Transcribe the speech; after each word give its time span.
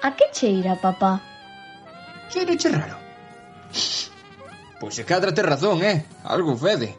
A 0.00 0.12
que 0.12 0.30
cheira, 0.32 0.76
papá? 0.76 1.20
Cheiro 2.30 2.54
che 2.56 2.68
raro. 2.68 2.96
Pois 4.78 4.94
se 4.94 5.04
cadra 5.04 5.34
te 5.34 5.42
razón, 5.42 5.82
eh? 5.82 6.06
Algo 6.22 6.54
fede. 6.56 6.94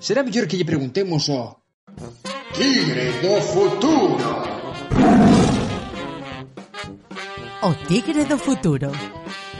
Será 0.00 0.22
mellor 0.24 0.48
que 0.48 0.56
lle 0.56 0.64
preguntemos 0.64 1.28
ao... 1.28 1.60
Tigre 2.56 3.12
do 3.20 3.34
futuro! 3.44 4.30
O 7.60 7.70
Tigre 7.84 8.24
do 8.24 8.38
futuro. 8.40 8.88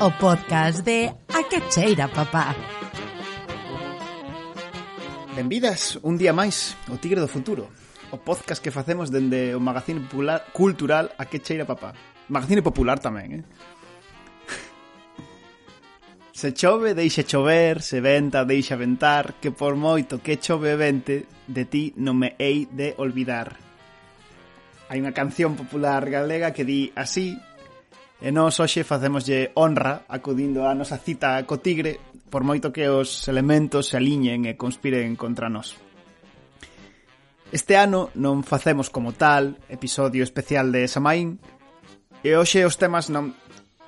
O 0.01 0.09
podcast 0.17 0.81
de 0.81 1.13
A 1.29 1.45
que 1.45 1.61
cheira, 1.69 2.09
papá. 2.09 2.57
Benvidas 5.37 6.01
un 6.01 6.17
día 6.17 6.33
máis 6.33 6.81
o 6.89 6.97
Tigre 6.97 7.21
do 7.21 7.29
futuro. 7.29 7.69
O 8.09 8.17
podcast 8.17 8.65
que 8.65 8.73
facemos 8.73 9.13
dende 9.13 9.53
o 9.53 9.61
magazín 9.61 10.09
cultural 10.57 11.13
A 11.21 11.29
que 11.29 11.45
cheira, 11.45 11.69
papá 11.69 11.93
Magazine 12.29 12.61
popular 12.61 13.01
tamén, 13.01 13.41
eh? 13.41 13.45
Se 16.39 16.55
chove, 16.55 16.95
deixa 16.95 17.27
chover, 17.27 17.83
se 17.83 17.99
venta, 17.99 18.47
deixa 18.47 18.79
ventar, 18.79 19.43
que 19.43 19.51
por 19.51 19.75
moito 19.75 20.23
que 20.23 20.39
chove 20.39 20.79
vente, 20.79 21.27
de 21.51 21.65
ti 21.67 21.91
non 21.99 22.15
me 22.15 22.39
hei 22.39 22.71
de 22.71 22.95
olvidar. 22.95 23.59
Hai 24.87 25.03
unha 25.03 25.11
canción 25.11 25.59
popular 25.59 26.07
galega 26.07 26.55
que 26.55 26.63
di 26.63 26.95
así, 26.95 27.35
e 28.23 28.31
nós 28.31 28.55
hoxe 28.63 28.87
facemoslle 28.87 29.51
honra 29.59 30.07
acudindo 30.07 30.63
a 30.63 30.79
nosa 30.79 30.95
cita 31.03 31.43
co 31.43 31.59
tigre, 31.59 31.99
por 32.31 32.47
moito 32.47 32.71
que 32.71 32.87
os 32.87 33.27
elementos 33.27 33.91
se 33.91 33.99
aliñen 33.99 34.47
e 34.47 34.55
conspiren 34.55 35.19
contra 35.19 35.51
nós. 35.51 35.75
Este 37.51 37.75
ano 37.75 38.15
non 38.15 38.45
facemos 38.45 38.95
como 38.95 39.17
tal 39.17 39.59
episodio 39.67 40.23
especial 40.23 40.71
de 40.71 40.87
Samaín, 40.87 41.43
E 42.23 42.35
hoxe 42.35 42.67
os 42.67 42.75
temas 42.75 43.07
non 43.09 43.35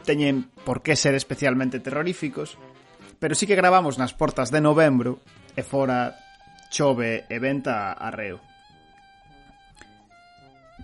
teñen 0.06 0.46
por 0.62 0.80
que 0.86 0.94
ser 0.94 1.18
especialmente 1.18 1.82
terroríficos, 1.82 2.54
pero 3.18 3.34
sí 3.34 3.44
que 3.46 3.58
gravamos 3.58 3.98
nas 3.98 4.14
portas 4.14 4.54
de 4.54 4.62
novembro 4.62 5.18
e 5.58 5.66
fora 5.66 6.14
chove 6.70 7.26
e 7.26 7.36
venta 7.42 7.92
a 7.92 8.08
reo. 8.14 8.38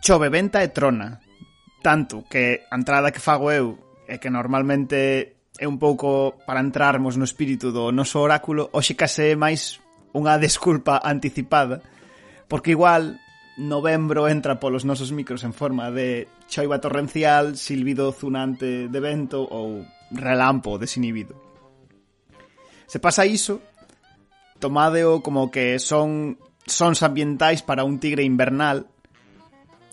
Chove, 0.03 0.29
venta 0.29 0.61
e 0.61 0.69
trona. 0.69 1.23
Tanto 1.81 2.27
que 2.27 2.67
a 2.67 2.75
entrada 2.75 3.15
que 3.15 3.23
fago 3.23 3.55
eu 3.55 3.79
é 4.11 4.19
que 4.19 4.29
normalmente 4.29 5.39
é 5.57 5.67
un 5.67 5.79
pouco 5.79 6.37
para 6.45 6.61
entrarmos 6.61 7.17
no 7.17 7.25
espírito 7.25 7.73
do 7.73 7.95
noso 7.95 8.21
oráculo, 8.21 8.69
hoxe 8.75 8.99
case 8.99 9.33
é 9.33 9.39
máis 9.39 9.81
unha 10.13 10.37
desculpa 10.37 11.01
anticipada, 11.01 11.81
porque 12.51 12.75
igual 12.75 13.17
novembro 13.57 14.29
entra 14.29 14.61
polos 14.61 14.85
nosos 14.85 15.13
micros 15.13 15.45
en 15.45 15.53
forma 15.53 15.91
de 15.91 16.29
choiva 16.49 16.81
torrencial, 16.81 17.57
silbido 17.57 18.13
zunante 18.13 18.89
de 18.89 19.01
vento 19.01 19.43
ou 19.43 19.85
relampo 20.13 20.77
desinhibido. 20.79 21.35
Se 22.87 23.01
pasa 23.01 23.27
iso, 23.27 23.61
tomadeo 24.61 25.25
como 25.25 25.51
que 25.51 25.81
son 25.81 26.39
sons 26.67 27.03
ambientais 27.03 27.63
para 27.63 27.85
un 27.85 27.99
tigre 27.99 28.23
invernal, 28.23 28.87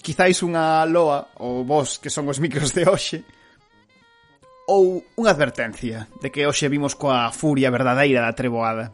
quizáis 0.04 0.44
unha 0.44 0.84
loa, 0.84 1.32
ou 1.40 1.64
vos 1.64 1.98
que 1.98 2.12
son 2.12 2.28
os 2.28 2.38
micros 2.44 2.76
de 2.76 2.84
hoxe, 2.84 3.24
ou 4.68 5.04
unha 5.20 5.32
advertencia 5.32 6.12
de 6.20 6.32
que 6.32 6.44
hoxe 6.44 6.68
vimos 6.68 6.96
coa 6.96 7.32
furia 7.32 7.72
verdadeira 7.72 8.24
da 8.24 8.36
treboada. 8.36 8.92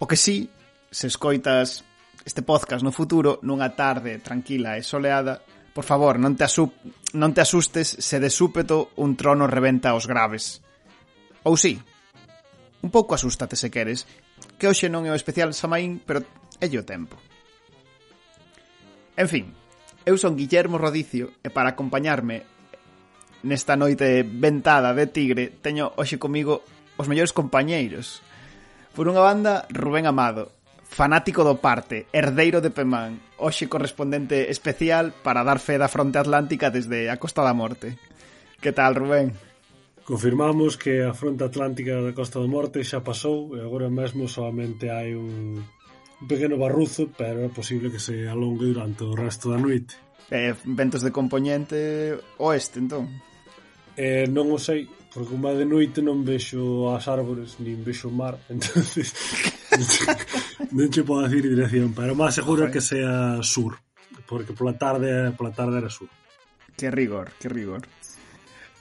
O 0.00 0.08
que 0.08 0.16
sí, 0.16 0.48
se 0.90 1.06
escoitas 1.08 1.84
este 2.24 2.42
podcast 2.42 2.82
no 2.82 2.94
futuro 2.94 3.38
nunha 3.42 3.74
tarde 3.74 4.18
tranquila 4.18 4.78
e 4.78 4.82
soleada, 4.82 5.42
por 5.74 5.86
favor, 5.86 6.18
non 6.18 6.34
te, 6.34 6.42
asu 6.42 6.66
non 7.14 7.30
te 7.30 7.44
asustes 7.44 8.02
se 8.02 8.18
de 8.18 8.30
súpeto 8.32 8.90
un 8.98 9.14
trono 9.14 9.46
reventa 9.46 9.94
os 9.94 10.10
graves. 10.10 10.58
Ou 11.46 11.54
sí, 11.54 11.78
un 12.82 12.90
pouco 12.90 13.14
asústate 13.14 13.54
se 13.54 13.70
queres, 13.70 14.06
que 14.58 14.66
hoxe 14.66 14.90
non 14.90 15.06
é 15.06 15.10
o 15.14 15.18
especial 15.18 15.54
Samaín, 15.54 16.02
pero 16.02 16.26
é 16.58 16.66
o 16.66 16.82
tempo. 16.82 17.14
En 19.14 19.30
fin, 19.30 19.54
eu 20.02 20.18
son 20.18 20.34
Guillermo 20.34 20.78
Rodicio 20.78 21.38
e 21.42 21.50
para 21.50 21.74
acompañarme 21.74 22.42
nesta 23.46 23.78
noite 23.78 24.26
ventada 24.26 24.90
de 24.94 25.06
tigre 25.06 25.54
teño 25.62 25.94
hoxe 25.94 26.18
comigo 26.18 26.66
os 26.98 27.06
mellores 27.06 27.30
compañeiros. 27.30 28.22
Por 28.98 29.06
unha 29.06 29.22
banda, 29.22 29.62
Rubén 29.70 30.10
Amado, 30.10 30.57
fanático 30.88 31.44
do 31.44 31.60
parte, 31.60 32.08
herdeiro 32.10 32.64
de 32.64 32.72
Pemán, 32.72 33.20
hoxe 33.36 33.68
correspondente 33.68 34.48
especial 34.48 35.12
para 35.12 35.44
dar 35.44 35.60
fe 35.60 35.76
da 35.76 35.92
fronte 35.92 36.18
atlántica 36.18 36.72
desde 36.72 37.12
a 37.12 37.20
Costa 37.20 37.44
da 37.44 37.54
Morte. 37.54 38.00
Que 38.58 38.72
tal, 38.72 38.96
Rubén? 38.96 39.36
Confirmamos 40.08 40.80
que 40.80 41.04
a 41.04 41.12
fronte 41.12 41.44
atlántica 41.44 42.00
da 42.00 42.16
Costa 42.16 42.40
da 42.40 42.48
Morte 42.48 42.80
xa 42.82 43.04
pasou 43.04 43.52
e 43.54 43.60
agora 43.60 43.92
mesmo 43.92 44.24
solamente 44.26 44.88
hai 44.88 45.12
un 45.12 45.62
pequeno 46.26 46.56
barruzo, 46.56 47.12
pero 47.14 47.44
é 47.44 47.50
posible 47.52 47.92
que 47.92 48.02
se 48.02 48.26
alongue 48.26 48.72
durante 48.72 49.04
o 49.04 49.14
resto 49.14 49.52
da 49.52 49.60
noite. 49.60 49.94
Eh, 50.32 50.56
ventos 50.64 51.04
de 51.04 51.12
componente 51.12 52.16
oeste, 52.40 52.80
entón? 52.80 53.06
Eh, 53.94 54.26
non 54.26 54.50
o 54.50 54.58
sei, 54.58 54.88
Porque 55.12 55.30
como 55.30 55.48
de 55.48 55.64
noite 55.64 56.04
non 56.04 56.20
vexo 56.20 56.92
as 56.92 57.08
árbores, 57.08 57.56
nin 57.64 57.80
vexo 57.80 58.08
o 58.08 58.14
mar, 58.14 58.36
entonces 58.52 59.12
non 60.72 60.92
che 60.92 61.00
podo 61.04 61.24
dicir 61.24 61.48
dirección, 61.48 61.96
pero 61.96 62.12
máis 62.12 62.36
seguro 62.36 62.68
okay. 62.68 62.78
que 62.78 62.82
sea 62.84 63.40
sur, 63.40 63.80
porque 64.28 64.52
pola 64.52 64.76
tarde, 64.76 65.32
pola 65.32 65.52
tarde 65.52 65.80
era 65.80 65.88
sur. 65.88 66.12
Que 66.76 66.92
rigor, 66.92 67.32
que 67.40 67.48
rigor. 67.48 67.88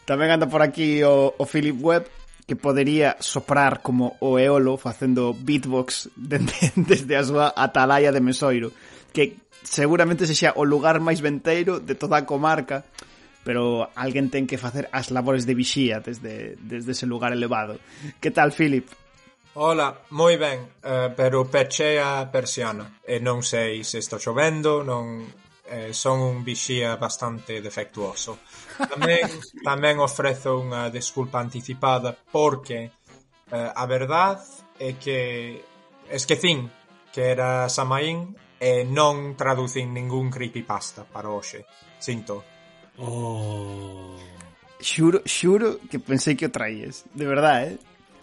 Tamén 0.03 0.31
anda 0.31 0.47
por 0.47 0.63
aquí 0.63 1.03
o, 1.03 1.35
o 1.35 1.43
Philip 1.47 1.75
Webb, 1.79 2.07
que 2.47 2.55
podería 2.55 3.19
soprar 3.19 3.83
como 3.83 4.15
o 4.23 4.39
eolo 4.39 4.79
facendo 4.79 5.35
beatbox 5.35 6.11
dende, 6.15 6.55
desde 6.75 7.19
a 7.19 7.23
súa 7.23 7.47
atalaya 7.51 8.11
de 8.11 8.23
Mesoiro, 8.23 8.71
que 9.11 9.47
seguramente 9.63 10.23
se 10.23 10.35
xa 10.35 10.55
o 10.55 10.63
lugar 10.63 11.03
máis 11.03 11.19
venteiro 11.19 11.83
de 11.83 11.95
toda 11.95 12.15
a 12.15 12.23
comarca, 12.23 12.87
pero 13.47 13.87
alguén 13.95 14.27
ten 14.27 14.43
que 14.43 14.59
facer 14.59 14.91
as 14.91 15.07
labores 15.07 15.47
de 15.47 15.55
vixía 15.55 16.03
desde, 16.03 16.59
desde 16.59 16.91
ese 16.91 17.07
lugar 17.07 17.31
elevado. 17.31 17.79
Que 18.19 18.27
tal, 18.27 18.51
Philip? 18.51 18.91
Ola, 19.55 20.03
moi 20.11 20.35
ben, 20.35 20.67
uh, 20.83 21.15
pero 21.15 21.47
pechei 21.47 21.95
a 21.95 22.27
persiana 22.27 22.99
e 23.07 23.23
non 23.23 23.47
sei 23.47 23.87
se 23.87 24.03
está 24.03 24.19
chovendo, 24.19 24.83
non 24.83 25.23
eh, 25.63 25.95
son 25.95 26.19
un 26.19 26.43
vixía 26.43 26.99
bastante 26.99 27.63
defectuoso. 27.63 28.43
Tamén, 28.75 29.23
tamén 29.63 30.03
ofrezo 30.03 30.59
unha 30.59 30.91
desculpa 30.91 31.39
anticipada 31.39 32.11
porque 32.11 32.91
eh, 33.47 33.71
a 33.71 33.85
verdad 33.87 34.43
é 34.75 34.99
que 34.99 35.63
esquecín 36.11 36.67
que 37.15 37.31
era 37.31 37.71
Samaín 37.71 38.35
e 38.59 38.83
non 38.83 39.39
traducín 39.39 39.95
ningún 39.95 40.27
creepypasta 40.27 41.07
para 41.07 41.31
hoxe. 41.31 41.63
Sinto, 41.97 42.56
Oh. 42.97 44.17
Xuro, 44.79 45.21
xuro 45.25 45.79
que 45.89 45.97
pensei 45.97 46.35
que 46.35 46.45
o 46.45 46.53
traíes, 46.53 47.05
de 47.13 47.25
verdade, 47.25 47.65
eh? 47.73 47.77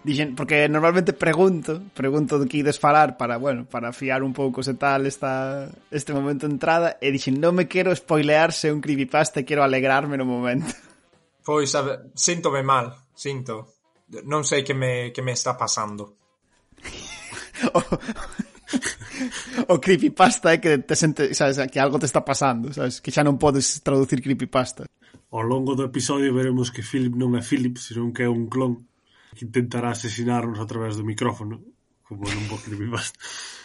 Dixen, 0.05 0.37
porque 0.37 0.69
normalmente 0.69 1.17
pregunto, 1.17 1.81
pregunto 1.97 2.37
de 2.37 2.45
que 2.45 2.61
ides 2.61 2.79
falar 2.79 3.17
para, 3.17 3.39
bueno, 3.39 3.65
para 3.65 3.91
fiar 3.97 4.23
un 4.23 4.37
pouco 4.37 4.63
se 4.63 4.75
tal 4.75 5.07
esta, 5.07 5.73
este 5.91 6.13
momento 6.13 6.47
de 6.47 6.53
entrada, 6.53 7.01
e 7.01 7.09
dixen, 7.09 7.41
non 7.41 7.57
me 7.57 7.67
quero 7.67 7.95
spoilearse 7.97 8.69
un 8.69 8.85
creepypasta 8.85 9.41
e 9.41 9.49
quero 9.49 9.65
alegrarme 9.65 10.21
no 10.21 10.29
momento. 10.29 10.77
Pois, 11.41 11.73
a 11.75 11.83
ver, 11.83 11.99
síntome 12.13 12.61
mal, 12.61 12.93
sinto. 13.17 13.81
Non 14.29 14.45
sei 14.45 14.61
que 14.61 14.77
me, 14.77 15.11
que 15.11 15.25
me 15.25 15.33
está 15.33 15.57
pasando. 15.57 16.21
o, 17.75 17.81
o 19.73 19.79
creepypasta 19.79 20.55
é 20.55 20.59
que 20.59 20.79
te 20.79 20.95
sente, 20.97 21.35
sabes, 21.35 21.59
que 21.71 21.79
algo 21.79 21.99
te 21.99 22.07
está 22.07 22.25
pasando, 22.25 22.73
sabes, 22.73 23.01
que 23.01 23.15
xa 23.15 23.23
non 23.23 23.39
podes 23.39 23.83
traducir 23.83 24.21
creepypasta. 24.21 24.87
Ao 25.35 25.43
longo 25.43 25.75
do 25.75 25.87
episodio 25.87 26.35
veremos 26.35 26.71
que 26.71 26.83
Philip 26.83 27.15
non 27.15 27.35
é 27.39 27.43
Philip, 27.43 27.79
senón 27.79 28.15
que 28.15 28.27
é 28.27 28.31
un 28.31 28.47
clon 28.51 28.87
que 29.35 29.47
intentará 29.47 29.95
asesinarnos 29.95 30.59
a 30.63 30.67
través 30.67 30.95
do 30.95 31.07
micrófono, 31.07 31.63
como 32.07 32.27
non 32.27 32.45
bo 32.51 32.59
creepypasta. 32.59 33.19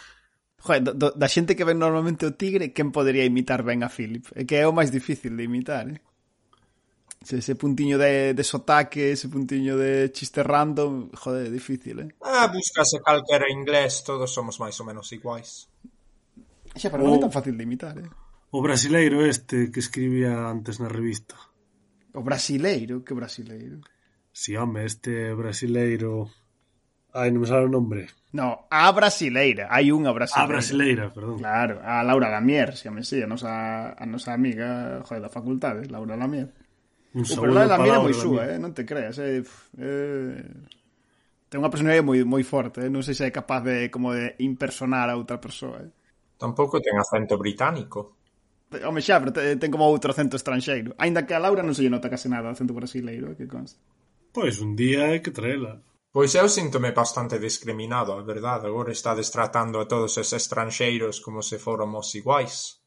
Joder, 0.60 0.82
do, 0.84 0.92
do, 0.92 1.08
da 1.16 1.24
xente 1.24 1.56
que 1.56 1.64
ven 1.64 1.80
normalmente 1.80 2.28
o 2.28 2.36
tigre, 2.36 2.76
quen 2.76 2.92
podería 2.92 3.24
imitar 3.24 3.64
ben 3.64 3.80
a 3.80 3.88
Philip? 3.88 4.28
É 4.36 4.44
que 4.44 4.60
é 4.60 4.68
o 4.68 4.76
máis 4.76 4.92
difícil 4.92 5.32
de 5.32 5.48
imitar, 5.48 5.88
eh? 5.88 6.04
Ese, 7.20 7.40
ese 7.40 7.54
puntiño 7.56 7.96
de, 7.96 8.36
de 8.36 8.44
sotaque, 8.44 9.12
ese 9.12 9.32
puntiño 9.32 9.76
de 9.80 10.12
chiste 10.12 10.44
random, 10.44 11.08
joder, 11.16 11.48
é 11.48 11.50
difícil, 11.52 12.04
eh? 12.04 12.08
Ah, 12.20 12.52
buscase 12.52 13.00
calquera 13.00 13.48
inglés, 13.48 14.04
todos 14.04 14.28
somos 14.28 14.60
máis 14.60 14.76
ou 14.80 14.84
menos 14.84 15.08
iguais. 15.16 15.69
Xa, 16.76 16.88
pero 16.90 17.02
non 17.02 17.18
é 17.18 17.22
tan 17.22 17.34
fácil 17.34 17.54
de 17.58 17.64
imitar, 17.66 17.98
eh? 17.98 18.08
O 18.50 18.62
brasileiro 18.62 19.22
este 19.22 19.70
que 19.70 19.78
escribía 19.78 20.50
antes 20.50 20.82
na 20.82 20.90
revista. 20.90 21.38
O 22.14 22.22
brasileiro? 22.22 23.06
Que 23.06 23.14
brasileiro? 23.14 23.82
Si, 24.30 24.52
sí, 24.52 24.56
home, 24.56 24.84
este 24.86 25.34
brasileiro... 25.34 26.30
Ai, 27.10 27.34
non 27.34 27.42
me 27.42 27.50
sabe 27.50 27.66
o 27.66 27.70
nombre. 27.70 28.06
No, 28.30 28.70
a 28.70 28.86
brasileira. 28.94 29.66
Hai 29.66 29.90
unha 29.90 30.14
brasileira. 30.14 30.46
A 30.46 30.52
brasileira, 30.54 31.04
perdón. 31.10 31.42
Claro, 31.42 31.82
a 31.82 32.06
Laura 32.06 32.30
Lamier, 32.30 32.78
se 32.78 32.86
me 32.90 33.02
mesía, 33.02 33.26
a 33.26 33.30
nosa, 33.30 33.50
a 33.98 34.04
nosa 34.06 34.30
amiga 34.30 35.02
joder, 35.02 35.26
da 35.26 35.30
facultade, 35.30 35.90
Laura 35.90 36.14
Lamier. 36.14 36.54
Un 37.10 37.26
o 37.26 37.34
problema 37.34 37.66
da 37.66 37.74
Lamier 37.74 37.98
é 37.98 38.06
moi 38.06 38.14
súa, 38.14 38.46
eh? 38.46 38.62
non 38.62 38.70
te 38.70 38.86
creas. 38.86 39.18
Eh? 39.18 39.42
eh 39.42 40.38
ten 41.50 41.58
unha 41.58 41.74
personalidade 41.74 42.06
moi 42.06 42.22
moi 42.22 42.46
forte, 42.46 42.86
eh? 42.86 42.90
non 42.90 43.02
sei 43.02 43.18
se 43.18 43.26
é 43.26 43.34
capaz 43.34 43.66
de 43.66 43.90
como 43.90 44.14
de 44.14 44.38
impersonar 44.38 45.10
a 45.10 45.18
outra 45.18 45.42
persoa. 45.42 45.82
Eh? 45.82 45.90
Tampouco 46.40 46.80
ten 46.80 46.96
acento 46.96 47.36
británico. 47.36 48.16
Home 48.80 49.04
xa, 49.04 49.20
pero 49.20 49.36
ten 49.36 49.68
como 49.68 49.84
outro 49.84 50.16
acento 50.16 50.40
estranxeiro. 50.40 50.96
Aínda 50.96 51.28
que 51.28 51.36
a 51.36 51.42
Laura 51.42 51.60
non 51.60 51.76
se 51.76 51.84
lle 51.84 51.92
nota 51.92 52.08
case 52.08 52.32
nada 52.32 52.48
acento 52.48 52.72
brasileiro, 52.72 53.36
que 53.36 53.44
consta. 53.44 53.76
Pois 54.32 54.56
un 54.64 54.72
día 54.72 55.12
hai 55.12 55.20
que 55.20 55.36
traela. 55.36 55.84
Pois 56.08 56.32
eu 56.32 56.48
síntome 56.48 56.96
bastante 56.96 57.36
discriminado, 57.36 58.16
a 58.16 58.24
verdade. 58.24 58.72
Agora 58.72 58.88
estades 58.88 59.28
tratando 59.28 59.84
a 59.84 59.86
todos 59.86 60.16
os 60.16 60.32
estranxeiros 60.32 61.20
como 61.20 61.44
se 61.44 61.60
fóramos 61.60 62.08
iguais. 62.16 62.80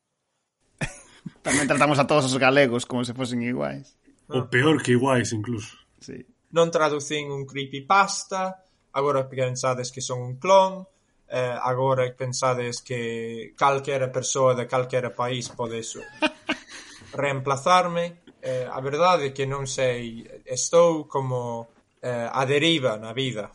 Tamén 1.45 1.69
tratamos 1.69 2.01
a 2.01 2.09
todos 2.09 2.25
os 2.25 2.41
galegos 2.41 2.89
como 2.89 3.06
se 3.06 3.13
fosen 3.13 3.45
iguais. 3.45 3.94
O 4.33 4.44
ah. 4.44 4.49
peor 4.49 4.81
que 4.81 4.97
iguais, 4.97 5.29
incluso. 5.29 5.77
Sí. 6.01 6.25
Non 6.57 6.73
traducín 6.73 7.29
un 7.29 7.45
creepypasta, 7.45 8.65
agora 8.97 9.29
pensades 9.29 9.94
que 9.94 10.01
son 10.01 10.25
un 10.25 10.33
clon, 10.41 10.89
eh, 11.33 11.57
agora 11.57 12.06
que 12.06 12.13
pensades 12.13 12.85
que 12.85 13.53
calquera 13.57 14.13
persoa 14.13 14.53
de 14.53 14.69
calquera 14.69 15.09
país 15.09 15.50
pode 15.50 15.81
reemplazarme, 17.13 18.21
eh, 18.38 18.69
a 18.69 18.77
verdade 18.85 19.33
é 19.33 19.33
que 19.33 19.50
non 19.50 19.65
sei, 19.65 20.21
estou 20.45 21.09
como 21.09 21.74
eh, 22.06 22.30
a 22.30 22.45
deriva 22.45 23.01
na 23.01 23.18
vida. 23.18 23.50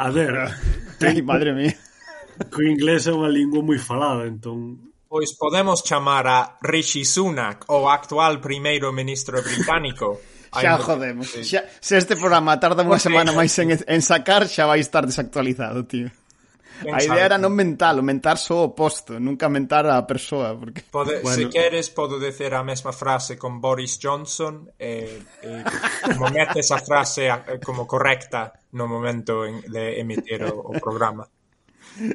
A 0.00 0.08
ver, 0.08 0.48
ten... 0.96 1.20
madre 1.28 1.52
mía. 1.52 1.76
Co 2.48 2.64
inglés 2.64 3.04
é 3.04 3.12
unha 3.12 3.28
lingua 3.28 3.60
moi 3.60 3.76
falada, 3.76 4.24
entón 4.24 4.88
Pois 5.12 5.36
podemos 5.36 5.84
chamar 5.84 6.24
a 6.24 6.56
Rishi 6.64 7.04
Sunak, 7.04 7.68
o 7.68 7.84
actual 7.84 8.40
primeiro 8.40 8.96
ministro 8.96 9.44
británico. 9.44 10.24
xa 10.56 10.80
jodemos. 10.80 11.28
Xa, 11.36 11.68
se 11.84 12.00
este 12.00 12.16
programa 12.16 12.56
tarda 12.56 12.80
unha 12.80 12.96
semana 12.96 13.28
máis 13.36 13.52
en, 13.60 13.76
en 13.76 14.00
sacar, 14.00 14.48
xa 14.48 14.64
vai 14.64 14.80
estar 14.80 15.04
desactualizado, 15.04 15.84
tío. 15.84 16.08
A 16.90 17.02
idea 17.02 17.24
era 17.26 17.38
non 17.38 17.54
mental, 17.54 18.00
o 18.00 18.04
mentar 18.04 18.40
só 18.40 18.66
o 18.66 18.74
posto, 18.74 19.20
nunca 19.22 19.46
mentar 19.46 19.86
a 19.86 20.02
persoa, 20.02 20.58
porque 20.58 20.82
Pode, 20.88 21.22
bueno. 21.22 21.36
se 21.36 21.46
queres 21.52 21.90
podo 21.90 22.18
dizer 22.18 22.54
a 22.54 22.66
mesma 22.66 22.90
frase 22.90 23.38
con 23.38 23.60
Boris 23.60 24.00
Johnson 24.02 24.66
e, 24.80 25.22
e 25.42 25.62
como 26.02 26.32
metes 26.32 26.72
a 26.74 26.78
frase 26.82 27.30
a, 27.30 27.44
como 27.62 27.86
correcta 27.86 28.52
no 28.72 28.88
momento 28.88 29.44
en, 29.46 29.62
de 29.68 30.00
emitir 30.00 30.42
o, 30.48 30.58
o 30.58 30.72
programa. 30.80 31.28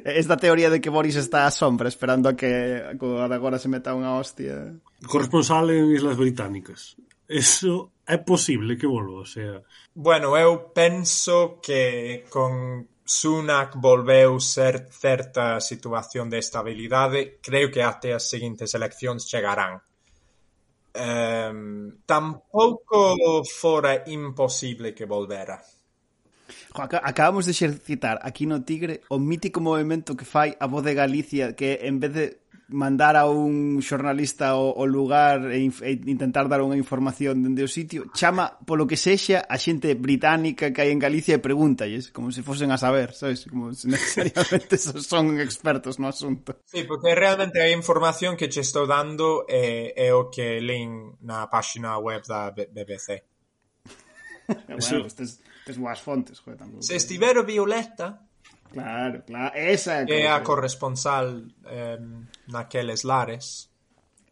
Esta 0.03 0.37
teoría 0.37 0.69
de 0.69 0.81
que 0.81 0.89
Boris 0.89 1.15
está 1.15 1.45
á 1.45 1.51
sombra 1.53 1.87
esperando 1.87 2.27
a 2.27 2.33
que 2.33 2.81
agora 2.89 3.61
se 3.61 3.69
meta 3.69 3.93
unha 3.93 4.17
hostia. 4.17 4.73
Corresponsal 5.05 5.69
en 5.69 5.93
Islas 5.93 6.17
Británicas. 6.17 6.97
Eso 7.29 7.91
é 8.07 8.17
posible 8.17 8.79
que 8.79 8.87
volva, 8.87 9.21
o 9.21 9.27
sea... 9.27 9.61
Bueno, 9.93 10.37
eu 10.39 10.71
penso 10.71 11.59
que 11.61 12.23
con 12.31 12.87
Sunak 13.07 13.79
volveu 13.79 14.37
ser 14.43 14.91
certa 14.91 15.61
situación 15.63 16.29
de 16.29 16.39
estabilidade, 16.43 17.39
creo 17.41 17.71
que 17.71 17.81
até 17.81 18.11
as 18.11 18.27
seguintes 18.27 18.75
eleccións 18.75 19.23
chegarán. 19.23 19.79
Um, 20.91 22.03
tampouco 22.05 23.43
fora 23.47 24.03
imposible 24.11 24.91
que 24.91 25.05
volvera. 25.05 25.63
Acabamos 26.75 27.45
de 27.45 27.53
xercitar 27.53 28.19
aquí 28.21 28.45
no 28.45 28.63
Tigre 28.67 29.01
o 29.09 29.17
mítico 29.17 29.59
movimento 29.63 30.15
que 30.15 30.27
fai 30.27 30.59
a 30.59 30.67
voz 30.67 30.83
de 30.83 30.93
Galicia 30.93 31.55
que 31.55 31.87
en 31.87 31.99
vez 31.99 32.11
de 32.13 32.25
mandar 32.69 33.15
a 33.15 33.29
un 33.29 33.79
xornalista 33.79 34.51
ao, 34.51 34.75
ao 34.75 34.85
lugar 34.85 35.51
e, 35.51 35.63
e 35.63 35.91
intentar 36.11 36.51
dar 36.51 36.59
unha 36.59 36.75
información 36.75 37.39
dende 37.39 37.63
o 37.63 37.71
sitio, 37.71 38.11
chama 38.11 38.59
polo 38.67 38.83
que 38.83 38.99
sexa 38.99 39.47
a 39.47 39.55
xente 39.55 39.95
británica 39.95 40.75
que 40.75 40.83
hai 40.83 40.91
en 40.91 40.99
Galicia 40.99 41.39
e 41.39 41.43
pregúntalles, 41.43 42.11
como 42.11 42.27
se 42.35 42.43
fosen 42.43 42.75
a 42.75 42.77
saber, 42.77 43.15
sabes? 43.15 43.47
Como 43.47 43.71
se 43.71 43.87
necesariamente 43.95 44.75
son 44.77 45.39
expertos 45.39 45.95
no 45.95 46.11
asunto. 46.11 46.59
Sí, 46.67 46.83
porque 46.83 47.15
realmente 47.15 47.63
a 47.63 47.71
información 47.71 48.35
que 48.35 48.51
che 48.51 48.59
estou 48.59 48.83
dando 48.83 49.47
é, 49.47 49.95
é 49.95 50.11
o 50.11 50.27
que 50.27 50.59
leen 50.59 51.15
na 51.23 51.47
páxina 51.47 51.95
web 52.03 52.27
da 52.27 52.51
BBC. 52.51 53.23
bueno, 54.67 55.07
tes, 55.07 55.39
tes 55.63 55.77
boas 55.79 55.99
fontes, 56.03 56.39
joder, 56.43 56.59
tampouco. 56.59 56.83
Se 56.83 56.99
estivero 56.99 57.47
Violeta, 57.47 58.26
Claro, 58.71 59.23
claro. 59.25 59.55
Esa 59.55 60.01
é 60.01 60.03
a, 60.03 60.15
é 60.15 60.27
a 60.27 60.43
corresponsal 60.43 61.43
eh, 61.65 61.99
naqueles 62.47 63.03
lares. 63.03 63.69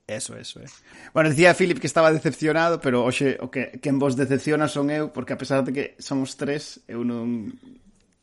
Eso, 0.07 0.37
eso, 0.37 0.61
eh. 0.61 0.69
Bueno, 1.13 1.29
decía 1.29 1.55
Philip 1.55 1.79
que 1.79 1.87
estaba 1.87 2.13
decepcionado, 2.13 2.79
pero 2.79 3.03
hoxe 3.03 3.41
o 3.41 3.49
que 3.49 3.81
quen 3.81 3.97
vos 3.97 4.13
decepciona 4.13 4.69
son 4.69 4.93
eu, 4.93 5.09
porque 5.09 5.33
a 5.33 5.39
pesar 5.41 5.65
de 5.65 5.73
que 5.73 5.83
somos 5.97 6.37
tres, 6.37 6.85
eu 6.85 7.01
non 7.01 7.57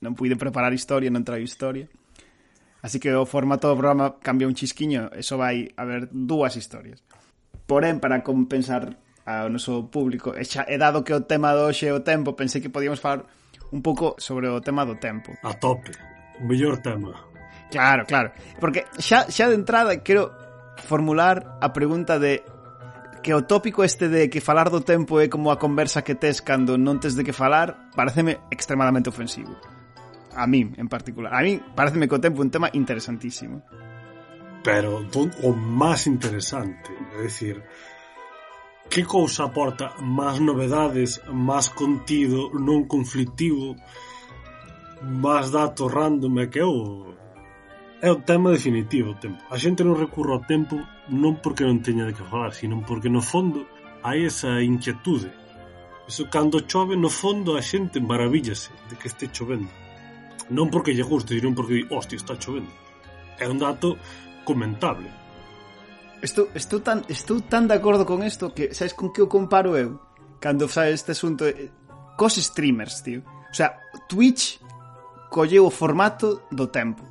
non 0.03 0.15
puide 0.15 0.39
preparar 0.39 0.71
historia, 0.75 1.11
non 1.11 1.27
traio 1.27 1.43
historia. 1.43 1.91
Así 2.83 2.99
que 2.99 3.15
o 3.15 3.27
formato 3.27 3.71
do 3.71 3.79
programa 3.79 4.19
cambia 4.19 4.51
un 4.51 4.59
chisquiño, 4.59 5.11
eso 5.15 5.39
vai 5.39 5.71
haber 5.79 6.11
dúas 6.11 6.55
historias. 6.59 7.03
Porén, 7.67 8.03
para 8.03 8.23
compensar 8.27 8.99
ao 9.23 9.47
noso 9.47 9.87
público, 9.91 10.35
e, 10.35 10.43
xa, 10.43 10.67
e 10.67 10.79
dado 10.79 11.07
que 11.07 11.15
o 11.15 11.23
tema 11.27 11.55
do 11.55 11.67
hoxe 11.67 11.87
é 11.87 11.95
o 11.95 12.03
tempo, 12.03 12.35
pensei 12.35 12.59
que 12.59 12.71
podíamos 12.71 12.99
falar 12.99 13.27
un 13.73 13.81
pouco 13.81 14.15
sobre 14.21 14.47
o 14.49 14.61
tema 14.61 14.85
do 14.85 15.01
tempo. 15.01 15.33
A 15.43 15.57
tope. 15.57 15.91
O 16.39 16.45
mellor 16.45 16.79
tema. 16.79 17.17
Claro, 17.73 18.05
claro. 18.05 18.31
Porque 18.61 18.85
xa, 19.01 19.27
xa 19.33 19.49
de 19.49 19.57
entrada 19.57 20.05
quero 20.05 20.31
formular 20.85 21.59
a 21.61 21.73
pregunta 21.73 22.21
de 22.21 22.45
que 23.25 23.33
o 23.33 23.47
tópico 23.47 23.85
este 23.85 24.09
de 24.09 24.29
que 24.29 24.45
falar 24.45 24.69
do 24.69 24.83
tempo 24.83 25.23
é 25.23 25.31
como 25.33 25.49
a 25.49 25.57
conversa 25.57 26.05
que 26.05 26.19
tes 26.19 26.45
cando 26.45 26.77
non 26.77 27.01
tes 27.01 27.17
de 27.17 27.25
que 27.25 27.33
falar, 27.33 27.89
pareceme 27.97 28.45
extremadamente 28.53 29.09
ofensivo. 29.09 29.57
A 30.37 30.45
min, 30.45 30.75
en 30.77 30.89
particular. 30.91 31.33
A 31.33 31.41
min, 31.41 31.63
pareceme 31.73 32.11
que 32.11 32.19
o 32.19 32.23
tempo 32.23 32.43
é 32.43 32.45
un 32.45 32.53
tema 32.53 32.69
interesantísimo. 32.75 33.63
Pero 34.63 35.03
o 35.43 35.51
máis 35.55 36.07
interesante, 36.07 36.93
é 37.15 37.25
dicir, 37.25 37.63
Que 38.91 39.05
cousa 39.05 39.45
aporta 39.45 39.95
máis 40.01 40.39
novedades, 40.41 41.21
máis 41.31 41.69
contido 41.73 42.51
non 42.53 42.85
conflictivo, 42.85 43.77
máis 45.03 45.51
datos 45.51 45.89
random 45.91 46.35
é 46.41 46.47
que 46.47 46.61
eu 46.61 46.73
é 48.03 48.11
o 48.11 48.21
tema 48.21 48.51
definitivo 48.51 49.15
o 49.15 49.15
tempo. 49.15 49.41
A 49.49 49.57
xente 49.57 49.87
non 49.87 49.95
recurre 49.95 50.33
ao 50.35 50.45
tempo 50.45 50.77
non 51.09 51.39
porque 51.39 51.63
non 51.63 51.79
teña 51.87 52.05
de 52.05 52.13
que 52.13 52.27
falar, 52.27 52.53
sino 52.53 52.83
porque 52.83 53.09
no 53.09 53.23
fondo 53.23 53.65
hai 54.03 54.27
esa 54.27 54.59
inquietude. 54.61 55.31
Eso 56.11 56.27
cando 56.27 56.67
chove 56.67 56.99
no 56.99 57.09
fondo 57.09 57.55
a 57.55 57.63
xente 57.63 58.03
maravíllase 58.03 58.75
de 58.91 58.99
que 58.99 59.07
este 59.07 59.31
chovendo. 59.31 59.71
Non 60.51 60.67
porque 60.69 60.93
lle 60.93 61.07
guste, 61.07 61.39
sino 61.39 61.55
porque 61.55 61.75
di, 61.79 61.85
hostia, 61.95 62.19
está 62.19 62.35
chovendo. 62.35 62.75
É 63.39 63.47
un 63.47 63.63
dato 63.63 63.97
comentable 64.45 65.22
Estou, 66.23 66.49
estou, 66.55 66.81
tan, 66.81 67.03
estou 67.11 67.43
tan 67.43 67.67
de 67.67 67.75
acordo 67.75 68.07
con 68.07 68.23
isto 68.23 68.55
que, 68.55 68.71
sabes 68.73 68.95
con 68.95 69.11
que 69.11 69.23
o 69.23 69.27
comparo 69.27 69.75
eu? 69.75 69.99
Cando 70.39 70.71
sabe 70.71 70.95
este 70.95 71.13
asunto 71.13 71.43
eh, 71.47 71.71
cos 72.17 72.39
streamers, 72.39 73.03
tío. 73.03 73.27
O 73.51 73.55
sea, 73.55 73.75
Twitch 74.07 74.63
colleu 75.31 75.67
o 75.67 75.71
formato 75.71 76.47
do 76.55 76.71
tempo. 76.71 77.03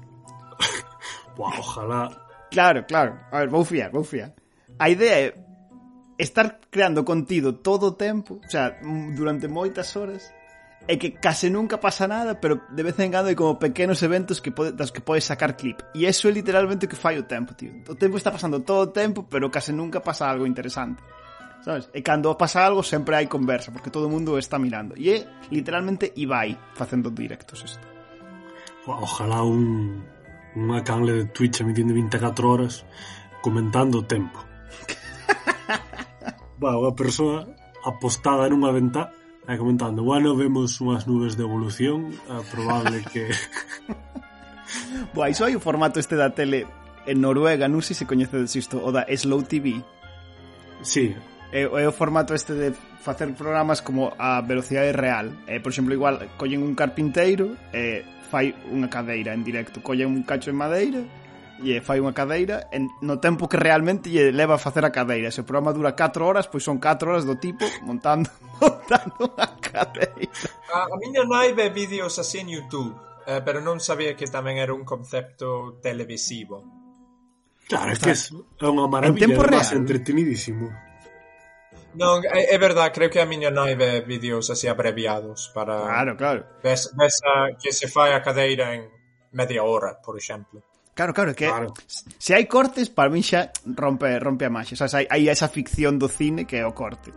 Buah, 1.36 1.60
ojalá. 1.60 2.08
Claro, 2.50 2.88
claro. 2.88 3.20
A 3.32 3.39
ver, 3.39 3.50
vou 3.50 3.65
fiar, 3.65 3.91
vou 3.91 4.03
fiar. 4.03 4.32
A 4.80 4.89
idea 4.89 5.27
é 5.27 5.36
estar 6.18 6.60
creando 6.72 7.03
contido 7.03 7.53
todo 7.53 7.88
o 7.88 7.91
tempo, 7.91 8.39
o 8.46 8.50
sea, 8.50 8.80
durante 9.15 9.48
moitas 9.48 9.96
horas, 9.96 10.32
é 10.88 10.97
que 10.97 11.13
case 11.13 11.50
nunca 11.50 11.77
pasa 11.77 12.07
nada, 12.07 12.41
pero 12.41 12.65
de 12.69 12.81
vez 12.81 12.97
en 12.97 13.13
cando 13.13 13.29
hai 13.29 13.38
como 13.38 13.61
pequenos 13.61 14.01
eventos 14.01 14.41
que 14.41 14.50
pode, 14.50 14.73
das 14.73 14.89
que 14.89 15.01
podes 15.01 15.29
sacar 15.29 15.53
clip. 15.53 15.77
E 15.93 16.09
eso 16.09 16.25
é 16.25 16.33
literalmente 16.33 16.85
o 16.85 16.89
que 16.89 16.97
fai 16.97 17.21
o 17.21 17.25
tempo, 17.29 17.53
tío. 17.53 17.71
O 17.85 17.95
tempo 17.95 18.17
está 18.17 18.33
pasando 18.33 18.65
todo 18.65 18.89
o 18.89 18.91
tempo, 18.91 19.29
pero 19.29 19.53
case 19.53 19.69
nunca 19.69 20.01
pasa 20.01 20.25
algo 20.25 20.50
interesante. 20.50 21.01
Sabes? 21.61 21.93
E 21.93 22.01
cando 22.01 22.33
pasa 22.33 22.65
algo 22.65 22.81
sempre 22.81 23.13
hai 23.13 23.29
conversa, 23.29 23.69
porque 23.69 23.93
todo 23.93 24.09
o 24.09 24.13
mundo 24.13 24.41
está 24.41 24.57
mirando. 24.57 24.97
E 24.97 25.13
é 25.13 25.17
literalmente 25.53 26.09
Ibai 26.17 26.57
facendo 26.73 27.13
directos 27.13 27.61
isto. 27.61 27.85
Ojalá 28.89 29.45
un, 29.45 30.01
unha 30.57 30.81
canle 30.81 31.13
de 31.13 31.25
Twitch 31.29 31.61
emitindo 31.61 31.93
24 31.93 32.41
horas 32.50 32.81
comentando 33.45 34.01
o 34.01 34.07
tempo. 34.09 34.41
Va, 36.61 36.73
unha 36.73 36.97
persoa 36.97 37.45
apostada 37.85 38.50
nunha 38.50 38.73
ventá 38.73 39.20
E 39.50 39.57
comentando, 39.57 40.03
bueno, 40.05 40.38
vemos 40.38 40.77
unhas 40.77 41.10
nubes 41.10 41.33
de 41.33 41.41
evolución, 41.41 42.13
é 42.29 42.38
probable 42.53 43.01
que... 43.10 43.33
Boa, 45.17 45.33
iso 45.33 45.43
hai 45.43 45.57
o 45.57 45.63
formato 45.63 45.98
este 45.98 46.13
da 46.13 46.29
tele 46.29 46.69
en 47.10 47.17
Noruega, 47.25 47.65
non 47.65 47.81
sei 47.81 47.98
se 47.98 48.05
coñecedes 48.05 48.53
isto, 48.53 48.77
o 48.77 48.93
da 48.93 49.10
Slow 49.10 49.41
TV. 49.41 49.81
Sí. 50.86 51.17
É, 51.50 51.65
é 51.65 51.86
o 51.89 51.91
formato 51.91 52.38
este 52.38 52.53
de 52.53 52.69
facer 53.01 53.33
programas 53.33 53.81
como 53.81 54.13
a 54.13 54.45
velocidade 54.45 54.93
real. 54.93 55.33
É, 55.50 55.57
por 55.57 55.74
exemplo, 55.74 55.98
igual 55.98 56.21
collen 56.38 56.62
un 56.62 56.77
carpinteiro 56.77 57.57
e 57.74 58.05
fai 58.29 58.53
unha 58.69 58.88
cadeira 58.93 59.33
en 59.33 59.41
directo. 59.41 59.81
Collen 59.81 60.13
un 60.13 60.21
cacho 60.21 60.53
de 60.53 60.57
madeira 60.57 61.01
lle 61.62 61.80
fai 61.80 62.01
unha 62.01 62.12
cadeira 62.12 62.68
en, 62.74 62.89
no 63.06 63.22
tempo 63.22 63.46
que 63.46 63.56
realmente 63.56 64.10
lle 64.10 64.34
leva 64.34 64.58
a 64.58 64.62
facer 64.62 64.84
a 64.84 64.91
cadeira. 64.91 65.30
Se 65.30 65.41
o 65.41 65.48
programa 65.48 65.72
dura 65.72 65.94
4 65.94 66.25
horas, 66.25 66.50
pois 66.50 66.65
son 66.65 66.82
4 66.82 67.08
horas 67.08 67.24
do 67.24 67.38
tipo 67.38 67.63
montando 67.86 68.27
montando 68.62 69.32
a 69.38 69.48
cadeira. 69.62 70.34
A, 70.74 70.89
a 70.89 70.96
miña 70.98 71.24
nai 71.24 71.53
ve 71.53 71.70
vídeos 71.70 72.18
así 72.18 72.41
en 72.41 72.50
YouTube, 72.50 72.98
eh, 73.30 73.39
pero 73.46 73.62
non 73.62 73.77
sabía 73.77 74.18
que 74.18 74.25
tamén 74.25 74.58
era 74.58 74.74
un 74.74 74.84
concepto 74.84 75.77
televisivo. 75.80 76.65
Claro, 77.70 77.94
é 77.94 77.98
que 78.01 78.12
é 78.12 78.68
unha 78.68 78.89
maravilla, 78.89 79.15
en 79.15 79.32
tempo 79.32 79.41
real. 79.46 79.63
entretenidísimo. 79.77 80.68
Non, 81.91 82.24
é, 82.24 82.56
é 82.56 82.58
verdade, 82.58 82.96
creo 82.96 83.12
que 83.12 83.20
a 83.20 83.27
miña 83.27 83.51
nai 83.51 83.75
ve 83.75 84.00
vídeos 84.01 84.48
así 84.48 84.68
abreviados 84.68 85.51
para... 85.51 85.75
Claro, 85.84 86.13
claro. 86.15 86.41
Ves, 86.63 86.91
ves 86.96 87.20
a, 87.27 87.51
que 87.60 87.75
se 87.75 87.91
fai 87.91 88.15
a 88.15 88.24
cadeira 88.24 88.75
en 88.75 88.88
media 89.36 89.63
hora, 89.63 90.00
por 90.00 90.15
exemplo. 90.15 90.63
Claro, 91.01 91.13
claro, 91.13 91.34
que 91.34 91.48
claro. 91.48 91.74
se 92.20 92.36
hai 92.38 92.46
cortes, 92.46 92.93
para 92.93 93.10
min 93.10 93.25
xa 93.25 93.50
rompe, 93.65 94.22
rompe 94.22 94.46
a 94.46 94.53
máxia. 94.53 94.77
O 94.77 94.86
sea, 94.86 95.01
hai, 95.01 95.10
hai 95.10 95.25
esa 95.34 95.50
ficción 95.50 95.98
do 95.98 96.05
cine 96.05 96.46
que 96.46 96.62
é 96.62 96.65
o 96.65 96.77
corte. 96.77 97.10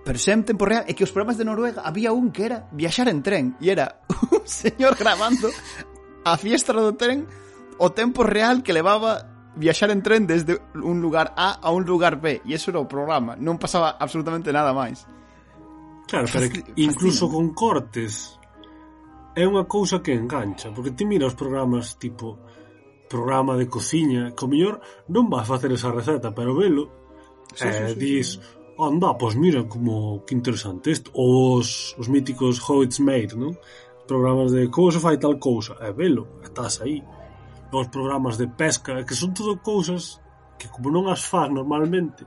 Pero 0.00 0.16
xa 0.16 0.32
en 0.32 0.48
tempo 0.48 0.64
real 0.64 0.88
é 0.88 0.96
que 0.96 1.04
os 1.04 1.12
programas 1.12 1.36
de 1.36 1.44
Noruega 1.44 1.84
había 1.84 2.16
un 2.16 2.32
que 2.32 2.48
era 2.48 2.72
viaxar 2.72 3.12
en 3.12 3.20
tren 3.20 3.52
e 3.60 3.68
era 3.68 4.00
un 4.32 4.48
señor 4.48 4.96
grabando 4.96 5.52
a 6.24 6.40
fiestra 6.40 6.80
do 6.80 6.96
tren 6.96 7.28
o 7.76 7.92
tempo 7.92 8.24
real 8.24 8.64
que 8.64 8.72
levaba 8.72 9.28
viaxar 9.60 9.92
en 9.92 10.00
tren 10.00 10.24
desde 10.24 10.56
un 10.80 11.04
lugar 11.04 11.36
A 11.36 11.60
a 11.60 11.68
un 11.76 11.84
lugar 11.84 12.16
B 12.16 12.40
e 12.48 12.56
eso 12.56 12.72
era 12.72 12.80
o 12.80 12.88
programa, 12.88 13.36
non 13.36 13.60
pasaba 13.60 14.00
absolutamente 14.00 14.48
nada 14.56 14.72
máis. 14.72 15.04
Claro, 16.08 16.32
pero 16.32 16.48
incluso 16.80 17.28
con 17.28 17.52
cortes 17.52 18.40
é 19.36 19.44
unha 19.44 19.68
cousa 19.68 20.00
que 20.00 20.16
engancha, 20.16 20.72
porque 20.72 20.96
ti 20.96 21.04
mira 21.04 21.28
os 21.28 21.36
programas 21.36 22.00
tipo 22.00 22.45
programa 23.08 23.56
de 23.56 23.66
cociña 23.66 24.34
que 24.34 24.44
o 24.44 24.50
mellor 24.50 24.82
non 25.08 25.30
vas 25.30 25.46
facer 25.46 25.70
esa 25.72 25.94
receta, 25.94 26.34
pero 26.34 26.58
velo 26.58 26.90
sí, 27.54 27.66
eh, 27.66 27.72
sí, 27.72 27.94
sí, 27.94 27.98
dis, 27.98 28.28
sí. 28.36 28.40
anda, 28.78 29.14
pois 29.14 29.34
mira 29.34 29.64
como 29.64 30.24
que 30.26 30.34
interesante 30.34 30.90
isto, 30.90 31.10
os, 31.14 31.94
os 31.98 32.08
míticos 32.08 32.60
How 32.60 32.82
It's 32.84 32.98
Made, 33.00 33.34
non? 33.38 33.54
Programas 34.06 34.52
de 34.54 34.70
como 34.70 34.90
se 34.90 35.02
fai 35.02 35.18
tal 35.18 35.38
cousa, 35.38 35.74
e 35.82 35.90
eh, 35.90 35.94
velo, 35.94 36.42
estás 36.42 36.82
aí. 36.82 37.02
Os 37.72 37.88
programas 37.90 38.38
de 38.38 38.46
pesca, 38.46 38.98
eh, 38.98 39.04
que 39.04 39.18
son 39.18 39.34
todo 39.34 39.58
cousas 39.58 40.22
que 40.58 40.68
como 40.68 40.90
non 40.90 41.10
as 41.10 41.22
faz 41.26 41.50
normalmente, 41.50 42.24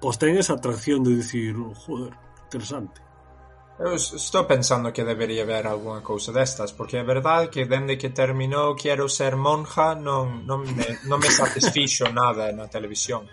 pois 0.00 0.16
ten 0.16 0.36
esa 0.36 0.56
atracción 0.56 1.04
de 1.04 1.14
dicir, 1.14 1.56
oh, 1.56 1.74
joder, 1.76 2.16
interesante. 2.48 3.09
Eu 3.80 3.94
estou 3.94 4.44
pensando 4.44 4.92
que 4.92 5.04
debería 5.04 5.42
haber 5.42 5.66
algunha 5.66 6.02
cousa 6.02 6.30
destas, 6.32 6.70
porque 6.70 6.98
é 6.98 7.02
verdade 7.02 7.48
que 7.48 7.64
dende 7.64 7.96
que 7.96 8.10
terminou 8.10 8.76
Quero 8.76 9.08
ser 9.08 9.36
monja 9.36 9.94
non, 9.94 10.44
non, 10.44 10.68
me, 10.68 10.84
non 11.08 11.16
me 11.16 11.32
satisfixo 11.32 12.12
nada 12.12 12.52
na 12.52 12.68
televisión. 12.68 13.24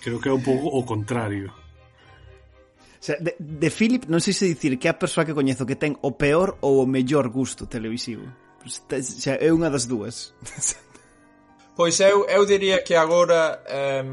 Creo 0.00 0.16
que 0.24 0.32
é 0.32 0.32
un 0.32 0.40
pouco 0.40 0.72
o 0.72 0.80
contrario. 0.88 1.52
O 1.52 3.04
sea, 3.04 3.20
de, 3.20 3.36
de 3.36 3.68
Philip 3.68 4.08
non 4.08 4.24
sei 4.24 4.32
se 4.32 4.48
dicir 4.48 4.80
que 4.80 4.88
é 4.88 4.96
a 4.96 4.96
persoa 4.96 5.28
que 5.28 5.36
coñezo 5.36 5.68
que 5.68 5.76
ten 5.76 6.00
o 6.00 6.16
peor 6.16 6.56
ou 6.64 6.80
o 6.80 6.88
mellor 6.88 7.28
gusto 7.28 7.68
televisivo. 7.68 8.24
O 8.64 8.72
sea, 8.72 9.36
é 9.36 9.52
unha 9.52 9.68
das 9.68 9.84
dúas. 9.84 10.32
Pois 11.72 11.96
eu, 12.04 12.28
eu 12.28 12.44
diría 12.44 12.84
que 12.84 12.92
agora 12.92 13.64
eh, 13.64 14.04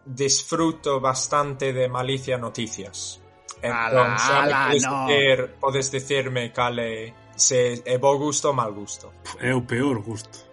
disfruto 0.00 0.96
bastante 0.96 1.76
de 1.76 1.92
Malicia 1.92 2.40
Noticias 2.40 3.19
Entón, 3.58 4.06
ala, 4.06 4.18
xa 4.18 4.36
ala, 4.42 4.58
podes, 4.70 4.84
no. 4.86 5.06
ter, 5.06 5.38
podes 5.58 5.86
dicirme 5.90 6.52
cal 6.54 6.78
é 6.78 7.12
se 7.36 7.82
é 7.84 7.96
bo 7.98 8.16
gusto 8.18 8.48
ou 8.48 8.54
mal 8.54 8.72
gusto. 8.72 9.12
É 9.40 9.54
o 9.54 9.62
peor 9.62 10.00
gusto. 10.00 10.46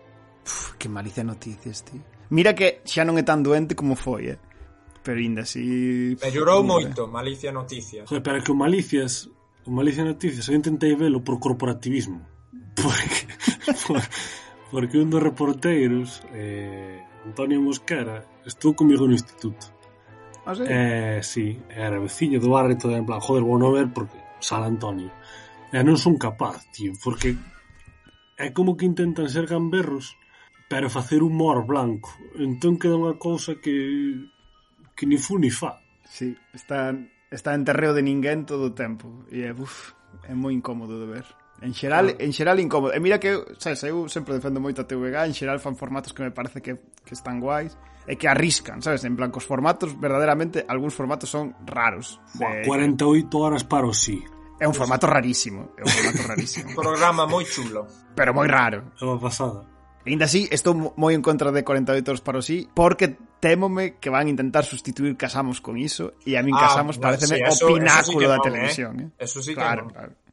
Uf, 0.46 0.76
que 0.80 0.90
malicia 0.90 1.24
noticias, 1.24 1.84
tío. 1.84 2.02
Mira 2.30 2.54
que 2.54 2.82
xa 2.84 3.04
non 3.08 3.16
é 3.20 3.24
tan 3.24 3.44
doente 3.44 3.76
como 3.76 3.96
foi, 3.96 4.36
eh? 4.36 4.40
Pero 5.04 5.20
ainda 5.24 5.48
así... 5.48 6.16
Mellorou 6.20 6.64
moito, 6.68 7.08
malicia 7.08 7.52
noticias. 7.56 8.08
Joder, 8.08 8.24
pero 8.24 8.44
que 8.44 8.52
o 8.52 8.58
malicias... 8.60 9.32
O 9.64 9.72
malicia 9.72 10.04
noticias, 10.04 10.48
eu 10.48 10.56
intentei 10.56 10.96
velo 10.96 11.24
por 11.24 11.40
corporativismo. 11.40 12.24
Porque... 12.76 13.24
por, 13.88 14.00
porque 14.72 15.00
un 15.00 15.10
dos 15.10 15.24
reporteiros, 15.24 16.24
eh, 16.36 17.00
Antonio 17.24 17.64
Mosquera, 17.64 18.28
estou 18.44 18.76
comigo 18.76 19.08
no 19.08 19.16
instituto. 19.16 19.72
Ah, 20.48 20.56
sí? 20.56 20.64
Eh, 20.64 21.20
sí, 21.22 21.60
era 21.68 22.00
veciño 22.00 22.40
do 22.40 22.56
barrio 22.56 22.80
todo 22.80 22.96
en 22.96 23.04
plan, 23.04 23.20
joder, 23.20 23.44
vou 23.44 23.60
non 23.60 23.76
ver 23.76 23.92
porque 23.92 24.16
San 24.40 24.64
Antonio. 24.64 25.12
E 25.76 25.84
non 25.84 26.00
son 26.00 26.16
capaz, 26.16 26.64
tío, 26.72 26.96
porque 27.04 27.36
é 28.40 28.56
como 28.56 28.80
que 28.80 28.88
intentan 28.88 29.28
ser 29.28 29.44
gamberros 29.44 30.16
pero 30.72 30.90
facer 30.90 31.24
humor 31.24 31.66
blanco. 31.66 32.16
Entón 32.40 32.80
queda 32.80 32.96
unha 32.96 33.20
cousa 33.20 33.60
que 33.60 33.76
que 34.96 35.04
ni 35.04 35.20
fu 35.20 35.36
ni 35.36 35.52
fa. 35.52 35.80
Sí, 36.08 36.36
está, 36.56 36.96
está 37.30 37.54
en 37.54 37.68
terreo 37.68 37.94
de 37.94 38.02
ninguén 38.04 38.48
todo 38.48 38.72
o 38.72 38.76
tempo 38.76 39.28
e 39.28 39.44
é, 39.44 39.52
uf, 39.52 39.94
é 40.24 40.34
moi 40.34 40.56
incómodo 40.56 40.96
de 41.00 41.08
ver. 41.08 41.28
En 41.60 41.76
xeral, 41.76 42.16
ah. 42.16 42.24
en 42.24 42.32
xeral 42.32 42.60
incómodo. 42.64 42.96
E 42.96 43.00
mira 43.04 43.20
que, 43.20 43.36
sabes, 43.60 43.84
eu 43.84 44.08
sempre 44.08 44.36
defendo 44.36 44.64
moito 44.64 44.84
a 44.84 44.88
TVG, 44.88 45.28
en 45.28 45.36
xeral 45.36 45.60
fan 45.60 45.76
formatos 45.76 46.16
que 46.16 46.24
me 46.24 46.32
parece 46.32 46.64
que, 46.64 46.80
que 47.04 47.14
están 47.16 47.40
guais, 47.40 47.76
e 48.08 48.16
que 48.16 48.32
arriscan, 48.32 48.80
sabes? 48.80 49.04
En 49.04 49.20
plan, 49.20 49.30
cos 49.30 49.44
formatos, 49.44 50.00
verdadeiramente, 50.00 50.64
algúns 50.64 50.96
formatos 50.96 51.28
son 51.28 51.52
raros. 51.68 52.24
De... 52.40 52.64
Eh, 52.64 52.66
48 52.66 53.28
horas 53.36 53.68
para 53.68 53.86
o 53.86 53.94
sí. 53.94 54.24
É 54.58 54.66
un 54.66 54.74
formato 54.74 55.06
rarísimo, 55.06 55.76
é 55.78 55.84
un 55.84 55.92
formato 55.92 56.24
rarísimo. 56.24 56.74
Programa 56.82 57.28
moi 57.28 57.46
chulo. 57.46 57.86
Pero 58.16 58.34
moi 58.34 58.48
raro. 58.48 58.96
É 58.98 59.04
unha 59.04 59.20
pasada. 59.20 59.68
E 60.08 60.16
ainda 60.16 60.26
así, 60.26 60.48
estou 60.50 60.72
moi 60.74 61.12
en 61.14 61.22
contra 61.22 61.52
de 61.52 61.68
48 61.68 62.00
horas 62.08 62.24
para 62.24 62.40
o 62.40 62.44
sí, 62.44 62.66
porque 62.72 63.20
témome 63.44 64.00
que 64.00 64.10
van 64.10 64.26
a 64.26 64.32
intentar 64.32 64.64
sustituir 64.64 65.20
Casamos 65.20 65.60
con 65.60 65.76
iso, 65.78 66.16
e 66.24 66.40
a 66.40 66.42
min 66.42 66.56
ah, 66.56 66.64
Casamos 66.64 66.96
ah, 66.98 67.12
pareceme 67.12 67.38
sí, 67.38 67.44
eso, 67.44 67.68
o 67.68 67.76
pináculo 67.76 68.24
eso 68.24 68.24
sí 68.24 68.24
non, 68.24 68.32
da 68.32 68.40
eh. 68.40 68.46
televisión. 68.48 68.92
Eh? 68.98 69.04
eh? 69.04 69.26
Eso 69.28 69.44
sí 69.44 69.52
claro, 69.52 69.92
que 69.92 69.94
non. 69.94 69.94
Claro. 69.94 70.27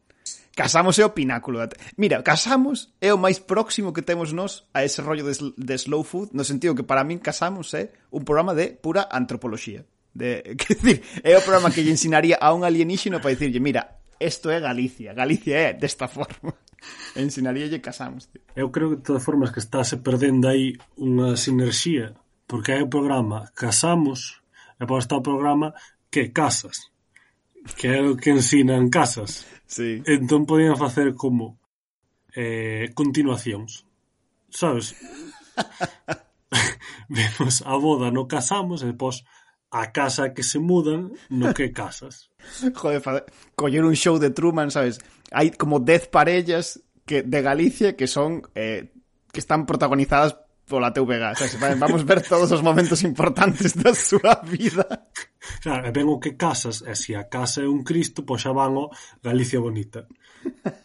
Casamos 0.54 0.98
é 0.98 1.04
o 1.04 1.10
pináculo. 1.10 1.58
Da 1.58 1.68
Mira, 1.98 2.22
Casamos 2.22 2.94
é 3.02 3.10
o 3.10 3.18
máis 3.18 3.42
próximo 3.42 3.92
que 3.92 4.06
temos 4.06 4.30
nós 4.30 4.70
a 4.70 4.86
ese 4.86 5.02
rollo 5.02 5.26
de, 5.26 5.34
de 5.58 5.74
slow 5.74 6.06
food, 6.06 6.30
no 6.30 6.46
sentido 6.46 6.78
que 6.78 6.86
para 6.86 7.02
min 7.02 7.18
Casamos 7.18 7.74
é 7.74 7.90
un 8.14 8.22
programa 8.22 8.54
de 8.54 8.78
pura 8.78 9.10
antropoloxía. 9.10 9.82
De, 10.14 10.46
que 10.60 10.78
decir, 10.78 11.02
é 11.26 11.34
o 11.34 11.42
programa 11.42 11.74
que 11.74 11.82
lle 11.82 11.90
ensinaría 11.90 12.38
a 12.38 12.54
un 12.54 12.62
alienígeno 12.62 13.18
para 13.18 13.34
dicirlle, 13.34 13.58
mira, 13.58 13.98
isto 14.22 14.46
é 14.46 14.62
Galicia, 14.62 15.10
Galicia 15.12 15.58
é 15.58 15.72
desta 15.74 16.06
forma. 16.06 16.54
Ensinaríalle 17.16 17.80
Casamos. 17.80 18.30
Tío. 18.30 18.42
Eu 18.54 18.70
creo 18.70 18.90
que 18.90 18.96
de 18.96 19.02
todas 19.02 19.24
formas 19.24 19.50
que 19.50 19.58
estáse 19.58 19.98
perdendo 19.98 20.48
aí 20.48 20.78
unha 20.94 21.34
sinerxía, 21.34 22.14
porque 22.46 22.72
hai 22.72 22.82
o 22.86 22.92
programa 22.92 23.50
Casamos, 23.58 24.38
e 24.78 24.86
pois 24.86 25.02
para 25.02 25.18
estar 25.18 25.18
o 25.18 25.26
programa 25.26 25.74
que 26.10 26.30
Casas, 26.30 26.94
que 27.74 27.88
é 27.88 27.98
o 27.98 28.14
que 28.14 28.30
ensinan 28.30 28.86
Casas. 28.86 29.46
Sí. 29.66 30.02
Entón 30.06 30.46
podían 30.46 30.76
facer 30.76 31.14
como 31.14 31.58
eh, 32.36 32.90
continuacións. 32.94 33.86
Sabes? 34.50 34.94
Vemos 37.08 37.62
a 37.66 37.74
boda 37.76 38.10
no 38.10 38.26
casamos 38.28 38.82
e 38.82 38.86
depois 38.94 39.24
a 39.74 39.90
casa 39.90 40.32
que 40.32 40.42
se 40.46 40.58
mudan 40.62 41.12
no 41.28 41.50
que 41.52 41.72
casas. 41.74 42.30
Joder, 42.74 43.00
fa- 43.02 43.26
coller 43.58 43.82
un 43.84 43.94
show 43.98 44.18
de 44.18 44.30
Truman, 44.30 44.70
¿sabes? 44.70 45.02
Hai 45.34 45.50
como 45.50 45.80
10 45.82 46.08
parellas 46.08 46.80
que 47.04 47.22
de 47.26 47.40
Galicia 47.42 47.96
que 47.98 48.06
son 48.06 48.46
eh, 48.54 48.94
que 49.34 49.40
están 49.42 49.66
protagonizadas 49.66 50.38
pola 50.66 50.92
TVG, 50.92 51.36
sabes? 51.36 51.78
vamos 51.78 52.04
ver 52.04 52.22
todos 52.22 52.50
os 52.52 52.62
momentos 52.62 53.02
importantes 53.04 53.76
da 53.76 53.94
súa 53.94 54.40
vida. 54.44 55.08
Claro, 55.60 55.88
e 55.88 55.92
ven 55.92 56.08
o 56.08 56.16
que 56.16 56.40
casas, 56.40 56.80
e 56.80 56.96
se 56.96 57.12
a 57.12 57.28
casa 57.28 57.62
é 57.62 57.68
un 57.68 57.84
Cristo, 57.84 58.24
pois 58.24 58.40
xa 58.40 58.56
van 58.56 58.76
o 58.80 58.88
Galicia 59.20 59.60
Bonita. 59.60 60.08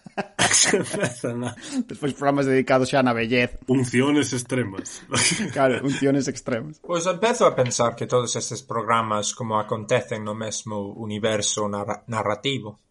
Despois 1.87 2.13
programas 2.13 2.45
dedicados 2.45 2.91
xa 2.91 2.99
na 2.99 3.15
bellez. 3.15 3.55
Unciones 3.71 4.35
extremas. 4.35 4.99
claro, 5.55 5.79
unciones 5.85 6.27
extremas. 6.27 6.83
Pois 6.83 7.07
empezo 7.07 7.47
a 7.47 7.55
pensar 7.55 7.95
que 7.95 8.07
todos 8.07 8.35
estes 8.35 8.63
programas 8.63 9.31
como 9.31 9.59
acontecen 9.59 10.27
no 10.27 10.35
mesmo 10.35 10.91
universo 10.99 11.71
narra 11.71 12.03
narrativo. 12.11 12.83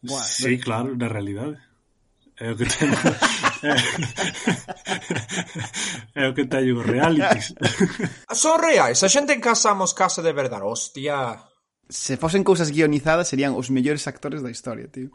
Buah, 0.00 0.24
sí, 0.24 0.56
claro, 0.56 0.96
na 0.96 1.10
realidade. 1.10 1.60
É 2.38 2.52
o 2.52 2.56
que 2.56 2.64
temos. 2.64 2.96
é 6.14 6.28
o 6.28 6.34
que 6.34 6.46
teño 6.46 6.78
os 6.78 6.86
realities. 6.86 7.54
Son 8.34 8.58
reais, 8.58 9.02
a 9.02 9.08
xente 9.08 9.32
en 9.34 9.42
casa 9.42 9.74
amos 9.74 9.94
casa 9.94 10.22
de 10.22 10.32
verdade, 10.32 10.66
hostia. 10.66 11.42
Se 11.88 12.16
fosen 12.16 12.44
cousas 12.44 12.70
guionizadas 12.70 13.28
serían 13.28 13.56
os 13.56 13.70
mellores 13.70 14.06
actores 14.06 14.42
da 14.42 14.52
historia, 14.52 14.86
tío. 14.88 15.10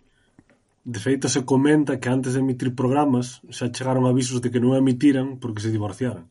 De 0.84 1.00
feito, 1.00 1.30
se 1.30 1.46
comenta 1.48 2.00
que 2.00 2.10
antes 2.12 2.34
de 2.36 2.44
emitir 2.44 2.76
programas 2.76 3.40
xa 3.48 3.72
chegaron 3.72 4.04
avisos 4.04 4.44
de 4.44 4.52
que 4.52 4.60
non 4.60 4.76
emitiran 4.76 5.40
porque 5.40 5.64
se 5.64 5.72
divorciaran. 5.72 6.28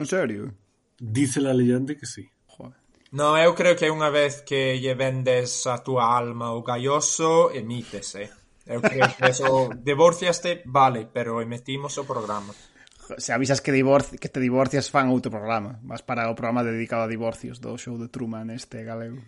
En 0.00 0.06
serio? 0.08 0.56
Dice 0.96 1.44
la 1.44 1.52
leyenda 1.52 1.92
que 1.92 2.08
sí. 2.08 2.24
Joder. 2.48 2.80
No, 3.12 3.36
eu 3.36 3.52
creo 3.52 3.76
que 3.76 3.92
unha 3.92 4.08
vez 4.08 4.40
que 4.40 4.80
lle 4.80 4.96
vendes 4.96 5.68
a 5.68 5.84
túa 5.84 6.16
alma 6.16 6.56
o 6.56 6.64
galloso, 6.64 7.52
emítese. 7.52 8.39
Eu 8.70 8.78
creo 8.78 9.10
que 9.18 9.26
eso, 9.26 9.74
divorciaste, 9.82 10.62
vale, 10.70 11.10
pero 11.10 11.42
emitimos 11.42 11.98
o 11.98 12.06
programa. 12.06 12.54
Se 13.18 13.34
avisas 13.34 13.58
que, 13.58 13.74
divorci, 13.74 14.14
que 14.22 14.30
te 14.30 14.38
divorcias 14.38 14.86
fan 14.94 15.10
outro 15.10 15.34
programa. 15.34 15.82
Vas 15.82 16.06
para 16.06 16.30
o 16.30 16.38
programa 16.38 16.62
dedicado 16.62 17.02
a 17.02 17.10
divorcios 17.10 17.58
do 17.58 17.74
show 17.74 17.98
de 17.98 18.06
Truman 18.06 18.54
este 18.54 18.86
galego. 18.86 19.18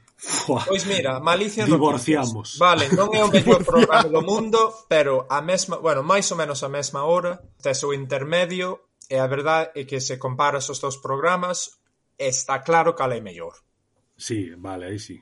Pois 0.47 0.87
mira, 0.87 1.19
Malicia 1.19 1.67
Divorciamos. 1.67 2.55
Noticias. 2.55 2.63
Vale, 2.63 2.87
non 2.95 3.11
é 3.11 3.27
o 3.27 3.35
mellor 3.35 3.67
programa 3.67 4.07
do 4.07 4.23
mundo, 4.23 4.87
pero 4.87 5.27
a 5.27 5.43
mesma, 5.43 5.83
bueno, 5.83 6.07
máis 6.07 6.31
ou 6.31 6.39
menos 6.39 6.63
a 6.63 6.71
mesma 6.71 7.03
hora, 7.03 7.43
tes 7.59 7.83
o 7.83 7.91
intermedio 7.91 8.87
e 9.11 9.19
a 9.19 9.27
verdade 9.27 9.75
é 9.75 9.83
que 9.83 9.99
se 9.99 10.23
comparas 10.23 10.71
os 10.71 10.79
dous 10.79 11.03
programas, 11.03 11.83
está 12.15 12.63
claro 12.63 12.95
cal 12.95 13.11
é 13.11 13.19
mellor. 13.19 13.59
Sí, 14.15 14.55
vale, 14.55 14.95
aí 14.95 15.03
sí. 15.03 15.19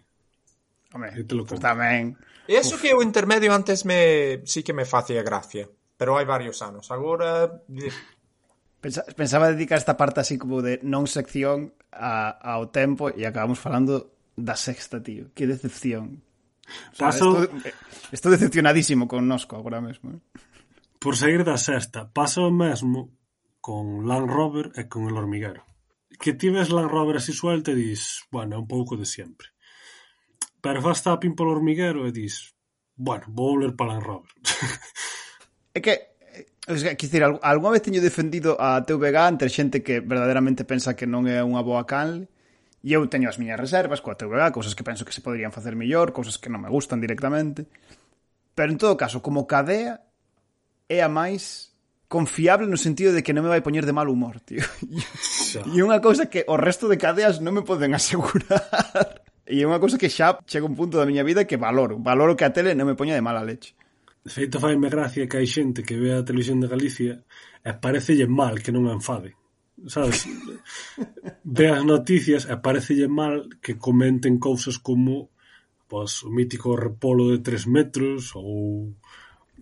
Home, 0.93 1.09
te 1.25 1.35
lo 1.35 1.49
pues 1.49 1.63
tamén 1.63 2.19
E 2.51 2.59
eso 2.59 2.83
que 2.83 2.91
o 2.91 3.07
intermedio 3.07 3.55
antes 3.55 3.87
me 3.87 4.43
sí 4.43 4.67
que 4.67 4.75
me 4.75 4.83
facía 4.83 5.23
gracia, 5.23 5.71
pero 5.95 6.19
hai 6.19 6.27
varios 6.27 6.59
anos. 6.67 6.91
Agora 6.91 7.63
Pensa, 8.81 9.05
pensaba 9.15 9.53
dedicar 9.53 9.77
esta 9.77 9.97
parte 9.97 10.21
así 10.21 10.39
como 10.39 10.65
de 10.65 10.81
non 10.83 11.05
sección 11.05 11.77
a, 11.93 12.33
ao 12.33 12.73
tempo 12.73 13.13
e 13.13 13.29
acabamos 13.29 13.61
falando 13.61 14.17
da 14.33 14.57
sexta, 14.57 15.05
tío. 15.05 15.29
Que 15.37 15.45
decepción. 15.45 16.25
O 16.65 16.95
sea, 16.97 17.13
Paso... 17.13 17.45
Estou, 17.45 17.61
eh, 17.61 17.75
estou 18.09 18.31
decepcionadísimo 18.33 19.05
con 19.05 19.29
nosco 19.29 19.61
agora 19.61 19.85
mesmo. 19.85 20.17
Eh? 20.17 20.21
Por 20.97 21.21
seguir 21.21 21.45
da 21.45 21.61
sexta, 21.61 22.09
pasa 22.09 22.41
o 22.41 22.49
mesmo 22.49 23.13
con 23.61 24.09
Land 24.09 24.33
Rover 24.33 24.67
e 24.73 24.89
con 24.89 25.05
El 25.13 25.21
Hormiguero. 25.21 25.69
Que 26.17 26.33
tives 26.33 26.73
Land 26.73 26.89
Rover 26.89 27.21
así 27.21 27.37
suelta 27.37 27.71
e 27.71 27.77
dis, 27.77 28.25
bueno, 28.33 28.57
é 28.57 28.59
un 28.59 28.69
pouco 28.69 28.97
de 28.97 29.05
sempre 29.05 29.53
pero 30.61 30.85
faz 30.85 31.03
tapping 31.03 31.35
polo 31.35 31.53
hormiguero 31.57 32.07
e 32.07 32.13
dis 32.13 32.55
bueno, 33.01 33.25
vou 33.29 33.57
ler 33.57 33.73
Land 33.73 34.05
Rover. 34.05 34.33
é 35.75 35.81
que 35.81 36.11
Es 36.69 36.85
que, 36.85 36.95
quer 36.95 37.25
algunha 37.25 37.73
vez 37.73 37.83
teño 37.83 37.99
defendido 37.99 38.55
a 38.61 38.85
TVG 38.85 39.17
entre 39.27 39.49
xente 39.49 39.83
que 39.83 39.99
verdadeiramente 39.99 40.63
pensa 40.63 40.95
que 40.95 41.09
non 41.09 41.27
é 41.27 41.43
unha 41.43 41.65
boa 41.67 41.83
canle 41.83 42.31
e 42.85 42.95
eu 42.95 43.03
teño 43.11 43.27
as 43.27 43.41
miñas 43.41 43.59
reservas 43.59 43.99
coa 43.99 44.15
TVG, 44.15 44.55
cousas 44.55 44.77
que 44.77 44.87
penso 44.87 45.03
que 45.03 45.17
se 45.17 45.25
poderían 45.25 45.51
facer 45.51 45.75
mellor, 45.75 46.15
cousas 46.15 46.39
que 46.39 46.53
non 46.53 46.63
me 46.63 46.71
gustan 46.71 47.03
directamente. 47.03 47.67
Pero 48.55 48.71
en 48.71 48.79
todo 48.79 48.95
caso, 48.95 49.19
como 49.19 49.51
cadea 49.51 50.05
é 50.87 51.03
a 51.03 51.11
máis 51.11 51.75
confiable 52.07 52.71
no 52.71 52.79
sentido 52.79 53.11
de 53.11 53.25
que 53.25 53.35
non 53.35 53.43
me 53.43 53.53
vai 53.53 53.65
poñer 53.65 53.83
de 53.83 53.97
mal 53.97 54.07
humor, 54.07 54.39
tío. 54.45 54.63
E 55.75 55.83
unha 55.83 55.99
cousa 55.99 56.31
que 56.31 56.47
o 56.47 56.55
resto 56.55 56.87
de 56.87 56.95
cadeas 56.95 57.43
non 57.43 57.51
me 57.51 57.67
poden 57.67 57.91
asegurar. 57.91 59.27
E 59.47 59.63
é 59.63 59.67
unha 59.67 59.81
cousa 59.81 60.01
que 60.01 60.13
xa 60.13 60.39
chega 60.47 60.69
un 60.69 60.77
punto 60.77 61.01
da 61.01 61.09
miña 61.09 61.27
vida 61.27 61.49
que 61.49 61.61
valoro. 61.61 61.97
Valoro 61.99 62.37
que 62.37 62.45
a 62.45 62.55
tele 62.55 62.77
non 62.77 62.89
me 62.89 62.99
poña 62.99 63.17
de 63.17 63.25
mala 63.25 63.45
leche. 63.45 63.73
De 64.21 64.29
feito, 64.29 64.61
faime 64.61 64.93
gracia 64.93 65.25
que 65.25 65.41
hai 65.41 65.49
xente 65.49 65.81
que 65.81 65.97
ve 65.97 66.13
a 66.13 66.27
televisión 66.27 66.61
de 66.61 66.69
Galicia 66.69 67.25
e 67.65 67.71
parecelle 67.73 68.29
mal 68.29 68.61
que 68.61 68.73
non 68.73 68.85
a 68.87 68.97
enfade. 68.97 69.33
Sabes? 69.89 70.29
ve 71.57 71.67
as 71.73 71.85
noticias 71.85 72.45
e 72.45 72.55
parecelle 72.61 73.09
mal 73.09 73.49
que 73.65 73.81
comenten 73.81 74.37
cousas 74.37 74.77
como 74.77 75.33
pois, 75.91 76.23
o 76.23 76.31
mítico 76.31 76.77
repolo 76.77 77.33
de 77.33 77.43
tres 77.43 77.67
metros 77.67 78.37
ou 78.37 78.95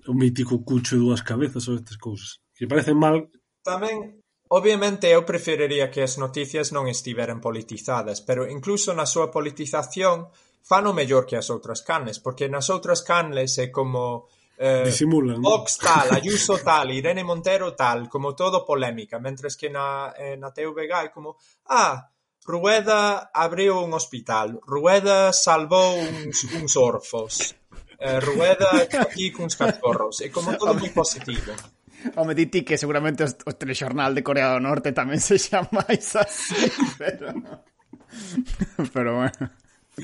o 0.04 0.14
mítico 0.14 0.61
cucho 0.66 0.99
de 0.99 1.02
dúas 1.06 1.23
cabezas 1.23 1.70
ou 1.70 1.78
estas 1.78 1.97
cousas. 1.97 2.42
Que 2.52 2.66
parecen 2.66 2.99
mal... 2.99 3.30
Tamén 3.64 4.17
Obviamente 4.48 5.12
eu 5.12 5.28
preferiría 5.28 5.92
que 5.92 6.00
as 6.00 6.16
noticias 6.16 6.72
non 6.72 6.88
estiveran 6.88 7.36
politizadas, 7.36 8.24
pero 8.24 8.48
incluso 8.48 8.96
na 8.96 9.04
súa 9.04 9.28
politización 9.28 10.32
fano 10.64 10.96
mellor 10.96 11.28
que 11.28 11.36
as 11.36 11.52
outras 11.52 11.84
canles, 11.84 12.16
porque 12.16 12.48
nas 12.48 12.72
outras 12.72 13.04
canles 13.04 13.60
é 13.60 13.68
como 13.68 14.28
eh, 14.56 14.88
disimulan. 14.88 15.40
Vox 15.40 15.76
tal, 15.76 16.12
Ayuso 16.16 16.58
tal, 16.64 16.90
Irene 16.90 17.24
Montero 17.24 17.76
tal, 17.76 18.08
como 18.08 18.32
todo 18.32 18.64
polémica, 18.64 19.20
mentres 19.20 19.56
que 19.56 19.68
na, 19.68 20.12
eh, 20.16 20.36
na 20.40 20.52
TVG 20.52 20.92
é 21.04 21.08
como, 21.12 21.36
ah, 21.68 22.08
Rueda 22.48 23.28
abriu 23.32 23.84
un 23.84 23.92
hospital, 23.92 24.61
Rueda 24.64 25.32
salvou 25.32 26.00
uns, 26.00 26.48
uns 26.56 26.72
orfos, 26.76 27.52
eh, 28.00 28.20
Rueda 28.20 28.88
aquí 28.96 29.28
cuns 29.30 29.56
catorros, 29.61 30.24
é 30.24 30.32
como 30.32 30.56
todo 30.56 30.72
moi 30.72 30.88
positivo. 30.88 31.52
Home, 32.14 32.34
di 32.34 32.46
ti 32.46 32.62
que 32.62 32.78
seguramente 32.78 33.24
os, 33.24 33.34
o 33.46 33.52
telexornal 33.54 34.14
de 34.14 34.22
Corea 34.22 34.54
do 34.54 34.62
Norte 34.62 34.94
tamén 34.94 35.18
se 35.18 35.38
chama 35.38 35.82
así, 35.87 36.70
pero... 37.00 37.34
pero 38.94 39.11
bueno... 39.18 39.50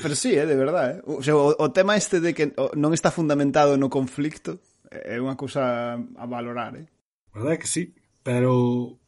Pero 0.03 0.15
sí, 0.15 0.35
eh, 0.35 0.47
de 0.47 0.57
verdade. 0.57 0.99
Eh. 0.99 1.03
O, 1.07 1.23
sea, 1.23 1.37
o, 1.37 1.55
o 1.55 1.71
tema 1.71 1.97
este 1.97 2.19
de 2.19 2.35
que 2.35 2.51
non 2.75 2.91
está 2.91 3.15
fundamentado 3.15 3.79
no 3.79 3.87
conflicto 3.87 4.59
eh, 4.91 5.15
é 5.15 5.23
unha 5.23 5.39
cousa 5.39 5.95
a 5.95 6.25
valorar, 6.27 6.75
eh? 6.75 6.91
Verdade 7.31 7.63
que 7.63 7.71
sí, 7.71 7.95
pero 8.23 8.99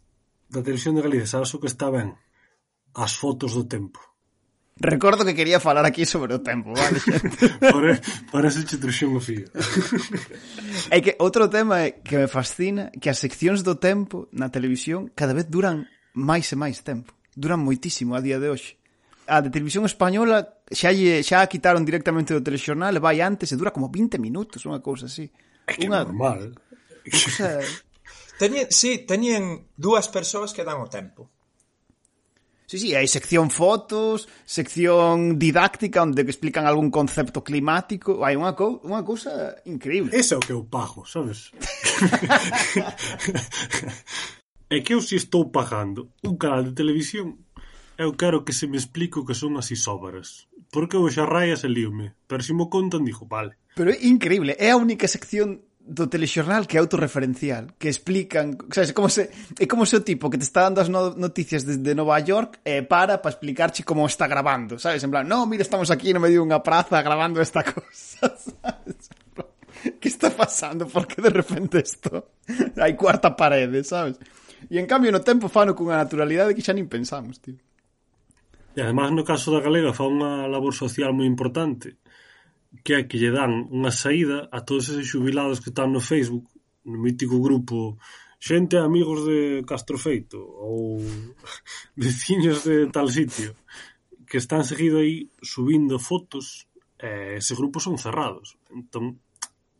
da 0.46 0.62
televisión 0.62 0.94
de 0.94 1.02
Galicia 1.02 1.26
sabes 1.26 1.50
o 1.54 1.60
que 1.62 1.70
está 1.70 1.90
ben? 1.90 2.14
As 2.94 3.18
fotos 3.18 3.58
do 3.58 3.66
tempo. 3.66 3.98
Recordo 4.78 5.24
que 5.24 5.34
quería 5.34 5.58
falar 5.58 5.86
aquí 5.86 6.04
sobre 6.04 6.36
o 6.36 6.44
tempo, 6.44 6.76
vale, 6.76 7.00
xente? 7.00 7.48
Parece 8.28 8.68
che 8.68 8.76
truxón 8.76 9.16
o 9.16 9.22
fío. 9.24 9.48
É 10.92 11.00
que 11.00 11.16
outro 11.16 11.48
tema 11.48 11.88
que 12.04 12.20
me 12.20 12.28
fascina 12.28 12.92
que 12.92 13.08
as 13.08 13.16
seccións 13.16 13.64
do 13.64 13.80
tempo 13.80 14.28
na 14.36 14.52
televisión 14.52 15.08
cada 15.16 15.32
vez 15.32 15.48
duran 15.48 15.88
máis 16.12 16.52
e 16.52 16.60
máis 16.60 16.84
tempo. 16.84 17.16
Duran 17.32 17.64
moitísimo 17.64 18.12
a 18.12 18.20
día 18.20 18.36
de 18.36 18.52
hoxe. 18.52 18.76
A 19.24 19.40
de 19.40 19.48
televisión 19.48 19.88
española 19.88 20.60
xa, 20.68 20.92
lle, 20.92 21.24
xa 21.24 21.40
a 21.40 21.48
quitaron 21.48 21.88
directamente 21.88 22.36
do 22.36 22.44
telexornal, 22.44 23.00
vai 23.00 23.24
antes 23.24 23.48
e 23.48 23.56
dura 23.56 23.72
como 23.72 23.88
20 23.88 24.20
minutos, 24.20 24.68
unha 24.68 24.84
cousa 24.84 25.08
así. 25.08 25.32
É 25.64 25.72
que 25.72 25.88
unha... 25.88 26.04
normal. 26.04 26.52
Cosa... 27.08 27.64
Teñen, 28.36 28.68
sí, 28.68 29.08
teñen 29.08 29.72
dúas 29.72 30.12
persoas 30.12 30.52
que 30.52 30.68
dan 30.68 30.84
o 30.84 30.92
tempo. 30.92 31.32
Sí, 32.66 32.82
sí, 32.82 32.98
hai 32.98 33.06
sección 33.06 33.54
fotos, 33.54 34.26
sección 34.42 35.38
didáctica 35.38 36.02
onde 36.02 36.26
explican 36.26 36.66
algún 36.66 36.90
concepto 36.90 37.46
climático, 37.46 38.26
hai 38.26 38.34
unha, 38.34 38.58
co 38.58 38.82
unha 38.82 39.06
cousa 39.06 39.62
increíble. 39.70 40.10
Ese 40.10 40.34
é 40.34 40.38
o 40.38 40.42
que 40.42 40.50
eu 40.50 40.66
pago, 40.66 41.06
sabes? 41.06 41.54
é 44.74 44.82
que 44.82 44.98
eu 44.98 45.00
si 45.00 45.14
estou 45.14 45.54
pagando 45.54 46.10
un 46.26 46.34
canal 46.34 46.66
de 46.66 46.74
televisión 46.74 47.46
eu 47.98 48.16
quero 48.16 48.44
que 48.44 48.52
se 48.52 48.66
me 48.66 48.76
explique 48.76 49.18
o 49.18 49.24
que 49.24 49.34
son 49.34 49.56
as 49.56 49.72
isóbaras. 49.72 50.48
Porque 50.68 50.96
eu 50.96 51.08
xa 51.08 51.24
raias 51.24 51.64
e 51.64 51.72
liume. 51.72 52.12
Pero 52.28 52.42
se 52.42 52.52
si 52.52 52.54
mo 52.58 52.68
contan, 52.68 53.08
dixo, 53.08 53.24
vale. 53.24 53.56
Pero 53.72 53.92
é 53.92 53.98
increíble, 54.04 54.56
é 54.60 54.72
a 54.72 54.80
única 54.80 55.08
sección 55.08 55.64
do 55.86 56.10
telexornal 56.10 56.66
que 56.66 56.76
é 56.76 56.80
autorreferencial, 56.82 57.78
que 57.78 57.86
explican, 57.86 58.58
sabes, 58.74 58.90
como 58.90 59.08
se 59.08 59.30
é 59.54 59.66
como 59.70 59.86
se 59.86 59.94
o 59.94 60.02
tipo 60.02 60.26
que 60.26 60.36
te 60.36 60.42
está 60.42 60.66
dando 60.66 60.82
as 60.82 60.90
no, 60.90 61.14
noticias 61.14 61.62
desde 61.62 61.94
Nova 61.94 62.18
York 62.18 62.58
eh, 62.66 62.82
para 62.82 63.22
para 63.22 63.30
explicarche 63.30 63.86
como 63.86 64.02
está 64.04 64.26
grabando, 64.26 64.82
sabes, 64.82 65.06
en 65.06 65.10
plan, 65.14 65.28
no, 65.30 65.46
mira, 65.46 65.62
estamos 65.62 65.94
aquí 65.94 66.10
no 66.10 66.18
medio 66.18 66.42
dunha 66.42 66.58
praza 66.58 66.98
grabando 67.06 67.38
esta 67.38 67.62
cosa, 67.62 68.34
sabes? 68.34 69.06
Que 70.02 70.08
está 70.10 70.34
pasando? 70.34 70.90
Por 70.90 71.06
que 71.06 71.22
de 71.22 71.30
repente 71.30 71.78
isto? 71.78 72.34
Hai 72.82 72.98
cuarta 72.98 73.38
parede, 73.38 73.86
sabes? 73.86 74.18
E 74.66 74.82
en 74.82 74.90
cambio 74.90 75.14
no 75.14 75.22
tempo 75.22 75.46
fano 75.46 75.78
cunha 75.78 76.02
naturalidade 76.02 76.50
que 76.58 76.66
xa 76.66 76.74
nin 76.74 76.90
pensamos, 76.90 77.38
tío. 77.38 77.62
E 78.74 78.82
además 78.82 79.14
no 79.14 79.22
caso 79.22 79.54
da 79.54 79.62
galega 79.62 79.94
fa 79.94 80.02
unha 80.02 80.50
labor 80.50 80.74
social 80.74 81.14
moi 81.14 81.30
importante 81.30 82.02
que 82.84 82.92
é 82.98 83.02
que 83.08 83.18
lle 83.20 83.30
dan 83.32 83.70
unha 83.72 83.92
saída 83.92 84.48
a 84.52 84.64
todos 84.66 84.90
eses 84.92 85.08
xubilados 85.08 85.60
que 85.62 85.70
están 85.70 85.92
no 85.92 86.00
Facebook, 86.00 86.46
no 86.84 86.98
mítico 86.98 87.40
grupo 87.40 87.96
xente 88.38 88.76
amigos 88.76 89.24
de 89.26 89.64
Castrofeito 89.66 90.38
ou 90.38 91.00
veciños 91.96 92.64
de 92.68 92.86
tal 92.92 93.08
sitio 93.08 93.56
que 94.28 94.38
están 94.38 94.64
seguido 94.64 94.98
aí 94.98 95.30
subindo 95.42 95.98
fotos 95.98 96.66
eh, 96.98 97.36
ese 97.38 97.54
grupo 97.54 97.80
son 97.80 97.98
cerrados. 97.98 98.58
Entón 98.70 99.20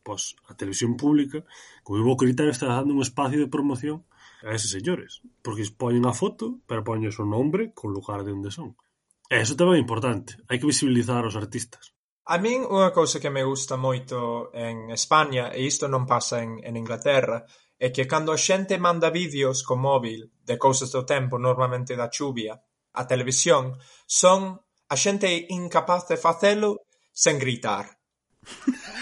pois, 0.07 0.37
a 0.47 0.55
televisión 0.55 0.97
pública 0.97 1.43
con 1.83 1.99
o 1.99 2.07
bo 2.07 2.15
criterio 2.15 2.55
está 2.55 2.71
dando 2.71 2.95
un 2.95 3.03
espacio 3.03 3.43
de 3.43 3.51
promoción 3.51 4.07
a 4.47 4.55
eses 4.55 4.71
señores 4.71 5.19
porque 5.43 5.67
poñen 5.75 6.07
a 6.07 6.15
foto 6.15 6.63
pero 6.69 6.87
poñen 6.87 7.11
o 7.11 7.17
seu 7.17 7.27
nombre 7.27 7.75
co 7.75 7.91
lugar 7.91 8.23
de 8.23 8.31
onde 8.31 8.55
son. 8.55 8.79
E 9.27 9.43
iso 9.43 9.59
tamén 9.59 9.83
é 9.83 9.85
importante 9.85 10.39
hai 10.47 10.63
que 10.63 10.71
visibilizar 10.71 11.27
os 11.27 11.35
artistas. 11.35 11.96
A 12.27 12.43
min 12.43 12.67
unha 12.67 12.91
cousa 12.91 13.23
que 13.23 13.31
me 13.31 13.47
gusta 13.47 13.79
moito 13.79 14.51
en 14.51 14.91
España, 14.91 15.55
e 15.55 15.63
isto 15.63 15.87
non 15.87 16.11
pasa 16.11 16.43
en 16.43 16.59
en 16.59 16.75
Inglaterra, 16.75 17.47
é 17.79 17.95
que 17.95 18.11
cando 18.11 18.35
a 18.35 18.43
xente 18.47 18.83
manda 18.83 19.15
vídeos 19.15 19.63
co 19.63 19.79
móbil 19.79 20.35
de 20.43 20.59
cousas 20.59 20.91
do 20.91 21.07
tempo, 21.07 21.39
normalmente 21.39 21.95
da 21.95 22.11
chuvia, 22.11 22.59
á 22.99 23.07
televisión, 23.07 23.79
son 24.11 24.59
a 24.91 24.97
xente 24.99 25.31
incapaz 25.55 26.11
de 26.11 26.19
facelo 26.19 26.91
sen 27.15 27.39
gritar. 27.39 27.95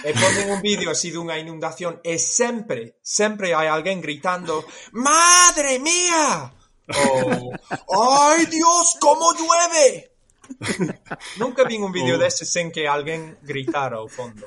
E 0.05 0.13
ponen 0.13 0.53
un 0.53 0.61
vídeo 0.61 0.93
así 0.93 1.09
dunha 1.09 1.41
inundación 1.41 2.05
e 2.05 2.21
sempre, 2.21 3.01
sempre 3.01 3.57
hai 3.57 3.73
alguén 3.73 4.05
gritando 4.05 4.69
"Madre 4.93 5.81
mía!" 5.81 6.53
ou 6.93 7.57
"Ai, 7.89 8.45
Dios, 8.53 9.01
como 9.01 9.33
llueve!" 9.33 10.14
Nunca 11.41 11.65
vin 11.65 11.83
un 11.83 11.93
vídeo 11.93 12.17
o... 12.17 12.19
deste 12.19 12.45
sen 12.45 12.71
que 12.71 12.87
alguén 12.89 13.37
gritara 13.43 13.97
ao 13.97 14.09
fondo. 14.09 14.47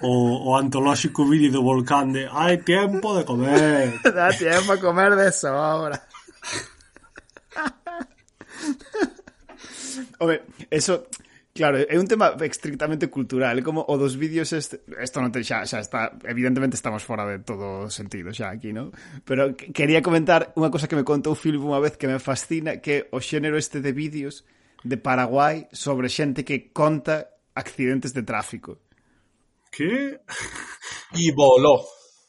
O, 0.00 0.50
o 0.50 0.56
antolóxico 0.56 1.26
vídeo 1.26 1.52
do 1.52 1.62
volcán 1.62 2.12
de 2.12 2.28
hai 2.30 2.58
tempo 2.62 3.14
de 3.14 3.24
comer. 3.24 4.00
Dá 4.02 4.30
tempo 4.32 4.72
a 4.72 4.78
comer 4.78 5.14
de 5.16 5.32
sobra. 5.32 5.98
Obe, 10.18 10.42
eso 10.70 11.06
Claro, 11.58 11.76
é 11.76 11.98
un 11.98 12.06
tema 12.06 12.38
estrictamente 12.46 13.10
cultural, 13.10 13.58
como 13.66 13.82
o 13.82 13.98
dos 13.98 14.14
vídeos 14.14 14.54
este, 14.54 14.78
esto 15.02 15.18
non 15.18 15.34
te 15.34 15.42
xa, 15.42 15.66
xa 15.66 15.82
está, 15.82 16.14
evidentemente 16.22 16.78
estamos 16.78 17.02
fora 17.02 17.26
de 17.26 17.42
todo 17.42 17.90
sentido 17.90 18.30
xa 18.30 18.54
aquí, 18.54 18.70
¿no? 18.70 18.94
Pero 19.26 19.58
quería 19.74 19.98
comentar 19.98 20.54
unha 20.54 20.70
cosa 20.70 20.86
que 20.86 20.94
me 20.94 21.02
contou 21.02 21.34
Philip 21.34 21.58
unha 21.58 21.82
vez 21.82 21.98
que 21.98 22.06
me 22.06 22.22
fascina, 22.22 22.78
que 22.78 23.10
o 23.10 23.18
xénero 23.18 23.58
este 23.58 23.82
de 23.82 23.90
vídeos 23.90 24.46
de 24.84 24.96
Paraguai 24.96 25.66
sobre 25.72 26.08
xente 26.08 26.44
que 26.44 26.70
conta 26.72 27.28
accidentes 27.54 28.14
de 28.14 28.22
tráfico. 28.22 28.78
Que? 29.70 30.20
E 31.14 31.32
voló. 31.34 31.82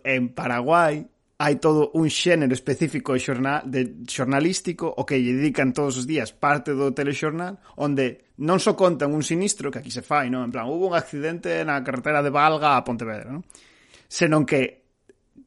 En 0.03 0.33
Paraguai 0.33 1.05
hai 1.39 1.55
todo 1.55 1.91
un 1.95 2.11
xénero 2.11 2.51
específico 2.51 3.15
de, 3.15 3.19
xornal, 3.23 3.63
de 3.63 4.03
xornalístico 4.03 4.91
o 4.91 5.07
que 5.07 5.15
lle 5.15 5.39
dedican 5.39 5.71
todos 5.71 5.95
os 5.95 6.03
días 6.03 6.35
parte 6.35 6.75
do 6.75 6.91
telexornal 6.91 7.63
onde 7.79 8.35
non 8.43 8.59
só 8.59 8.75
contan 8.75 9.15
un 9.15 9.23
sinistro 9.23 9.71
que 9.71 9.79
aquí 9.79 9.87
se 9.87 10.03
fai, 10.03 10.27
non? 10.27 10.43
En 10.47 10.51
plan, 10.51 10.67
hubo 10.67 10.91
un 10.91 10.95
accidente 10.99 11.63
na 11.63 11.79
carretera 11.79 12.19
de 12.19 12.31
Valga 12.31 12.75
a 12.75 12.83
Pontevedra, 12.83 13.31
non? 13.31 13.47
Senón 14.11 14.43
que 14.43 14.83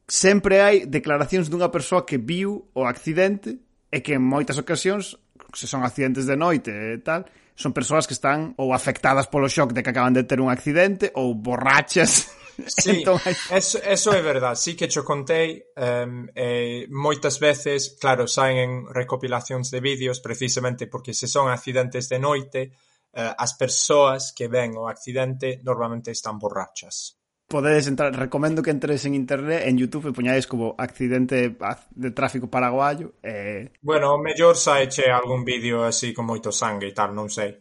sempre 0.09 0.65
hai 0.65 0.89
declaracións 0.89 1.53
dunha 1.53 1.69
persoa 1.69 2.09
que 2.09 2.17
viu 2.17 2.73
o 2.73 2.89
accidente 2.89 3.61
e 3.93 4.01
que 4.01 4.17
en 4.17 4.25
moitas 4.25 4.57
ocasións 4.57 5.21
se 5.53 5.67
son 5.67 5.83
accidentes 5.83 6.25
de 6.25 6.37
noite 6.37 6.71
e 6.71 6.99
tal, 7.01 7.25
son 7.53 7.73
persoas 7.73 8.09
que 8.09 8.17
están 8.17 8.53
ou 8.57 8.73
afectadas 8.73 9.29
polo 9.29 9.47
shock 9.47 9.73
de 9.73 9.81
que 9.85 9.91
acaban 9.93 10.13
de 10.13 10.25
ter 10.25 10.41
un 10.41 10.49
accidente 10.49 11.11
ou 11.13 11.33
borrachas. 11.35 12.29
Sí, 12.53 13.01
entón, 13.01 13.17
hai... 13.25 13.33
eso, 13.57 13.81
eso 13.81 14.13
é 14.13 14.21
verdad, 14.21 14.53
sí 14.53 14.77
que 14.77 14.85
cho 14.85 15.01
contei 15.01 15.73
um, 15.73 16.29
eh, 16.37 16.85
moitas 16.85 17.41
veces, 17.41 17.97
claro, 17.97 18.29
saen 18.29 18.57
en 18.61 18.71
recopilacións 18.93 19.73
de 19.73 19.81
vídeos 19.81 20.21
precisamente 20.21 20.85
porque 20.85 21.17
se 21.17 21.25
son 21.25 21.49
accidentes 21.49 22.13
de 22.13 22.21
noite 22.21 22.77
eh, 23.09 23.33
as 23.33 23.57
persoas 23.57 24.37
que 24.37 24.53
ven 24.53 24.77
o 24.77 24.85
accidente 24.85 25.65
normalmente 25.65 26.13
están 26.13 26.37
borrachas 26.37 27.17
podedes 27.53 27.85
entrar, 27.85 28.17
recomendo 28.17 28.63
que 28.63 28.73
entres 28.73 29.05
en 29.05 29.13
internet, 29.13 29.69
en 29.69 29.77
YouTube, 29.77 30.09
e 30.09 30.17
poñades 30.17 30.49
como 30.49 30.73
accidente 30.81 31.53
de 31.53 32.09
tráfico 32.09 32.49
paraguayo. 32.49 33.13
Eh... 33.21 33.69
Bueno, 33.85 34.17
o 34.17 34.19
mellor 34.19 34.57
xa 34.57 34.81
che 34.89 35.13
algún 35.13 35.45
vídeo 35.45 35.85
así 35.85 36.17
con 36.17 36.25
moito 36.25 36.49
sangue 36.49 36.89
e 36.89 36.95
tal, 36.97 37.13
non 37.13 37.29
sei. 37.29 37.53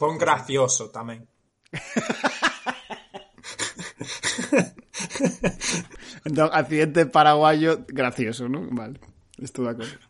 Pon 0.00 0.16
gracioso 0.16 0.88
tamén. 0.88 1.28
entón, 6.24 6.48
accidente 6.56 7.04
paraguayo 7.04 7.84
gracioso, 7.92 8.48
non? 8.48 8.72
Vale, 8.72 8.96
estou 9.36 9.68
de 9.68 9.76
acordo. 9.76 10.00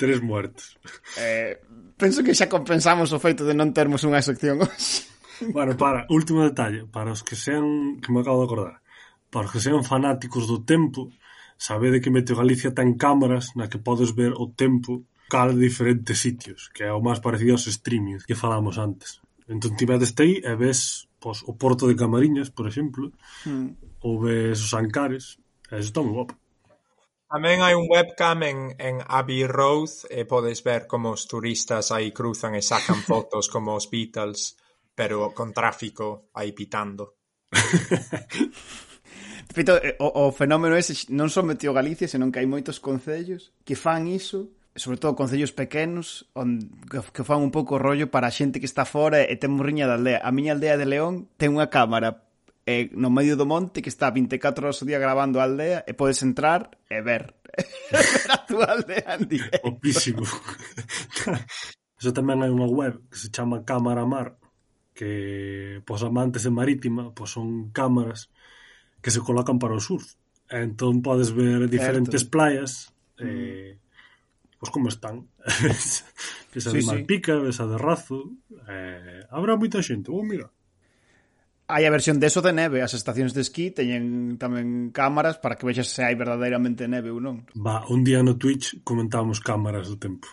Tres 0.00 0.24
muertos. 0.24 0.80
Eh, 1.20 1.60
penso 2.00 2.24
que 2.24 2.32
xa 2.32 2.48
compensamos 2.48 3.12
o 3.12 3.20
feito 3.20 3.44
de 3.44 3.52
non 3.52 3.76
termos 3.76 4.08
unha 4.08 4.24
sección 4.24 4.64
hoxe 4.64 5.04
bueno, 5.54 5.76
para, 5.76 6.06
último 6.08 6.42
detalle, 6.42 6.86
para 6.86 7.12
os 7.12 7.22
que 7.22 7.36
sean, 7.36 7.98
que 8.00 8.12
me 8.12 8.20
acabo 8.20 8.40
de 8.40 8.46
acordar, 8.46 8.76
para 9.30 9.46
os 9.46 9.52
que 9.52 9.60
sean 9.60 9.84
fanáticos 9.84 10.46
do 10.46 10.62
tempo, 10.62 11.12
sabede 11.56 12.00
que 12.00 12.10
Meteo 12.10 12.36
Galicia 12.36 12.76
ten 12.76 12.96
cámaras 12.96 13.56
na 13.56 13.68
que 13.68 13.80
podes 13.80 14.12
ver 14.12 14.32
o 14.36 14.52
tempo 14.52 15.04
cal 15.28 15.50
diferentes 15.56 16.18
sitios, 16.20 16.70
que 16.70 16.84
é 16.84 16.92
o 16.92 17.02
máis 17.02 17.18
parecido 17.18 17.58
aos 17.58 17.66
streamings 17.66 18.24
que 18.24 18.38
falamos 18.38 18.78
antes. 18.78 19.20
Entón 19.48 19.78
ti 19.78 19.86
vedes 19.86 20.14
aí 20.18 20.42
e 20.42 20.52
ves 20.54 21.10
pois, 21.18 21.42
o 21.46 21.54
Porto 21.54 21.86
de 21.86 21.98
Camariñas, 21.98 22.50
por 22.50 22.66
exemplo, 22.66 23.12
mm. 23.46 24.02
ou 24.06 24.22
ves 24.22 24.58
os 24.62 24.72
Ancares, 24.74 25.38
e 25.70 25.78
iso 25.78 25.90
está 25.90 26.02
moi 26.02 26.14
guapo. 26.14 26.34
Tamén 27.26 27.58
hai 27.58 27.74
un 27.74 27.90
webcam 27.90 28.38
en, 28.46 28.58
en 28.78 29.02
Abbey 29.02 29.42
Road 29.50 29.90
e 30.14 30.22
podes 30.30 30.62
ver 30.62 30.86
como 30.86 31.10
os 31.10 31.26
turistas 31.26 31.90
aí 31.90 32.14
cruzan 32.14 32.54
e 32.54 32.62
sacan 32.62 33.02
fotos 33.02 33.50
como 33.50 33.74
os 33.74 33.90
Beatles 33.90 34.54
pero 34.96 35.30
con 35.36 35.52
tráfico 35.52 36.32
aí 36.32 36.50
pitando. 36.56 37.20
De 39.46 39.54
feito, 39.54 39.76
eh, 39.78 39.94
o, 40.00 40.26
o 40.26 40.32
fenómeno 40.32 40.74
ese 40.74 41.06
non 41.14 41.30
só 41.30 41.44
meteu 41.46 41.70
Galicia, 41.70 42.10
senón 42.10 42.34
que 42.34 42.42
hai 42.42 42.48
moitos 42.48 42.82
concellos 42.82 43.54
que 43.62 43.78
fan 43.78 44.10
iso 44.10 44.50
sobre 44.76 44.98
todo 44.98 45.16
concellos 45.16 45.52
pequenos 45.52 46.28
on, 46.34 46.68
que 46.90 47.24
fan 47.24 47.40
un 47.40 47.52
pouco 47.54 47.78
rollo 47.78 48.10
para 48.10 48.28
a 48.28 48.34
xente 48.34 48.60
que 48.60 48.68
está 48.68 48.84
fora 48.84 49.24
e 49.24 49.34
ten 49.40 49.54
morriña 49.54 49.88
da 49.88 49.96
aldea. 49.96 50.20
A 50.20 50.30
miña 50.34 50.52
aldea 50.52 50.76
de 50.76 50.84
León 50.88 51.32
ten 51.40 51.56
unha 51.56 51.72
cámara 51.72 52.28
eh, 52.68 52.92
no 52.92 53.08
medio 53.08 53.38
do 53.38 53.48
monte 53.48 53.80
que 53.80 53.88
está 53.88 54.10
24 54.12 54.68
horas 54.68 54.82
o 54.82 54.88
día 54.88 55.00
grabando 55.00 55.40
a 55.40 55.48
aldea 55.48 55.86
e 55.88 55.96
podes 55.96 56.20
entrar 56.20 56.76
e 56.90 57.00
ver, 57.00 57.32
ver 57.94 58.20
a 58.28 58.36
túa 58.44 58.76
aldea 58.76 59.16
en 59.16 59.24
directo. 59.24 59.64
Opísimo. 59.64 60.26
Eso 62.00 62.12
tamén 62.12 62.44
hai 62.44 62.52
unha 62.52 62.68
web 62.68 63.00
que 63.08 63.16
se 63.16 63.32
chama 63.32 63.64
Cámara 63.64 64.04
Mar 64.04 64.36
que 64.96 65.82
pos 65.84 66.00
amantes 66.00 66.48
de 66.48 66.50
marítima 66.50 67.12
pois 67.12 67.36
son 67.36 67.68
cámaras 67.70 68.32
que 69.04 69.12
se 69.12 69.20
colocan 69.20 69.60
para 69.60 69.76
o 69.76 69.82
surf. 69.84 70.16
E 70.48 70.64
entón 70.64 71.04
podes 71.04 71.36
ver 71.36 71.68
certo. 71.68 71.74
diferentes 71.76 72.22
playas 72.24 72.96
mm. 73.20 73.28
eh, 73.28 73.76
mm. 73.76 74.56
pois 74.56 74.70
como 74.72 74.88
están. 74.88 75.28
ves 76.56 76.66
a 76.66 76.72
sí, 76.72 76.80
de 76.80 76.86
Malpica, 76.88 77.36
sí. 77.36 77.42
ves 77.44 77.60
a 77.60 77.68
de 77.68 77.76
Razo. 77.76 78.32
Eh, 78.64 79.20
habrá 79.28 79.60
moita 79.60 79.84
xente. 79.84 80.08
Oh, 80.08 80.24
mira, 80.24 80.48
hai 81.68 81.82
a 81.84 81.90
versión 81.90 82.22
deso 82.22 82.40
de 82.40 82.54
neve, 82.54 82.78
as 82.78 82.94
estacións 82.94 83.34
de 83.34 83.42
esquí 83.42 83.74
teñen 83.74 84.38
tamén 84.38 84.94
cámaras 84.94 85.42
para 85.42 85.58
que 85.58 85.66
vexas 85.66 85.90
se 85.90 86.06
hai 86.06 86.14
verdadeiramente 86.14 86.86
neve 86.86 87.10
ou 87.10 87.18
non. 87.18 87.42
Va, 87.58 87.82
un 87.90 88.06
día 88.06 88.22
no 88.22 88.38
Twitch 88.38 88.80
comentábamos 88.86 89.42
cámaras 89.42 89.90
do 89.90 89.98
tempo. 89.98 90.30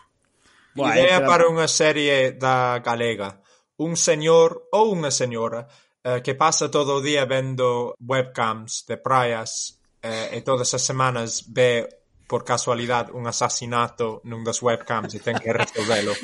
Boa, 0.77 0.93
Idea 0.93 1.21
era... 1.21 1.27
para 1.27 1.49
unha 1.49 1.65
serie 1.65 2.37
da 2.37 2.77
galega 2.85 3.42
un 3.83 3.99
señor 3.99 4.71
ou 4.71 4.95
unha 4.95 5.11
señora 5.11 5.67
eh, 6.03 6.23
que 6.23 6.33
pasa 6.39 6.71
todo 6.71 6.99
o 6.99 7.03
día 7.03 7.27
vendo 7.27 7.95
webcams 7.99 8.87
de 8.87 8.95
praias 8.95 9.83
eh, 9.99 10.35
e 10.35 10.39
todas 10.41 10.71
as 10.71 10.83
semanas 10.83 11.51
ve 11.51 11.87
por 12.27 12.47
casualidade 12.47 13.11
un 13.11 13.27
asasinato 13.27 14.23
nun 14.23 14.41
das 14.47 14.63
webcams 14.63 15.13
e 15.13 15.19
ten 15.19 15.35
que 15.37 15.51
resolvelo. 15.51 16.15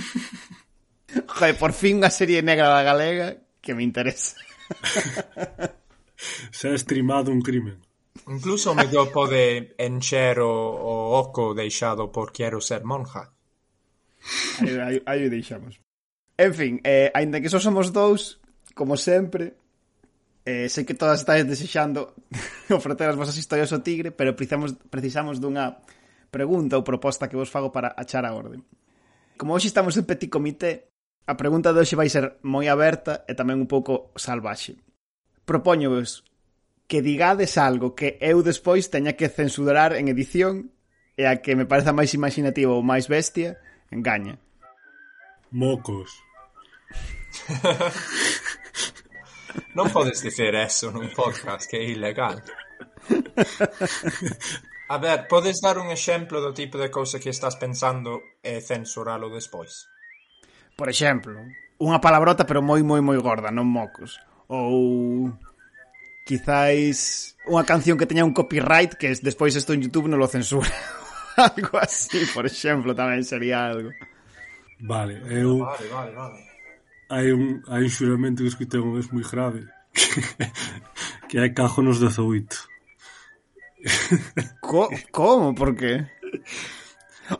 Joder, 1.36 1.56
por 1.60 1.76
fin 1.76 2.00
unha 2.00 2.12
serie 2.12 2.42
negra 2.42 2.72
da 2.72 2.82
galega 2.82 3.40
que 3.60 3.76
me 3.76 3.84
interesa. 3.84 4.40
Se 6.52 6.70
ha 6.70 6.78
streamado 6.78 7.32
un 7.32 7.42
crimen. 7.42 7.80
Incluso 8.28 8.76
me 8.76 8.86
do 8.88 9.08
pode 9.10 9.74
encher 9.80 10.40
o, 10.40 10.52
o 10.52 10.94
oco 11.16 11.56
deixado 11.56 12.12
por 12.12 12.32
quero 12.32 12.60
ser 12.60 12.84
monja. 12.84 13.32
Aí, 14.60 14.80
aí, 14.80 14.98
aí 15.06 15.22
o 15.26 15.30
deixamos. 15.30 15.80
En 16.40 16.54
fin, 16.56 16.80
eh, 16.88 17.12
ainda 17.14 17.42
que 17.42 17.52
só 17.52 17.60
somos 17.60 17.92
dous, 17.92 18.40
como 18.72 18.96
sempre, 18.96 19.60
eh, 20.48 20.72
sei 20.72 20.88
que 20.88 20.96
todas 20.96 21.20
estáis 21.20 21.44
desexando 21.44 22.16
ofrecer 22.72 23.12
as 23.12 23.20
vosas 23.20 23.36
historias 23.36 23.76
ao 23.76 23.84
tigre, 23.84 24.16
pero 24.16 24.40
precisamos, 24.40 24.72
precisamos 24.88 25.44
dunha 25.44 25.84
pregunta 26.32 26.80
ou 26.80 26.88
proposta 26.88 27.28
que 27.28 27.36
vos 27.36 27.52
fago 27.52 27.76
para 27.76 27.92
achar 27.92 28.24
a 28.24 28.32
orden. 28.32 28.64
Como 29.36 29.52
hoxe 29.52 29.68
estamos 29.68 30.00
en 30.00 30.08
petit 30.08 30.32
comité, 30.32 30.88
a 31.28 31.36
pregunta 31.36 31.76
de 31.76 31.84
hoxe 31.84 32.00
vai 32.00 32.08
ser 32.08 32.40
moi 32.48 32.72
aberta 32.72 33.28
e 33.28 33.36
tamén 33.36 33.60
un 33.60 33.68
pouco 33.68 34.16
salvaxe. 34.16 34.80
Propoño 35.44 35.92
vos 35.92 36.24
que 36.88 37.04
digades 37.04 37.60
algo 37.60 38.00
que 38.00 38.16
eu 38.24 38.40
despois 38.48 38.88
teña 38.88 39.20
que 39.20 39.28
censurar 39.28 39.92
en 39.92 40.08
edición 40.08 40.72
e 41.20 41.28
a 41.28 41.44
que 41.44 41.60
me 41.60 41.68
pareza 41.68 41.92
máis 41.92 42.16
imaginativo 42.16 42.80
ou 42.80 42.82
máis 42.82 43.12
bestia, 43.12 43.60
engaña. 43.92 44.40
Mocos. 45.52 46.29
non 49.78 49.90
podes 49.90 50.22
dicer 50.22 50.54
eso 50.56 50.92
nun 50.94 51.10
podcast 51.14 51.70
que 51.70 51.78
é 51.78 51.86
ilegal. 51.90 52.42
A 54.90 54.98
ver, 54.98 55.28
podes 55.30 55.62
dar 55.62 55.78
un 55.78 55.94
exemplo 55.94 56.42
do 56.42 56.54
tipo 56.54 56.82
de 56.82 56.90
cousa 56.90 57.22
que 57.22 57.30
estás 57.30 57.56
pensando 57.62 58.42
e 58.42 58.58
censuralo 58.62 59.30
despois? 59.30 59.86
Por 60.74 60.90
exemplo, 60.90 61.38
unha 61.78 62.02
palabrota 62.02 62.50
pero 62.50 62.66
moi 62.66 62.82
moi 62.82 63.02
moi 63.02 63.22
gorda, 63.22 63.54
non 63.54 63.70
mocos. 63.70 64.18
Ou 64.50 65.30
quizáis 66.26 67.38
unha 67.46 67.66
canción 67.66 68.02
que 68.02 68.10
teña 68.10 68.26
un 68.26 68.34
copyright 68.34 68.98
que 68.98 69.14
despois 69.22 69.54
isto 69.54 69.78
en 69.78 69.86
Youtube 69.86 70.10
non 70.10 70.18
lo 70.18 70.26
censura. 70.26 70.74
algo 71.38 71.78
así, 71.78 72.26
por 72.34 72.46
exemplo, 72.46 72.98
tamén 72.98 73.24
sería 73.24 73.70
algo. 73.70 73.94
Vale, 74.82 75.22
eu... 75.30 75.64
Vale, 75.64 75.88
vale, 75.88 76.12
vale 76.18 76.49
hai 77.10 77.34
un, 77.34 77.66
hai 77.68 77.84
un 77.86 77.92
xuramento 77.92 78.46
que 78.46 78.52
escutei 78.54 78.80
unha 78.80 78.96
vez 78.98 79.10
moi 79.10 79.26
grave 79.26 79.66
que, 79.94 80.22
que 81.30 81.36
é 81.42 81.50
cajo 81.50 81.82
nos 81.82 81.98
18 81.98 82.70
Co 84.62 84.90
como? 85.12 85.56
Por 85.56 85.76
qué? 85.76 86.08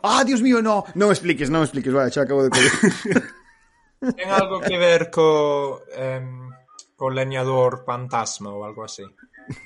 Ah, 0.02 0.24
Dios 0.24 0.40
mío, 0.42 0.62
no, 0.62 0.84
non 0.94 1.10
expliques, 1.10 1.50
non 1.50 1.66
expliques, 1.66 1.92
vale, 1.92 2.14
xa 2.14 2.22
acabo 2.24 2.46
de 2.46 2.50
coger. 2.52 2.72
Ten 4.16 4.30
algo 4.32 4.62
que 4.64 4.78
ver 4.80 5.12
co 5.12 5.82
eh, 5.92 6.24
co 6.96 7.12
leñador 7.12 7.84
fantasma 7.84 8.48
ou 8.54 8.64
algo 8.64 8.86
así. 8.86 9.04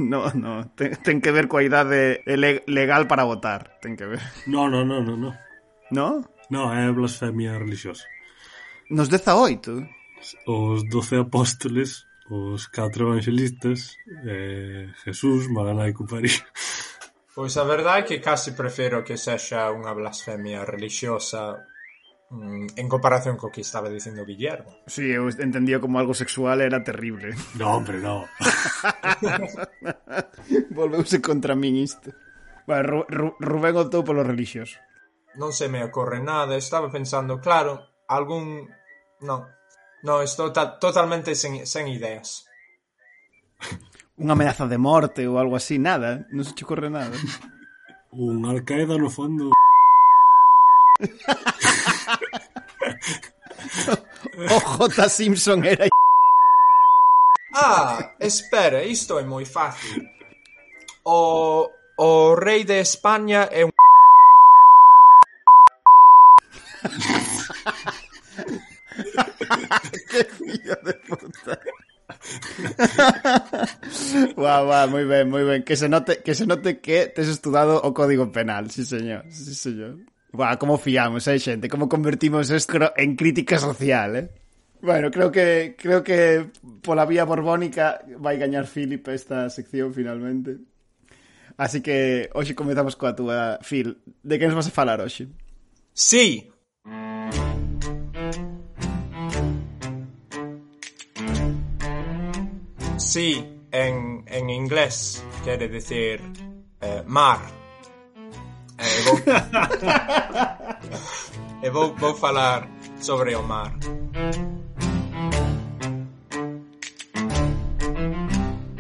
No, 0.01 0.33
no, 0.33 0.73
ten, 0.75 0.97
ten 1.05 1.21
que 1.21 1.31
ver 1.31 1.47
coa 1.47 1.63
idade 1.63 2.25
legal 2.67 3.07
para 3.07 3.29
votar, 3.29 3.79
ten 3.79 3.95
que 3.95 4.09
ver. 4.09 4.23
No, 4.51 4.67
no, 4.67 4.83
no, 4.83 5.05
no, 5.05 5.15
no. 5.15 5.31
No? 5.93 6.25
No, 6.51 6.73
é 6.73 6.91
blasfemia 6.91 7.55
religiosa. 7.61 8.09
Nos 8.91 9.09
18? 9.09 9.89
Os 10.47 10.89
12 10.89 11.17
apóstoles, 11.17 12.07
os 12.31 12.67
4 12.69 13.09
evangelistas, 13.09 13.97
eh, 14.27 14.89
Jesús, 15.05 15.49
Magalá 15.49 15.89
e 15.89 15.93
Cupari. 15.93 16.31
Pois 17.35 17.57
a 17.57 17.65
verdade 17.65 17.99
é 17.99 18.07
que 18.07 18.23
casi 18.23 18.55
prefiro 18.55 19.03
que 19.03 19.19
sexa 19.19 19.73
unha 19.75 19.91
blasfemia 19.91 20.63
religiosa 20.63 21.67
mm, 22.31 22.79
en 22.79 22.87
comparación 22.87 23.35
co 23.35 23.51
que 23.51 23.67
estaba 23.67 23.91
dicindo 23.91 24.23
Guillermo. 24.23 24.71
Sí, 24.87 25.11
eu 25.11 25.27
entendía 25.27 25.83
como 25.83 25.99
algo 25.99 26.15
sexual 26.15 26.63
era 26.63 26.87
terrible. 26.87 27.35
No, 27.59 27.75
hombre, 27.75 27.99
no. 27.99 28.31
Volveuse 30.79 31.19
contra 31.19 31.59
min 31.59 31.75
isto. 31.83 32.15
Bueno, 32.71 33.03
Rubén 33.43 33.83
optou 33.83 34.07
polo 34.07 34.23
religioso. 34.23 34.79
Non 35.35 35.51
se 35.51 35.67
me 35.67 35.83
ocorre 35.83 36.23
nada, 36.23 36.55
estaba 36.55 36.87
pensando, 36.87 37.43
claro, 37.43 37.94
Algún... 38.09 38.69
Non, 39.21 39.49
non, 40.05 40.21
estou 40.21 40.53
ta 40.53 40.77
totalmente 40.77 41.35
sen, 41.35 41.65
sen 41.65 41.89
ideas. 41.89 42.45
Unha 44.21 44.37
ameaza 44.39 44.69
de 44.71 44.79
morte 44.79 45.27
ou 45.27 45.41
algo 45.41 45.57
así, 45.57 45.79
nada, 45.81 46.29
non 46.31 46.45
se 46.47 46.55
te 46.55 46.63
corre 46.63 46.87
nada. 46.93 47.17
Un 48.15 48.47
Alcaeda 48.47 48.95
no 48.95 49.11
fondo. 49.11 49.51
o 54.55 54.59
J. 54.61 55.09
Simpson 55.09 55.65
era 55.67 55.89
Ah, 57.55 58.15
espera, 58.19 58.83
isto 58.83 59.19
é 59.19 59.25
moi 59.25 59.45
fácil. 59.47 60.03
O, 61.07 61.71
o 61.99 62.35
rei 62.35 62.65
de 62.65 62.81
España 62.81 63.49
é 63.51 63.65
un 63.65 63.71
Hostia 70.65 70.79
de 70.85 70.95
puta. 70.95 71.61
guau, 74.37 74.67
guau, 74.67 74.89
moi 74.89 75.05
ben, 75.05 75.29
moi 75.29 75.45
ben. 75.45 75.63
Que 75.63 75.77
se 75.77 75.89
note 75.89 76.23
que 76.23 76.35
se 76.35 76.47
note 76.47 76.81
que 76.81 77.09
tes 77.09 77.29
estudado 77.29 77.81
o 77.83 77.93
Código 77.93 78.33
Penal, 78.33 78.71
sí 78.71 78.85
señor, 78.85 79.25
sí 79.29 79.55
señor. 79.55 79.99
Guau, 80.33 80.59
como 80.59 80.79
fiamos, 80.79 81.27
eh, 81.29 81.39
xente, 81.39 81.69
como 81.69 81.89
convertimos 81.89 82.51
isto 82.51 82.93
en 82.97 83.17
crítica 83.17 83.59
social, 83.59 84.17
eh. 84.17 84.31
Bueno, 84.81 85.11
creo 85.11 85.31
que 85.31 85.77
creo 85.79 86.03
que 86.03 86.51
pola 86.83 87.07
vía 87.07 87.25
borbónica 87.25 88.05
vai 88.19 88.37
gañar 88.37 88.67
Philip 88.67 89.07
esta 89.09 89.49
sección 89.49 89.93
finalmente. 89.93 90.59
Así 91.57 91.81
que 91.81 92.29
hoxe 92.35 92.55
comezamos 92.55 92.97
coa 92.97 93.15
túa, 93.15 93.59
Phil. 93.63 93.97
De 94.23 94.39
que 94.39 94.49
nos 94.49 94.57
vas 94.57 94.69
a 94.69 94.75
falar 94.75 95.01
hoxe? 95.01 95.29
Sí, 95.95 96.51
Sí, 102.97 103.61
en, 103.71 104.25
en 104.27 104.51
inglés 104.51 105.25
quere 105.45 105.69
dicir 105.69 106.21
eh, 106.81 107.05
mar. 107.07 107.39
Eh, 108.79 109.05
vou... 109.07 109.19
e 111.63 111.71
vou, 111.71 111.95
vou 111.95 112.15
falar 112.15 112.69
sobre 113.01 113.35
o 113.35 113.43
mar. 113.43 113.73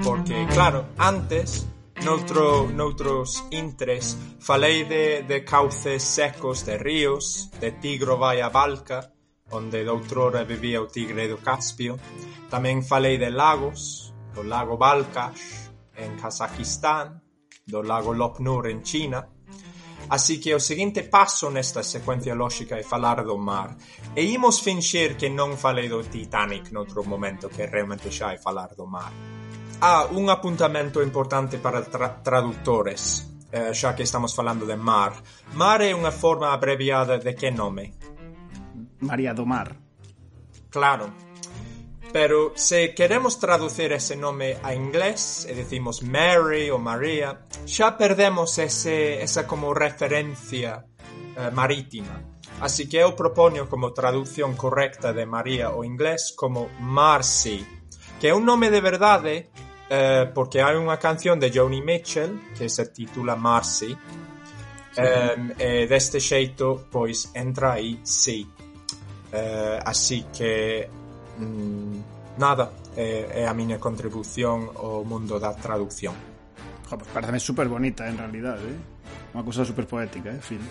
Porque, 0.02 0.46
claro, 0.52 0.86
antes 0.98 1.66
noutro, 2.04 2.68
noutros 2.68 3.44
intres 3.50 4.18
falei 4.38 4.84
de, 4.84 5.22
de 5.22 5.44
cauces 5.44 6.02
secos 6.02 6.66
de 6.66 6.76
ríos, 6.76 7.50
de 7.60 7.72
Tigro 7.72 8.18
vai 8.18 8.42
a 8.42 8.50
Balca, 8.50 9.10
onde 9.50 9.84
doutrora 9.84 10.44
vivía 10.44 10.82
o 10.82 10.86
tigre 10.86 11.28
do 11.28 11.38
Caspio. 11.38 11.98
Tamén 12.50 12.84
falei 12.84 13.16
de 13.16 13.32
lagos, 13.32 14.03
do 14.34 14.42
lago 14.42 14.76
Balkash 14.76 15.70
en 15.96 16.18
Kazakistán, 16.18 17.22
do 17.64 17.82
lago 17.82 18.12
Lopnur 18.12 18.66
en 18.68 18.82
China. 18.82 19.22
Así 20.08 20.38
que 20.40 20.52
o 20.52 20.60
seguinte 20.60 21.04
paso 21.08 21.48
nesta 21.48 21.80
secuencia 21.80 22.34
lógica 22.34 22.76
é 22.76 22.84
falar 22.84 23.24
do 23.24 23.38
mar. 23.38 23.72
E 24.12 24.26
imos 24.26 24.60
finxir 24.60 25.16
que 25.16 25.32
non 25.32 25.56
falei 25.56 25.88
do 25.88 26.04
Titanic 26.04 26.68
noutro 26.74 27.06
momento, 27.08 27.48
que 27.48 27.64
realmente 27.64 28.12
xa 28.12 28.34
é 28.34 28.38
falar 28.38 28.76
do 28.76 28.84
mar. 28.84 29.14
Ah, 29.80 30.04
un 30.12 30.28
apuntamento 30.28 31.00
importante 31.00 31.56
para 31.56 31.80
tra 31.88 32.20
traductores, 32.20 33.32
eh, 33.48 33.72
xa 33.72 33.96
que 33.96 34.04
estamos 34.04 34.34
falando 34.36 34.66
de 34.68 34.76
mar. 34.76 35.16
Mar 35.56 35.80
é 35.80 35.96
unha 35.96 36.12
forma 36.12 36.52
abreviada 36.52 37.16
de 37.16 37.32
que 37.32 37.48
nome? 37.48 37.96
María 39.00 39.32
do 39.32 39.46
Mar. 39.46 39.76
Claro. 40.70 41.23
Pero 42.14 42.52
se 42.54 42.94
queremos 42.94 43.40
traducir 43.42 43.90
ese 43.90 44.14
nome 44.14 44.54
a 44.62 44.70
inglés 44.70 45.50
e 45.50 45.52
decimos 45.58 45.98
Mary 46.06 46.70
ou 46.70 46.78
María, 46.78 47.42
xa 47.66 47.98
perdemos 47.98 48.54
ese, 48.62 49.18
esa 49.18 49.50
como 49.50 49.74
referencia 49.74 50.86
eh, 51.34 51.50
marítima. 51.50 52.22
Así 52.62 52.86
que 52.86 53.02
eu 53.02 53.18
propoño 53.18 53.66
como 53.66 53.90
traducción 53.90 54.54
correcta 54.54 55.10
de 55.10 55.26
María 55.26 55.74
ao 55.74 55.82
inglés 55.82 56.30
como 56.38 56.70
Marcy, 56.78 57.66
que 58.22 58.30
é 58.30 58.32
un 58.32 58.46
nome 58.46 58.70
de 58.70 58.78
verdade 58.78 59.50
eh, 59.90 60.30
porque 60.30 60.62
hai 60.62 60.78
unha 60.78 61.02
canción 61.02 61.42
de 61.42 61.50
Joni 61.50 61.82
Mitchell 61.82 62.54
que 62.54 62.70
se 62.70 62.94
titula 62.94 63.34
Marcy, 63.34 63.90
Sí. 64.94 65.02
Um, 65.02 65.50
e 65.58 65.88
deste 65.90 66.20
xeito, 66.20 66.86
pois, 66.86 67.34
entra 67.34 67.72
aí 67.72 67.98
sí. 68.04 68.46
Uh, 69.34 69.82
así 69.82 70.26
que 70.30 70.88
mm, 71.38 72.38
nada, 72.38 72.72
é, 72.96 73.42
é 73.42 73.48
a 73.48 73.54
miña 73.54 73.78
contribución 73.78 74.70
ao 74.74 75.04
mundo 75.04 75.38
da 75.38 75.54
traducción. 75.54 76.14
Jo, 76.90 76.98
pues 76.98 77.10
pareceme 77.10 77.40
super 77.40 77.68
bonita 77.68 78.06
en 78.06 78.18
realidad, 78.18 78.58
eh? 78.60 78.78
Unha 79.34 79.42
cousa 79.42 79.66
super 79.66 79.86
poética, 79.88 80.30
eh, 80.30 80.42
Phil? 80.42 80.62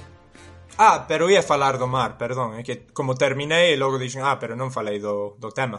Ah, 0.78 1.06
pero 1.08 1.30
ia 1.30 1.43
falar 1.43 1.78
do 1.78 1.86
mar, 1.86 2.17
perdón, 2.17 2.58
é 2.58 2.63
que 2.65 2.89
como 2.93 3.13
terminei 3.13 3.73
e 3.73 3.78
logo 3.78 4.02
dixen, 4.02 4.26
ah, 4.26 4.41
pero 4.41 4.58
non 4.58 4.73
falei 4.73 4.97
do, 4.97 5.38
do 5.38 5.54
tema. 5.54 5.78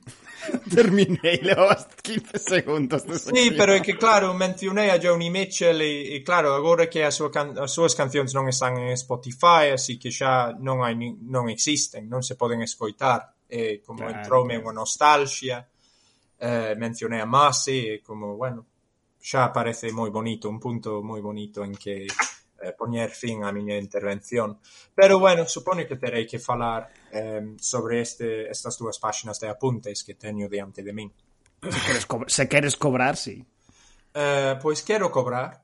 terminei, 0.74 1.36
levabas 1.44 1.86
15 2.00 2.38
segundos. 2.38 3.04
No 3.04 3.14
sí, 3.18 3.52
pero 3.52 3.76
é 3.76 3.84
que 3.84 4.00
claro, 4.00 4.32
mencionei 4.32 4.88
a 4.88 4.96
Joni 4.96 5.28
Mitchell 5.28 5.76
e, 5.84 6.16
e 6.16 6.24
claro, 6.24 6.56
agora 6.56 6.88
que 6.88 7.04
a 7.04 7.12
súa 7.12 7.28
can 7.28 7.60
as 7.60 7.76
súas 7.76 7.92
cancións 7.92 8.32
non 8.32 8.48
están 8.48 8.80
en 8.80 8.96
Spotify, 8.96 9.76
así 9.76 10.00
que 10.00 10.08
xa 10.08 10.56
non 10.56 10.80
hai 10.80 10.96
non 10.96 11.52
existen, 11.52 12.08
non 12.08 12.24
se 12.24 12.32
poden 12.32 12.64
escoitar 12.64 13.31
eh, 13.52 13.84
como 13.84 14.08
claro. 14.08 14.16
entroume 14.16 14.56
unha 14.56 14.72
nostalgia, 14.72 15.60
eh, 16.40 16.72
mencionei 16.80 17.20
a 17.20 17.28
Masi 17.28 17.92
e 17.92 17.94
como, 18.00 18.40
bueno 18.40 18.72
xa 19.22 19.54
parece 19.54 19.94
moi 19.94 20.10
bonito, 20.10 20.50
un 20.50 20.58
punto 20.58 20.98
moi 21.00 21.22
bonito 21.22 21.62
en 21.62 21.78
que 21.78 22.10
eh, 22.10 22.72
poñer 22.74 23.14
fin 23.14 23.46
á 23.46 23.54
miña 23.54 23.78
intervención. 23.78 24.58
Pero 24.90 25.22
bueno, 25.22 25.46
supoño 25.46 25.86
que 25.86 25.96
terei 25.96 26.26
que 26.26 26.42
falar 26.42 26.90
eh, 27.14 27.54
sobre 27.62 28.02
este, 28.02 28.50
estas 28.50 28.74
dúas 28.74 28.98
páxinas 28.98 29.38
de 29.38 29.46
apuntes 29.46 30.02
que 30.02 30.18
teño 30.18 30.50
diante 30.50 30.82
de 30.82 30.92
min. 30.92 31.10
Se 31.62 31.78
queres, 31.86 32.04
co 32.06 32.16
se 32.26 32.44
queres 32.50 32.74
cobrar, 32.74 33.14
sí. 33.14 33.38
Eh, 34.12 34.58
pois 34.58 34.82
quero 34.82 35.14
cobrar, 35.14 35.62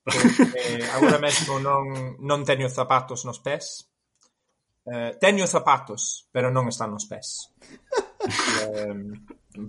porque 0.00 0.80
agora 0.96 1.20
mesmo 1.20 1.60
non, 1.60 2.16
non 2.24 2.40
teño 2.40 2.72
zapatos 2.72 3.28
nos 3.28 3.44
pés, 3.44 3.92
eh, 4.86 5.16
teño 5.20 5.46
zapatos, 5.48 6.28
pero 6.28 6.52
non 6.52 6.68
están 6.68 6.92
nos 6.92 7.08
pés. 7.08 7.52
eh, 8.68 8.96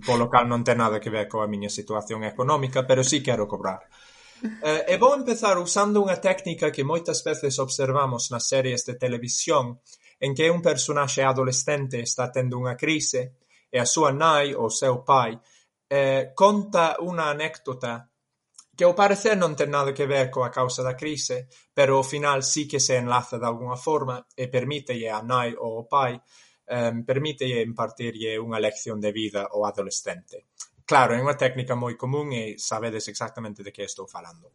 polo 0.04 0.28
cal 0.28 0.44
non 0.44 0.60
ten 0.60 0.78
nada 0.80 1.00
que 1.00 1.12
ver 1.12 1.26
coa 1.28 1.48
miña 1.48 1.72
situación 1.72 2.24
económica, 2.24 2.84
pero 2.84 3.00
sí 3.00 3.24
quero 3.24 3.48
cobrar. 3.48 3.80
Eh, 4.60 4.92
e 4.92 4.94
vou 5.00 5.16
empezar 5.16 5.56
usando 5.56 6.04
unha 6.04 6.20
técnica 6.20 6.68
que 6.68 6.84
moitas 6.84 7.24
veces 7.24 7.56
observamos 7.56 8.28
nas 8.28 8.44
series 8.44 8.84
de 8.84 9.00
televisión 9.00 9.80
en 10.20 10.36
que 10.36 10.52
un 10.52 10.60
personaxe 10.60 11.24
adolescente 11.24 12.00
está 12.00 12.28
tendo 12.28 12.60
unha 12.60 12.76
crise 12.76 13.40
e 13.72 13.80
a 13.80 13.88
súa 13.88 14.12
nai 14.12 14.52
ou 14.52 14.68
seu 14.68 15.00
pai 15.00 15.32
eh, 15.88 16.32
conta 16.36 17.00
unha 17.00 17.32
anécdota 17.32 18.12
que 18.76 18.84
ao 18.84 18.94
parecer 18.94 19.40
non 19.40 19.56
ten 19.56 19.72
nada 19.72 19.96
que 19.96 20.04
ver 20.04 20.28
coa 20.28 20.52
causa 20.52 20.84
da 20.84 20.94
crise, 20.94 21.48
pero 21.72 21.96
ao 21.96 22.04
final 22.04 22.44
si 22.44 22.68
que 22.68 22.78
se 22.78 23.00
enlaza 23.00 23.40
de 23.40 23.48
alguna 23.48 23.80
forma 23.80 24.20
e 24.36 24.52
permítelle 24.52 25.08
a 25.08 25.24
nai 25.24 25.56
ou 25.56 25.80
ao 25.80 25.88
pai 25.88 26.20
permítelle 27.06 27.62
impartirlle 27.62 28.42
unha 28.42 28.58
lección 28.58 28.98
de 28.98 29.14
vida 29.14 29.46
ao 29.46 29.64
adolescente. 29.64 30.50
Claro, 30.84 31.14
é 31.14 31.22
unha 31.22 31.38
técnica 31.38 31.78
moi 31.78 31.94
común 31.98 32.34
e 32.34 32.58
sabedes 32.58 33.06
exactamente 33.08 33.62
de 33.62 33.70
que 33.70 33.86
estou 33.86 34.06
falando. 34.06 34.50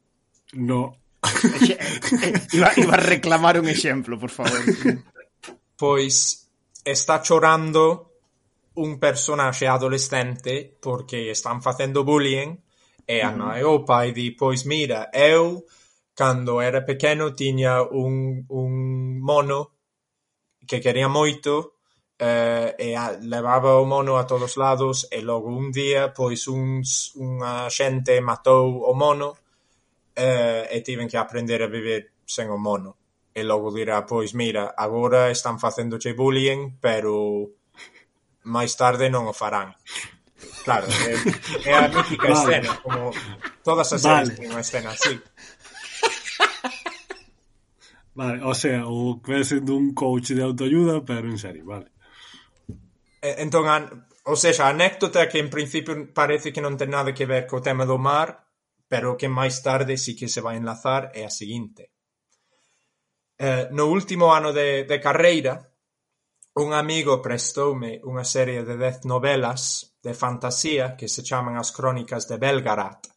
No. 0.60 0.96
iba, 2.56 2.70
iba 2.78 2.94
a 2.96 3.04
reclamar 3.04 3.60
un 3.60 3.68
exemplo, 3.68 4.20
por 4.20 4.32
favor. 4.32 4.60
Pois 5.76 6.48
está 6.84 7.22
chorando 7.26 8.12
un 8.76 9.00
personaxe 9.00 9.68
adolescente 9.68 10.78
porque 10.80 11.32
están 11.32 11.62
facendo 11.62 12.04
bullying 12.04 12.60
E 13.08 13.22
a 13.22 13.32
nai 13.32 13.64
o 13.64 13.84
pai 13.84 14.12
di 14.12 14.32
pois 14.32 14.64
mira 14.66 15.10
eu 15.14 15.66
cando 16.14 16.62
era 16.62 16.82
pequeno 16.86 17.34
tiña 17.34 17.82
un 17.82 18.46
un 18.50 18.74
mono 19.20 19.60
que 20.68 20.80
quería 20.80 21.08
moito 21.08 21.82
eh, 22.20 22.76
e 22.78 22.88
levaba 23.26 23.82
o 23.82 23.86
mono 23.86 24.18
a 24.18 24.28
todos 24.28 24.56
lados 24.56 25.08
e 25.10 25.22
logo 25.22 25.50
un 25.50 25.72
día 25.72 26.14
pois 26.14 26.48
uns 26.48 27.16
unha 27.18 27.66
xente 27.70 28.22
matou 28.22 28.86
o 28.86 28.94
mono 28.94 29.38
eh, 30.14 30.70
e 30.70 30.78
tiven 30.86 31.10
que 31.10 31.18
aprender 31.18 31.60
a 31.64 31.72
viver 31.72 32.14
sen 32.26 32.54
o 32.54 32.60
mono 32.62 32.92
e 33.34 33.42
logo 33.44 33.74
dirá 33.74 34.06
pois 34.06 34.38
mira 34.38 34.76
agora 34.78 35.32
están 35.32 35.58
facéndoche 35.58 36.14
bullying 36.14 36.78
pero 36.78 37.50
máis 38.44 38.74
tarde 38.78 39.10
non 39.10 39.26
o 39.26 39.34
farán. 39.34 39.74
Claro, 40.64 40.88
é, 40.88 41.70
é 41.70 41.74
a 41.74 41.88
mítica 41.90 42.30
vale. 42.30 42.58
escena, 42.58 42.78
como 42.82 43.12
todas 43.64 43.92
as 43.94 44.02
vale. 44.04 44.30
series 44.30 44.52
unha 44.52 44.62
escena 44.62 44.90
así. 44.94 45.18
Vale, 48.14 48.44
o 48.44 48.54
sea, 48.54 48.86
o 48.86 49.24
que 49.24 49.32
vai 49.34 49.44
sendo 49.48 49.74
un 49.74 49.96
coach 49.96 50.36
de 50.36 50.44
autoayuda, 50.44 51.02
pero 51.02 51.32
en 51.32 51.40
serio, 51.40 51.66
vale. 51.66 51.90
E, 53.24 53.42
entón, 53.42 53.66
a, 53.72 53.88
o 54.28 54.36
sea, 54.36 54.54
a 54.68 54.70
anécdota 54.70 55.30
que 55.30 55.40
en 55.40 55.50
principio 55.50 55.96
parece 56.14 56.52
que 56.52 56.62
non 56.62 56.78
ten 56.78 56.92
nada 56.92 57.16
que 57.16 57.26
ver 57.26 57.48
co 57.48 57.64
tema 57.64 57.88
do 57.88 57.98
mar, 57.98 58.52
pero 58.92 59.16
que 59.16 59.32
máis 59.32 59.64
tarde 59.64 59.96
sí 59.96 60.14
que 60.14 60.28
se 60.28 60.44
vai 60.44 60.60
enlazar 60.60 61.10
é 61.16 61.24
a 61.24 61.32
seguinte. 61.32 61.96
Eh, 63.40 63.72
no 63.72 63.90
último 63.90 64.36
ano 64.36 64.52
de, 64.52 64.84
de 64.84 64.98
carreira, 65.00 65.72
un 66.54 66.76
amigo 66.76 67.24
prestoume 67.24 68.04
unha 68.04 68.28
serie 68.28 68.68
de 68.68 68.76
dez 68.76 69.08
novelas 69.08 69.91
de 70.02 70.14
fantasía 70.14 70.98
que 70.98 71.08
se 71.08 71.22
chaman 71.22 71.58
As 71.58 71.72
Crónicas 71.72 72.28
de 72.28 72.38
Belgarat, 72.38 73.08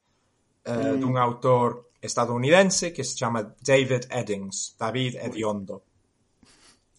eh, 0.65 0.93
mm. 0.93 1.01
dun 1.01 1.17
autor 1.17 1.91
estadounidense 2.05 2.93
que 2.93 3.05
se 3.05 3.17
chama 3.17 3.57
David 3.61 4.13
Eddings, 4.13 4.77
David 4.79 5.17
Ediondo. 5.17 5.83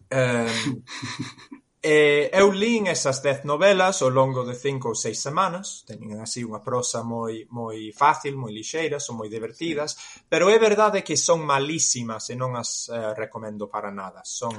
Eh, 0.09 0.49
eh, 1.81 2.29
eu 2.33 2.49
lín 2.49 2.89
esas 2.89 3.21
dez 3.21 3.45
novelas 3.45 4.01
ao 4.01 4.09
longo 4.09 4.41
de 4.41 4.57
cinco 4.57 4.89
ou 4.89 4.97
seis 4.97 5.21
semanas, 5.21 5.85
teñen 5.85 6.17
así 6.17 6.41
unha 6.41 6.65
prosa 6.65 7.05
moi 7.05 7.45
moi 7.53 7.93
fácil, 7.93 8.33
moi 8.33 8.49
lixeira, 8.49 8.97
son 8.97 9.21
moi 9.21 9.29
divertidas, 9.29 10.25
pero 10.25 10.49
é 10.49 10.57
verdade 10.57 11.05
que 11.05 11.13
son 11.13 11.45
malísimas 11.45 12.33
e 12.33 12.35
non 12.35 12.57
as 12.57 12.89
eh, 12.89 13.13
recomendo 13.13 13.69
para 13.69 13.93
nada. 13.93 14.25
Son 14.25 14.53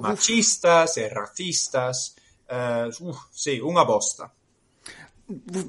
machistas 0.00 0.96
e 0.96 1.04
racistas, 1.12 2.16
eh, 2.48 2.88
uh, 2.88 3.16
sí, 3.28 3.60
unha 3.60 3.84
bosta 3.84 4.32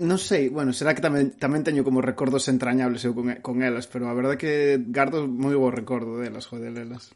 non 0.02 0.18
sei, 0.18 0.50
bueno, 0.50 0.74
será 0.74 0.98
que 0.98 1.06
tamén, 1.06 1.38
tamén 1.38 1.62
teño 1.62 1.86
como 1.86 2.02
recordos 2.02 2.50
entrañables 2.50 3.06
eu 3.06 3.14
con, 3.14 3.30
con 3.46 3.62
elas, 3.62 3.86
pero 3.86 4.10
a 4.10 4.18
verdade 4.18 4.36
é 4.36 4.42
que 4.42 4.54
gardo 4.90 5.30
moi 5.30 5.54
bo 5.54 5.70
recordo 5.70 6.18
delas, 6.18 6.50
joder, 6.50 6.74
elas. 6.74 7.14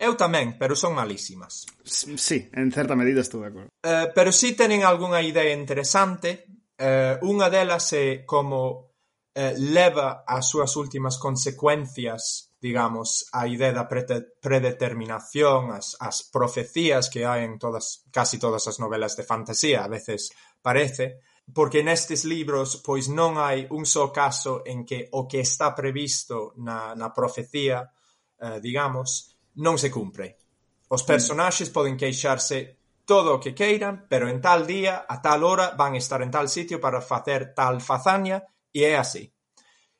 Eu 0.00 0.16
tamén, 0.16 0.56
pero 0.56 0.74
son 0.74 0.96
malísimas. 0.96 1.68
Sí, 1.84 2.48
en 2.50 2.72
certa 2.72 2.96
medida 2.96 3.20
estou 3.20 3.44
de 3.44 3.48
acordo. 3.52 3.70
Eh, 3.84 4.08
pero 4.16 4.32
sí 4.32 4.56
tenen 4.56 4.82
algunha 4.82 5.20
idea 5.20 5.52
interesante. 5.52 6.48
Eh, 6.74 7.20
unha 7.22 7.52
delas 7.52 7.92
é 7.92 8.24
como 8.24 8.96
eh, 9.36 9.54
leva 9.60 10.24
as 10.24 10.48
súas 10.48 10.74
últimas 10.80 11.20
consecuencias 11.20 12.54
digamos, 12.64 13.28
a 13.36 13.44
idea 13.44 13.76
da 13.76 13.84
predeterminación, 13.84 15.68
as, 15.76 16.00
as 16.00 16.24
profecías 16.24 17.12
que 17.12 17.28
hai 17.28 17.44
en 17.44 17.60
todas, 17.60 18.08
casi 18.08 18.40
todas 18.40 18.64
as 18.64 18.80
novelas 18.80 19.20
de 19.20 19.28
fantasía, 19.28 19.84
a 19.84 19.92
veces 19.92 20.32
parece, 20.64 21.20
Porque 21.52 21.84
nestes 21.84 22.24
libros 22.24 22.80
pois 22.80 23.10
non 23.12 23.36
hai 23.36 23.68
un 23.68 23.84
só 23.84 24.08
caso 24.08 24.64
en 24.64 24.86
que 24.88 25.12
o 25.12 25.28
que 25.28 25.44
está 25.44 25.76
previsto 25.76 26.56
na 26.62 26.96
na 26.96 27.12
profecía, 27.12 27.84
eh, 28.40 28.58
digamos, 28.64 29.36
non 29.60 29.76
se 29.76 29.92
cumpre. 29.92 30.40
Os 30.88 31.04
mm. 31.04 31.06
personaxes 31.06 31.68
poden 31.68 32.00
queixarse 32.00 32.80
todo 33.04 33.36
o 33.36 33.40
que 33.40 33.52
queiran, 33.52 34.08
pero 34.08 34.28
en 34.28 34.40
tal 34.40 34.66
día, 34.66 35.04
a 35.04 35.20
tal 35.20 35.44
hora, 35.44 35.76
van 35.76 35.94
estar 35.94 36.22
en 36.24 36.32
tal 36.32 36.48
sitio 36.48 36.80
para 36.80 37.04
facer 37.04 37.52
tal 37.52 37.80
fazaña 37.80 38.40
e 38.72 38.88
é 38.88 38.96
así. 38.96 39.28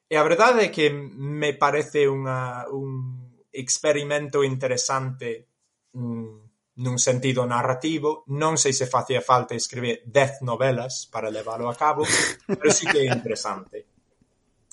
E 0.08 0.16
a 0.16 0.24
verdade 0.24 0.68
é 0.68 0.72
que 0.72 0.88
me 0.90 1.52
parece 1.52 2.08
unha 2.08 2.64
un 2.72 3.24
experimento 3.52 4.40
interesante 4.42 5.48
mm, 5.92 6.43
nun 6.82 6.98
sentido 6.98 7.46
narrativo, 7.46 8.26
non 8.34 8.58
sei 8.58 8.74
se 8.74 8.90
facía 8.90 9.22
falta 9.22 9.54
escribir 9.54 10.02
dez 10.02 10.42
novelas 10.42 11.06
para 11.06 11.30
leválo 11.30 11.70
a 11.70 11.78
cabo, 11.78 12.02
pero 12.50 12.70
sí 12.74 12.82
que 12.90 13.06
é 13.06 13.12
interesante. 13.12 13.86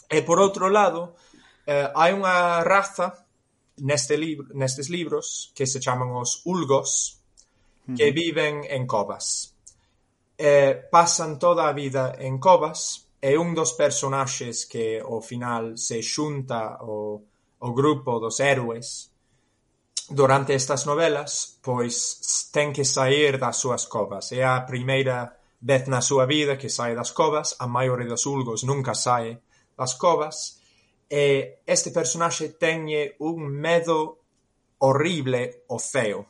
E 0.10 0.26
por 0.26 0.42
outro 0.42 0.66
lado, 0.68 1.14
eh, 1.70 1.86
hai 1.94 2.12
unha 2.18 2.66
raza 2.66 3.22
neste 3.86 4.18
libro, 4.18 4.50
nestes 4.58 4.90
libros 4.90 5.54
que 5.54 5.70
se 5.70 5.78
chaman 5.78 6.10
os 6.18 6.42
ulgos, 6.50 7.22
que 7.96 8.12
viven 8.12 8.66
en 8.66 8.88
covas. 8.88 9.54
Eh, 10.38 10.90
pasan 10.90 11.38
toda 11.38 11.70
a 11.70 11.74
vida 11.74 12.18
en 12.18 12.40
covas 12.42 13.06
e 13.22 13.38
un 13.38 13.54
dos 13.54 13.78
personaxes 13.78 14.66
que 14.66 14.98
ao 14.98 15.22
final 15.22 15.78
se 15.78 16.02
xunta 16.02 16.82
o, 16.82 17.22
o 17.62 17.70
grupo 17.78 18.18
dos 18.18 18.42
héroes 18.42 19.11
durante 20.12 20.54
estas 20.54 20.86
novelas 20.86 21.58
pois 21.62 22.50
ten 22.52 22.74
que 22.76 22.84
saír 22.84 23.39
das 23.39 23.58
súas 23.58 23.88
covas, 23.88 24.32
é 24.32 24.43
a 24.43 24.62
primeira 24.67 25.39
vez 25.62 25.88
na 25.88 26.02
súa 26.02 26.26
vida 26.26 26.58
que 26.58 26.69
sae 26.69 26.95
das 26.95 27.12
covas, 27.12 27.56
a 27.60 27.67
maioría 27.67 28.10
dos 28.10 28.26
ulgos 28.26 28.63
nunca 28.63 28.93
sae 28.93 29.39
das 29.78 29.95
covas, 29.95 30.60
e 31.08 31.63
este 31.65 31.91
personaxe 31.91 32.58
teñe 32.60 33.15
un 33.19 33.47
medo 33.47 34.24
horrible 34.80 35.63
ao 35.69 35.80
ceo, 35.80 36.28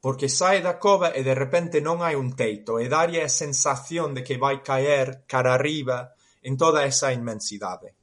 porque 0.00 0.28
sae 0.28 0.60
da 0.60 0.78
cova 0.78 1.10
e 1.10 1.24
de 1.24 1.34
repente 1.34 1.80
non 1.80 2.04
hai 2.04 2.14
un 2.14 2.36
teito, 2.36 2.78
e 2.78 2.86
dalle 2.86 3.24
a 3.24 3.32
sensación 3.32 4.14
de 4.14 4.22
que 4.22 4.38
vai 4.38 4.62
caer 4.62 5.24
cara 5.26 5.56
arriba 5.56 6.14
en 6.44 6.54
toda 6.54 6.84
esa 6.84 7.10
inmensidade. 7.10 7.96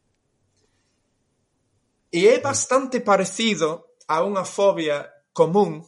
E 2.12 2.28
é 2.28 2.40
bastante 2.40 3.00
parecido 3.00 3.85
a 4.08 4.22
unha 4.22 4.46
fobia 4.46 5.10
común 5.34 5.84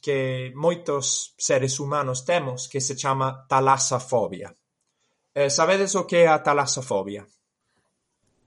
que 0.00 0.50
moitos 0.56 1.36
seres 1.36 1.78
humanos 1.78 2.24
temos 2.24 2.66
que 2.66 2.80
se 2.80 2.96
chama 2.96 3.46
talasafobia. 3.46 4.56
Eh, 5.34 5.50
sabedes 5.50 5.94
o 5.94 6.08
que 6.08 6.24
é 6.24 6.28
a 6.28 6.42
talasafobia? 6.42 7.28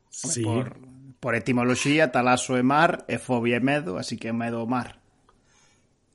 Sí, 0.09 0.43
por, 0.43 0.77
por 1.19 1.33
etimoloxía, 1.35 2.11
talaso 2.11 2.57
é 2.57 2.63
mar 2.65 3.05
e 3.07 3.17
fobia 3.17 3.57
é 3.57 3.63
medo, 3.63 3.97
así 3.97 4.17
que 4.17 4.27
é 4.27 4.35
medo 4.35 4.59
ao 4.59 4.67
mar. 4.67 4.99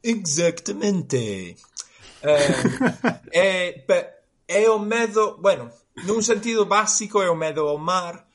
Exactamente. 0.03 1.57
Eh, 2.23 2.55
eh 3.33 3.85
é, 3.89 4.19
é 4.49 4.71
o 4.71 4.79
medo, 4.79 5.39
bueno, 5.41 5.73
nun 6.05 6.21
sentido 6.23 6.69
básico 6.69 7.25
é 7.25 7.31
o 7.31 7.39
medo 7.39 7.67
ao 7.67 7.79
mar, 7.79 8.29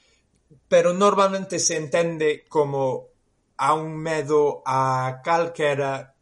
pero 0.68 0.92
normalmente 0.92 1.60
se 1.60 1.78
entende 1.78 2.50
como 2.50 3.13
a 3.58 3.74
un 3.74 3.96
medo 3.98 4.62
a 4.66 5.22
calquera 5.24 6.14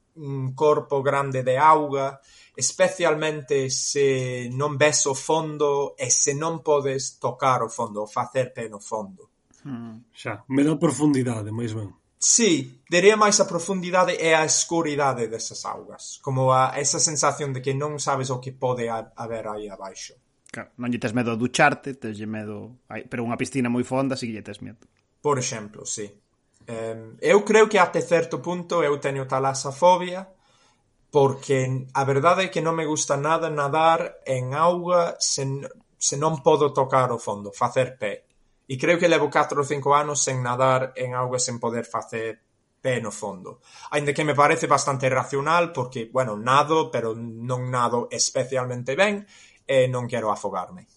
corpo 0.56 1.02
grande 1.02 1.44
de 1.44 1.58
auga, 1.58 2.20
especialmente 2.56 3.70
se 3.70 4.50
non 4.52 4.76
ves 4.76 5.08
o 5.08 5.16
fondo 5.16 5.96
e 5.98 6.12
se 6.12 6.36
non 6.36 6.60
podes 6.60 7.18
tocar 7.18 7.64
o 7.64 7.70
fondo, 7.72 8.06
facer 8.06 8.52
pé 8.52 8.68
no 8.68 8.80
fondo. 8.84 9.32
Hmm, 9.64 10.12
xa, 10.12 10.44
medo 10.52 10.76
a 10.76 10.82
profundidade, 10.82 11.50
máis 11.50 11.72
ben. 11.72 11.96
Sí, 12.22 12.84
diría 12.86 13.18
máis 13.18 13.42
a 13.42 13.50
profundidade 13.50 14.14
e 14.14 14.38
a 14.38 14.46
escuridade 14.46 15.26
desas 15.26 15.66
augas, 15.66 16.22
como 16.22 16.54
a 16.54 16.78
esa 16.78 17.02
sensación 17.02 17.50
de 17.50 17.66
que 17.66 17.74
non 17.74 17.98
sabes 17.98 18.30
o 18.30 18.38
que 18.38 18.54
pode 18.54 18.92
haber 18.94 19.50
aí 19.50 19.66
abaixo. 19.66 20.14
Claro, 20.52 20.70
non 20.78 20.92
lle 20.94 21.02
tes 21.02 21.16
medo 21.18 21.34
a 21.34 21.40
ducharte, 21.40 21.98
teslle 21.98 22.30
medo... 22.30 22.86
Ai, 22.92 23.08
pero 23.10 23.26
unha 23.26 23.40
piscina 23.40 23.74
moi 23.74 23.82
fonda, 23.82 24.14
si 24.14 24.30
que 24.30 24.38
lle 24.38 24.46
tes 24.46 24.62
medo. 24.62 24.86
Por 25.18 25.42
exemplo, 25.42 25.82
sí. 25.88 26.06
Ehm, 26.68 27.18
eu 27.22 27.44
creo 27.44 27.70
que 27.70 27.80
até 27.80 28.02
certo 28.02 28.42
punto 28.42 28.84
eu 28.84 29.00
teño 29.00 29.28
talasafobia 29.28 30.30
porque 31.12 31.88
a 31.94 32.04
verdade 32.06 32.48
é 32.48 32.52
que 32.54 32.64
non 32.64 32.74
me 32.74 32.88
gusta 32.88 33.20
nada 33.20 33.52
nadar 33.52 34.24
en 34.24 34.56
auga 34.56 35.20
se, 35.20 35.44
se 36.00 36.16
non 36.16 36.40
podo 36.40 36.72
tocar 36.72 37.12
o 37.12 37.20
fondo, 37.20 37.52
facer 37.52 38.00
pé. 38.00 38.24
E 38.72 38.80
creo 38.80 38.96
que 38.96 39.12
levo 39.12 39.28
4 39.28 39.60
ou 39.60 39.68
5 39.68 39.92
anos 39.92 40.24
sen 40.24 40.40
nadar 40.40 40.96
en 40.96 41.12
auga 41.12 41.36
sen 41.36 41.60
poder 41.60 41.84
facer 41.84 42.40
pé 42.80 43.04
no 43.04 43.12
fondo. 43.12 43.60
Ainda 43.92 44.16
que 44.16 44.24
me 44.24 44.34
parece 44.34 44.66
bastante 44.72 45.12
racional 45.12 45.76
porque, 45.76 46.08
bueno, 46.08 46.40
nado, 46.40 46.90
pero 46.90 47.12
non 47.14 47.68
nado 47.68 48.08
especialmente 48.08 48.96
ben 48.96 49.28
e 49.68 49.92
non 49.92 50.08
quero 50.08 50.32
afogarme. 50.32 50.88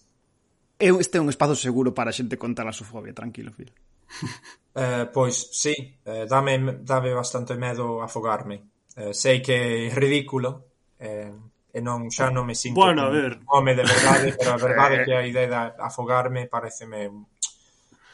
Eu 0.79 1.03
este 1.03 1.19
é 1.19 1.23
un 1.23 1.27
espazo 1.27 1.59
seguro 1.59 1.91
para 1.91 2.15
a 2.15 2.17
xente 2.17 2.39
con 2.39 2.55
talasofobia, 2.55 3.11
tranquilo, 3.11 3.51
filho. 3.51 3.75
Eh, 4.75 5.07
pois 5.12 5.55
si, 5.55 5.70
eh, 6.05 6.27
dame, 6.27 6.83
dame 6.83 7.14
bastante 7.14 7.55
medo 7.55 8.03
afogarme. 8.03 8.91
Eh, 8.97 9.14
sei 9.14 9.41
que 9.41 9.87
é 9.87 9.95
ridículo 9.95 10.66
eh, 10.99 11.31
e 11.70 11.79
non 11.79 12.11
xa 12.11 12.31
non 12.31 12.47
me 12.47 12.59
sinto 12.59 12.79
bueno, 12.83 13.07
a 13.07 13.11
ver. 13.11 13.39
home 13.47 13.75
de 13.75 13.87
verdade, 13.87 14.35
pero 14.35 14.55
a 14.55 14.59
verdade 14.59 14.95
é 14.99 15.03
que 15.07 15.14
a 15.14 15.22
idea 15.27 15.47
de 15.47 15.59
afogarme 15.79 16.47
pareceme 16.51 17.07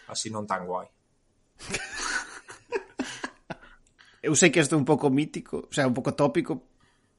así 0.08 0.28
non 0.28 0.44
tan 0.44 0.68
guai. 0.68 0.88
Eu 4.20 4.36
sei 4.36 4.52
que 4.52 4.60
isto 4.60 4.76
é 4.76 4.80
un 4.80 4.84
pouco 4.84 5.08
mítico, 5.08 5.64
o 5.64 5.72
sea, 5.72 5.88
un 5.88 5.96
pouco 5.96 6.12
tópico, 6.12 6.69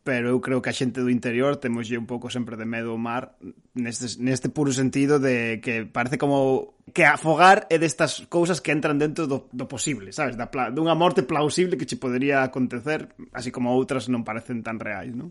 pero 0.03 0.29
eu 0.29 0.41
creo 0.41 0.61
que 0.61 0.69
a 0.69 0.77
xente 0.77 1.01
do 1.01 1.13
interior 1.13 1.61
temos 1.61 1.85
un 1.93 2.09
pouco 2.09 2.33
sempre 2.33 2.57
de 2.57 2.65
medo 2.65 2.91
ao 2.91 2.99
mar 3.01 3.37
neste, 3.77 4.17
neste 4.17 4.49
puro 4.49 4.73
sentido 4.73 5.21
de 5.21 5.61
que 5.61 5.85
parece 5.85 6.17
como 6.17 6.73
que 6.89 7.05
afogar 7.05 7.69
é 7.69 7.77
destas 7.77 8.25
cousas 8.25 8.59
que 8.59 8.73
entran 8.73 8.97
dentro 8.97 9.29
do, 9.29 9.45
do 9.53 9.69
posible, 9.69 10.09
sabes? 10.09 10.33
Da, 10.33 10.49
dunha 10.73 10.97
morte 10.97 11.21
plausible 11.21 11.77
que 11.77 11.85
che 11.85 12.01
podería 12.01 12.41
acontecer, 12.41 13.13
así 13.29 13.53
como 13.53 13.69
outras 13.69 14.09
non 14.09 14.25
parecen 14.25 14.65
tan 14.65 14.81
reais, 14.81 15.13
non? 15.13 15.29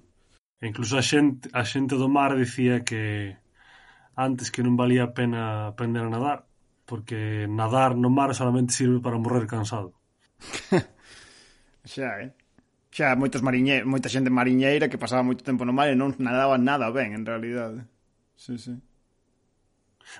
E 0.63 0.71
incluso 0.71 0.95
a 0.95 1.03
xente, 1.03 1.51
a 1.51 1.67
xente 1.67 1.99
do 1.99 2.07
mar 2.07 2.39
dicía 2.39 2.87
que 2.87 3.35
antes 4.15 4.55
que 4.55 4.63
non 4.63 4.79
valía 4.79 5.11
a 5.11 5.15
pena 5.17 5.73
aprender 5.75 6.07
a 6.07 6.13
nadar, 6.13 6.47
porque 6.87 7.51
nadar 7.51 7.99
no 7.99 8.07
mar 8.07 8.31
solamente 8.39 8.77
sirve 8.77 9.03
para 9.03 9.19
morrer 9.19 9.51
cansado. 9.51 9.99
Xa, 11.91 12.23
eh? 12.23 12.31
xa 12.91 13.15
moitos 13.15 13.43
mariñe, 13.47 13.87
moita 13.87 14.11
xente 14.11 14.31
mariñeira 14.35 14.91
que 14.91 14.99
pasaba 14.99 15.23
moito 15.23 15.47
tempo 15.47 15.63
no 15.63 15.73
mar 15.73 15.89
e 15.89 15.95
non 15.95 16.11
nadaban 16.19 16.67
nada 16.67 16.91
ben, 16.91 17.15
en 17.15 17.23
realidade. 17.23 17.87
Sí, 18.35 18.59
sí. 18.59 18.75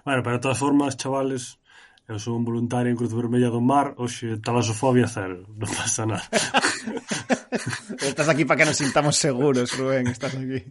Bueno, 0.07 0.23
pero 0.23 0.39
de 0.39 0.43
todas 0.43 0.59
formas, 0.59 0.97
chavales, 0.97 1.59
eu 2.07 2.19
sou 2.19 2.39
un 2.39 2.47
voluntario 2.47 2.91
en 2.91 2.99
Cruz 2.99 3.11
Vermella 3.11 3.51
do 3.51 3.61
Mar, 3.61 3.95
hoxe 3.99 4.39
talasofobia 4.39 5.11
cero, 5.11 5.47
non 5.51 5.71
pasa 5.71 6.07
nada. 6.07 6.27
estás 8.11 8.31
aquí 8.31 8.47
para 8.47 8.63
que 8.63 8.67
nos 8.71 8.79
sintamos 8.79 9.19
seguros, 9.19 9.75
Rubén, 9.75 10.07
estás 10.07 10.39
aquí. 10.39 10.63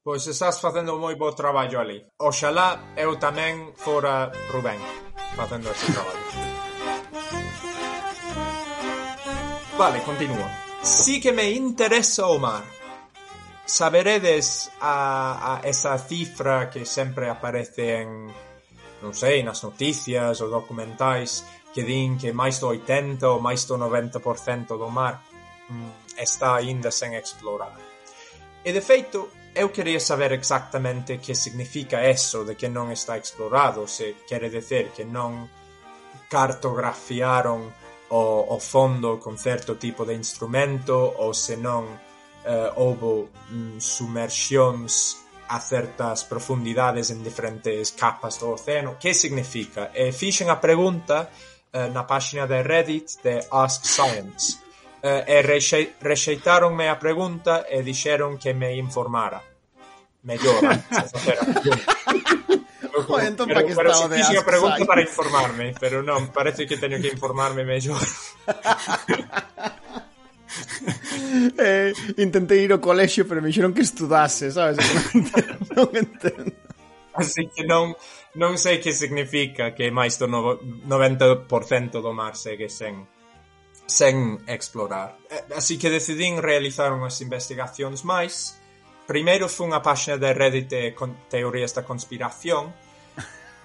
Pois 0.00 0.24
estás 0.24 0.56
facendo 0.60 0.96
moi 0.96 1.18
bo 1.20 1.34
traballo 1.36 1.82
ali. 1.82 2.00
Oxalá 2.16 2.96
eu 2.96 3.18
tamén 3.20 3.76
fora 3.76 4.32
Rubén 4.52 4.80
facendo 5.36 5.68
ese 5.68 5.92
traballo. 5.92 6.24
Vale, 9.76 10.00
continuo 10.00 10.65
sí 10.86 11.20
que 11.20 11.32
me 11.32 11.50
interesa 11.50 12.26
Omar. 12.26 12.62
Saberedes 13.64 14.70
a, 14.80 15.58
a 15.58 15.68
esa 15.68 15.98
cifra 15.98 16.70
que 16.70 16.86
siempre 16.86 17.28
aparece 17.28 18.02
en, 18.06 18.30
non 19.02 19.10
sei, 19.10 19.42
nas 19.42 19.66
noticias 19.66 20.38
ou 20.38 20.46
documentais 20.46 21.42
que 21.74 21.82
din 21.82 22.14
que 22.14 22.30
máis 22.30 22.62
do 22.62 22.70
80 22.70 23.26
ou 23.26 23.42
máis 23.42 23.66
do 23.66 23.74
90% 23.74 24.78
do 24.78 24.86
mar 24.86 25.26
mm, 25.66 26.14
está 26.22 26.62
aínda 26.62 26.94
sen 26.94 27.18
explorar. 27.18 27.74
E 28.62 28.70
de 28.70 28.78
feito, 28.78 29.50
eu 29.58 29.74
quería 29.74 29.98
saber 29.98 30.30
exactamente 30.30 31.18
que 31.18 31.34
significa 31.34 32.06
eso 32.06 32.46
de 32.46 32.54
que 32.54 32.70
non 32.70 32.94
está 32.94 33.18
explorado, 33.18 33.90
se 33.90 34.22
quere 34.30 34.46
decir 34.46 34.94
que 34.94 35.02
non 35.02 35.50
cartografiaron 36.30 37.74
o, 38.10 38.54
o 38.54 38.58
fondo 38.60 39.18
con 39.18 39.38
certo 39.38 39.76
tipo 39.76 40.04
de 40.04 40.14
instrumento 40.14 40.94
ou 40.94 41.34
senón 41.34 41.90
eh, 42.46 42.70
houbo 42.78 43.30
mm, 43.50 43.78
sumersións 43.82 45.26
a 45.48 45.58
certas 45.60 46.24
profundidades 46.24 47.10
en 47.10 47.22
diferentes 47.22 47.94
capas 47.94 48.38
do 48.38 48.54
océano. 48.54 48.98
Que 48.98 49.14
significa? 49.14 49.90
E 49.94 50.10
fixen 50.10 50.50
a 50.50 50.58
pregunta 50.62 51.30
eh, 51.72 51.90
na 51.90 52.06
páxina 52.06 52.46
de 52.46 52.62
Reddit 52.62 53.22
de 53.22 53.42
Ask 53.50 53.86
Science 53.86 54.58
eh, 55.02 55.26
e 55.26 55.42
rexe, 55.42 55.98
rexeitaronme 55.98 56.88
a 56.88 56.98
pregunta 56.98 57.66
e 57.66 57.82
dixeron 57.82 58.38
que 58.38 58.54
me 58.54 58.74
informara. 58.74 59.42
Mellor, 60.22 60.62
antes 60.66 60.90
de 60.90 61.10
facer 61.10 61.36
a 61.38 61.44
pregunta. 61.46 61.90
Bueno, 63.04 63.28
entón, 63.28 63.48
para 63.48 63.64
que 63.64 63.72
estaba 63.72 64.08
de 64.08 64.22
asco, 64.22 64.44
pregunta 64.44 64.84
para 64.86 65.02
informarme, 65.02 65.74
pero 65.78 66.02
non, 66.02 66.32
parece 66.32 66.64
que 66.64 66.80
teño 66.80 66.96
que 66.96 67.12
informarme 67.12 67.64
mellor. 67.64 68.00
eh, 71.58 71.92
intentei 72.16 72.64
ir 72.64 72.72
ao 72.72 72.80
colexio, 72.80 73.28
pero 73.28 73.42
me 73.42 73.52
dixeron 73.52 73.74
que 73.74 73.84
estudase, 73.84 74.50
sabes? 74.50 74.80
non 75.76 75.92
entendo. 75.92 76.56
Así 77.16 77.48
que 77.48 77.64
non, 77.64 77.96
non 78.36 78.60
sei 78.60 78.80
que 78.80 78.92
significa 78.92 79.72
que 79.72 79.88
máis 79.88 80.20
do 80.20 80.28
no, 80.28 80.60
90% 80.60 82.04
do 82.04 82.12
mar 82.12 82.36
segue 82.36 82.68
sen 82.68 83.08
sen 83.86 84.42
explorar. 84.46 85.16
Eh, 85.30 85.56
así 85.56 85.78
que 85.78 85.88
decidín 85.88 86.42
realizar 86.42 86.92
unhas 86.92 87.16
investigacións 87.22 88.04
máis. 88.04 88.60
Primeiro 89.06 89.46
fun 89.46 89.72
a 89.72 89.80
páxina 89.80 90.18
de 90.18 90.34
Reddit 90.34 90.68
de 90.68 90.82
con 90.92 91.14
teorías 91.30 91.72
da 91.72 91.86
conspiración, 91.86 92.74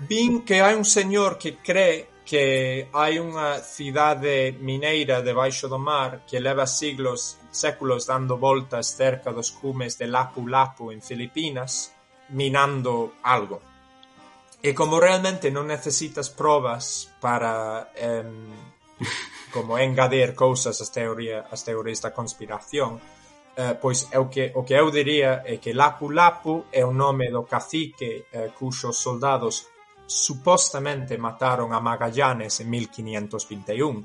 Vin 0.08 0.41
que 0.41 0.62
hai 0.66 0.74
un 0.74 0.86
señor 0.86 1.38
que 1.38 1.62
cree 1.62 2.26
que 2.26 2.89
hai 2.89 3.22
unha 3.22 3.62
cidade 3.62 4.58
mineira 4.58 5.22
debaixo 5.22 5.70
do 5.70 5.78
mar 5.78 6.26
que 6.26 6.41
leva 6.41 6.66
siglos, 6.66 7.38
séculos 7.54 8.10
dando 8.10 8.41
voltas 8.41 8.97
cerca 8.97 9.30
dos 9.30 9.54
cumes 9.54 10.02
de 10.02 10.08
Lapu 10.10 10.49
Lapu 10.49 10.89
en 10.89 11.06
Filipinas 11.06 11.93
minando 12.34 13.14
algo. 13.22 13.62
E 14.58 14.74
como 14.74 14.97
realmente 14.97 15.54
non 15.54 15.70
necesitas 15.70 16.34
probas 16.34 17.06
para 17.22 17.93
em, 17.93 18.49
como 19.54 19.78
engadir 19.78 20.34
cousas 20.34 20.82
ás 20.82 20.89
teoría, 20.89 21.45
as 21.54 21.62
teorías 21.62 22.02
da 22.02 22.10
conspiración, 22.10 22.97
Uh, 23.52 23.76
pois 23.84 24.08
é 24.16 24.18
o 24.18 24.32
que, 24.32 24.56
o 24.56 24.64
que 24.64 24.80
eu 24.80 24.88
diría 24.95 25.43
é 25.43 25.60
que 25.60 25.76
Lapu 25.76 26.08
Lapu 26.08 26.72
é 26.72 26.88
o 26.88 26.95
nome 26.95 27.28
do 27.28 27.43
cacique 27.43 28.24
eh, 28.32 28.47
uh, 28.47 28.52
cuxos 28.56 28.95
soldados 28.95 29.68
supostamente 30.12 31.18
mataron 31.18 31.74
a 31.74 31.80
Magallanes 31.80 32.59
en 32.59 32.70
1521. 32.70 34.03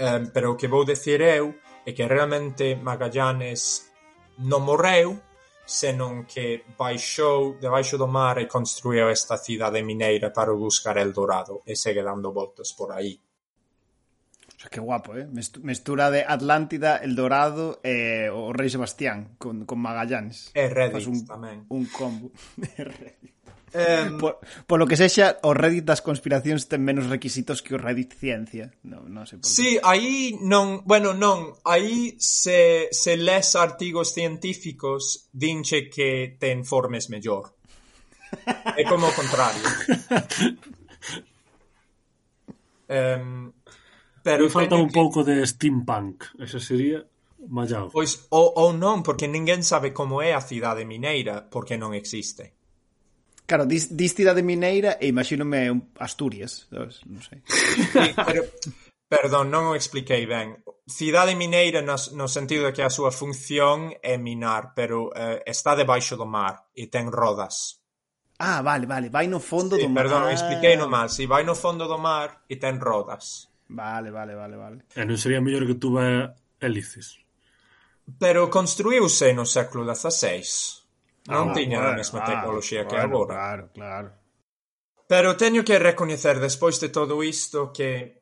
Um, 0.00 0.26
pero 0.32 0.52
o 0.52 0.56
que 0.56 0.66
vou 0.66 0.84
decir 0.84 1.20
eu 1.22 1.54
é 1.86 1.92
que 1.92 2.08
realmente 2.08 2.74
Magallanes 2.74 3.92
non 4.42 4.66
morreu, 4.66 5.14
senón 5.62 6.26
que 6.26 6.66
baixou 6.74 7.60
debaixo 7.62 7.94
do 7.94 8.10
mar 8.10 8.42
e 8.42 8.50
construiu 8.50 9.06
esta 9.06 9.38
cidade 9.38 9.86
mineira 9.86 10.34
para 10.34 10.50
buscar 10.50 10.98
el 10.98 11.14
dorado 11.14 11.62
e 11.62 11.78
segue 11.78 12.02
dando 12.02 12.34
voltas 12.34 12.74
por 12.74 12.90
aí. 12.90 13.14
O 14.50 14.58
sea, 14.60 14.68
que 14.68 14.80
guapo, 14.80 15.16
eh? 15.16 15.28
Mestura 15.62 16.10
de 16.10 16.20
Atlántida, 16.26 16.98
El 16.98 17.16
Dorado 17.16 17.80
e 17.80 18.26
eh, 18.26 18.28
o 18.28 18.52
Rei 18.52 18.68
Sebastián 18.68 19.36
con, 19.38 19.64
con 19.64 19.80
Magallanes. 19.80 20.52
E 20.52 20.68
Reddit 20.68 21.08
un, 21.08 21.24
tamén. 21.24 21.64
Un 21.70 21.88
combo. 21.88 22.28
E 22.68 22.84
Eh, 23.72 24.10
por, 24.18 24.40
por, 24.66 24.78
lo 24.78 24.86
que 24.86 24.96
sexa, 24.96 25.38
o 25.46 25.54
Reddit 25.54 25.86
das 25.86 26.02
conspiracións 26.02 26.66
ten 26.66 26.82
menos 26.82 27.06
requisitos 27.06 27.62
que 27.62 27.74
o 27.74 27.78
Reddit 27.78 28.18
ciencia. 28.18 28.74
No, 28.82 29.06
non 29.06 29.30
sei 29.30 29.38
por 29.38 29.46
qué. 29.46 29.54
Sí, 29.54 29.70
aí 29.86 30.34
non, 30.42 30.82
bueno, 30.82 31.14
non, 31.14 31.54
aí 31.62 32.18
se, 32.18 32.90
se 32.90 33.14
les 33.14 33.54
artigos 33.54 34.10
científicos 34.10 35.30
dinche 35.30 35.86
que 35.86 36.34
te 36.34 36.50
informes 36.50 37.14
mellor. 37.14 37.54
É 38.74 38.82
como 38.90 39.06
o 39.06 39.14
contrario. 39.14 39.62
um, 42.90 43.54
pero 44.22 44.44
Me 44.44 44.50
falta 44.50 44.74
un 44.74 44.90
que... 44.90 44.98
pouco 44.98 45.22
de 45.22 45.46
steampunk, 45.46 46.26
esa 46.42 46.58
sería 46.58 47.06
mallado. 47.46 47.94
Pois 47.94 48.26
ou, 48.34 48.50
ou 48.58 48.74
non, 48.74 49.06
porque 49.06 49.30
ninguén 49.30 49.62
sabe 49.62 49.94
como 49.94 50.18
é 50.22 50.34
a 50.34 50.42
cidade 50.42 50.82
mineira, 50.82 51.46
porque 51.46 51.78
non 51.78 51.94
existe. 51.94 52.58
Claro, 53.50 53.66
dis, 53.66 53.90
dis 53.96 54.14
cidade 54.14 54.46
mineira 54.46 54.94
e 55.02 55.10
imagínome 55.10 55.90
Asturias, 55.98 56.70
sabes? 56.70 57.02
Non 57.02 57.18
sei. 57.18 57.42
Sí, 57.90 58.14
pero, 58.14 58.46
perdón, 59.10 59.50
non 59.50 59.74
o 59.74 59.74
expliquei 59.74 60.22
ben. 60.22 60.62
Cidade 60.86 61.34
mineira 61.34 61.82
no, 61.82 61.98
no 62.14 62.30
sentido 62.30 62.70
de 62.70 62.72
que 62.78 62.86
a 62.86 62.94
súa 62.94 63.10
función 63.10 63.90
é 64.06 64.14
minar, 64.22 64.70
pero 64.78 65.10
eh, 65.18 65.42
está 65.50 65.74
debaixo 65.74 66.14
do 66.14 66.30
mar 66.30 66.70
e 66.78 66.86
ten 66.86 67.10
rodas. 67.10 67.82
Ah, 68.38 68.62
vale, 68.62 68.86
vale, 68.86 69.10
vai 69.10 69.26
no 69.26 69.42
fondo 69.42 69.74
sí, 69.74 69.82
do 69.82 69.90
perdón, 69.90 70.22
mar. 70.22 70.30
Perdón, 70.30 70.38
expliquei 70.38 70.78
no 70.78 70.86
mal. 70.86 71.10
Si 71.10 71.26
vai 71.26 71.42
no 71.42 71.58
fondo 71.58 71.90
do 71.90 71.98
mar 71.98 72.46
e 72.46 72.54
ten 72.54 72.78
rodas. 72.78 73.50
Vale, 73.66 74.14
vale, 74.14 74.38
vale, 74.38 74.54
vale. 74.54 74.78
E 74.94 75.02
non 75.02 75.18
sería 75.18 75.42
mellor 75.42 75.66
que 75.66 75.74
tuva 75.74 76.38
hélices. 76.62 77.18
Pero 78.14 78.46
construíuse 78.46 79.34
no 79.34 79.42
século 79.42 79.82
XVI 79.90 80.79
non 81.30 81.50
ah, 81.50 81.54
tiñan 81.54 81.86
bueno, 81.86 81.94
a 81.94 81.98
mesma 81.98 82.18
claro, 82.20 82.30
tecnoloxía 82.34 82.82
bueno, 82.84 83.06
agora. 83.06 83.34
Claro, 83.34 83.64
claro. 83.72 84.08
Pero 85.06 85.38
teño 85.38 85.62
que 85.62 85.78
recoñecer 85.78 86.42
despois 86.42 86.82
de 86.82 86.90
todo 86.90 87.22
isto 87.22 87.70
que 87.70 88.20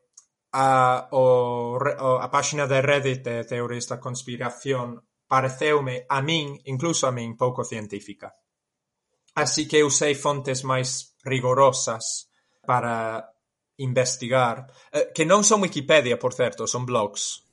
a, 0.53 1.09
o, 1.11 1.77
a 1.77 2.27
páxina 2.29 2.65
de 2.65 2.81
Reddit 2.81 3.21
de 3.25 3.45
teorías 3.45 3.85
da 3.89 4.01
conspiración 4.01 5.01
pareceume 5.29 6.09
a 6.09 6.21
min, 6.25 6.57
incluso 6.65 7.05
a 7.05 7.13
min, 7.13 7.37
pouco 7.37 7.61
científica. 7.61 8.33
Así 9.37 9.69
que 9.69 9.85
usei 9.85 10.17
fontes 10.17 10.65
máis 10.65 11.13
rigorosas 11.21 12.29
para 12.65 13.29
investigar, 13.77 14.67
eh, 14.91 15.13
que 15.13 15.23
non 15.23 15.45
son 15.45 15.61
Wikipedia, 15.61 16.17
por 16.17 16.33
certo, 16.33 16.65
son 16.65 16.83
blogs. 16.89 17.45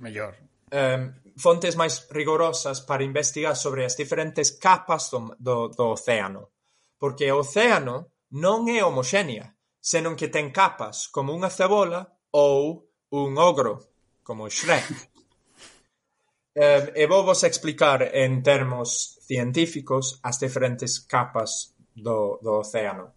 Mellor. 0.00 0.34
Um, 0.72 1.12
fontes 1.40 1.74
máis 1.74 2.06
rigorosas 2.12 2.84
para 2.84 3.02
investigar 3.02 3.56
sobre 3.56 3.88
as 3.88 3.96
diferentes 3.96 4.52
capas 4.60 5.08
do, 5.08 5.32
do, 5.40 5.56
do 5.72 5.96
océano. 5.96 6.52
Porque 7.00 7.32
o 7.32 7.40
océano 7.40 8.12
non 8.36 8.68
é 8.68 8.84
homoxénea, 8.84 9.56
senón 9.80 10.14
que 10.14 10.28
ten 10.28 10.52
capas 10.52 11.08
como 11.08 11.32
unha 11.32 11.48
cebola 11.48 12.06
ou 12.30 12.86
un 13.10 13.40
ogro, 13.40 13.90
como 14.22 14.52
Shrek. 14.52 14.86
eh, 16.54 16.92
e 16.94 17.04
vou 17.08 17.24
vos 17.24 17.42
explicar 17.42 18.12
en 18.12 18.44
termos 18.44 19.18
científicos 19.24 20.20
as 20.22 20.38
diferentes 20.38 21.00
capas 21.00 21.74
do, 21.96 22.38
do 22.44 22.60
océano. 22.60 23.16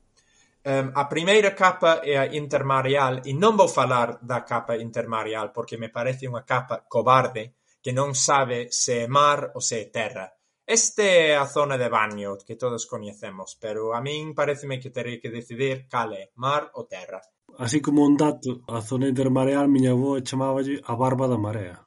Um, 0.64 0.96
a 0.96 1.06
primeira 1.12 1.52
capa 1.52 2.00
é 2.08 2.16
a 2.16 2.32
intermareal 2.32 3.20
e 3.28 3.36
non 3.36 3.60
vou 3.60 3.68
falar 3.68 4.24
da 4.24 4.48
capa 4.48 4.80
intermareal 4.80 5.52
porque 5.52 5.76
me 5.76 5.92
parece 5.92 6.24
unha 6.24 6.48
capa 6.48 6.88
cobarde 6.88 7.63
que 7.84 7.92
non 7.92 8.16
sabe 8.16 8.72
se 8.72 9.04
é 9.04 9.08
mar 9.12 9.52
ou 9.52 9.60
se 9.60 9.84
é 9.84 9.92
terra. 9.92 10.32
Este 10.64 11.36
é 11.36 11.36
a 11.36 11.44
zona 11.44 11.76
de 11.76 11.92
baño 11.92 12.40
que 12.40 12.56
todos 12.56 12.88
coñecemos, 12.88 13.60
pero 13.60 13.92
a 13.92 14.00
min 14.00 14.32
pareceme 14.32 14.80
que 14.80 14.96
terei 14.96 15.20
que 15.20 15.28
decidir 15.28 15.92
cal 15.92 16.16
é, 16.16 16.32
mar 16.40 16.72
ou 16.80 16.88
terra. 16.88 17.20
Así 17.60 17.84
como 17.84 18.08
un 18.08 18.16
dato, 18.16 18.64
a 18.72 18.80
zona 18.80 19.12
intermareal 19.12 19.68
miña 19.68 19.92
avó 19.92 20.16
chamáballe 20.24 20.80
a 20.88 20.96
barba 20.96 21.28
da 21.28 21.36
marea. 21.36 21.84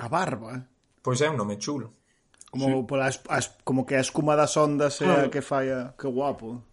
A 0.00 0.08
barba? 0.08 0.64
Pois 1.04 1.20
é 1.20 1.28
un 1.28 1.36
nome 1.36 1.60
chulo. 1.60 2.00
Como, 2.48 2.66
sí. 2.66 2.86
pola, 2.88 3.06
as, 3.12 3.20
as, 3.28 3.60
como 3.60 3.84
que 3.84 3.94
a 3.94 4.00
escuma 4.00 4.32
das 4.32 4.56
ondas 4.56 4.96
é 5.02 5.04
claro. 5.04 5.28
a 5.28 5.30
que 5.30 5.44
fai 5.44 5.68
a... 5.68 5.92
Que 5.92 6.08
guapo. 6.08 6.64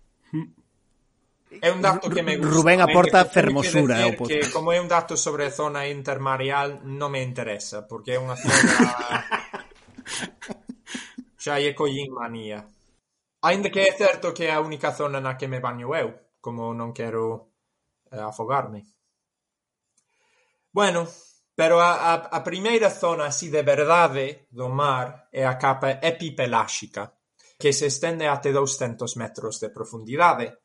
É 1.61 1.69
un 1.69 1.81
dato 1.81 2.09
que 2.09 2.23
me 2.23 2.37
gusta. 2.37 2.53
Rubén 2.53 2.79
aporta 2.81 3.25
fermosura 3.27 4.01
ao 4.01 4.15
podcast. 4.15 4.49
Que 4.49 4.53
como 4.53 4.71
é 4.71 4.79
un 4.79 4.87
dato 4.87 5.13
sobre 5.19 5.51
zona 5.51 5.85
intermareal 5.85 6.81
non 6.87 7.13
me 7.13 7.21
interesa, 7.21 7.85
porque 7.85 8.15
é 8.15 8.19
unha 8.21 8.39
zona 8.39 8.71
xa 11.43 11.59
é 11.59 11.75
collín 11.75 12.15
manía. 12.15 12.63
Ainda 13.43 13.67
que 13.67 13.83
é 13.83 13.91
certo 13.91 14.31
que 14.31 14.47
é 14.47 14.55
a 14.55 14.63
única 14.63 14.95
zona 14.95 15.19
na 15.19 15.35
que 15.35 15.51
me 15.51 15.59
baño 15.59 15.91
eu, 15.91 16.39
como 16.39 16.71
non 16.71 16.95
quero 16.95 17.51
eh, 18.07 18.23
afogarme. 18.23 18.87
Bueno, 20.71 21.05
pero 21.51 21.83
a, 21.83 21.91
a, 22.11 22.13
a 22.31 22.39
primeira 22.41 22.89
zona 22.89 23.27
así 23.27 23.51
de 23.51 23.61
verdade 23.61 24.47
do 24.49 24.71
mar 24.71 25.27
é 25.29 25.43
a 25.43 25.59
capa 25.59 25.99
epipeláxica, 25.99 27.19
que 27.59 27.75
se 27.75 27.91
estende 27.91 28.25
até 28.31 28.55
200 28.55 29.19
metros 29.19 29.59
de 29.59 29.69
profundidade, 29.69 30.62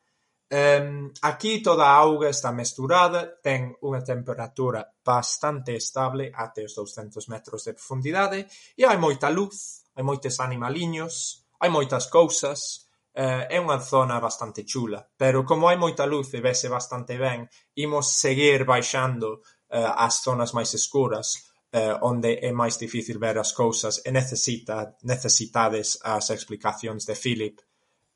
Aquí 0.51 1.61
toda 1.61 1.85
a 1.85 2.01
auga 2.01 2.33
está 2.33 2.49
mesturada, 2.53 3.37
ten 3.45 3.77
unha 3.85 4.01
temperatura 4.01 4.81
bastante 5.05 5.77
estable 5.77 6.33
até 6.33 6.65
os 6.65 6.73
douscentos 6.73 7.29
metros 7.29 7.69
de 7.69 7.77
profundidade 7.77 8.49
e 8.73 8.89
hai 8.89 8.97
moita 8.97 9.29
luz, 9.29 9.85
hai 9.93 10.01
moitos 10.01 10.41
animaliños, 10.41 11.45
hai 11.61 11.69
moitas 11.69 12.09
cousas, 12.09 12.89
eh, 13.13 13.45
é 13.51 13.59
unha 13.61 13.77
zona 13.83 14.17
bastante 14.21 14.65
chula, 14.65 15.05
pero 15.19 15.45
como 15.45 15.69
hai 15.69 15.77
moita 15.77 16.07
luz 16.07 16.33
e 16.33 16.41
vese 16.41 16.71
bastante 16.71 17.19
ben, 17.19 17.45
imos 17.75 18.15
seguir 18.15 18.65
baixando 18.65 19.43
eh, 19.69 19.83
ás 19.85 20.23
zonas 20.25 20.55
máis 20.55 20.71
escuras 20.73 21.51
eh, 21.75 21.93
onde 22.01 22.39
é 22.41 22.53
máis 22.55 22.79
difícil 22.79 23.19
ver 23.19 23.37
as 23.37 23.53
cousas 23.53 24.01
e 24.07 24.11
necesita 24.15 24.97
necesitades 25.03 25.99
as 26.01 26.31
explicacións 26.31 27.05
de 27.05 27.15
Philip 27.19 27.57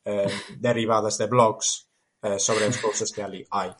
derivadas 0.59 1.18
de 1.18 1.26
blogs 1.26 1.91
eh, 2.23 2.39
sobre 2.39 2.64
as 2.64 2.79
cousas 2.79 3.11
que 3.11 3.20
ali 3.20 3.47
hai. 3.51 3.75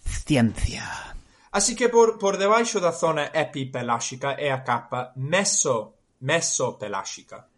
Ciencia. 0.00 1.18
Así 1.50 1.74
que 1.74 1.88
por, 1.88 2.18
por 2.18 2.36
debaixo 2.38 2.80
da 2.80 2.92
zona 2.92 3.30
epipeláxica 3.34 4.36
é 4.38 4.52
a 4.52 4.62
capa 4.62 5.12
meso, 5.16 5.94
mesopeláxica, 6.20 7.48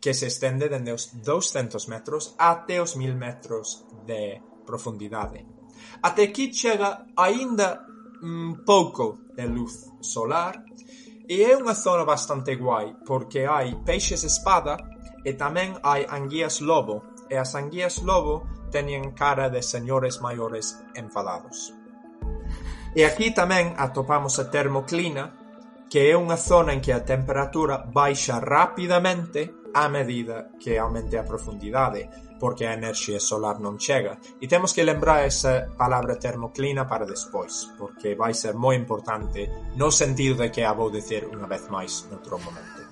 que 0.00 0.14
se 0.14 0.26
estende 0.26 0.68
dende 0.68 0.92
os 0.92 1.10
200 1.12 1.88
metros 1.88 2.34
até 2.38 2.80
os 2.80 2.94
1000 2.94 3.16
metros 3.16 3.84
de 4.06 4.40
profundidade. 4.64 5.44
Até 6.02 6.30
aquí 6.30 6.52
chega 6.52 7.06
aínda 7.16 7.82
un 8.22 8.64
pouco 8.64 9.32
de 9.34 9.46
luz 9.46 9.92
solar 10.00 10.64
e 11.28 11.42
é 11.42 11.56
unha 11.56 11.74
zona 11.74 12.04
bastante 12.04 12.54
guai 12.56 12.96
porque 13.04 13.44
hai 13.44 13.74
peixes 13.84 14.22
espada 14.24 14.76
e 15.24 15.34
tamén 15.34 15.76
hai 15.82 16.06
anguías 16.06 16.60
lobo 16.62 17.26
e 17.28 17.34
as 17.34 17.52
anguías 17.58 18.00
lobo 18.04 18.55
teñen 18.70 19.12
cara 19.12 19.50
de 19.50 19.62
señores 19.62 20.20
maiores 20.20 20.82
enfadados. 20.94 21.74
E 22.96 23.04
aquí 23.04 23.28
tamén 23.36 23.76
atopamos 23.76 24.40
a 24.40 24.48
termoclina, 24.48 25.36
que 25.92 26.08
é 26.10 26.14
unha 26.16 26.40
zona 26.40 26.72
en 26.72 26.80
que 26.80 26.96
a 26.96 27.04
temperatura 27.04 27.84
baixa 27.84 28.40
rapidamente 28.40 29.52
a 29.76 29.92
medida 29.92 30.48
que 30.56 30.80
aumente 30.80 31.20
a 31.20 31.28
profundidade, 31.28 32.08
porque 32.40 32.64
a 32.64 32.72
enerxía 32.72 33.20
solar 33.20 33.60
non 33.60 33.76
chega. 33.76 34.16
E 34.40 34.48
temos 34.48 34.72
que 34.72 34.80
lembrar 34.88 35.28
esa 35.28 35.68
palabra 35.76 36.16
termoclina 36.16 36.88
para 36.88 37.04
despois, 37.04 37.68
porque 37.76 38.16
vai 38.16 38.32
ser 38.32 38.56
moi 38.56 38.72
importante 38.72 39.44
no 39.76 39.92
sentido 39.92 40.40
de 40.40 40.48
que 40.48 40.64
a 40.64 40.72
vou 40.72 40.88
dicir 40.88 41.28
unha 41.28 41.44
vez 41.44 41.68
máis 41.68 42.08
noutro 42.08 42.40
momento. 42.40 42.85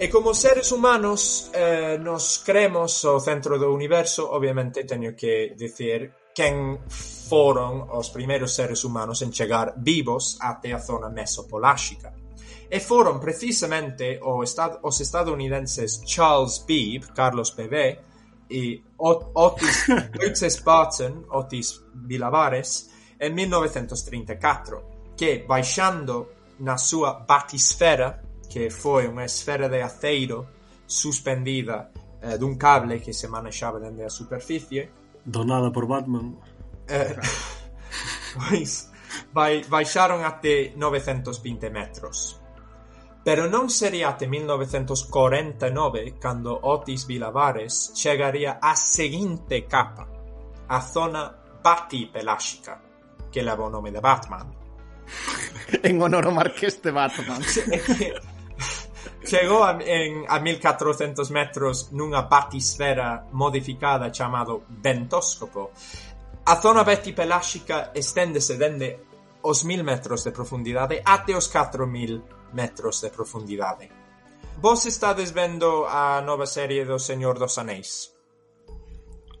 E 0.00 0.08
como 0.08 0.32
seres 0.32 0.72
humanos 0.72 1.50
eh, 1.52 2.00
nos 2.00 2.40
cremos 2.40 3.04
o 3.04 3.20
centro 3.20 3.60
do 3.60 3.68
universo, 3.68 4.32
obviamente 4.32 4.88
teño 4.88 5.12
que 5.12 5.52
dicir 5.52 6.32
quen 6.32 6.88
foron 6.88 7.84
os 7.84 8.08
primeiros 8.08 8.48
seres 8.56 8.80
humanos 8.80 9.20
en 9.20 9.28
chegar 9.28 9.76
vivos 9.76 10.40
até 10.40 10.72
a 10.72 10.80
zona 10.80 11.12
mesopoláxica. 11.12 12.16
E 12.64 12.80
foron 12.80 13.20
precisamente 13.20 14.16
o 14.24 14.40
estad 14.40 14.80
os 14.88 14.96
estadounidenses 15.04 16.00
Charles 16.08 16.64
Beebe, 16.64 17.12
Carlos 17.12 17.52
Bebé, 17.52 18.00
e 18.48 18.80
Ot 19.04 19.36
Otis, 19.36 19.84
Otis 20.16 20.64
Barton, 20.64 21.28
Otis 21.28 21.84
Vilavares, 21.92 22.88
en 23.20 23.36
1934, 23.36 25.12
que 25.12 25.44
baixando 25.44 26.56
na 26.64 26.80
súa 26.80 27.20
batisfera 27.20 28.29
que 28.50 28.66
foi 28.68 29.06
unha 29.06 29.22
esfera 29.22 29.70
de 29.70 29.78
aceiro 29.78 30.50
suspendida 30.90 31.94
eh, 32.18 32.34
dun 32.34 32.58
cable 32.58 32.98
que 32.98 33.14
se 33.14 33.30
manexaba 33.30 33.78
dende 33.78 34.02
a 34.02 34.10
superficie 34.10 34.90
donada 35.22 35.70
por 35.70 35.86
Batman 35.86 36.34
eh, 36.90 37.14
pois 38.34 38.90
vai, 39.30 39.62
baixaron 39.70 40.26
até 40.26 40.74
920 40.74 41.70
metros 41.70 42.40
Pero 43.20 43.52
non 43.52 43.68
sería 43.68 44.16
até 44.16 44.24
1949 44.24 46.16
cando 46.16 46.56
Otis 46.56 47.04
Vilavares 47.04 47.92
chegaría 47.92 48.56
á 48.64 48.72
seguinte 48.72 49.68
capa, 49.68 50.08
a 50.72 50.80
zona 50.80 51.28
batipeláxica, 51.60 52.80
que 53.28 53.44
leva 53.44 53.68
o 53.68 53.72
nome 53.72 53.92
de 53.92 54.00
Batman. 54.00 54.48
en 55.84 56.00
honor 56.00 56.32
ao 56.32 56.32
Marqués 56.32 56.80
de 56.80 56.90
Batman. 56.96 57.44
Chegou 59.24 59.62
a, 59.62 59.76
en, 59.84 60.24
a 60.28 60.40
1400 60.40 61.28
metros 61.30 61.92
nunha 61.92 62.24
batisfera 62.24 63.28
modificada 63.32 64.08
chamado 64.08 64.64
ventoscopo. 64.68 65.70
A 66.46 66.56
zona 66.56 66.84
betipeláxica 66.84 67.92
esténdese 67.92 68.56
dende 68.56 69.10
os 69.42 69.64
1000 69.64 69.84
metros 69.84 70.24
de 70.24 70.32
profundidade 70.32 71.00
até 71.04 71.36
os 71.36 71.48
4000 71.48 72.52
metros 72.52 73.00
de 73.00 73.10
profundidade. 73.10 73.88
Vos 74.60 74.84
estades 74.84 75.32
vendo 75.32 75.86
a 75.86 76.20
nova 76.20 76.44
serie 76.44 76.84
do 76.84 76.98
Señor 76.98 77.38
dos 77.38 77.56
Anéis? 77.56 78.12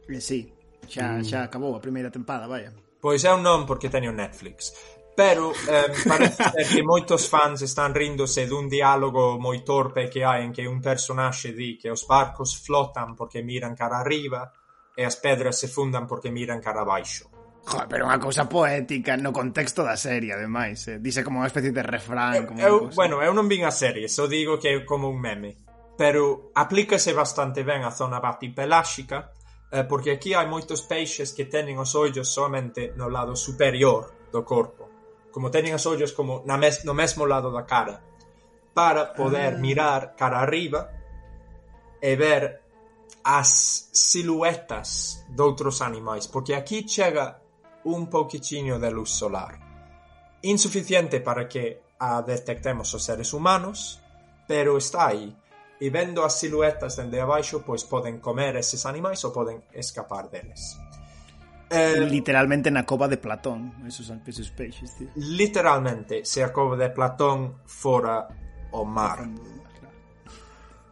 Eh, 0.08 0.20
sí, 0.20 0.52
xa, 0.88 1.20
mm. 1.20 1.24
xa 1.24 1.38
acabou 1.44 1.76
a 1.76 1.80
primeira 1.80 2.10
tempada, 2.12 2.48
vaya. 2.48 2.72
Pois 3.00 3.24
eu 3.24 3.40
non, 3.40 3.64
porque 3.64 3.88
teño 3.88 4.12
Netflix 4.12 4.72
pero 5.14 5.52
eh, 5.68 5.92
parece 6.06 6.64
ser 6.64 6.84
moitos 6.84 7.28
fans 7.28 7.62
están 7.62 7.92
rindose 7.92 8.46
dun 8.46 8.70
diálogo 8.70 9.36
moi 9.36 9.60
torpe 9.66 10.08
que 10.08 10.24
hai 10.24 10.46
en 10.46 10.52
que 10.54 10.64
un 10.64 10.80
personaxe 10.80 11.52
di 11.52 11.76
que 11.76 11.90
os 11.90 12.06
barcos 12.06 12.56
flotan 12.56 13.18
porque 13.18 13.42
miran 13.42 13.74
cara 13.74 14.00
arriba 14.00 14.48
e 14.94 15.02
as 15.04 15.18
pedras 15.18 15.58
se 15.58 15.68
fundan 15.68 16.06
porque 16.06 16.30
miran 16.30 16.62
cara 16.62 16.82
abaixo. 16.86 17.28
Joder, 17.60 17.86
pero 17.90 18.08
unha 18.08 18.16
cousa 18.16 18.48
poética 18.48 19.20
no 19.20 19.34
contexto 19.34 19.84
da 19.84 19.94
serie, 19.98 20.32
ademais. 20.32 20.80
Eh? 20.88 20.96
Dice 20.96 21.20
como 21.20 21.44
unha 21.44 21.50
especie 21.50 21.74
de 21.74 21.84
refrán. 21.84 22.48
Como 22.48 22.58
eu, 22.62 22.76
cousa. 22.88 22.96
bueno, 22.96 23.20
eu 23.20 23.36
non 23.36 23.50
vin 23.50 23.68
a 23.68 23.74
serie, 23.74 24.08
só 24.08 24.24
digo 24.24 24.56
que 24.56 24.72
é 24.72 24.76
como 24.88 25.12
un 25.12 25.20
meme. 25.20 25.60
Pero 26.00 26.48
aplícase 26.56 27.12
bastante 27.12 27.60
ben 27.60 27.84
a 27.84 27.92
zona 27.92 28.24
batipeláxica, 28.24 29.36
eh, 29.68 29.84
porque 29.84 30.16
aquí 30.16 30.32
hai 30.32 30.48
moitos 30.48 30.80
peixes 30.88 31.36
que 31.36 31.44
teñen 31.44 31.76
os 31.76 31.92
ollos 31.92 32.32
somente 32.32 32.96
no 32.96 33.12
lado 33.12 33.36
superior 33.36 34.32
do 34.32 34.40
corpo 34.48 34.79
como 35.32 35.50
teñen 35.50 35.74
as 35.74 35.86
ollos 35.86 36.12
como 36.12 36.42
na 36.44 36.58
mes, 36.58 36.84
no 36.84 36.94
mesmo 36.94 37.26
lado 37.26 37.50
da 37.50 37.64
cara 37.64 38.02
para 38.74 39.14
poder 39.14 39.54
ah. 39.54 39.58
mirar 39.58 40.14
cara 40.14 40.40
arriba 40.40 40.90
e 42.00 42.16
ver 42.16 42.62
as 43.24 43.90
siluetas 43.92 45.24
doutros 45.28 45.82
animais, 45.82 46.26
porque 46.26 46.54
aquí 46.54 46.86
chega 46.86 47.42
un 47.84 48.08
pouquichiño 48.08 48.78
de 48.78 48.90
luz 48.90 49.10
solar. 49.10 49.58
Insuficiente 50.42 51.20
para 51.20 51.46
que 51.48 51.82
a 51.98 52.22
detectemos 52.22 52.94
os 52.94 53.04
seres 53.04 53.32
humanos, 53.34 54.00
pero 54.48 54.78
está 54.78 55.08
aí. 55.08 55.36
E 55.80 55.88
vendo 55.88 56.24
as 56.24 56.36
siluetas 56.40 56.96
dende 56.96 57.20
abaixo, 57.20 57.60
pois 57.64 57.84
poden 57.84 58.20
comer 58.20 58.56
eses 58.56 58.84
animais 58.84 59.20
ou 59.24 59.32
poden 59.32 59.64
escapar 59.72 60.28
deles. 60.28 60.76
Eh, 61.70 62.02
literalmente 62.10 62.66
na 62.68 62.82
cova 62.82 63.06
de 63.06 63.16
Platón 63.16 63.86
esos 63.86 64.10
esos 64.10 64.50
peixes 64.50 64.90
tío. 64.98 65.06
literalmente 65.14 66.26
se 66.26 66.42
a 66.42 66.50
cova 66.50 66.74
de 66.74 66.90
Platón 66.90 67.62
fora 67.62 68.26
o 68.74 68.82
mar 68.82 69.30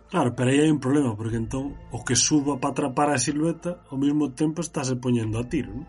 Claro, 0.09 0.33
pero 0.33 0.49
aí 0.49 0.65
hai 0.65 0.73
un 0.73 0.81
problema, 0.81 1.13
porque 1.13 1.37
entón 1.37 1.77
o 1.93 2.01
que 2.01 2.17
suba 2.17 2.57
para 2.57 2.73
atrapar 2.73 3.13
a 3.13 3.21
silueta 3.21 3.85
ao 3.93 4.01
mesmo 4.01 4.33
tempo 4.33 4.65
estáse 4.65 4.97
poñendo 4.97 5.37
a 5.37 5.45
tiro, 5.45 5.69
non? 5.77 5.87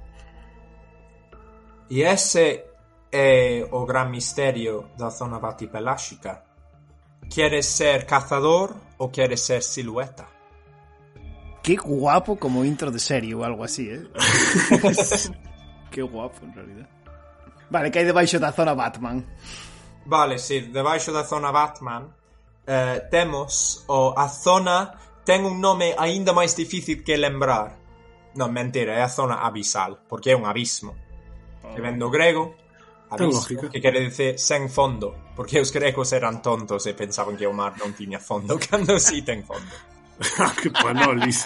E 1.90 2.06
ese 2.06 2.70
é 3.10 3.66
o 3.66 3.82
gran 3.90 4.14
misterio 4.14 4.94
da 4.94 5.10
zona 5.10 5.42
batipeláxica. 5.42 6.46
Queres 7.26 7.66
ser 7.66 8.06
cazador 8.06 8.78
ou 9.02 9.10
queres 9.10 9.42
ser 9.42 9.66
silueta? 9.66 10.29
Qué 11.64 11.76
guapo 11.76 12.38
como 12.38 12.64
intro 12.64 12.91
de 12.91 12.99
serie 12.99 13.36
o 13.36 13.43
algo 13.43 13.64
así, 13.64 13.89
eh. 13.89 14.07
Qué 15.91 16.01
guapo, 16.01 16.45
en 16.45 16.53
realidad. 16.53 16.89
Vale, 17.70 17.91
que 17.91 17.99
hai 17.99 18.05
debaixo 18.05 18.39
da 18.39 18.51
zona 18.51 18.74
Batman. 18.74 19.22
Vale, 20.05 20.39
sí, 20.39 20.74
debaixo 20.74 21.14
da 21.14 21.24
zona 21.24 21.51
Batman 21.51 22.10
eh, 22.66 23.07
temos 23.12 23.86
o 23.88 24.14
a 24.18 24.28
zona 24.30 24.97
ten 25.24 25.45
un 25.45 25.62
nome 25.62 25.93
aínda 25.93 26.34
máis 26.34 26.57
difícil 26.57 27.05
que 27.05 27.18
lembrar. 27.18 27.78
Non, 28.34 28.49
mentira, 28.49 28.97
é 28.97 29.01
a 29.05 29.10
zona 29.10 29.45
abisal, 29.45 30.01
porque 30.10 30.34
é 30.34 30.36
un 30.38 30.49
abismo. 30.49 30.97
Oh. 31.62 31.74
Que 31.78 31.82
vendo 31.82 32.10
grego, 32.10 32.57
abismo, 33.10 33.70
que 33.70 33.82
quere 33.82 34.01
dizer 34.01 34.41
sen 34.41 34.70
fondo, 34.70 35.34
porque 35.38 35.62
os 35.62 35.70
gregos 35.70 36.10
eran 36.14 36.41
tontos 36.41 36.89
e 36.89 36.97
pensaban 36.97 37.38
que 37.38 37.45
o 37.45 37.53
mar 37.53 37.78
non 37.78 37.93
tiña 37.93 38.18
fondo, 38.18 38.57
cando 38.66 38.97
si 38.97 39.22
sí 39.22 39.26
ten 39.26 39.45
fondo. 39.45 39.70
que 40.61 40.70
panolis. 40.72 41.45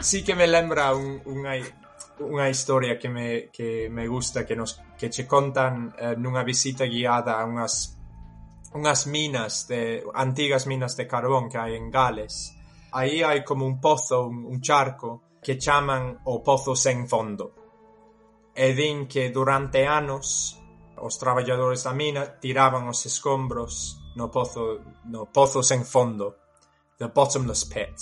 sí 0.00 0.22
que 0.22 0.34
me 0.34 0.46
lembra 0.46 0.94
un, 0.94 1.18
unha, 1.26 1.58
unha 2.22 2.46
historia 2.46 2.98
que 2.98 3.08
me, 3.08 3.50
que 3.50 3.90
me 3.90 4.06
gusta 4.06 4.46
que 4.46 4.54
nos 4.54 4.78
que 4.98 5.10
che 5.10 5.26
contan 5.26 5.90
eh, 5.98 6.14
nunha 6.14 6.46
visita 6.46 6.86
guiada 6.86 7.40
a 7.40 7.44
unhas 7.44 7.98
unhas 8.72 9.06
minas 9.10 9.66
de 9.66 10.06
antigas 10.14 10.66
minas 10.66 10.94
de 10.96 11.04
carbón 11.10 11.50
que 11.50 11.58
hai 11.58 11.74
en 11.74 11.90
Gales. 11.90 12.54
Aí 12.92 13.24
hai 13.24 13.42
como 13.42 13.66
un 13.66 13.80
pozo, 13.80 14.28
un, 14.28 14.44
un 14.46 14.60
charco 14.60 15.38
que 15.42 15.58
chaman 15.58 16.22
o 16.28 16.44
pozo 16.44 16.76
sen 16.78 17.08
fondo. 17.08 17.56
E 18.54 18.76
din 18.76 19.08
que 19.08 19.32
durante 19.32 19.88
anos 19.88 20.60
os 21.00 21.18
traballadores 21.18 21.82
da 21.82 21.96
mina 21.96 22.38
tiraban 22.38 22.86
os 22.86 23.02
escombros 23.08 23.98
no 24.14 24.30
pozo 24.30 24.84
no 25.08 25.32
pozo 25.32 25.64
sen 25.64 25.82
fondo 25.88 26.41
The 26.98 27.08
Bottomless 27.08 27.64
Pit. 27.66 27.96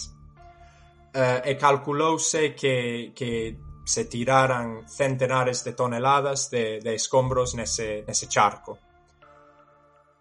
Uh, 1.12 1.43
e 1.45 1.57
calculouse 1.57 2.55
que, 2.55 3.12
que 3.14 3.59
se 3.84 4.05
tiraran 4.05 4.88
centenares 4.88 5.64
de 5.64 5.72
toneladas 5.72 6.51
de, 6.51 6.78
de 6.78 6.95
escombros 6.95 7.55
nese, 7.55 8.05
nese 8.07 8.28
charco. 8.28 8.78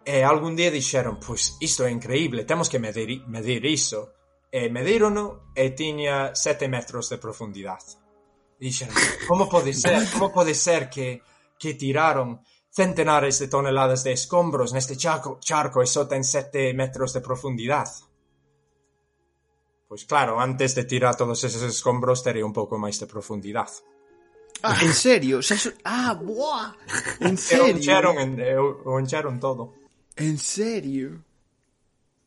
E 0.02 0.24
algún 0.24 0.56
día 0.56 0.72
dixeron, 0.72 1.20
pois 1.20 1.54
isto 1.60 1.86
é 1.86 1.90
increíble, 1.90 2.42
temos 2.42 2.68
que 2.68 2.80
medir, 2.80 3.22
medir 3.28 3.64
iso. 3.64 4.16
E 4.50 4.66
medirono 4.66 5.54
e 5.54 5.70
tiña 5.78 6.34
sete 6.34 6.66
metros 6.66 7.06
de 7.06 7.22
profundidade. 7.22 7.94
Dixeron, 8.58 8.98
como 9.30 9.46
pode 9.46 9.70
ser, 9.70 10.10
como 10.10 10.34
pode 10.34 10.58
ser 10.58 10.90
que, 10.90 11.22
que 11.54 11.78
tiraron 11.78 12.42
centenares 12.66 13.38
de 13.38 13.46
toneladas 13.46 14.02
de 14.02 14.10
escombros 14.10 14.74
neste 14.74 14.98
charco, 14.98 15.38
charco 15.38 15.78
e 15.78 15.86
só 15.86 16.10
ten 16.10 16.26
sete 16.26 16.74
metros 16.74 17.14
de 17.14 17.22
profundidade? 17.22 18.09
Pois 19.90 20.06
claro, 20.06 20.38
antes 20.38 20.78
de 20.78 20.86
tirar 20.86 21.18
todos 21.18 21.42
eses 21.42 21.66
escombros 21.66 22.22
terei 22.22 22.46
un 22.46 22.54
pouco 22.54 22.78
máis 22.78 23.02
de 23.02 23.10
profundidade. 23.10 23.82
Ah, 24.62 24.78
en 24.86 24.94
serio? 24.94 25.42
Xa 25.42 25.58
su... 25.58 25.74
Ah, 25.82 26.14
boa! 26.14 26.78
En 27.18 27.34
serio? 27.50 27.74
Oncharon, 27.74 29.34
en, 29.34 29.40
todo. 29.42 29.74
En 30.14 30.38
serio? 30.38 31.26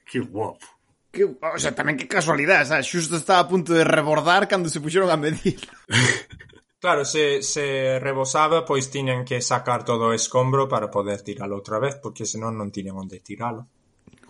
Que 0.04 0.20
guapo. 0.20 0.68
Que, 1.08 1.24
o 1.24 1.56
sea, 1.56 1.72
tamén 1.72 1.96
que 1.96 2.04
casualidade, 2.04 2.68
xa, 2.68 2.84
xusto 2.84 3.16
estaba 3.16 3.40
a 3.40 3.48
punto 3.48 3.72
de 3.72 3.88
rebordar 3.88 4.44
cando 4.52 4.68
se 4.68 4.84
puxeron 4.84 5.08
a 5.08 5.16
medir. 5.16 5.64
Claro, 6.84 7.08
se, 7.08 7.40
se 7.40 7.96
rebosaba, 8.04 8.68
pois 8.68 8.92
tiñan 8.92 9.24
que 9.24 9.40
sacar 9.40 9.88
todo 9.88 10.12
o 10.12 10.18
escombro 10.20 10.68
para 10.68 10.92
poder 10.92 11.24
tiralo 11.24 11.56
outra 11.56 11.80
vez, 11.80 11.96
porque 11.96 12.28
senón 12.28 12.60
non 12.60 12.76
tiñan 12.76 13.00
onde 13.00 13.24
tiralo. 13.24 13.72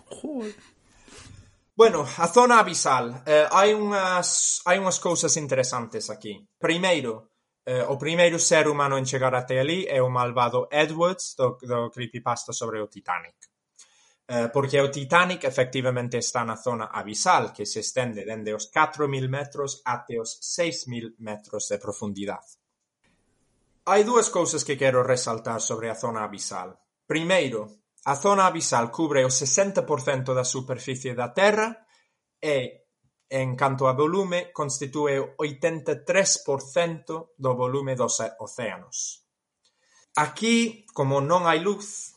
Joder. 0.06 0.54
Bueno, 1.76 2.06
a 2.18 2.28
zona 2.28 2.60
abisal, 2.60 3.24
eh, 3.26 3.48
hai 3.50 3.74
unhas 3.74 4.62
hai 4.62 4.78
unhas 4.78 5.02
cousas 5.02 5.34
interesantes 5.34 6.06
aquí. 6.06 6.38
Primeiro, 6.54 7.34
eh, 7.66 7.82
o 7.82 7.98
primeiro 7.98 8.38
ser 8.38 8.70
humano 8.70 8.94
en 8.94 9.02
chegar 9.02 9.34
até 9.34 9.58
ali 9.58 9.82
é 9.82 9.98
o 9.98 10.06
malvado 10.06 10.70
Edwards 10.70 11.34
do, 11.34 11.58
do 11.58 11.90
creepypasta 11.90 12.54
sobre 12.54 12.78
o 12.78 12.86
Titanic. 12.86 13.34
Eh, 14.24 14.48
porque 14.54 14.78
o 14.80 14.88
Titanic 14.88 15.42
efectivamente 15.42 16.16
está 16.16 16.46
na 16.46 16.54
zona 16.54 16.94
abisal, 16.94 17.50
que 17.50 17.66
se 17.66 17.80
estende 17.80 18.22
dende 18.22 18.54
os 18.54 18.70
4.000 18.70 19.26
metros 19.26 19.82
até 19.84 20.14
os 20.22 20.38
6.000 20.40 21.18
metros 21.18 21.66
de 21.66 21.82
profundidade. 21.82 22.54
Hai 23.90 24.06
dúas 24.06 24.30
cousas 24.30 24.62
que 24.62 24.78
quero 24.78 25.02
resaltar 25.02 25.58
sobre 25.58 25.90
a 25.90 25.98
zona 25.98 26.22
abisal. 26.22 26.78
Primeiro, 27.04 27.83
A 28.04 28.14
zona 28.16 28.44
abisal 28.46 28.92
cubre 28.92 29.24
o 29.24 29.30
sesenta 29.32 29.86
por 29.88 30.04
cento 30.04 30.36
da 30.36 30.44
superficie 30.44 31.16
da 31.16 31.32
Terra 31.32 31.88
e, 32.36 32.84
en 33.32 33.56
canto 33.56 33.88
a 33.88 33.96
volume, 33.96 34.52
constitúe 34.52 35.16
o 35.16 35.40
oitenta 35.40 35.96
e 35.96 36.04
tres 36.04 36.44
por 36.44 36.60
cento 36.60 37.32
do 37.40 37.56
volume 37.56 37.96
dos 37.96 38.20
océanos. 38.20 39.24
Aquí, 40.20 40.84
como 40.92 41.24
non 41.24 41.48
hai 41.48 41.64
luz, 41.64 42.12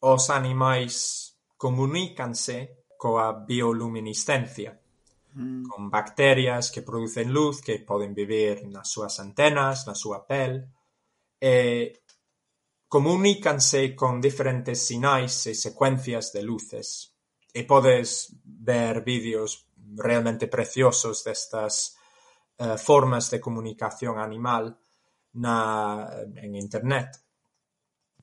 os 0.00 0.32
animais 0.32 1.36
comunícanse 1.60 2.88
coa 2.96 3.30
bioluminiscencia, 3.44 4.80
mm. 5.36 5.68
con 5.68 5.92
bacterias 5.92 6.72
que 6.72 6.80
producen 6.80 7.30
luz 7.30 7.60
que 7.60 7.84
poden 7.84 8.16
vivir 8.16 8.64
nas 8.66 8.88
súas 8.88 9.20
antenas, 9.20 9.84
na 9.84 9.92
súa 9.92 10.24
pel, 10.24 10.66
e 11.36 12.00
Comunícanse 12.88 13.94
con 13.94 14.16
diferentes 14.16 14.88
sinais 14.88 15.44
e 15.44 15.52
secuencias 15.52 16.32
de 16.32 16.40
luces 16.40 17.12
e 17.52 17.68
podes 17.68 18.32
ver 18.40 19.04
vídeos 19.04 19.68
realmente 19.76 20.48
preciosos 20.48 21.20
destas 21.20 22.00
eh, 22.56 22.80
formas 22.80 23.28
de 23.28 23.44
comunicación 23.44 24.16
animal 24.16 24.80
na 25.36 26.08
en 26.40 26.56
internet. 26.56 27.12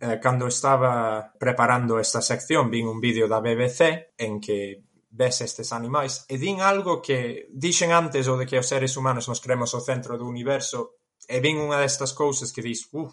Eh, 0.02 0.18
cando 0.18 0.50
estaba 0.50 1.30
preparando 1.38 2.02
esta 2.02 2.20
sección 2.26 2.74
vin 2.74 2.90
un 2.90 3.00
vídeo 3.00 3.30
da 3.30 3.40
BBC 3.40 4.18
en 4.18 4.42
que 4.42 4.82
ves 5.14 5.46
estes 5.46 5.72
animais 5.72 6.26
e 6.28 6.36
din 6.36 6.60
algo 6.60 7.06
que 7.06 7.48
dixen 7.54 7.96
antes 7.96 8.28
o 8.28 8.36
de 8.36 8.50
que 8.50 8.60
os 8.60 8.68
seres 8.68 8.98
humanos 8.98 9.30
nos 9.30 9.40
creemos 9.40 9.72
o 9.78 9.80
centro 9.80 10.18
do 10.20 10.28
universo 10.28 11.00
e 11.30 11.40
vin 11.40 11.62
unha 11.62 11.80
destas 11.80 12.12
cousas 12.12 12.52
que 12.52 12.66
dis, 12.66 12.92
uh, 12.92 13.08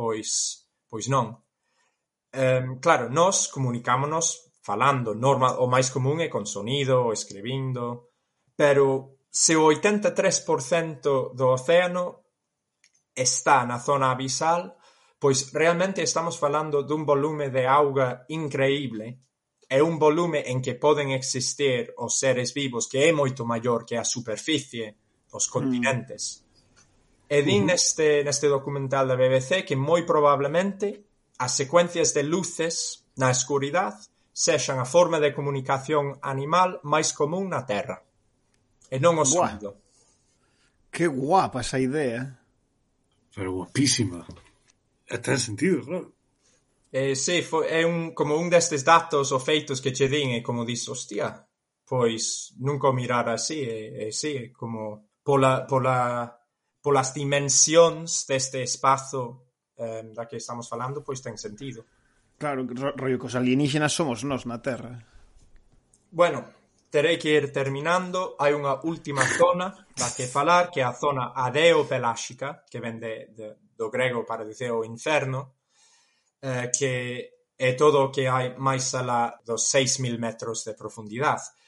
Pois, 0.00 0.64
pois 0.88 1.12
non. 1.12 1.44
Eh, 2.32 2.80
claro, 2.80 3.12
nós 3.12 3.52
comunicámonos 3.52 4.56
falando, 4.64 5.12
normal, 5.12 5.60
o 5.60 5.68
máis 5.68 5.92
común 5.92 6.24
é 6.24 6.32
con 6.32 6.48
sonido, 6.48 7.12
escribindo, 7.12 8.16
pero 8.56 9.20
se 9.28 9.52
o 9.60 9.68
83% 9.68 11.36
do 11.36 11.46
océano 11.52 12.32
está 13.12 13.68
na 13.68 13.76
zona 13.76 14.08
abisal, 14.08 14.80
pois 15.20 15.52
realmente 15.52 16.00
estamos 16.00 16.40
falando 16.40 16.80
dun 16.80 17.04
volume 17.04 17.52
de 17.52 17.68
auga 17.68 18.24
increíble 18.32 19.20
é 19.68 19.84
un 19.84 20.00
volume 20.00 20.42
en 20.50 20.58
que 20.64 20.74
poden 20.74 21.12
existir 21.12 21.94
os 21.94 22.18
seres 22.18 22.50
vivos 22.56 22.88
que 22.90 23.06
é 23.06 23.12
moito 23.12 23.46
maior 23.46 23.86
que 23.86 23.94
a 24.00 24.02
superficie, 24.02 24.96
os 25.30 25.46
continentes. 25.46 26.42
Mm. 26.42 26.49
E 27.30 27.46
din 27.46 27.70
neste, 27.70 28.26
neste 28.26 28.50
documental 28.50 29.06
da 29.06 29.14
BBC 29.14 29.62
que 29.62 29.78
moi 29.78 30.02
probablemente 30.02 31.06
as 31.38 31.54
secuencias 31.54 32.10
de 32.10 32.26
luces 32.26 33.06
na 33.14 33.30
escuridade 33.30 34.10
sexan 34.34 34.82
a 34.82 34.84
forma 34.84 35.22
de 35.22 35.30
comunicación 35.30 36.18
animal 36.26 36.82
máis 36.82 37.14
común 37.14 37.54
na 37.54 37.62
Terra. 37.62 38.02
E 38.90 38.98
non 38.98 39.14
o 39.14 39.22
sonido. 39.22 39.78
Que 40.90 41.06
guapa 41.06 41.62
esa 41.62 41.78
idea. 41.78 42.34
Pero 43.30 43.62
guapísima. 43.62 44.26
E 45.06 45.16
ten 45.22 45.38
sentido, 45.38 45.86
claro. 45.86 46.10
Eh, 46.90 47.14
sí, 47.14 47.46
foi, 47.46 47.70
é 47.70 47.86
un, 47.86 48.10
como 48.10 48.34
un 48.34 48.50
destes 48.50 48.82
datos 48.82 49.30
ou 49.30 49.38
feitos 49.38 49.78
que 49.78 49.94
che 49.94 50.10
din 50.10 50.34
e 50.34 50.42
como 50.42 50.66
dis, 50.66 50.82
hostia, 50.90 51.46
pois 51.86 52.58
nunca 52.58 52.90
o 52.90 52.92
mirar 52.92 53.30
así, 53.30 53.62
e, 53.62 54.10
e 54.10 54.10
sí, 54.10 54.50
como 54.50 55.14
pola, 55.22 55.62
pola 55.70 56.39
polas 56.80 57.12
dimensións 57.12 58.24
deste 58.26 58.64
espazo 58.64 59.52
eh, 59.76 60.04
da 60.12 60.26
que 60.26 60.36
estamos 60.36 60.68
falando, 60.68 61.04
pois 61.04 61.20
ten 61.20 61.36
sentido. 61.36 61.84
Claro, 62.40 62.64
rollo 62.96 63.20
que 63.20 63.28
os 63.28 63.36
alienígenas 63.36 63.92
somos 63.92 64.24
nós 64.24 64.48
na 64.48 64.64
Terra. 64.64 64.96
Bueno, 66.10 66.44
terei 66.88 67.20
que 67.20 67.36
ir 67.36 67.52
terminando. 67.52 68.34
Hai 68.40 68.56
unha 68.56 68.80
última 68.88 69.22
zona 69.36 69.70
da 69.92 70.08
que 70.16 70.26
falar, 70.26 70.72
que 70.72 70.80
é 70.80 70.86
a 70.88 70.96
zona 70.96 71.36
adeopeláxica, 71.36 72.64
que 72.64 72.80
vende 72.80 73.30
de, 73.36 73.76
do 73.76 73.92
grego 73.92 74.24
para 74.24 74.48
dizer 74.48 74.72
o 74.72 74.82
inferno, 74.84 75.60
eh, 76.40 76.72
que 76.72 76.92
é 77.60 77.76
todo 77.76 78.08
o 78.08 78.10
que 78.10 78.24
hai 78.24 78.56
máis 78.56 78.88
alá 78.96 79.36
dos 79.44 79.68
6.000 79.68 80.16
metros 80.16 80.64
de 80.64 80.72
profundidade 80.72 81.59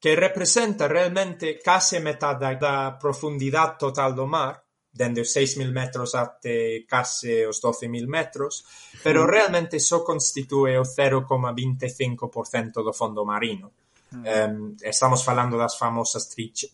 que 0.00 0.16
representa 0.16 0.88
realmente 0.88 1.60
case 1.60 2.00
metade 2.00 2.56
da 2.56 2.96
profundidade 2.96 3.76
total 3.76 4.14
do 4.16 4.26
mar, 4.26 4.64
dende 4.90 5.20
os 5.20 5.28
6.000 5.28 5.70
metros 5.70 6.14
até 6.14 6.88
case 6.88 7.44
os 7.46 7.60
12.000 7.60 8.08
metros, 8.08 8.64
pero 9.04 9.24
mm. 9.24 9.30
realmente 9.30 9.78
só 9.78 10.00
constitúe 10.00 10.80
o 10.80 10.88
0,25% 10.88 12.82
do 12.82 12.92
fondo 12.92 13.28
marino. 13.28 13.72
Um, 14.10 14.74
estamos 14.82 15.22
falando 15.22 15.56
das 15.56 15.76
famosas 15.76 16.26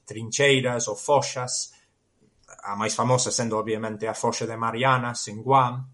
trincheiras 0.07 0.89
ou 0.89 0.97
foxas, 0.97 1.75
a 2.65 2.77
máis 2.77 2.95
famosa 2.95 3.31
sendo 3.31 3.59
obviamente 3.59 4.07
a 4.07 4.15
foxa 4.15 4.47
de 4.47 4.57
Marianas 4.57 5.29
en 5.29 5.43
Guam, 5.43 5.85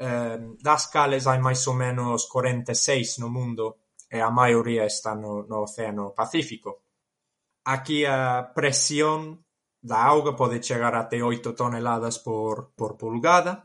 um, 0.00 0.56
das 0.56 0.86
cales 0.86 1.26
hai 1.26 1.36
máis 1.36 1.66
ou 1.66 1.74
menos 1.74 2.24
46 2.24 3.18
no 3.18 3.28
mundo 3.28 3.79
e 4.10 4.18
a 4.18 4.30
maioría 4.30 4.84
está 4.84 5.14
no, 5.14 5.46
no 5.46 5.62
Océano 5.62 6.10
Pacífico. 6.10 6.82
Aquí 7.64 8.02
a 8.04 8.50
presión 8.50 9.46
da 9.78 10.02
auga 10.02 10.34
pode 10.34 10.58
chegar 10.60 10.98
até 10.98 11.22
8 11.22 11.54
toneladas 11.54 12.18
por, 12.18 12.74
por 12.74 12.98
pulgada. 12.98 13.62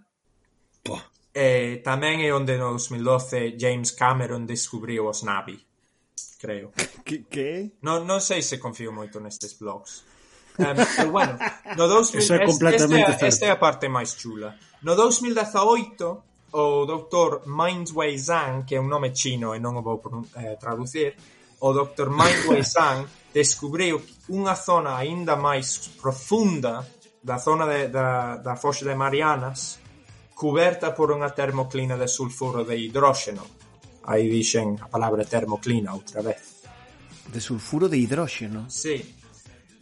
Pô. 0.85 1.01
E 1.35 1.81
tamén 1.83 2.23
é 2.23 2.31
onde 2.31 2.55
no 2.55 2.71
2012 2.77 3.59
James 3.59 3.91
Cameron 3.91 4.47
descubriu 4.47 5.09
os 5.11 5.25
Navi, 5.25 5.59
creo. 6.39 6.71
Que? 7.03 7.27
que? 7.27 7.75
Non, 7.83 8.07
non 8.07 8.23
sei 8.23 8.39
se 8.39 8.55
confío 8.61 8.95
moito 8.95 9.19
nestes 9.19 9.59
blogs. 9.59 10.07
Um, 10.55 10.79
pero 10.95 11.11
bueno, 11.11 11.35
no 11.75 11.85
2000, 11.91 12.23
Eso 12.23 12.33
é 12.39 12.45
completamente 12.47 13.11
este, 13.11 13.27
este, 13.27 13.45
é 13.45 13.51
a 13.51 13.59
parte 13.59 13.91
máis 13.91 14.15
chula. 14.15 14.55
No 14.79 14.95
2018 14.95 16.34
o 16.55 16.85
doutor 16.85 17.43
Mind 17.45 17.91
Wei 17.91 18.17
Zhang, 18.17 18.63
que 18.63 18.75
é 18.75 18.79
un 18.79 18.87
nome 18.87 19.11
chino 19.11 19.51
e 19.51 19.59
non 19.59 19.75
o 19.75 19.83
vou 19.83 19.99
eh, 20.39 20.55
traducir, 20.55 21.11
o 21.59 21.69
doutor 21.75 22.07
Mind 22.07 22.47
Wei 22.47 22.63
Zhang 22.73 23.03
descubriu 23.35 23.99
unha 24.31 24.55
zona 24.55 24.95
aínda 24.95 25.35
máis 25.35 25.91
profunda 25.99 26.87
da 27.19 27.35
zona 27.43 27.67
de, 27.67 27.91
da, 27.91 28.39
da 28.39 28.55
foxa 28.55 28.87
de 28.87 28.95
Marianas, 28.95 29.83
coberta 30.31 30.95
por 30.95 31.11
unha 31.11 31.35
termoclina 31.35 31.99
de 31.99 32.07
sulfuro 32.07 32.63
de 32.63 32.79
hidróxeno. 32.79 33.43
Aí 34.07 34.31
dixen 34.31 34.79
a 34.79 34.87
palabra 34.87 35.27
termoclina 35.27 35.91
outra 35.91 36.23
vez. 36.23 36.63
De 37.27 37.43
sulfuro 37.43 37.91
de 37.91 37.99
hidróxeno? 37.99 38.71
Sí. 38.71 39.03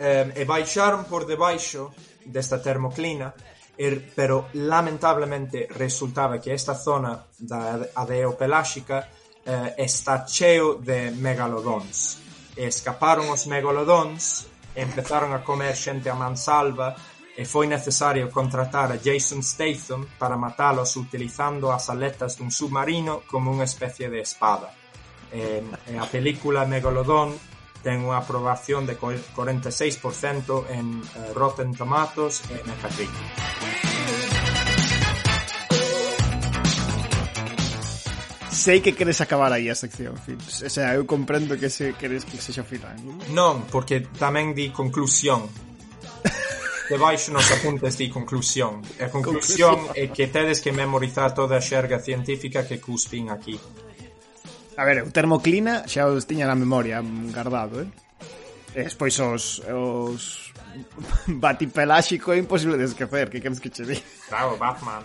Eh, 0.01 0.41
e 0.41 0.43
baixaron 0.49 1.05
por 1.05 1.29
debaixo 1.29 1.93
desta 2.25 2.57
termoclina 2.57 3.29
Er, 3.75 4.13
pero 4.15 4.49
lamentablemente 4.53 5.67
resultaba 5.69 6.39
que 6.39 6.53
esta 6.53 6.75
zona 6.75 7.25
da 7.39 7.89
adeopeláxica 7.95 9.09
eh, 9.45 9.73
está 9.77 10.25
cheo 10.25 10.75
de 10.75 11.11
megalodóns. 11.11 12.21
E 12.53 12.69
escaparon 12.69 13.33
os 13.33 13.49
megalodóns, 13.49 14.45
empezaron 14.77 15.33
a 15.33 15.41
comer 15.41 15.73
xente 15.73 16.09
a 16.09 16.15
mansalva 16.15 16.93
e 17.33 17.45
foi 17.45 17.65
necesario 17.65 18.29
contratar 18.29 18.93
a 18.93 19.01
Jason 19.01 19.41
Statham 19.41 20.05
para 20.21 20.37
matalos 20.37 20.95
utilizando 20.95 21.73
as 21.73 21.89
aletas 21.89 22.37
dun 22.37 22.53
submarino 22.53 23.25
como 23.25 23.49
unha 23.49 23.65
especie 23.65 24.05
de 24.05 24.21
espada. 24.21 24.69
E, 25.33 25.65
e 25.89 25.97
a 25.97 26.05
película 26.05 26.69
Megalodon 26.69 27.33
ten 27.81 28.05
unha 28.05 28.21
aprobación 28.21 28.85
de 28.85 28.95
46% 28.95 30.69
en 30.71 31.01
eh, 31.03 31.33
Rotten 31.35 31.73
Tomatoes 31.73 32.45
e 32.53 32.61
Metacritic. 32.69 33.62
sei 38.63 38.79
que 38.79 38.95
queres 38.95 39.19
acabar 39.19 39.51
aí 39.51 39.67
a 39.67 39.75
sección, 39.75 40.15
fin. 40.15 40.39
O 40.39 40.71
sea, 40.71 40.95
eu 40.95 41.03
comprendo 41.03 41.59
que 41.59 41.67
se 41.67 41.91
queres 41.99 42.23
que 42.23 42.39
sexa 42.39 42.63
o 42.63 42.67
final. 42.67 42.95
Non, 43.35 43.67
porque 43.67 44.07
tamén 44.15 44.55
di 44.55 44.71
conclusión. 44.71 45.51
Debaixo 46.91 47.35
nos 47.35 47.51
apuntes 47.51 47.99
di 47.99 48.07
conclusión. 48.07 48.79
A 49.03 49.11
conclusión, 49.11 49.91
conclusión. 49.91 49.99
é 49.99 50.07
que 50.15 50.31
tedes 50.31 50.63
que 50.63 50.71
memorizar 50.71 51.35
toda 51.35 51.59
a 51.59 51.63
xerga 51.63 51.99
científica 51.99 52.63
que 52.63 52.79
cuspin 52.79 53.27
aquí. 53.27 53.59
A 54.79 54.87
ver, 54.87 55.03
o 55.03 55.11
termoclina 55.11 55.83
xa 55.83 56.07
os 56.07 56.23
tiña 56.23 56.47
na 56.47 56.55
memoria 56.55 57.03
guardado, 57.35 57.83
eh? 57.83 57.89
E 58.73 58.87
despois 58.87 59.19
os, 59.19 59.59
os 59.67 60.55
batipeláxico 61.27 62.31
é 62.31 62.39
imposible 62.39 62.79
de 62.79 62.87
esquecer, 62.87 63.27
que 63.27 63.43
queres 63.43 63.59
que 63.59 63.69
che 63.69 63.83
di? 63.83 63.99
Claro, 64.31 64.55
Batman. 64.55 65.03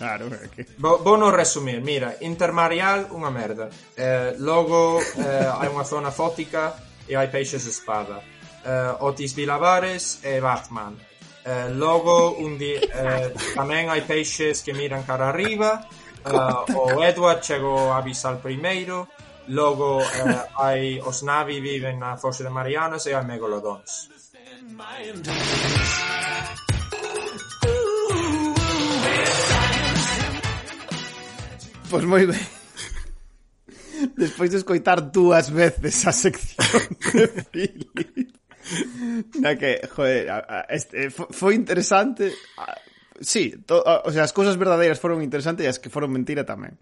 Claro, 0.00 0.32
que... 0.56 0.64
Vou, 0.80 1.04
vou 1.04 1.20
non 1.20 1.28
resumir, 1.28 1.84
mira, 1.84 2.16
Intermarial 2.24 3.12
unha 3.12 3.28
merda. 3.28 3.68
Eh, 3.92 4.32
logo 4.40 4.96
eh, 4.96 5.44
hai 5.44 5.68
unha 5.68 5.84
zona 5.84 6.08
fótica 6.08 6.72
e 7.04 7.20
hai 7.20 7.28
peixes 7.28 7.68
espada. 7.68 8.24
Eh, 8.64 9.04
Otis 9.04 9.36
Vilavares 9.36 10.24
e 10.24 10.40
Batman. 10.40 10.96
Eh, 11.44 11.68
logo 11.76 12.32
un 12.40 12.56
di, 12.56 12.80
eh, 12.80 13.28
tamén 13.52 13.92
hai 13.92 14.00
peixes 14.08 14.64
que 14.64 14.72
miran 14.72 15.04
cara 15.04 15.28
arriba. 15.28 15.84
Eh, 16.24 16.72
o 16.80 17.04
Edward 17.04 17.44
chegou 17.44 17.92
a 17.92 18.00
avisar 18.00 18.40
primeiro. 18.40 19.04
Logo 19.52 20.00
eh, 20.00 20.40
hai 20.56 20.96
os 21.04 21.20
navi 21.20 21.60
viven 21.60 22.00
na 22.00 22.16
Foxe 22.16 22.40
de 22.40 22.48
Marianas 22.48 23.04
e 23.04 23.12
hai 23.12 23.20
megalodons. 23.28 24.08
Pois 31.90 32.06
moi 32.06 32.22
ben. 32.22 32.38
Despois 34.14 34.48
de 34.48 34.62
escoitar 34.62 35.10
dúas 35.10 35.50
veces 35.50 36.06
a 36.06 36.12
sección 36.14 36.86
de 37.12 37.26
Philip. 37.50 38.30
Na 39.42 39.58
que, 39.58 39.82
joder, 39.90 40.30
a, 40.30 40.38
a, 40.38 40.58
este, 40.70 41.10
foi 41.10 41.58
interesante. 41.58 42.30
A, 42.54 42.78
sí, 43.18 43.58
to, 43.66 43.82
a, 43.82 44.06
o 44.06 44.10
sea, 44.14 44.22
as 44.22 44.30
cousas 44.30 44.54
verdadeiras 44.54 45.02
foron 45.02 45.18
interesantes 45.18 45.66
e 45.66 45.68
as 45.68 45.82
que 45.82 45.90
foron 45.90 46.14
mentira 46.14 46.46
tamén. 46.46 46.78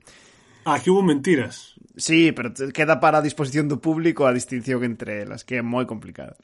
Ah, 0.68 0.76
que 0.84 0.92
hubo 0.92 1.00
mentiras. 1.00 1.80
Sí, 1.96 2.30
pero 2.36 2.52
queda 2.52 3.00
para 3.00 3.18
a 3.18 3.24
disposición 3.24 3.72
do 3.72 3.80
público 3.80 4.28
a 4.28 4.36
distinción 4.36 4.84
entre 4.84 5.24
elas, 5.24 5.42
que 5.42 5.56
é 5.59 5.64
moi 5.64 5.88
complicada. 5.88 6.36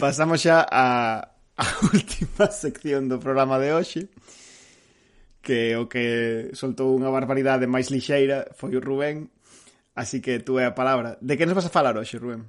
Pasamos 0.00 0.40
xa 0.40 0.64
a, 0.64 1.36
a 1.60 1.66
última 1.92 2.48
sección 2.48 3.12
do 3.12 3.20
programa 3.20 3.60
de 3.60 3.76
hoxe, 3.76 4.08
que 5.42 5.74
o 5.76 5.90
que 5.90 6.54
soltou 6.54 6.94
unha 6.94 7.10
barbaridade 7.10 7.66
máis 7.66 7.90
lixeira 7.90 8.48
foi 8.54 8.78
o 8.78 8.80
Rubén, 8.80 9.28
así 9.98 10.22
que 10.22 10.40
tú 10.40 10.62
é 10.62 10.64
a 10.64 10.76
palabra. 10.78 11.18
De 11.18 11.34
que 11.34 11.44
nos 11.44 11.58
vas 11.58 11.66
a 11.66 11.74
falar 11.74 11.98
hoxe, 11.98 12.22
Rubén? 12.22 12.46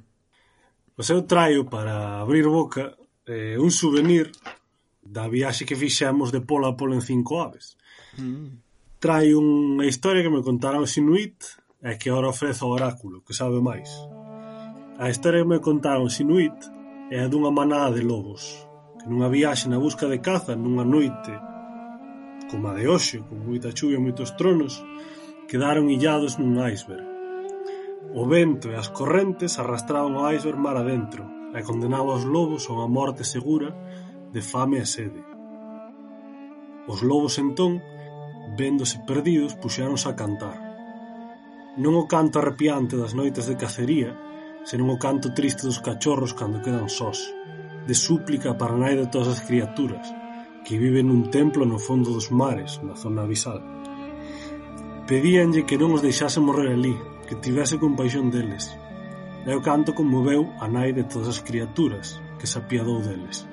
Pois 0.94 1.10
eu 1.10 1.26
traio 1.26 1.66
para 1.66 2.22
abrir 2.22 2.46
boca 2.46 2.94
eh, 3.26 3.58
un 3.58 3.74
souvenir 3.74 4.30
da 5.02 5.28
viaxe 5.28 5.66
que 5.66 5.76
fixemos 5.76 6.30
de 6.32 6.46
Polo 6.46 6.70
a 6.70 6.78
Polo 6.78 6.94
en 6.94 7.02
cinco 7.02 7.41
aves. 7.41 7.76
Mm. 8.16 8.62
Trai 9.02 9.34
unha 9.36 9.84
historia 9.89 10.24
que 10.24 10.32
me 10.32 10.46
contaron 10.46 10.86
os 10.86 10.96
Inuit 10.96 11.36
e 11.84 11.98
que 12.00 12.14
ahora 12.14 12.32
ofrece 12.32 12.64
o 12.64 12.72
oráculo, 12.72 13.26
que 13.26 13.36
sabe 13.36 13.60
máis. 13.60 13.89
A 15.02 15.10
historia 15.10 15.44
que 15.44 15.52
me 15.58 15.60
contaron 15.60 16.08
os 16.08 16.16
Inuit 16.22 16.56
é 17.12 17.20
a 17.20 17.28
dunha 17.28 17.52
manada 17.52 17.98
de 17.98 18.06
lobos 18.06 18.64
que 19.04 19.10
nunha 19.10 19.28
viaxe 19.28 19.68
na 19.68 19.82
busca 19.82 20.08
de 20.08 20.24
caza 20.24 20.56
nunha 20.56 20.86
noite 20.88 21.34
como 22.54 22.70
a 22.70 22.78
de 22.78 22.86
hoxe, 22.86 23.26
con 23.26 23.41
moita 23.49 23.74
chuvia 23.74 23.97
e 23.97 24.06
moitos 24.06 24.38
tronos, 24.38 24.78
quedaron 25.49 25.89
illados 25.89 26.38
nun 26.38 26.62
iceberg. 26.62 27.01
O 28.14 28.30
vento 28.30 28.70
e 28.70 28.78
as 28.78 28.93
correntes 28.93 29.58
arrastraban 29.58 30.14
o 30.14 30.30
iceberg 30.30 30.62
mar 30.62 30.78
adentro 30.78 31.26
e 31.49 31.60
condenaba 31.66 32.14
os 32.14 32.30
lobos 32.30 32.70
a 32.70 32.78
unha 32.78 32.86
morte 32.86 33.26
segura 33.26 33.74
de 34.30 34.41
fame 34.45 34.78
e 34.78 34.86
sede. 34.86 35.22
Os 36.86 37.01
lobos 37.01 37.41
entón, 37.41 37.82
véndose 38.54 39.01
perdidos, 39.10 39.58
puxeronse 39.58 40.06
a 40.06 40.14
cantar. 40.14 40.62
Non 41.82 41.97
o 41.97 42.06
canto 42.06 42.38
arrepiante 42.38 42.93
das 43.01 43.18
noites 43.18 43.49
de 43.49 43.58
cacería, 43.58 44.14
senón 44.62 44.93
o 44.93 45.01
canto 45.01 45.34
triste 45.34 45.66
dos 45.66 45.82
cachorros 45.82 46.38
cando 46.38 46.62
quedan 46.62 46.86
sós, 46.86 47.18
de 47.89 47.97
súplica 47.97 48.54
para 48.54 48.78
nai 48.78 48.93
de 48.93 49.10
todas 49.10 49.34
as 49.34 49.41
criaturas, 49.41 50.06
que 50.64 50.80
vive 50.80 51.03
nun 51.03 51.28
templo 51.28 51.68
no 51.68 51.78
fondo 51.78 52.16
dos 52.16 52.32
mares, 52.32 52.80
na 52.84 52.95
zona 52.95 53.28
abisal. 53.28 53.59
Pedíanlle 55.07 55.68
que 55.68 55.76
non 55.76 55.91
os 55.91 56.01
deixase 56.01 56.39
morrer 56.39 56.72
ali, 56.72 56.95
que 57.28 57.36
tivese 57.36 57.76
compaixón 57.76 58.32
deles. 58.32 58.72
E 59.43 59.51
o 59.51 59.59
canto 59.59 59.91
conmoveu 59.91 60.47
a 60.64 60.72
nai 60.72 60.95
de 60.95 61.03
todas 61.03 61.28
as 61.28 61.43
criaturas, 61.43 62.20
que 62.39 62.47
se 62.47 62.59
apiadou 62.59 63.03
deles. 63.03 63.43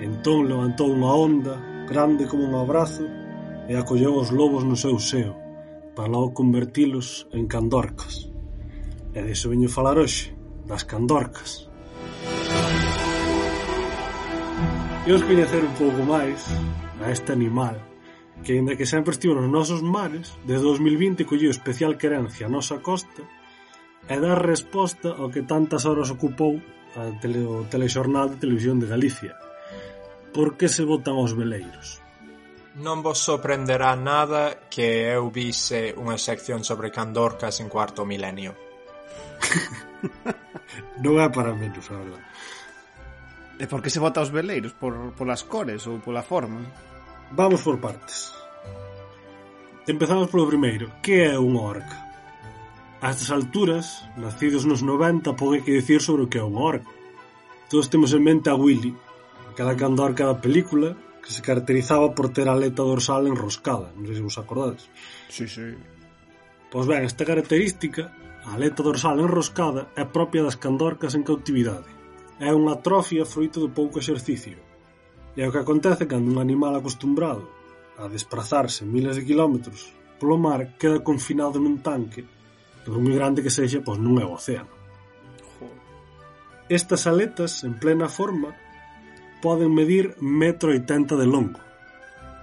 Entón 0.00 0.48
levantou 0.48 0.88
unha 0.88 1.12
onda, 1.12 1.54
grande 1.84 2.24
como 2.24 2.48
un 2.48 2.56
abrazo, 2.56 3.04
e 3.68 3.76
acolleu 3.76 4.16
os 4.16 4.32
lobos 4.32 4.64
no 4.64 4.76
seu 4.76 4.96
seo, 4.96 5.36
para 5.92 6.08
logo 6.08 6.32
convertilos 6.32 7.28
en 7.36 7.44
candorcas. 7.44 8.32
E 9.12 9.20
deso 9.20 9.52
veño 9.52 9.68
falar 9.68 10.00
hoxe, 10.00 10.32
das 10.64 10.88
candorcas. 10.88 11.71
Imos 15.02 15.26
coñecer 15.26 15.66
un 15.66 15.74
pouco 15.74 16.06
máis 16.06 16.46
a 17.02 17.10
este 17.10 17.34
animal 17.34 17.74
que, 18.46 18.54
ainda 18.54 18.78
que 18.78 18.86
sempre 18.86 19.10
estivo 19.10 19.34
nos 19.34 19.50
nosos 19.50 19.82
mares, 19.82 20.30
desde 20.46 20.62
2020 20.62 21.26
colleu 21.26 21.50
especial 21.50 21.98
querencia 21.98 22.46
a 22.46 22.54
nosa 22.54 22.78
costa 22.78 23.26
e 24.06 24.14
dar 24.22 24.38
resposta 24.38 25.10
ao 25.10 25.26
que 25.26 25.42
tantas 25.42 25.90
horas 25.90 26.06
ocupou 26.14 26.62
a 26.94 27.10
tele, 27.18 27.42
o 27.42 27.66
telexornal 27.66 28.30
de 28.30 28.38
televisión 28.38 28.78
de 28.78 28.86
Galicia. 28.86 29.34
Por 30.30 30.54
que 30.54 30.70
se 30.70 30.86
votan 30.86 31.18
os 31.18 31.34
veleiros? 31.34 31.98
Non 32.78 33.02
vos 33.02 33.18
sorprenderá 33.18 33.98
nada 33.98 34.70
que 34.70 35.10
eu 35.10 35.34
vise 35.34 35.98
unha 35.98 36.14
sección 36.14 36.62
sobre 36.62 36.94
Candorcas 36.94 37.58
en 37.58 37.66
cuarto 37.66 38.06
milenio. 38.06 38.54
non 41.02 41.18
é 41.18 41.26
para 41.26 41.50
menos, 41.58 41.90
a 41.90 41.98
verdade. 41.98 42.31
E 43.62 43.70
por 43.70 43.78
que 43.78 43.94
se 43.94 44.02
vota 44.02 44.26
os 44.26 44.34
veleiros? 44.34 44.74
Por, 44.74 45.14
polas 45.14 45.46
cores 45.46 45.86
ou 45.86 46.02
pola 46.02 46.26
forma? 46.26 46.66
Vamos 47.30 47.62
por 47.62 47.78
partes. 47.78 48.34
Empezamos 49.86 50.26
polo 50.34 50.50
primeiro. 50.50 50.90
Que 50.98 51.30
é 51.30 51.38
unha 51.38 51.62
orca? 51.62 51.96
A 52.98 53.14
estas 53.14 53.30
alturas, 53.30 54.02
nacidos 54.18 54.66
nos 54.66 54.82
90, 54.82 55.38
pode 55.38 55.62
que 55.62 55.78
dicir 55.78 56.02
sobre 56.02 56.26
o 56.26 56.30
que 56.30 56.42
é 56.42 56.44
unha 56.50 56.58
orca. 56.74 56.90
Todos 57.70 57.86
temos 57.86 58.10
en 58.10 58.26
mente 58.26 58.50
a 58.50 58.58
Willy, 58.58 58.98
cada 59.54 59.78
candorca 59.78 60.26
da 60.26 60.42
película, 60.42 60.98
que 61.22 61.30
se 61.30 61.38
caracterizaba 61.38 62.18
por 62.18 62.34
ter 62.34 62.50
a 62.50 62.58
aleta 62.58 62.82
dorsal 62.82 63.30
enroscada. 63.30 63.94
Non 63.94 64.10
sei 64.10 64.18
se 64.18 64.26
vos 64.26 64.42
acordades. 64.42 64.90
Sí, 65.30 65.46
sí. 65.46 65.78
Pois 66.66 66.90
ben, 66.90 67.06
esta 67.06 67.22
característica, 67.22 68.10
a 68.42 68.58
aleta 68.58 68.82
dorsal 68.82 69.22
enroscada, 69.22 69.86
é 69.94 70.02
propia 70.02 70.42
das 70.42 70.58
candorcas 70.58 71.14
en 71.14 71.22
cautividade 71.22 72.01
é 72.42 72.50
unha 72.50 72.74
atrofia 72.74 73.22
froito 73.22 73.62
do 73.62 73.70
pouco 73.70 74.02
exercicio. 74.02 74.58
E 75.36 75.38
é 75.40 75.46
o 75.46 75.54
que 75.54 75.62
acontece 75.62 76.10
cando 76.10 76.26
un 76.26 76.42
animal 76.42 76.74
acostumbrado 76.74 77.46
a 78.02 78.10
desprazarse 78.10 78.82
miles 78.82 79.14
de 79.14 79.22
quilómetros 79.22 79.94
polo 80.18 80.38
mar 80.38 80.78
queda 80.78 81.02
confinado 81.02 81.58
nun 81.58 81.82
tanque 81.82 82.22
que 82.82 82.90
por 82.90 83.02
moi 83.02 83.14
grande 83.14 83.42
que 83.42 83.50
sexa, 83.50 83.82
pois 83.82 83.98
non 83.98 84.18
é 84.18 84.26
o 84.26 84.34
océano. 84.38 84.70
Estas 86.70 87.10
aletas, 87.10 87.66
en 87.66 87.74
plena 87.78 88.06
forma, 88.06 88.54
poden 89.42 89.74
medir 89.74 90.14
metro 90.18 90.70
e 90.70 90.78
tenta 90.82 91.18
de 91.18 91.26
longo. 91.26 91.58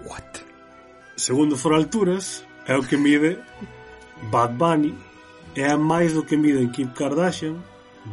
What? 0.04 0.44
Segundo 1.16 1.56
for 1.56 1.72
alturas, 1.72 2.44
é 2.68 2.76
o 2.76 2.84
que 2.84 3.00
mide 3.00 3.40
Bad 4.32 4.60
Bunny 4.60 4.92
e 5.56 5.64
é 5.64 5.76
máis 5.80 6.12
do 6.12 6.28
que 6.28 6.36
miden 6.36 6.72
Kim 6.76 6.92
Kardashian, 6.92 7.64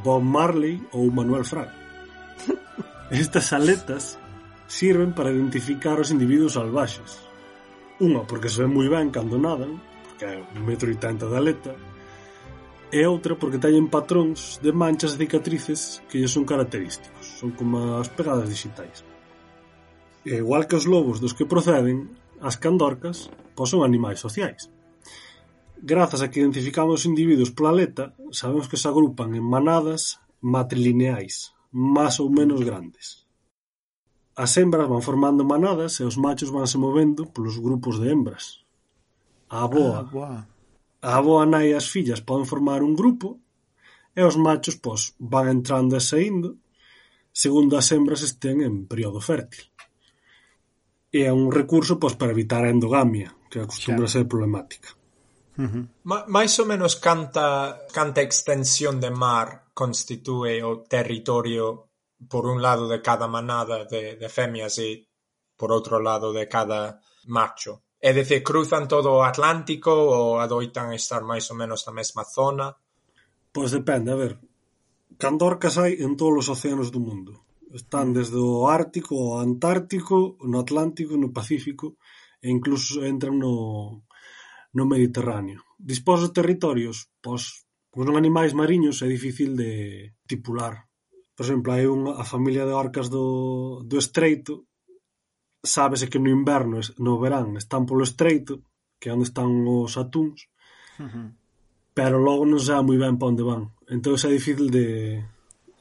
Bob 0.04 0.24
Marley 0.24 0.82
ou 0.92 1.08
Manuel 1.10 1.44
Fraga. 1.44 1.74
Estas 3.10 3.52
aletas 3.52 4.18
sirven 4.66 5.12
para 5.12 5.30
identificar 5.30 6.00
os 6.00 6.10
individuos 6.10 6.58
salvaxes. 6.58 7.22
Unha 8.02 8.26
porque 8.28 8.50
se 8.50 8.60
ven 8.60 8.74
moi 8.74 8.90
ben 8.90 9.08
cando 9.08 9.40
nadan, 9.40 9.80
porque 10.04 10.26
é 10.26 10.36
un 10.36 10.62
metro 10.66 10.90
e 10.92 11.00
tanta 11.00 11.30
de 11.30 11.36
aleta, 11.38 11.72
e 12.92 13.02
outra 13.06 13.34
porque 13.34 13.62
teñen 13.62 13.88
patróns 13.88 14.60
de 14.60 14.70
manchas 14.70 15.16
e 15.16 15.20
cicatrices 15.24 16.04
que 16.10 16.20
lle 16.20 16.28
son 16.28 16.44
característicos, 16.44 17.24
son 17.40 17.56
como 17.56 17.96
as 17.96 18.12
pegadas 18.12 18.50
digitais. 18.50 19.02
E 20.26 20.42
igual 20.42 20.66
que 20.68 20.76
os 20.76 20.84
lobos 20.84 21.22
dos 21.22 21.32
que 21.32 21.48
proceden, 21.48 22.10
as 22.42 22.60
candorcas 22.60 23.32
son 23.64 23.80
animais 23.80 24.20
sociais. 24.20 24.68
Grazas 25.86 26.20
a 26.20 26.26
que 26.26 26.40
identificamos 26.42 26.98
os 26.98 27.06
individuos 27.06 27.54
pola 27.54 27.70
aleta 27.70 28.04
sabemos 28.34 28.66
que 28.66 28.80
se 28.80 28.90
agrupan 28.90 29.38
en 29.38 29.44
manadas 29.54 30.02
matrilineais 30.42 31.54
máis 31.70 32.18
ou 32.18 32.26
menos 32.38 32.58
grandes. 32.68 33.06
As 34.34 34.50
hembras 34.58 34.90
van 34.90 35.06
formando 35.08 35.46
manadas 35.46 35.92
e 36.00 36.04
os 36.10 36.18
machos 36.18 36.50
vanse 36.50 36.74
movendo 36.74 37.30
polos 37.30 37.62
grupos 37.62 38.02
de 38.02 38.10
hembras. 38.10 38.66
A 39.46 39.62
aboa, 39.62 40.10
ah, 40.26 40.42
a 41.06 41.10
aboa 41.22 41.46
nai 41.46 41.70
e 41.70 41.78
as 41.78 41.86
fillas 41.86 42.18
poden 42.18 42.50
formar 42.50 42.82
un 42.82 42.98
grupo 42.98 43.38
e 44.18 44.20
os 44.26 44.34
machos 44.34 44.74
pois, 44.82 45.14
van 45.22 45.46
entrando 45.54 45.94
e 45.94 46.02
saindo 46.02 46.58
segundo 47.30 47.78
as 47.78 47.86
hembras 47.94 48.26
estén 48.26 48.58
en 48.58 48.90
período 48.90 49.22
fértil. 49.22 49.70
E 51.14 51.22
é 51.22 51.30
un 51.30 51.54
recurso 51.54 51.94
pois, 52.02 52.18
para 52.18 52.34
evitar 52.34 52.66
a 52.66 52.74
endogamia, 52.74 53.30
que 53.46 53.62
acostumbra 53.62 54.10
a 54.10 54.14
ser 54.14 54.26
problemática. 54.26 54.95
-huh. 55.64 55.84
Ma, 56.04 56.24
máis 56.28 56.52
ou 56.60 56.66
menos 56.66 57.00
canta, 57.00 57.86
canta 57.92 58.20
extensión 58.20 59.00
de 59.00 59.10
mar 59.10 59.48
constitúe 59.72 60.60
o 60.62 60.84
territorio 60.84 61.88
por 62.28 62.46
un 62.46 62.60
lado 62.60 62.88
de 62.88 63.00
cada 63.00 63.26
manada 63.28 63.84
de, 63.84 64.16
de 64.16 64.28
femias 64.28 64.78
e 64.78 65.08
por 65.56 65.72
outro 65.72 66.00
lado 66.00 66.32
de 66.32 66.44
cada 66.48 67.00
macho. 67.26 67.84
É 68.00 68.12
dicir, 68.12 68.42
cruzan 68.44 68.86
todo 68.86 69.08
o 69.16 69.24
Atlántico 69.24 69.90
ou 69.90 70.38
adoitan 70.38 70.92
estar 70.92 71.24
máis 71.24 71.48
ou 71.50 71.56
menos 71.56 71.84
na 71.88 71.92
mesma 71.92 72.24
zona? 72.24 72.76
Pois 73.52 73.72
depende, 73.72 74.12
a 74.12 74.20
ver. 74.20 74.32
Candorcas 75.16 75.80
hai 75.80 75.96
en 76.04 76.12
todos 76.20 76.44
os 76.44 76.52
océanos 76.52 76.92
do 76.92 77.00
mundo. 77.00 77.32
Están 77.72 78.12
desde 78.12 78.36
o 78.36 78.68
Ártico 78.68 79.16
ao 79.16 79.40
Antártico, 79.40 80.36
no 80.44 80.60
Atlántico, 80.60 81.16
no 81.16 81.32
Pacífico, 81.32 81.96
e 82.44 82.52
incluso 82.52 83.00
entran 83.04 83.40
no, 83.40 84.06
no 84.76 84.84
Mediterráneo. 84.84 85.64
Dispós 85.80 86.20
de 86.20 86.30
territorios, 86.36 87.08
pois, 87.24 87.64
como 87.88 88.04
son 88.04 88.20
animais 88.20 88.52
mariños 88.52 89.00
é 89.00 89.08
difícil 89.08 89.56
de 89.56 90.12
tipular. 90.28 90.84
Por 91.32 91.48
exemplo, 91.48 91.72
hai 91.72 91.88
unha 91.88 92.20
a 92.20 92.24
familia 92.28 92.68
de 92.68 92.76
orcas 92.76 93.08
do, 93.08 93.80
do 93.88 93.96
Estreito, 93.96 94.68
sábese 95.64 96.12
que 96.12 96.20
no 96.20 96.28
inverno, 96.28 96.84
no 97.00 97.16
verán, 97.16 97.56
están 97.56 97.88
polo 97.88 98.04
Estreito, 98.04 98.60
que 99.00 99.08
é 99.08 99.14
onde 99.16 99.24
están 99.24 99.48
os 99.64 99.96
atúns, 99.96 100.44
uh 101.00 101.08
-huh. 101.08 101.28
pero 101.96 102.20
logo 102.20 102.44
non 102.44 102.60
sabe 102.60 102.84
moi 102.92 102.98
ben 103.00 103.16
para 103.16 103.32
onde 103.32 103.48
van. 103.48 103.72
Entón 103.88 104.20
é 104.20 104.28
difícil 104.28 104.68
de, 104.68 105.24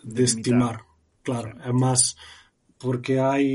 de, 0.04 0.16
de 0.16 0.24
estimar. 0.24 0.88
Claro, 1.20 1.52
é 1.60 1.72
máis 1.76 2.16
porque 2.80 3.20
hai 3.20 3.48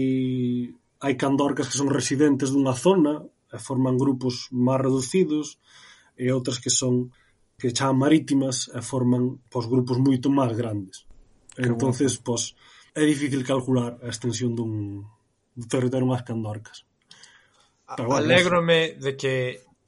hai 1.01 1.15
candorcas 1.17 1.69
que 1.69 1.79
son 1.81 1.89
residentes 1.89 2.53
dunha 2.53 2.77
zona 2.77 3.25
e 3.51 3.59
forman 3.59 3.99
grupos 3.99 4.49
máis 4.55 4.81
reducidos 4.81 5.59
e 6.15 6.31
outras 6.31 6.63
que 6.63 6.71
son 6.71 7.11
que 7.61 7.75
chaman 7.77 8.01
marítimas 8.07 8.71
e 8.73 8.81
forman 8.81 9.43
pos 9.53 9.69
grupos 9.69 10.01
moito 10.01 10.33
máis 10.33 10.57
grandes. 10.57 11.05
Que 11.53 11.69
entonces, 11.69 12.17
bueno. 12.17 12.27
pois 12.39 12.55
é 12.95 13.03
difícil 13.05 13.45
calcular 13.45 13.99
a 14.01 14.09
extensión 14.09 14.57
dun, 14.57 15.05
dun 15.55 15.67
territorio 15.69 16.09
máis 16.09 16.23
que 16.25 16.33
Andorcas. 16.33 16.89
Pero, 17.85 18.09
bueno, 18.09 18.23
Alégrome 18.23 18.97
de 18.97 19.13
que 19.19 19.35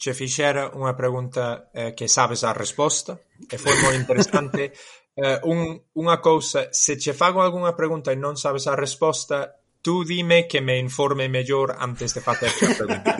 che 0.02 0.18
fixera 0.18 0.74
unha 0.74 0.98
pregunta 0.98 1.70
eh, 1.70 1.94
que 1.94 2.10
sabes 2.10 2.42
a 2.42 2.50
resposta 2.50 3.22
e 3.46 3.54
foi 3.54 3.70
moi 3.86 3.94
interesante. 3.94 4.74
eh, 5.14 5.38
un, 5.46 5.78
unha 5.94 6.18
cousa, 6.18 6.74
se 6.74 6.98
che 6.98 7.14
fago 7.14 7.38
algunha 7.38 7.78
pregunta 7.78 8.10
e 8.10 8.18
non 8.18 8.34
sabes 8.34 8.66
a 8.66 8.74
resposta, 8.74 9.61
Tú 9.82 10.04
dime 10.04 10.46
que 10.46 10.60
me 10.60 10.78
informe 10.78 11.28
mellor 11.28 11.74
antes 11.78 12.14
de 12.14 12.20
facer 12.20 12.48
a 12.48 12.74
pregunta. 12.78 13.12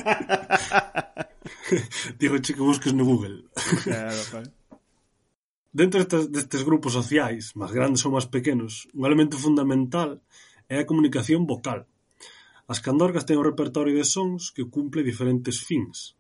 Dígoche 2.19 2.55
que 2.55 2.63
busques 2.63 2.95
no 2.95 3.05
Google. 3.05 3.51
Claro, 3.83 4.23
claro. 4.31 4.51
Dentro 5.73 5.99
destes, 5.99 6.31
destes 6.31 6.63
grupos 6.63 6.93
sociais, 6.93 7.57
máis 7.59 7.73
grandes 7.75 8.07
ou 8.07 8.15
máis 8.15 8.31
pequenos, 8.31 8.87
un 8.95 9.09
elemento 9.09 9.41
fundamental 9.41 10.23
é 10.71 10.79
a 10.79 10.87
comunicación 10.87 11.49
vocal. 11.51 11.89
As 12.71 12.79
candorgas 12.79 13.27
ten 13.27 13.41
un 13.41 13.49
repertorio 13.49 13.97
de 13.99 14.07
sons 14.07 14.55
que 14.55 14.69
cumple 14.69 15.03
diferentes 15.03 15.65
fins. 15.67 16.15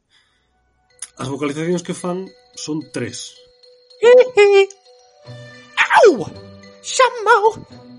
As 1.20 1.30
vocalizacións 1.30 1.86
que 1.86 1.94
fan 1.94 2.26
son 2.58 2.82
tres. 2.90 3.38
Au! 6.02 6.26
Chamou! 6.82 7.91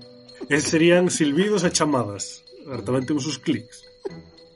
E 0.48 0.56
serían 0.60 1.08
silbidos 1.08 1.64
e 1.64 1.70
chamadas. 1.70 2.44
Agora 2.64 2.82
tamén 2.84 3.04
temos 3.04 3.24
os 3.24 3.40
clics. 3.40 3.84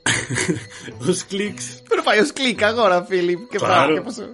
os 1.01 1.21
clics. 1.25 1.81
Pero 1.89 2.01
fai 2.05 2.21
os 2.21 2.31
clics 2.33 2.63
agora, 2.63 3.05
Philip. 3.05 3.49
Que 3.49 3.57
claro. 3.57 3.97
que 3.97 4.05
pasou? 4.05 4.29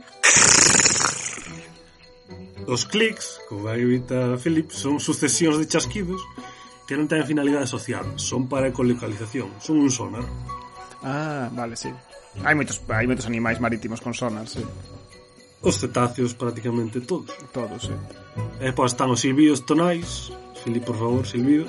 Os 2.67 2.83
clics, 2.83 3.39
como 3.47 3.69
vai 3.69 3.79
evita 3.79 4.37
Philip, 4.41 4.73
son 4.73 4.97
sucesións 4.97 5.61
de 5.61 5.69
chasquidos 5.69 6.21
que 6.89 6.97
non 6.97 7.05
teñen 7.09 7.25
finalidade 7.29 7.69
social, 7.69 8.05
son 8.17 8.45
para 8.45 8.69
ecolocalización, 8.69 9.49
son 9.61 9.81
un 9.81 9.89
sonar. 9.89 10.25
Ah, 11.01 11.49
vale, 11.53 11.77
sí. 11.77 11.89
Hai 12.41 12.53
moitos, 12.57 12.81
hai 12.89 13.05
moitos 13.05 13.25
animais 13.29 13.61
marítimos 13.61 14.01
con 14.01 14.13
sonar, 14.13 14.45
sí. 14.49 14.61
Os 15.61 15.81
cetáceos 15.81 16.37
prácticamente 16.37 17.01
todos. 17.01 17.33
Todos, 17.53 17.89
sí. 17.89 17.95
E 18.61 18.69
pois 18.73 18.93
están 18.93 19.09
os 19.13 19.21
silbidos 19.21 19.65
tonais, 19.65 20.29
Silvi, 20.65 20.79
por 20.79 20.97
favor, 20.97 21.27
silbido. 21.27 21.65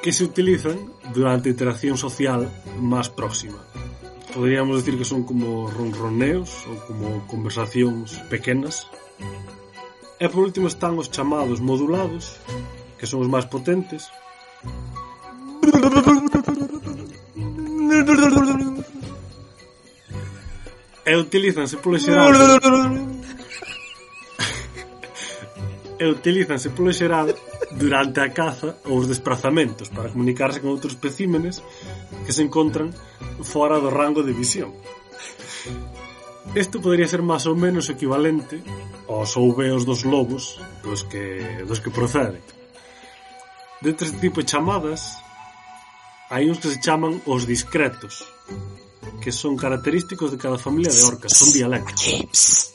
que 0.00 0.12
se 0.12 0.22
utilizan 0.22 0.78
durante 1.12 1.50
interacción 1.50 1.98
social 1.98 2.46
máis 2.78 3.10
próxima. 3.10 3.58
Podríamos 4.30 4.78
decir 4.78 4.94
que 4.94 5.02
son 5.02 5.26
como 5.26 5.66
ronroneos 5.66 6.62
ou 6.70 6.78
como 6.86 7.06
conversacións 7.26 8.14
pequenas. 8.30 8.86
E 10.22 10.30
por 10.30 10.46
último 10.46 10.70
están 10.70 10.94
os 10.94 11.10
chamados 11.10 11.58
modulados, 11.58 12.38
que 13.02 13.10
son 13.10 13.26
os 13.26 13.30
máis 13.34 13.50
potentes. 13.50 14.06
E 21.02 21.12
utilizanse 21.18 21.82
polo 21.82 21.98
xeral 21.98 22.30
e 25.98 26.04
utilízanse 26.06 26.70
polo 26.70 26.92
xeral 26.92 27.32
durante 27.72 28.20
a 28.20 28.28
caza 28.30 28.76
ou 28.84 29.00
os 29.00 29.08
desplazamentos 29.08 29.88
para 29.88 30.12
comunicarse 30.12 30.60
con 30.60 30.70
outros 30.70 30.94
especímenes 30.96 31.64
que 32.24 32.32
se 32.32 32.44
encontran 32.44 32.92
fora 33.42 33.80
do 33.80 33.90
rango 33.90 34.22
de 34.22 34.36
visión. 34.36 34.72
Isto 36.54 36.80
podría 36.80 37.08
ser 37.08 37.20
máis 37.20 37.44
ou 37.44 37.56
menos 37.56 37.88
equivalente 37.88 38.62
aos 39.08 39.36
ouveos 39.36 39.84
dos 39.84 40.04
lobos 40.04 40.60
dos 40.84 41.04
que, 41.04 41.64
dos 41.68 41.80
que 41.80 41.90
procede. 41.90 42.40
Dentro 43.82 44.08
deste 44.08 44.20
tipo 44.20 44.40
de 44.40 44.48
chamadas, 44.48 45.20
hai 46.32 46.48
uns 46.48 46.58
que 46.58 46.68
se 46.72 46.80
chaman 46.80 47.20
os 47.26 47.44
discretos, 47.44 48.24
que 49.20 49.30
son 49.32 49.56
característicos 49.56 50.32
de 50.32 50.38
cada 50.38 50.58
familia 50.58 50.92
de 50.92 51.02
orcas, 51.04 51.36
son 51.36 51.52
dialectos. 51.52 52.72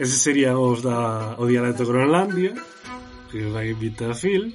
Ese 0.00 0.16
sería 0.16 0.56
os 0.56 0.80
da 0.80 1.36
o 1.36 1.44
dialecto 1.44 1.84
Groenlandia, 1.84 2.56
que 3.28 3.44
vai 3.52 3.68
invita 3.68 4.08
a 4.08 4.16
Phil. 4.16 4.48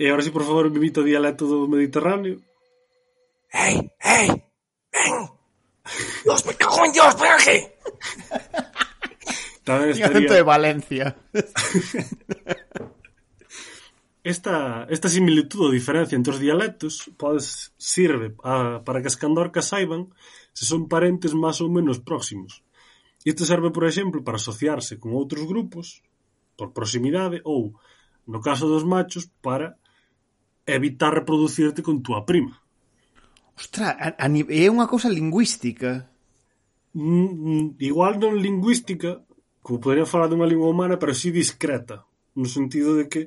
E 0.00 0.08
agora 0.08 0.24
si, 0.24 0.32
por 0.32 0.48
favor, 0.48 0.72
me 0.72 0.80
invita 0.80 1.04
o 1.04 1.08
dialecto 1.12 1.44
do 1.44 1.68
Mediterráneo. 1.68 2.40
Ei, 3.52 3.92
ei, 4.00 4.32
ven. 4.88 5.28
Dios, 6.24 6.40
me 6.48 6.56
cago 6.56 6.80
en 6.88 6.96
Dios, 6.96 7.12
ven 7.20 7.32
aquí. 7.36 7.58
Tamén 9.68 9.92
estaría... 9.92 10.32
de 10.32 10.48
Valencia. 10.48 11.12
esta, 14.32 14.88
esta 14.88 15.12
similitud 15.12 15.68
ou 15.68 15.76
diferencia 15.76 16.16
entre 16.16 16.32
os 16.32 16.40
dialectos 16.40 17.12
podes, 17.20 17.76
sirve 17.76 18.32
a, 18.40 18.80
para 18.80 19.04
que 19.04 19.12
as 19.12 19.20
candorcas 19.20 19.68
saiban 19.68 20.08
se 20.56 20.64
son 20.64 20.88
parentes 20.88 21.36
máis 21.36 21.60
ou 21.60 21.68
menos 21.68 22.00
próximos. 22.00 22.64
Isto 23.24 23.46
serve 23.46 23.70
por 23.70 23.84
exemplo 23.86 24.22
para 24.26 24.36
asociarse 24.36 24.98
con 24.98 25.14
outros 25.14 25.46
grupos 25.46 26.02
por 26.58 26.74
proximidade 26.74 27.38
ou, 27.46 27.74
no 28.26 28.42
caso 28.42 28.66
dos 28.66 28.82
machos, 28.82 29.30
para 29.40 29.78
evitar 30.66 31.14
reproducirte 31.14 31.82
con 31.82 32.02
túa 32.02 32.26
prima. 32.26 32.58
Ostra, 33.54 33.94
a, 33.94 34.08
a, 34.18 34.26
é 34.26 34.66
unha 34.66 34.90
cousa 34.90 35.06
lingüística. 35.06 36.10
Mm, 36.98 37.30
mm 37.30 37.66
igual 37.78 38.18
non 38.18 38.42
lingüística, 38.42 39.22
como 39.62 39.78
podría 39.78 40.08
falar 40.08 40.26
dunha 40.26 40.50
lingua 40.50 40.70
humana, 40.70 40.98
pero 40.98 41.14
sí 41.14 41.30
discreta, 41.30 42.02
no 42.34 42.46
sentido 42.50 42.98
de 42.98 43.06
que 43.06 43.22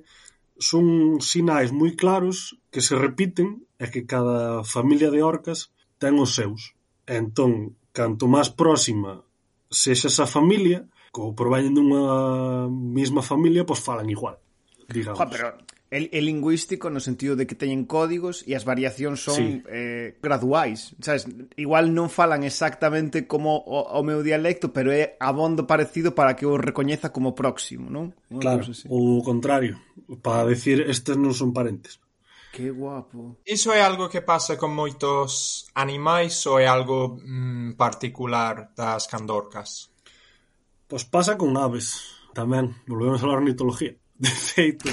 son 0.59 1.19
sinais 1.23 1.71
moi 1.71 1.95
claros 1.95 2.59
que 2.71 2.83
se 2.83 2.95
repiten 2.95 3.63
e 3.79 3.87
que 3.91 4.07
cada 4.07 4.63
familia 4.63 5.11
de 5.11 5.23
orcas 5.23 5.71
ten 5.99 6.19
os 6.19 6.35
seus. 6.35 6.75
E 7.07 7.15
entón, 7.15 7.75
canto 7.95 8.27
máis 8.27 8.51
próxima 8.51 9.23
sexas 9.75 10.15
esa 10.15 10.25
familia, 10.25 10.87
como 11.11 11.35
proveñen 11.35 11.75
dunha 11.75 12.71
mesma 12.71 13.19
familia, 13.19 13.67
pois 13.67 13.83
falan 13.83 14.07
igual, 14.07 14.39
digamos. 14.87 15.19
Oja, 15.19 15.27
pero 15.27 15.47
é 15.91 16.19
lingüístico 16.19 16.89
no 16.89 16.99
sentido 16.99 17.35
de 17.35 17.47
que 17.47 17.55
teñen 17.55 17.87
códigos 17.87 18.43
e 18.43 18.55
as 18.55 18.67
variacións 18.67 19.23
son 19.23 19.35
sí. 19.35 19.47
eh, 19.71 20.17
graduais. 20.19 20.91
Sabes? 20.99 21.27
Igual 21.55 21.95
non 21.95 22.11
falan 22.11 22.43
exactamente 22.43 23.27
como 23.27 23.55
o, 23.63 23.79
o 23.95 24.01
meu 24.03 24.19
dialecto, 24.19 24.75
pero 24.75 24.91
é 24.91 25.15
abondo 25.23 25.63
parecido 25.67 26.11
para 26.11 26.35
que 26.35 26.43
o 26.43 26.59
recoñeza 26.59 27.15
como 27.15 27.35
próximo, 27.35 27.87
non? 27.87 28.11
Claro, 28.27 28.67
o 28.91 29.23
contrario, 29.23 29.79
para 30.19 30.43
decir 30.47 30.83
estes 30.83 31.15
non 31.15 31.31
son 31.31 31.55
parentes. 31.55 32.01
Que 32.55 32.71
guapo. 32.71 33.35
Iso 33.45 33.73
é 33.73 33.81
algo 33.83 34.07
que 34.07 34.21
pasa 34.23 34.55
con 34.55 34.71
moitos 34.71 35.67
animais 35.75 36.39
ou 36.47 36.55
é 36.55 36.63
algo 36.63 37.19
mm, 37.19 37.75
particular 37.75 38.71
das 38.71 39.11
candorcas? 39.11 39.91
Pois 40.87 41.03
pasa 41.03 41.35
con 41.35 41.51
aves 41.59 42.15
tamén. 42.31 42.71
Volvemos 42.87 43.19
a 43.19 43.27
hablar 43.27 43.43
ornitología. 43.43 43.99
De 44.15 44.31
feito, 44.31 44.87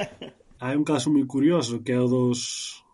hai 0.60 0.76
un 0.76 0.84
caso 0.84 1.08
moi 1.08 1.24
curioso 1.24 1.80
que 1.80 1.96
é 1.96 2.00
o 2.04 2.12
dos, 2.12 2.84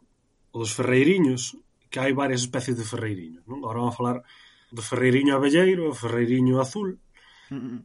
o 0.54 0.62
dos 0.62 0.70
ferreiriños, 0.78 1.58
que 1.90 1.98
hai 1.98 2.14
varias 2.14 2.46
especies 2.46 2.78
de 2.78 2.86
ferreiriños. 2.86 3.42
Non? 3.50 3.66
Agora 3.66 3.82
vamos 3.82 3.98
a 3.98 3.98
falar 3.98 4.18
do 4.70 4.78
ferreiriño 4.78 5.34
abelleiro, 5.34 5.90
o 5.90 5.98
ferreiriño 5.98 6.62
azul, 6.62 7.02
mm, 7.50 7.58
mm. 7.58 7.78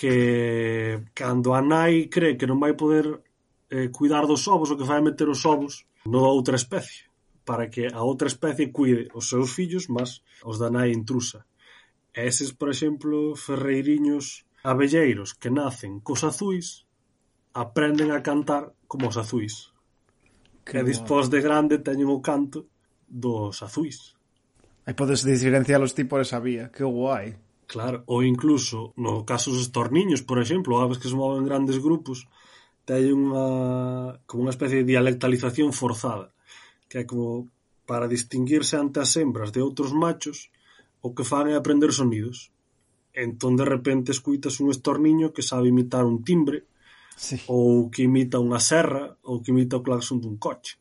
que 0.00 0.16
cando 1.12 1.52
a 1.52 1.60
nai 1.60 2.08
cree 2.08 2.40
que 2.40 2.48
non 2.48 2.56
vai 2.56 2.72
poder 2.72 3.27
Eh, 3.70 3.88
cuidar 3.92 4.26
dos 4.26 4.48
ovos, 4.48 4.70
o 4.70 4.76
que 4.76 4.86
fai 4.88 4.98
é 4.98 5.04
meter 5.04 5.28
os 5.28 5.44
ovos 5.44 5.84
no 6.06 6.22
da 6.22 6.28
outra 6.28 6.56
especie, 6.56 7.04
para 7.44 7.68
que 7.68 7.84
a 7.92 8.02
outra 8.02 8.28
especie 8.28 8.72
cuide 8.72 9.08
os 9.12 9.28
seus 9.28 9.52
fillos, 9.52 9.88
mas 9.88 10.24
os 10.44 10.56
da 10.58 10.70
nai 10.70 10.92
intrusa. 10.92 11.44
E 12.16 12.24
eses, 12.24 12.50
por 12.52 12.68
exemplo, 12.72 13.36
ferreiriños 13.36 14.48
abelleiros 14.64 15.36
que 15.36 15.50
nacen 15.52 16.00
cos 16.00 16.24
azuis 16.24 16.88
aprenden 17.52 18.10
a 18.10 18.24
cantar 18.24 18.72
como 18.88 19.08
os 19.08 19.16
azuis. 19.20 19.70
Que 20.64 20.80
e 20.80 20.88
dispós 20.88 21.28
de 21.28 21.40
grande 21.44 21.84
teñen 21.84 22.08
o 22.08 22.24
canto 22.24 22.72
dos 23.04 23.60
azuis. 23.60 24.16
Aí 24.88 24.96
podes 24.96 25.20
diferencialos 25.28 25.92
ti 25.92 26.08
por 26.08 26.24
esa 26.24 26.40
vía, 26.40 26.72
que 26.72 26.84
guai. 26.84 27.36
Claro, 27.68 28.00
ou 28.08 28.24
incluso 28.24 28.96
no 28.96 29.28
caso 29.28 29.52
dos 29.52 29.68
torniños, 29.68 30.24
por 30.24 30.40
exemplo, 30.40 30.80
aves 30.80 30.96
que 30.96 31.08
se 31.12 31.16
moven 31.16 31.44
grandes 31.44 31.76
grupos, 31.76 32.24
hai 32.96 33.12
unha 33.12 34.22
como 34.28 34.46
unha 34.46 34.54
especie 34.54 34.80
de 34.80 34.90
dialectalización 34.94 35.72
forzada, 35.76 36.32
que 36.88 37.02
é 37.02 37.04
como 37.04 37.50
para 37.88 38.08
distinguirse 38.08 38.76
ante 38.76 39.00
as 39.00 39.16
hembras 39.16 39.50
de 39.52 39.64
outros 39.64 39.96
machos, 39.96 40.52
o 41.00 41.14
que 41.16 41.24
fan 41.24 41.48
é 41.48 41.56
aprender 41.56 41.92
sonidos. 41.92 42.52
Entón 43.12 43.56
de 43.56 43.64
repente 43.64 44.12
escuitas 44.12 44.60
un 44.60 44.68
estorniño 44.68 45.32
que 45.32 45.42
sabe 45.42 45.72
imitar 45.72 46.04
un 46.04 46.22
timbre, 46.22 46.68
sí. 47.16 47.40
ou 47.48 47.88
que 47.90 48.04
imita 48.04 48.38
unha 48.38 48.60
serra, 48.60 49.16
ou 49.24 49.40
que 49.40 49.50
imita 49.50 49.80
o 49.80 49.84
claxon 49.84 50.20
dun 50.20 50.36
coche. 50.36 50.76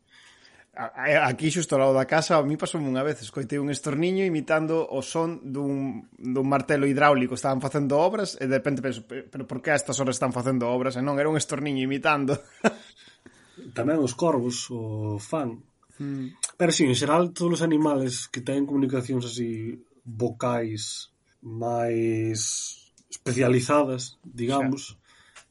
Aquí 0.78 1.50
xusto 1.50 1.74
ao 1.74 1.82
lado 1.82 1.98
da 1.98 2.06
casa, 2.06 2.38
a 2.38 2.46
mí 2.46 2.54
pasou 2.54 2.78
unha 2.78 3.02
vez, 3.02 3.18
escoitei 3.26 3.58
un 3.58 3.74
estorniño 3.74 4.22
imitando 4.22 4.86
o 4.86 5.02
son 5.02 5.42
dun, 5.42 6.06
dun 6.14 6.46
martelo 6.46 6.86
hidráulico. 6.86 7.34
Estaban 7.34 7.58
facendo 7.58 7.98
obras 7.98 8.38
e 8.38 8.46
de 8.46 8.62
repente 8.62 8.86
penso, 8.86 9.02
pero 9.10 9.50
por 9.50 9.58
que 9.66 9.74
a 9.74 9.80
estas 9.80 9.98
horas 9.98 10.22
están 10.22 10.38
facendo 10.38 10.70
obras? 10.70 10.94
E 10.94 11.02
non, 11.02 11.18
era 11.18 11.34
un 11.34 11.38
estorniño 11.42 11.82
imitando. 11.82 12.38
Tamén 13.78 13.98
os 14.06 14.14
corvos 14.14 14.70
o 14.70 15.18
fan. 15.18 15.66
Hmm. 15.98 16.38
Pero 16.54 16.70
sí, 16.70 16.86
en 16.86 16.94
xeral, 16.94 17.34
todos 17.34 17.58
os 17.58 17.66
animales 17.66 18.30
que 18.30 18.46
teñen 18.46 18.70
comunicacións 18.70 19.26
así 19.26 19.82
vocais 20.06 21.10
máis 21.42 22.78
especializadas, 23.10 24.22
digamos, 24.22 24.94
xa. 24.94 25.02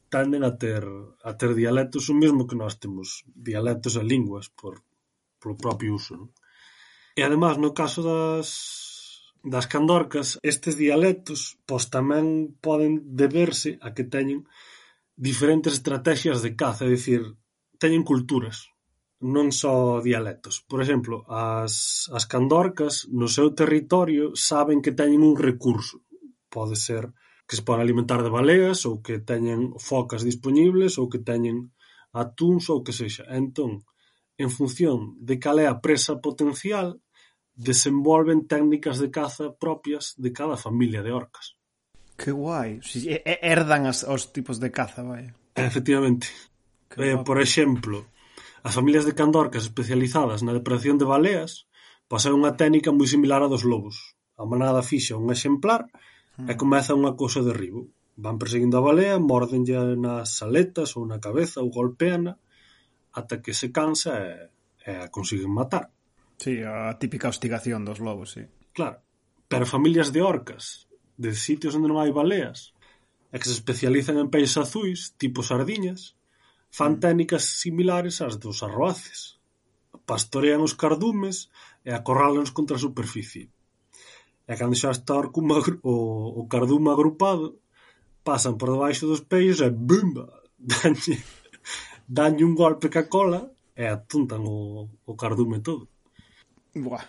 tenden 0.07 0.47
a 0.47 0.55
ter 0.55 0.87
a 0.87 1.35
ter 1.35 1.51
dialectos 1.51 2.07
o 2.07 2.15
mesmo 2.15 2.47
que 2.47 2.55
nós 2.55 2.79
temos 2.79 3.27
dialectos 3.35 3.99
e 3.99 4.03
linguas 4.07 4.47
por 4.47 4.86
polo 5.47 5.55
propio 5.55 5.95
uso, 5.95 6.19
non? 6.19 6.29
E 7.15 7.23
ademais 7.23 7.55
no 7.55 7.71
caso 7.71 8.03
das 8.03 8.47
das 9.47 9.65
candorcas, 9.71 10.35
estes 10.43 10.75
dialectos 10.75 11.55
pois 11.63 11.87
tamén 11.87 12.59
poden 12.59 13.15
deberse 13.15 13.79
a 13.79 13.95
que 13.95 14.03
teñen 14.03 14.43
diferentes 15.15 15.79
estrategias 15.79 16.43
de 16.43 16.51
caza, 16.59 16.83
é 16.83 16.91
dicir, 16.91 17.21
teñen 17.79 18.03
culturas, 18.03 18.67
non 19.23 19.55
só 19.55 20.03
dialectos. 20.03 20.61
Por 20.67 20.83
exemplo, 20.83 21.23
as, 21.31 22.05
as 22.11 22.27
candorcas 22.27 23.07
no 23.07 23.31
seu 23.31 23.55
territorio 23.55 24.35
saben 24.35 24.83
que 24.83 24.91
teñen 24.91 25.23
un 25.23 25.39
recurso. 25.39 26.03
Pode 26.51 26.75
ser 26.75 27.15
que 27.47 27.55
se 27.55 27.63
poden 27.63 27.81
alimentar 27.81 28.21
de 28.21 28.33
baleas 28.33 28.83
ou 28.83 28.99
que 28.99 29.23
teñen 29.23 29.73
focas 29.79 30.21
disponibles 30.27 30.99
ou 30.99 31.07
que 31.07 31.23
teñen 31.23 31.71
atuns 32.11 32.67
ou 32.69 32.83
que 32.83 32.91
sexa. 32.91 33.23
Entón, 33.31 33.87
En 34.37 34.49
función 34.53 35.17
de 35.17 35.41
cal 35.41 35.57
é 35.57 35.65
a 35.65 35.81
presa 35.81 36.21
potencial 36.21 37.01
desenvolven 37.57 38.45
técnicas 38.45 39.01
de 39.01 39.09
caza 39.09 39.57
propias 39.57 40.13
de 40.21 40.29
cada 40.29 40.55
familia 40.55 41.01
de 41.01 41.11
orcas. 41.11 41.57
Que 42.13 42.29
guai, 42.29 42.81
si, 42.85 43.09
herdan 43.25 43.89
as, 43.89 44.05
os 44.05 44.29
tipos 44.29 44.61
de 44.61 44.69
caza, 44.69 45.01
vai. 45.01 45.33
Efectivamente. 45.57 46.29
Que 46.85 47.13
eh, 47.13 47.17
por 47.17 47.41
exemplo, 47.41 48.05
as 48.61 48.77
familias 48.77 49.05
de 49.09 49.17
candorcas 49.17 49.65
especializadas 49.65 50.45
na 50.45 50.53
depredación 50.53 51.01
de 51.01 51.09
baleas 51.09 51.65
pasan 52.05 52.37
unha 52.37 52.53
técnica 52.53 52.93
moi 52.93 53.09
similar 53.09 53.41
á 53.41 53.49
dos 53.49 53.65
lobos. 53.65 54.17
A 54.37 54.45
manada 54.45 54.85
fixa 54.85 55.17
un 55.17 55.33
exemplar 55.33 55.89
e 56.37 56.53
hmm. 56.53 56.57
comeza 56.61 56.93
unha 56.93 57.17
cousa 57.17 57.41
de 57.41 57.57
ribo. 57.57 57.89
Van 58.17 58.37
perseguindo 58.37 58.77
a 58.77 58.85
balea, 58.85 59.17
mordenlle 59.17 59.97
nas 59.97 60.41
aletas 60.45 60.93
ou 60.97 61.09
na 61.09 61.17
cabeza 61.17 61.61
ou 61.61 61.73
golpeana 61.73 62.37
ata 63.17 63.41
que 63.41 63.57
se 63.57 63.73
cansa 63.73 64.13
e, 64.21 64.29
e 64.85 64.91
a 65.01 65.09
consiguen 65.09 65.49
matar. 65.49 65.89
Sí, 66.37 66.61
a 66.61 66.93
típica 67.01 67.33
hostigación 67.33 67.81
dos 67.81 67.97
lobos, 67.97 68.37
sí. 68.37 68.45
Claro, 68.77 69.01
pero 69.49 69.65
familias 69.65 70.13
de 70.13 70.21
orcas, 70.21 70.85
de 71.17 71.33
sitios 71.33 71.73
onde 71.73 71.89
non 71.89 71.97
hai 71.97 72.13
baleas, 72.13 72.77
e 73.33 73.41
que 73.41 73.49
se 73.49 73.57
especializan 73.57 74.21
en 74.21 74.29
peixes 74.29 74.61
azuis, 74.61 75.17
tipo 75.17 75.41
sardiñas, 75.41 76.13
fan 76.69 76.97
mm. 76.97 77.01
técnicas 77.01 77.43
similares 77.57 78.21
ás 78.21 78.37
dos 78.37 78.61
arroaces. 78.61 79.41
Pastorean 80.05 80.61
os 80.61 80.77
cardumes 80.77 81.49
e 81.81 81.89
acorralanos 81.91 82.53
contra 82.53 82.77
a 82.77 82.83
superficie. 82.85 83.49
E 84.47 84.53
cando 84.55 84.77
xa 84.77 84.93
está 84.93 85.17
o, 85.17 85.27
o, 85.27 85.95
o 86.39 86.43
cardume 86.47 86.93
agrupado, 86.93 87.59
pasan 88.21 88.55
por 88.61 88.69
debaixo 88.71 89.09
dos 89.09 89.25
peixes 89.25 89.59
e 89.65 89.69
bumba, 89.73 90.27
danlle 90.69 91.17
danlle 92.07 92.47
un 92.47 92.55
golpe 92.55 92.87
ca 92.89 93.05
cola 93.11 93.51
e 93.75 93.85
atuntan 93.85 94.41
o, 94.47 94.87
o 95.05 95.13
cardume 95.19 95.59
todo. 95.59 95.85
Buah, 96.73 97.05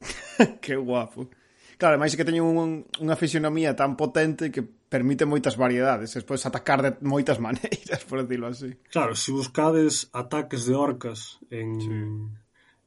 que 0.62 0.76
guapo. 0.78 1.28
Claro, 1.76 2.00
máis 2.00 2.16
que 2.16 2.24
teñen 2.24 2.46
un, 2.46 2.88
unha 3.04 3.20
fisionomía 3.20 3.76
tan 3.76 4.00
potente 4.00 4.48
que 4.48 4.64
permite 4.64 5.28
moitas 5.28 5.60
variedades, 5.60 6.16
e 6.16 6.24
podes 6.24 6.48
atacar 6.48 6.80
de 6.80 6.90
moitas 7.04 7.36
maneiras, 7.46 8.00
por 8.08 8.24
decirlo 8.24 8.48
así. 8.48 8.72
Claro, 8.88 9.12
se 9.12 9.28
si 9.28 9.30
buscades 9.36 10.08
ataques 10.16 10.64
de 10.64 10.72
orcas 10.72 11.36
en, 11.52 11.68
sí. 11.76 11.92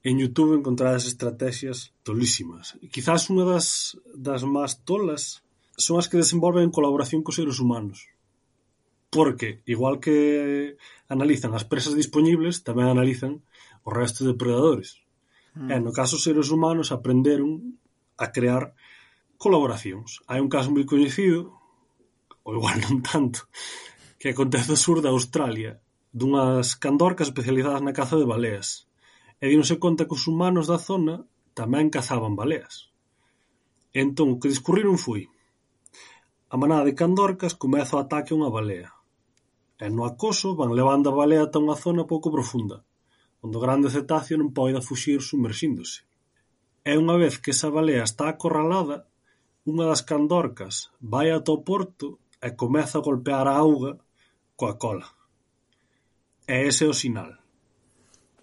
en 0.10 0.14
YouTube 0.18 0.58
encontrades 0.58 1.06
estrategias 1.06 1.94
tolísimas. 2.02 2.82
E 2.82 2.90
quizás 2.90 3.30
unha 3.30 3.46
das, 3.46 3.94
das 4.18 4.42
máis 4.42 4.82
tolas 4.82 5.46
son 5.78 6.02
as 6.02 6.10
que 6.10 6.18
desenvolven 6.18 6.66
en 6.66 6.74
colaboración 6.74 7.22
cos 7.22 7.38
seres 7.38 7.62
humanos. 7.62 8.10
Porque, 9.10 9.62
igual 9.66 10.00
que 10.00 10.78
analizan 11.10 11.58
as 11.58 11.66
presas 11.66 11.98
dispoñibles, 11.98 12.62
tamén 12.62 12.94
analizan 12.94 13.42
o 13.82 13.90
resto 13.90 14.22
de 14.22 14.38
predadores. 14.38 15.02
Mm. 15.58 15.70
E 15.74 15.76
no 15.82 15.92
caso 15.92 16.22
os 16.22 16.26
seres 16.26 16.54
humanos 16.54 16.94
aprenderon 16.94 17.80
a 18.22 18.30
crear 18.30 18.78
colaboracións. 19.42 20.22
Hai 20.30 20.40
un 20.44 20.52
caso 20.52 20.70
moi 20.70 20.86
coñecido, 20.86 21.58
ou 22.46 22.54
igual 22.54 22.78
non 22.86 23.02
tanto, 23.02 23.50
que 24.22 24.30
acontece 24.30 24.70
no 24.70 24.78
sur 24.78 25.02
da 25.02 25.10
Australia, 25.10 25.82
dunhas 26.14 26.78
candorcas 26.78 27.34
especializadas 27.34 27.82
na 27.82 27.98
caza 27.98 28.14
de 28.20 28.30
baleas. 28.30 28.86
E 29.42 29.50
dínose 29.50 29.82
conta 29.82 30.06
que 30.06 30.14
os 30.14 30.30
humanos 30.30 30.70
da 30.70 30.78
zona 30.78 31.26
tamén 31.58 31.90
cazaban 31.90 32.38
baleas. 32.38 32.94
E 33.90 34.06
entón, 34.06 34.38
o 34.38 34.40
que 34.40 34.54
discurriron 34.54 35.02
foi 35.02 35.34
a 36.50 36.56
manada 36.58 36.86
de 36.86 36.98
candorcas 36.98 37.54
comeza 37.54 37.98
o 37.98 38.02
ataque 38.04 38.34
a 38.34 38.38
unha 38.38 38.54
balea. 38.54 38.99
E 39.80 39.88
no 39.88 40.04
acoso 40.04 40.60
van 40.60 40.76
levando 40.76 41.08
a 41.10 41.18
balea 41.20 41.48
ata 41.48 41.64
unha 41.64 41.80
zona 41.80 42.04
pouco 42.04 42.28
profunda, 42.36 42.84
onde 43.44 43.56
o 43.56 43.64
grande 43.64 43.88
cetáceo 43.96 44.36
non 44.38 44.52
poida 44.58 44.84
fuxir 44.84 45.20
submerxíndose. 45.24 46.04
E 46.84 46.92
unha 47.00 47.16
vez 47.16 47.40
que 47.40 47.56
esa 47.56 47.72
balea 47.72 48.04
está 48.04 48.28
acorralada, 48.28 49.08
unha 49.72 49.86
das 49.88 50.04
candorcas 50.04 50.92
vai 51.00 51.32
ata 51.32 51.56
o 51.56 51.64
porto 51.64 52.20
e 52.44 52.52
comeza 52.62 53.00
a 53.00 53.06
golpear 53.08 53.48
a 53.48 53.56
auga 53.56 53.92
coa 54.60 54.76
cola. 54.84 55.08
E 56.44 56.56
ese 56.68 56.84
é 56.84 56.90
o 56.92 57.00
sinal. 57.02 57.40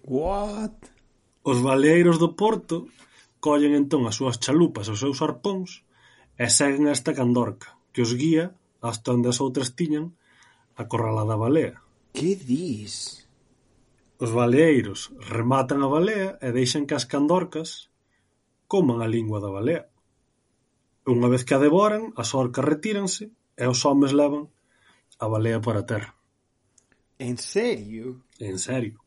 What? 0.07 0.77
Os 1.43 1.59
baleeiros 1.61 2.17
do 2.17 2.33
porto 2.33 2.87
collen 3.45 3.77
entón 3.77 4.09
as 4.09 4.17
súas 4.17 4.41
chalupas 4.41 4.87
e 4.87 4.93
os 4.95 5.01
seus 5.03 5.19
arpóns 5.21 5.85
e 6.39 6.45
seguen 6.49 6.87
a 6.87 6.95
esta 6.97 7.13
candorca, 7.13 7.77
que 7.93 8.01
os 8.01 8.15
guía 8.17 8.55
hasta 8.81 9.13
onde 9.13 9.29
as 9.29 9.37
outras 9.43 9.77
tiñan 9.77 10.17
A 10.77 10.85
corralada 10.85 11.35
balea. 11.35 11.81
Que 12.13 12.37
dis? 12.37 13.25
Os 14.21 14.29
baleeiros 14.29 15.09
rematan 15.17 15.81
a 15.81 15.89
balea 15.89 16.37
e 16.41 16.49
deixan 16.53 16.85
que 16.85 16.93
as 16.93 17.09
candorcas 17.09 17.89
coman 18.69 19.01
a 19.01 19.07
lingua 19.09 19.41
da 19.41 19.49
balea. 19.49 19.89
Unha 21.09 21.27
vez 21.33 21.41
que 21.47 21.57
a 21.57 21.61
devoran, 21.61 22.13
as 22.21 22.37
orcas 22.37 22.65
retíranse 22.65 23.33
e 23.57 23.65
os 23.65 23.81
homes 23.85 24.13
levan 24.13 24.53
a 25.17 25.25
balea 25.25 25.59
para 25.61 25.81
a 25.81 25.87
terra. 25.89 26.13
En 27.17 27.37
serio? 27.37 28.21
En 28.37 28.61
serio. 28.61 29.01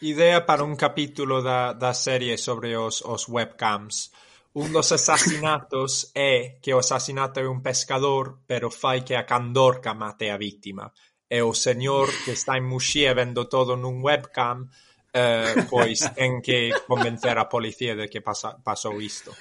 Idea 0.00 0.46
para 0.46 0.62
un 0.62 0.76
capítulo 0.76 1.42
da, 1.42 1.72
da 1.72 1.94
serie 1.94 2.38
sobre 2.38 2.76
os, 2.76 3.02
os 3.02 3.26
webcams. 3.26 4.12
Un 4.56 4.72
dos 4.72 4.88
asasinatos 4.88 6.16
é 6.16 6.56
que 6.64 6.72
o 6.72 6.80
asasinato 6.80 7.44
é 7.44 7.46
un 7.46 7.60
pescador 7.60 8.40
pero 8.48 8.72
fai 8.72 9.04
que 9.04 9.12
a 9.12 9.28
candorca 9.28 9.92
mate 9.92 10.32
a 10.32 10.40
vítima 10.40 10.88
e 11.28 11.44
o 11.44 11.52
señor 11.52 12.08
que 12.24 12.32
está 12.32 12.56
en 12.56 12.64
Muxía 12.64 13.12
vendo 13.12 13.52
todo 13.52 13.76
nun 13.76 14.00
webcam 14.00 14.72
eh, 15.12 15.52
pois 15.68 16.08
ten 16.16 16.40
que 16.40 16.72
convencer 16.88 17.36
a 17.36 17.52
policía 17.52 17.92
de 17.92 18.08
que 18.08 18.24
pasa, 18.24 18.56
pasou 18.56 18.96
isto. 18.96 19.36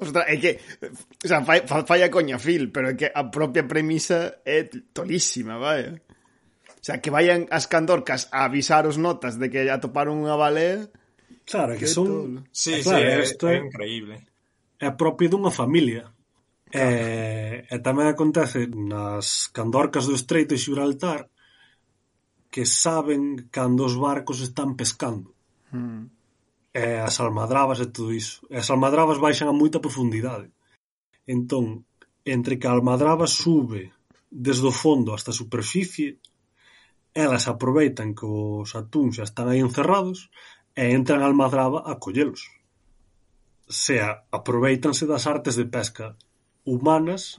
Ostras, 0.00 0.24
é 0.24 0.40
que 0.40 0.56
o 1.20 1.28
sea, 1.28 1.44
fai, 1.44 1.68
fai 1.68 2.00
a 2.00 2.08
coña 2.08 2.40
Phil, 2.40 2.72
pero 2.72 2.92
é 2.92 2.96
que 2.96 3.12
a 3.12 3.28
propia 3.28 3.68
premisa 3.68 4.40
é 4.48 4.64
tolísima, 4.96 5.60
vai. 5.60 6.00
O 6.00 6.80
sea, 6.80 6.96
que 7.04 7.12
vayan 7.12 7.44
as 7.52 7.68
candorcas 7.68 8.32
a 8.32 8.48
avisar 8.48 8.88
os 8.88 8.96
notas 8.96 9.36
de 9.36 9.52
que 9.52 9.68
atoparon 9.68 10.24
unha 10.24 10.40
balea 10.40 10.88
Claro, 11.50 11.76
que 11.76 11.86
son... 11.86 12.46
Sí, 12.52 12.80
claro, 12.82 13.26
sí, 13.26 13.32
isto 13.32 13.48
é, 13.48 13.56
é 13.56 13.66
increíble. 13.66 14.26
É 14.78 14.90
propio 14.94 15.28
dunha 15.28 15.50
familia. 15.50 16.14
Claro. 16.70 16.94
E, 16.94 17.66
e 17.66 17.76
tamén 17.82 18.06
acontece 18.06 18.70
nas 18.70 19.50
candorcas 19.50 20.06
do 20.06 20.14
Estreito 20.14 20.54
de 20.54 20.62
Gibraltar 20.62 21.26
que 22.54 22.62
saben 22.66 23.50
cando 23.50 23.82
os 23.82 23.98
barcos 23.98 24.38
están 24.38 24.78
pescando. 24.78 25.34
Hmm. 25.74 26.06
E 26.70 27.02
as 27.02 27.18
almadrabas 27.18 27.82
e 27.82 27.90
todo 27.90 28.14
iso. 28.14 28.46
E 28.46 28.54
as 28.62 28.70
almadrabas 28.70 29.18
baixan 29.18 29.50
a 29.50 29.58
moita 29.58 29.82
profundidade. 29.82 30.54
Entón, 31.26 31.82
entre 32.22 32.62
que 32.62 32.70
a 32.70 32.74
almadraba 32.74 33.26
sube 33.26 33.90
desde 34.30 34.66
o 34.66 34.74
fondo 34.74 35.10
hasta 35.10 35.34
a 35.34 35.40
superficie, 35.42 36.22
elas 37.10 37.50
aproveitan 37.50 38.14
que 38.14 38.22
os 38.26 38.70
atúns 38.78 39.18
xa 39.18 39.26
están 39.26 39.50
aí 39.50 39.58
encerrados 39.58 40.30
e 40.80 40.96
entran 40.96 41.20
a 41.20 41.28
Almadraba 41.28 41.84
a 41.84 42.00
collelos, 42.00 42.48
sea 43.68 44.24
aproveitanse 44.32 45.04
das 45.04 45.28
artes 45.28 45.60
de 45.60 45.68
pesca 45.68 46.16
humanas 46.64 47.36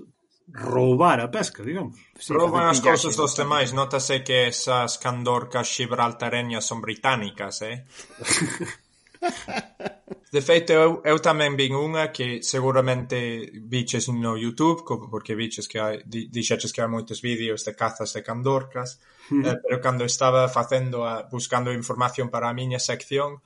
roubar 0.53 1.19
a 1.19 1.33
pesca, 1.33 1.63
digamos. 1.63 1.97
Sí, 2.19 2.33
Rouban 2.33 2.69
as 2.69 2.81
cousas 2.85 3.17
dos 3.17 3.33
demais, 3.33 3.73
notase 3.73 4.21
que 4.21 4.45
esas 4.45 5.01
candorcas 5.01 5.73
xibraltareñas 5.73 6.69
son 6.69 6.85
británicas, 6.85 7.65
eh? 7.65 7.81
De 10.31 10.39
feito, 10.39 10.71
eu, 10.71 11.03
eu 11.03 11.19
tamén 11.19 11.59
vin 11.59 11.75
unha 11.75 12.07
que 12.15 12.39
seguramente 12.39 13.51
viches 13.67 14.07
no 14.07 14.39
YouTube, 14.39 14.87
porque 14.87 15.35
viches 15.35 15.67
que 15.67 15.75
hai, 15.75 15.99
dixeches 16.07 16.71
que 16.71 16.79
hai 16.79 16.87
moitos 16.87 17.19
vídeos 17.19 17.67
de 17.67 17.75
cazas 17.75 18.15
de 18.15 18.23
candorcas, 18.23 19.03
mm 19.27 19.43
eh, 19.43 19.59
pero 19.59 19.83
cando 19.83 20.07
estaba 20.07 20.47
facendo 20.47 21.03
a, 21.03 21.27
buscando 21.27 21.75
información 21.75 22.31
para 22.31 22.47
a 22.47 22.55
miña 22.55 22.79
sección, 22.79 23.43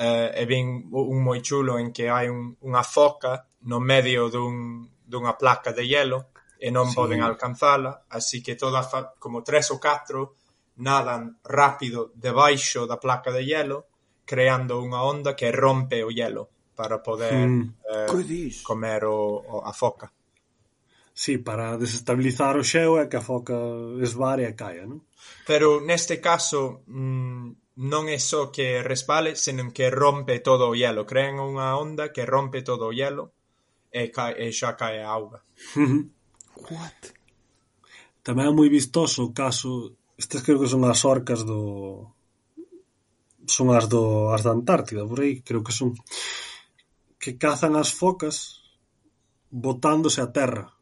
eh, 0.00 0.32
e 0.32 0.48
vin 0.48 0.88
un 0.88 1.20
moi 1.20 1.44
chulo 1.44 1.76
en 1.76 1.92
que 1.92 2.08
hai 2.08 2.32
un, 2.32 2.56
unha 2.64 2.80
foca 2.80 3.44
no 3.68 3.76
medio 3.76 4.32
dun, 4.32 4.88
dunha 5.04 5.36
placa 5.36 5.76
de 5.76 5.84
hielo 5.84 6.32
e 6.56 6.72
non 6.72 6.88
sí. 6.88 6.96
poden 6.96 7.20
alcanzala, 7.20 8.08
así 8.08 8.40
que 8.40 8.56
toda 8.56 8.80
como 9.20 9.44
tres 9.44 9.68
ou 9.68 9.76
catro 9.76 10.40
nadan 10.80 11.36
rápido 11.44 12.08
debaixo 12.16 12.88
da 12.88 12.96
placa 12.96 13.28
de 13.36 13.44
hielo 13.44 13.91
creando 14.24 14.80
unha 14.80 15.02
onda 15.02 15.34
que 15.34 15.50
rompe 15.50 16.02
o 16.02 16.10
hielo 16.10 16.48
para 16.74 17.02
poder 17.02 17.46
mm. 17.48 17.62
eh, 18.08 18.50
comer 18.64 19.04
o, 19.04 19.42
o, 19.42 19.56
a 19.64 19.72
foca. 19.72 20.10
Sí, 21.12 21.38
para 21.38 21.76
desestabilizar 21.76 22.56
o 22.56 22.64
xeo 22.64 22.96
e 22.96 23.06
que 23.06 23.20
a 23.20 23.24
foca 23.24 23.54
esvare 24.00 24.48
e 24.48 24.56
caia, 24.56 24.88
non? 24.88 25.04
Pero 25.44 25.84
neste 25.84 26.24
caso 26.24 26.82
mm, 26.88 27.76
non 27.92 28.08
é 28.08 28.16
só 28.16 28.48
que 28.48 28.80
respale, 28.80 29.36
senón 29.36 29.76
que 29.76 29.92
rompe 29.92 30.40
todo 30.40 30.72
o 30.72 30.76
hielo. 30.76 31.04
Crean 31.04 31.36
unha 31.36 31.76
onda 31.76 32.08
que 32.12 32.24
rompe 32.24 32.64
todo 32.64 32.88
o 32.88 32.94
hielo 32.96 33.36
e, 33.92 34.08
cae, 34.08 34.40
e 34.40 34.52
xa 34.56 34.72
cae 34.72 35.04
a 35.04 35.12
auga. 35.12 35.44
What? 36.72 37.00
Tamén 38.24 38.48
é 38.48 38.52
moi 38.52 38.68
vistoso 38.72 39.28
o 39.28 39.34
caso... 39.36 39.92
Estas 40.16 40.44
creo 40.44 40.60
que 40.60 40.70
son 40.70 40.84
as 40.88 41.04
orcas 41.04 41.44
do, 41.44 42.12
son 43.46 43.74
as 43.74 43.88
do 43.88 44.30
as 44.30 44.42
da 44.42 44.52
Antártida, 44.52 45.06
por 45.06 45.20
aí 45.20 45.42
creo 45.42 45.62
que 45.62 45.72
son, 45.72 45.94
que 47.18 47.38
cazan 47.38 47.74
as 47.76 47.90
focas 47.90 48.62
botándose 49.50 50.20
a 50.20 50.32
terra. 50.32 50.72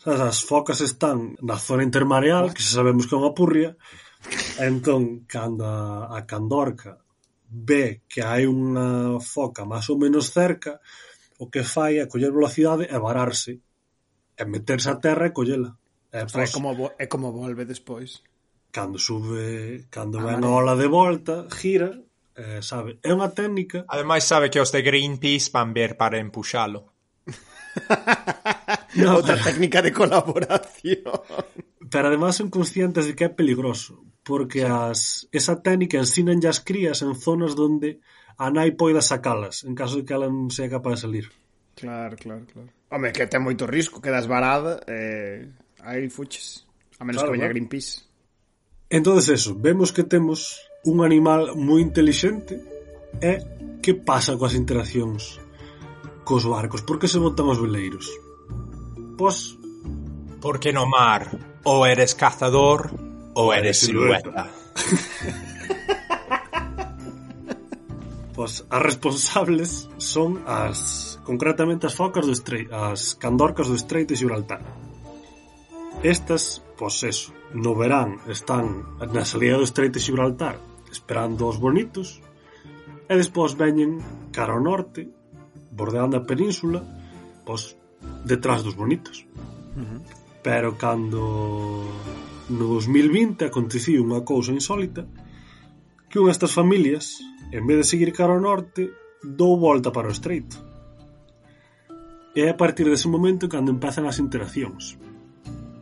Sabes, 0.00 0.20
as 0.20 0.40
focas 0.40 0.80
están 0.80 1.36
na 1.44 1.60
zona 1.60 1.84
intermareal, 1.84 2.52
que 2.54 2.64
xa 2.64 2.80
sabemos 2.80 3.04
que 3.04 3.14
é 3.14 3.20
unha 3.20 3.36
purria, 3.36 3.76
entón, 4.60 5.28
cando 5.28 5.64
a, 5.64 6.08
a 6.16 6.24
candorca 6.24 7.00
ve 7.50 8.02
que 8.08 8.22
hai 8.22 8.46
unha 8.46 9.18
foca 9.18 9.66
máis 9.66 9.90
ou 9.90 9.98
menos 9.98 10.30
cerca, 10.30 10.78
o 11.42 11.50
que 11.50 11.66
fai 11.66 11.98
é 11.98 12.06
coller 12.06 12.30
velocidade 12.30 12.86
e 12.86 12.96
vararse, 12.98 13.58
e 14.38 14.44
meterse 14.46 14.88
a 14.88 14.96
terra 15.02 15.26
e 15.26 15.34
collela. 15.34 15.74
É, 16.12 16.24
pois, 16.26 16.50
é, 16.50 16.52
como, 16.54 16.68
é 16.98 17.06
como 17.06 17.32
volve 17.34 17.64
despois 17.66 18.22
cando 18.70 18.98
sube, 18.98 19.86
cando 19.90 20.18
ah, 20.20 20.24
ven 20.24 20.44
a 20.44 20.50
ola 20.50 20.74
de 20.76 20.86
volta, 20.86 21.46
gira, 21.50 21.98
eh, 22.34 22.62
sabe, 22.62 22.98
é 23.02 23.10
unha 23.12 23.30
técnica. 23.34 23.84
Ademais 23.90 24.24
sabe 24.24 24.48
que 24.48 24.62
os 24.62 24.70
de 24.70 24.82
Greenpeace 24.82 25.50
van 25.52 25.74
ver 25.74 25.98
para 25.98 26.22
empuxalo. 26.22 26.90
no, 28.96 29.18
Outra 29.18 29.34
pero... 29.38 29.46
técnica 29.46 29.82
de 29.82 29.92
colaboración. 29.92 31.04
Pero 31.90 32.04
además 32.06 32.38
son 32.38 32.50
conscientes 32.50 33.06
de 33.06 33.14
que 33.18 33.26
é 33.26 33.30
peligroso, 33.30 34.02
porque 34.22 34.62
as, 34.62 35.26
esa 35.34 35.58
técnica 35.62 35.98
ensinan 35.98 36.38
as 36.46 36.62
crías 36.62 37.02
en 37.02 37.18
zonas 37.18 37.58
onde 37.58 37.98
a 38.38 38.48
nai 38.48 38.72
poida 38.72 39.02
sacalas, 39.02 39.66
en 39.66 39.74
caso 39.74 40.00
de 40.00 40.04
que 40.06 40.14
ela 40.14 40.30
non 40.30 40.48
sea 40.48 40.70
capaz 40.70 40.96
de 40.96 41.04
salir. 41.04 41.26
Claro, 41.76 42.14
claro, 42.16 42.44
claro. 42.46 42.70
Home, 42.90 43.12
que 43.12 43.26
ten 43.26 43.42
moito 43.42 43.66
risco, 43.66 44.02
quedas 44.02 44.26
varada, 44.26 44.80
eh, 44.86 45.50
aí 45.82 46.08
fuches. 46.08 46.66
A 46.98 47.04
menos 47.04 47.22
claro, 47.22 47.32
que 47.32 47.38
veña 47.38 47.52
Greenpeace. 47.52 48.09
Entonces 48.90 49.28
eso, 49.28 49.54
vemos 49.54 49.92
que 49.92 50.02
temos 50.02 50.68
un 50.82 51.04
animal 51.06 51.54
moi 51.54 51.78
intelixente 51.78 52.58
e 53.22 53.38
que 53.78 53.94
pasa 53.94 54.34
coas 54.34 54.58
interaccións 54.58 55.38
cos 56.26 56.42
barcos? 56.42 56.82
Por 56.82 56.98
que 56.98 57.06
se 57.06 57.22
botan 57.22 57.46
os 57.46 57.62
veleiros? 57.62 58.10
Pois 59.14 59.54
porque 60.42 60.74
no 60.74 60.90
mar 60.90 61.30
ou 61.62 61.86
eres 61.86 62.18
cazador 62.18 62.90
ou 63.38 63.54
eres 63.54 63.78
silueta. 63.78 64.50
pois 68.34 68.66
as 68.66 68.82
responsables 68.82 69.86
son 70.02 70.42
as 70.50 71.14
concretamente 71.22 71.86
as 71.86 71.94
focas 71.94 72.26
do 72.26 72.34
estreito, 72.34 72.74
as 72.74 73.14
candorcas 73.14 73.70
do 73.70 73.78
estreito 73.78 74.18
de 74.18 74.18
Gibraltar 74.18 74.89
Estas, 76.02 76.64
pois 76.78 77.04
eso, 77.04 77.36
no 77.52 77.76
verán 77.76 78.24
están 78.24 78.96
na 79.12 79.28
salida 79.28 79.60
do 79.60 79.68
Estreito 79.68 80.00
de 80.00 80.04
Gibraltar 80.08 80.56
esperando 80.88 81.44
os 81.44 81.60
bonitos 81.60 82.24
e 83.04 83.12
despois 83.20 83.52
veñen 83.52 84.00
cara 84.32 84.56
ao 84.56 84.64
norte 84.64 85.12
bordeando 85.76 86.16
a 86.16 86.24
península 86.24 86.80
pois 87.44 87.76
detrás 88.24 88.64
dos 88.64 88.80
bonitos. 88.80 89.28
Pero 90.40 90.80
cando 90.80 91.20
no 92.48 92.64
2020 92.80 93.44
aconteciu 93.44 94.00
unha 94.00 94.24
cousa 94.24 94.56
insólita 94.56 95.04
que 96.08 96.16
unha 96.16 96.32
estas 96.32 96.56
familias, 96.56 97.20
en 97.52 97.68
vez 97.68 97.76
de 97.76 97.90
seguir 97.92 98.16
cara 98.16 98.32
ao 98.32 98.40
norte, 98.40 98.88
dou 99.20 99.60
volta 99.60 99.92
para 99.92 100.08
o 100.08 100.16
estreito. 100.16 100.56
E 102.32 102.40
é 102.40 102.48
a 102.48 102.56
partir 102.56 102.88
dese 102.88 103.04
momento 103.04 103.52
cando 103.52 103.68
empezan 103.68 104.08
as 104.08 104.16
interaccións. 104.16 105.09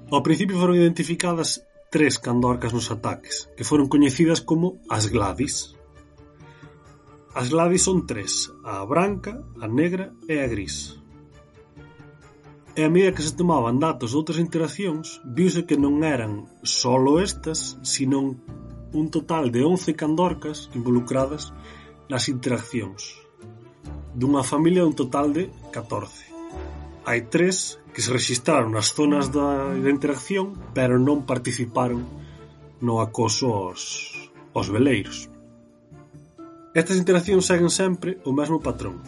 Ao 0.09 0.25
principio 0.25 0.57
foron 0.57 0.81
identificadas 0.81 1.69
tres 1.93 2.17
candorcas 2.17 2.73
nos 2.73 2.89
ataques, 2.89 3.53
que 3.53 3.65
foron 3.69 3.93
coñecidas 3.93 4.41
como 4.41 4.81
as 4.89 5.05
Gladys. 5.13 5.77
As 7.37 7.53
Gladys 7.53 7.85
son 7.85 8.09
tres, 8.09 8.49
a 8.65 8.81
branca, 8.89 9.45
a 9.61 9.69
negra 9.69 10.17
e 10.25 10.41
a 10.41 10.49
gris. 10.49 10.97
E 12.73 12.81
a 12.81 12.89
medida 12.89 13.13
que 13.13 13.21
se 13.21 13.37
tomaban 13.37 13.77
datos 13.77 14.17
de 14.17 14.17
outras 14.17 14.41
interaccións, 14.41 15.21
viuse 15.29 15.69
que 15.69 15.77
non 15.77 16.01
eran 16.01 16.49
só 16.65 16.97
estas, 17.21 17.77
sino 17.85 18.33
un 18.97 19.07
total 19.13 19.53
de 19.53 19.61
11 19.61 19.93
candorcas 19.93 20.73
involucradas 20.73 21.53
nas 22.09 22.33
interaccións, 22.33 23.13
dunha 24.17 24.41
familia 24.41 24.89
dun 24.89 24.97
total 24.97 25.37
de 25.37 25.53
14 25.69 26.38
hai 27.09 27.25
tres 27.33 27.81
que 27.97 28.05
se 28.05 28.13
rexistraron 28.13 28.77
nas 28.77 28.93
zonas 28.93 29.33
da, 29.33 29.73
da 29.73 29.89
interacción 29.89 30.53
pero 30.77 31.01
non 31.01 31.25
participaron 31.25 32.05
no 32.85 33.01
acoso 33.01 33.49
aos, 33.49 33.83
aos 34.53 34.69
veleiros. 34.69 35.33
Estas 36.77 37.01
interaccións 37.01 37.49
seguen 37.49 37.73
sempre 37.73 38.21
o 38.29 38.31
mesmo 38.37 38.61
patrón. 38.61 39.01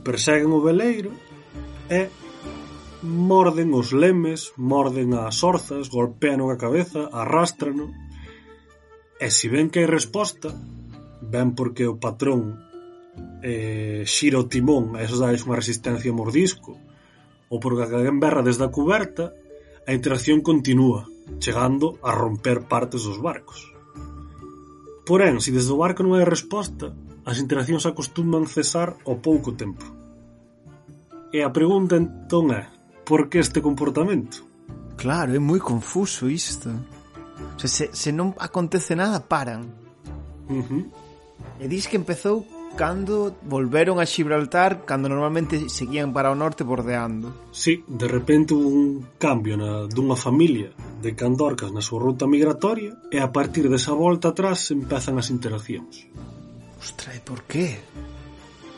Perseguen 0.00 0.48
o 0.48 0.64
veleiro 0.64 1.12
e 1.92 2.08
morden 3.04 3.68
os 3.76 3.92
lemes, 3.92 4.56
morden 4.56 5.12
as 5.12 5.44
orzas, 5.44 5.92
golpean 5.92 6.40
a 6.40 6.56
cabeza, 6.56 7.12
arrastrano. 7.12 7.92
E 9.20 9.28
se 9.28 9.52
ven 9.52 9.68
que 9.68 9.84
hai 9.84 9.88
resposta, 9.92 10.56
ven 11.20 11.52
porque 11.52 11.84
o 11.84 12.00
patrón 12.00 12.67
Eh, 13.42 14.02
xira 14.02 14.42
o 14.42 14.50
timón 14.50 14.98
e 14.98 15.06
eso 15.06 15.18
dáis 15.22 15.46
unha 15.46 15.58
resistencia 15.58 16.10
ao 16.10 16.18
mordisco, 16.18 16.74
ou 17.48 17.56
porque 17.62 17.86
alguén 17.86 18.18
berra 18.18 18.42
desde 18.42 18.66
a 18.66 18.74
cuberta, 18.74 19.30
a 19.86 19.94
interacción 19.94 20.42
continúa, 20.42 21.06
chegando 21.38 21.96
a 22.02 22.10
romper 22.10 22.66
partes 22.66 23.06
dos 23.06 23.22
barcos. 23.22 23.70
Porén, 25.06 25.40
se 25.40 25.54
desde 25.54 25.72
o 25.72 25.80
barco 25.80 26.02
non 26.04 26.18
hai 26.18 26.26
resposta, 26.26 26.92
as 27.24 27.40
interaccións 27.40 27.86
acostuman 27.88 28.44
cesar 28.44 28.98
ao 29.08 29.22
pouco 29.22 29.56
tempo. 29.56 29.86
E 31.32 31.40
a 31.40 31.52
pregunta 31.54 31.96
entón 31.96 32.52
é, 32.52 32.68
por 33.08 33.32
que 33.32 33.40
este 33.40 33.62
comportamento? 33.62 34.44
Claro, 34.98 35.30
é 35.32 35.40
moi 35.40 35.62
confuso 35.62 36.28
isto. 36.28 36.68
O 37.54 37.58
sea, 37.60 37.70
se, 37.70 37.84
se 37.94 38.10
non 38.10 38.34
acontece 38.36 38.98
nada, 38.98 39.22
paran. 39.22 39.64
Uh 40.50 40.64
-huh. 40.64 40.84
E 41.62 41.64
dis 41.70 41.86
que 41.86 41.96
empezou 41.96 42.44
cando 42.78 43.34
volveron 43.42 43.98
a 43.98 44.06
Gibraltar 44.06 44.86
cando 44.86 45.10
normalmente 45.10 45.68
seguían 45.68 46.14
para 46.14 46.30
o 46.30 46.38
norte 46.38 46.62
bordeando. 46.62 47.34
Sí, 47.50 47.82
de 47.90 48.06
repente 48.06 48.54
un 48.54 49.18
cambio 49.18 49.58
na, 49.58 49.90
dunha 49.90 50.14
familia 50.14 50.70
de 51.02 51.18
candorcas 51.18 51.74
na 51.74 51.82
súa 51.82 51.98
ruta 52.06 52.30
migratoria 52.30 52.94
e 53.10 53.18
a 53.18 53.34
partir 53.34 53.66
desa 53.66 53.90
volta 53.98 54.30
atrás 54.30 54.70
empezan 54.70 55.18
as 55.18 55.34
interaccións. 55.34 56.06
Ostra, 56.78 57.18
e 57.18 57.20
por 57.20 57.42
qué? 57.50 57.82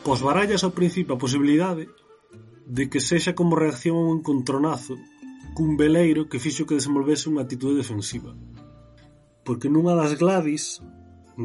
Pois 0.01 0.25
barallas 0.25 0.65
ao 0.65 0.73
principio 0.73 1.13
a 1.13 1.21
posibilidade 1.21 1.85
de 2.65 2.89
que 2.89 2.97
sexa 2.97 3.37
como 3.37 3.53
reacción 3.53 4.01
a 4.01 4.03
un 4.09 4.25
encontronazo 4.25 4.97
cun 5.53 5.77
veleiro 5.77 6.25
que 6.25 6.41
fixo 6.41 6.65
que 6.65 6.73
desenvolvese 6.73 7.29
unha 7.29 7.45
actitude 7.45 7.77
defensiva 7.77 8.33
porque 9.43 9.69
nunha 9.69 9.97
das 9.97 10.13
Gladys, 10.13 10.81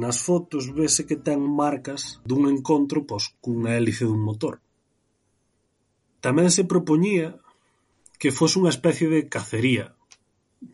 Nas 0.02 0.20
fotos 0.26 0.64
vese 0.78 1.08
que 1.08 1.16
ten 1.26 1.40
marcas 1.40 2.20
dun 2.28 2.42
encontro 2.52 2.98
pois 3.08 3.24
cunha 3.42 3.72
hélice 3.76 4.04
dun 4.04 4.20
motor. 4.28 4.60
Tamén 6.24 6.52
se 6.52 6.68
propoñía 6.72 7.28
que 8.20 8.34
fose 8.38 8.60
unha 8.60 8.74
especie 8.76 9.06
de 9.08 9.28
cacería 9.34 9.96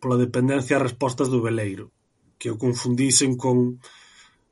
pola 0.01 0.19
dependencia 0.19 0.78
ás 0.78 0.86
respostas 0.89 1.28
do 1.31 1.43
veleiro, 1.43 1.90
que 2.39 2.51
o 2.51 2.59
confundisen 2.59 3.39
con 3.39 3.82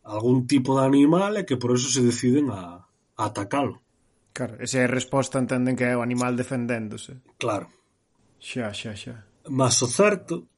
algún 0.02 0.46
tipo 0.46 0.78
de 0.78 0.86
animal 0.86 1.32
e 1.38 1.46
que 1.46 1.56
por 1.60 1.70
eso 1.74 1.88
se 1.90 2.02
deciden 2.02 2.50
a, 2.50 2.86
a 3.18 3.22
atacalo. 3.30 3.82
Claro, 4.34 4.58
esa 4.62 4.82
é 4.82 4.84
a 4.86 4.94
resposta 4.98 5.38
entenden 5.38 5.78
que 5.78 5.86
é 5.86 5.94
o 5.94 6.02
animal 6.02 6.34
defendéndose. 6.34 7.22
Claro. 7.38 7.70
Xa, 8.38 8.74
xa, 8.74 8.94
xa. 8.94 9.26
Mas 9.50 9.78
o 9.82 9.88
certo 9.90 10.49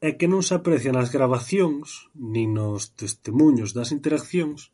é 0.00 0.16
que 0.16 0.24
non 0.24 0.40
se 0.40 0.56
aprecia 0.56 0.96
nas 0.96 1.12
gravacións 1.12 2.08
nin 2.16 2.56
nos 2.56 2.96
testemunhos 2.96 3.76
das 3.76 3.92
interaccións 3.92 4.72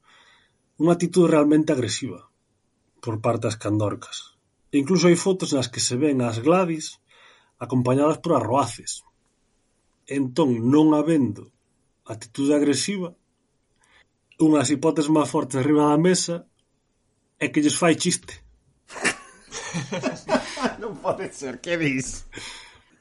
unha 0.79 0.95
actitude 0.95 1.35
realmente 1.35 1.75
agresiva 1.75 2.31
por 3.03 3.19
parte 3.19 3.51
das 3.51 3.59
candorcas, 3.59 4.39
e 4.71 4.79
incluso 4.79 5.11
hai 5.11 5.19
fotos 5.19 5.51
nas 5.51 5.67
que 5.67 5.83
se 5.83 5.99
ven 5.99 6.23
as 6.23 6.39
Gladys 6.39 7.03
acompañadas 7.59 8.19
por 8.23 8.39
arroaces. 8.39 9.03
Entón, 10.07 10.71
non 10.71 10.95
habendo 10.95 11.51
actitude 12.07 12.55
agresiva, 12.55 13.11
unha 14.39 14.63
das 14.63 14.71
hipóteses 14.71 15.11
máis 15.11 15.27
fortes 15.27 15.59
arriba 15.59 15.91
da 15.91 15.99
mesa 15.99 16.47
é 17.43 17.51
que 17.51 17.63
lles 17.65 17.75
fai 17.75 17.99
chiste. 17.99 18.39
non 20.83 21.03
pode 21.03 21.35
ser, 21.35 21.59
que 21.59 21.75
dis? 21.75 22.29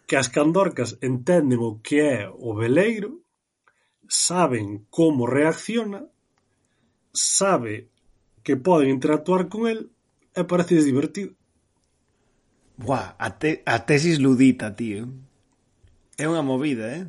que 0.07 0.15
as 0.15 0.29
candorcas 0.29 0.97
entenden 1.01 1.59
o 1.59 1.81
que 1.81 2.01
é 2.01 2.29
o 2.29 2.53
veleiro, 2.53 3.25
saben 4.07 4.85
como 4.89 5.25
reacciona, 5.25 6.05
sabe 7.13 7.89
que 8.43 8.55
poden 8.55 8.89
interactuar 8.89 9.49
con 9.49 9.67
el 9.67 9.89
e 10.35 10.43
parece 10.43 10.83
divertido. 10.83 11.33
Buah, 12.77 13.15
a, 13.17 13.39
te, 13.39 13.63
a 13.65 13.87
tesis 13.87 14.19
ludita, 14.19 14.75
tío. 14.75 15.07
É 16.19 16.27
unha 16.27 16.43
movida, 16.43 16.91
eh? 16.91 17.07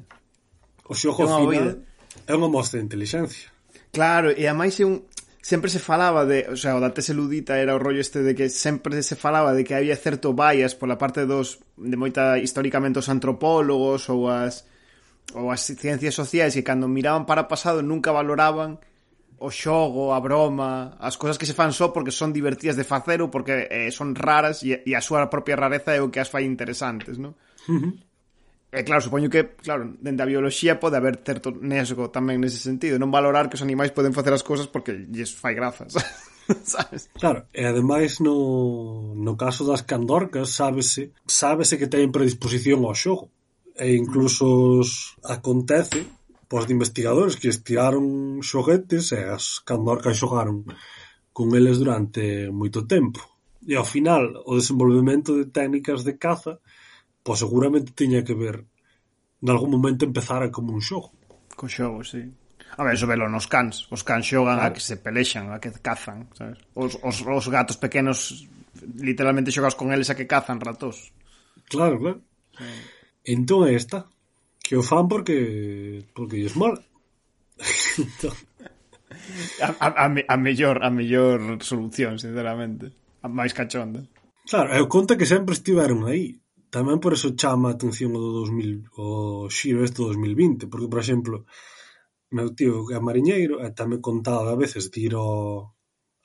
O 0.87 0.95
xogo 0.95 1.23
é 1.23 1.27
final 1.27 1.43
movida. 1.43 1.83
é 2.25 2.33
unha 2.33 2.49
mostra 2.49 2.79
de 2.79 2.87
inteligencia. 2.87 3.51
Claro, 3.91 4.31
e 4.31 4.47
a 4.47 4.55
máis 4.55 4.79
é 4.79 4.87
un, 4.87 5.03
sempre 5.47 5.71
se 5.71 5.79
falaba 5.79 6.27
de, 6.27 6.49
o 6.51 6.57
sea, 6.57 6.75
o 6.75 6.83
da 6.83 6.91
tese 6.91 7.15
ludita 7.15 7.55
era 7.63 7.71
o 7.71 7.79
rollo 7.79 8.03
este 8.03 8.27
de 8.27 8.35
que 8.35 8.51
sempre 8.51 8.99
se 9.07 9.15
falaba 9.15 9.55
de 9.55 9.63
que 9.63 9.79
había 9.79 9.95
certo 9.95 10.35
bias 10.35 10.75
pola 10.75 10.99
parte 10.99 11.23
dos 11.23 11.63
de 11.79 11.95
moita 11.95 12.35
históricamente 12.35 12.99
os 12.99 13.07
antropólogos 13.07 14.11
ou 14.11 14.27
as 14.27 14.67
ou 15.39 15.55
as 15.55 15.63
ciencias 15.63 16.19
sociais 16.19 16.51
que 16.51 16.67
cando 16.67 16.91
miraban 16.91 17.31
para 17.31 17.47
o 17.47 17.51
pasado 17.51 17.79
nunca 17.79 18.11
valoraban 18.11 18.83
o 19.39 19.47
xogo, 19.55 20.11
a 20.11 20.19
broma, 20.19 20.99
as 20.99 21.15
cousas 21.15 21.39
que 21.39 21.47
se 21.47 21.55
fan 21.55 21.71
só 21.71 21.95
porque 21.95 22.11
son 22.11 22.35
divertidas 22.35 22.75
de 22.75 22.83
facer 22.83 23.23
ou 23.23 23.31
porque 23.31 23.71
eh, 23.71 23.95
son 23.95 24.19
raras 24.19 24.67
e, 24.67 24.83
e 24.83 24.99
a 24.99 25.05
súa 25.05 25.31
propia 25.31 25.55
rareza 25.55 25.95
é 25.95 26.03
o 26.03 26.11
que 26.11 26.19
as 26.19 26.27
fai 26.27 26.43
interesantes, 26.43 27.23
non? 27.23 27.39
Uh 27.71 27.79
-huh. 27.79 27.93
E 28.77 28.85
claro, 28.85 29.01
supoño 29.01 29.33
que, 29.33 29.57
claro, 29.57 29.89
dende 30.05 30.21
a 30.21 30.29
bioloxía 30.29 30.77
pode 30.77 31.01
haber 31.01 31.25
certo 31.25 31.49
nesgo 31.49 32.13
tamén 32.13 32.45
nese 32.45 32.61
sentido, 32.61 33.01
non 33.01 33.09
valorar 33.09 33.49
que 33.49 33.57
os 33.57 33.65
animais 33.65 33.89
poden 33.97 34.13
facer 34.13 34.37
as 34.37 34.45
cousas 34.45 34.69
porque 34.69 34.93
lles 35.09 35.33
fai 35.33 35.57
grazas. 35.57 35.97
sabes? 36.63 37.09
Claro, 37.17 37.49
e 37.57 37.65
ademais 37.65 38.21
no, 38.21 39.17
no 39.17 39.33
caso 39.41 39.65
das 39.65 39.81
candorcas 39.81 40.53
sábese, 40.53 41.17
sábese 41.25 41.81
que 41.81 41.89
teñen 41.89 42.13
predisposición 42.13 42.85
ao 42.85 42.93
xogo 42.93 43.33
e 43.81 43.97
incluso 43.97 44.45
os 44.85 45.17
acontece 45.25 46.05
pois 46.45 46.69
de 46.69 46.77
investigadores 46.77 47.41
que 47.41 47.49
estiraron 47.49 48.39
xoguetes 48.45 49.11
e 49.17 49.25
as 49.25 49.59
candorcas 49.65 50.21
xogaron 50.21 50.69
con 51.33 51.57
eles 51.59 51.81
durante 51.83 52.53
moito 52.53 52.87
tempo. 52.87 53.19
E 53.67 53.75
ao 53.75 53.89
final, 53.89 54.47
o 54.47 54.55
desenvolvemento 54.55 55.35
de 55.35 55.51
técnicas 55.51 56.07
de 56.07 56.15
caza 56.15 56.63
Pois 57.27 57.43
seguramente 57.43 57.91
tiña 57.91 58.23
que 58.23 58.39
ver 58.39 58.63
nalgún 59.43 59.75
momento 59.75 60.07
empezara 60.07 60.55
como 60.55 60.71
un 60.71 60.79
xogo. 60.79 61.11
Co 61.59 61.67
xogo, 61.67 62.07
sí. 62.07 62.23
A 62.79 62.87
ver, 62.87 62.95
eso 62.95 63.11
velo 63.11 63.27
nos 63.27 63.51
cans. 63.51 63.91
Os 63.91 64.07
cans 64.07 64.23
xogan 64.31 64.63
claro. 64.63 64.71
a 64.71 64.75
que 64.75 64.79
se 64.79 64.95
pelexan, 64.95 65.51
a 65.51 65.59
que 65.59 65.75
cazan, 65.83 66.31
sabes? 66.39 66.63
Os, 66.79 66.95
os, 67.03 67.27
os 67.27 67.47
gatos 67.51 67.83
pequenos 67.83 68.47
literalmente 69.03 69.51
xogas 69.51 69.75
con 69.75 69.91
eles 69.91 70.07
a 70.07 70.15
que 70.15 70.31
cazan 70.31 70.63
ratos. 70.63 71.11
Claro, 71.67 71.99
claro. 71.99 72.23
Sí. 72.55 72.71
Entón 73.35 73.67
é 73.67 73.75
esta. 73.75 74.07
Que 74.63 74.79
o 74.79 74.87
fan 74.87 75.11
porque 75.11 76.07
porque 76.15 76.39
lles 76.39 76.55
mola. 76.55 76.79
entón... 77.99 78.39
a, 79.67 79.69
a, 79.83 79.89
a, 79.99 80.07
a 80.07 80.37
mellor 80.39 80.79
a 80.79 80.95
mellor 80.95 81.59
solución, 81.59 82.23
sinceramente. 82.23 82.95
A 83.19 83.27
máis 83.27 83.51
cachonda. 83.51 84.07
Claro, 84.47 84.71
eu 84.79 84.87
conta 84.87 85.19
que 85.19 85.27
sempre 85.27 85.59
estiveron 85.59 86.07
aí. 86.07 86.39
Tamén 86.75 86.99
por 86.99 87.13
eso 87.15 87.39
chama 87.39 87.71
a 87.71 87.75
atención 87.77 88.13
o 88.17 88.21
do 88.21 88.31
dous 88.43 88.51
mil 88.51 88.87
o 88.99 89.47
xiro 89.49 89.87
este 89.87 90.03
do 90.03 90.09
dous 90.11 90.21
mil 90.21 90.35
vinte, 90.35 90.67
porque, 90.67 90.91
por 90.91 91.01
exemplo, 91.01 91.47
meu 92.31 92.53
tío 92.59 92.87
que 92.87 92.95
é 92.99 93.01
mariñeiro 93.01 93.63
e 93.63 93.71
tamén 93.71 94.03
me 94.03 94.05
contaba 94.05 94.51
a 94.53 94.61
veces 94.61 94.91
de 94.93 94.99
ir 95.07 95.15
ao 95.15 95.77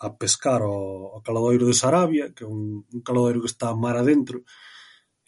a 0.01 0.09
pescar 0.17 0.61
ao 0.65 1.13
ao 1.13 1.21
caladoiro 1.21 1.69
de 1.69 1.77
Sarabia, 1.77 2.33
que 2.33 2.43
é 2.43 2.47
un 2.49 2.83
un 2.89 3.01
caladoiro 3.05 3.41
que 3.41 3.51
está 3.53 3.69
mar 3.77 3.95
adentro, 3.97 4.41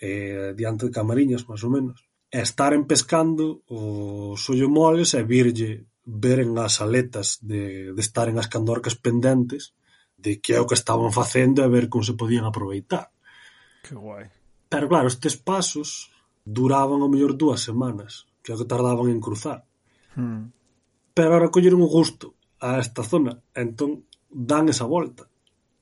eh, 0.02 0.52
diante 0.58 0.90
de 0.90 0.96
Camariñas, 0.98 1.46
máis 1.48 1.62
ou 1.64 1.72
menos, 1.72 1.98
e 2.34 2.42
estaren 2.42 2.90
pescando 2.90 3.62
os 3.70 4.42
ollomoles 4.50 5.14
e 5.14 5.22
virlle 5.24 5.86
veren 6.04 6.58
as 6.58 6.82
aletas 6.82 7.40
de, 7.40 7.94
de 7.96 8.02
estaren 8.02 8.36
as 8.42 8.50
candorcas 8.50 8.98
pendentes 8.98 9.78
de 10.18 10.42
que 10.42 10.58
é 10.58 10.60
o 10.60 10.68
que 10.68 10.76
estaban 10.76 11.12
facendo 11.14 11.62
e 11.62 11.70
ver 11.70 11.86
como 11.88 12.04
se 12.04 12.18
podían 12.18 12.50
aproveitar. 12.50 13.14
Que 13.86 13.94
guai. 13.96 14.43
Pero 14.74 14.90
claro, 14.90 15.06
estes 15.06 15.38
pasos 15.38 16.10
duraban 16.42 17.06
ao 17.06 17.12
mellor 17.14 17.38
dúas 17.38 17.62
semanas, 17.62 18.26
que 18.42 18.50
é 18.50 18.58
o 18.58 18.60
que 18.60 18.66
tardaban 18.66 19.14
en 19.14 19.22
cruzar. 19.22 19.70
Hmm. 20.18 20.50
Pero 21.14 21.38
ahora 21.38 21.54
colleron 21.54 21.86
o 21.86 21.94
gusto 21.94 22.34
a 22.58 22.82
esta 22.82 23.06
zona, 23.06 23.38
entón 23.54 24.10
dan 24.34 24.74
esa 24.74 24.90
volta. 24.90 25.30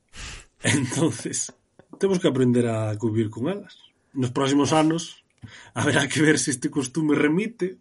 Entonces, 0.75 1.55
temos 2.03 2.19
que 2.19 2.27
aprender 2.27 2.67
a 2.67 2.99
convivir 2.99 3.31
con 3.31 3.47
elas. 3.47 3.79
Nos 4.11 4.35
próximos 4.35 4.75
anos 4.75 5.23
haberá 5.71 6.11
que 6.11 6.19
ver 6.19 6.35
se 6.35 6.51
este 6.51 6.67
costume 6.67 7.15
remite 7.15 7.79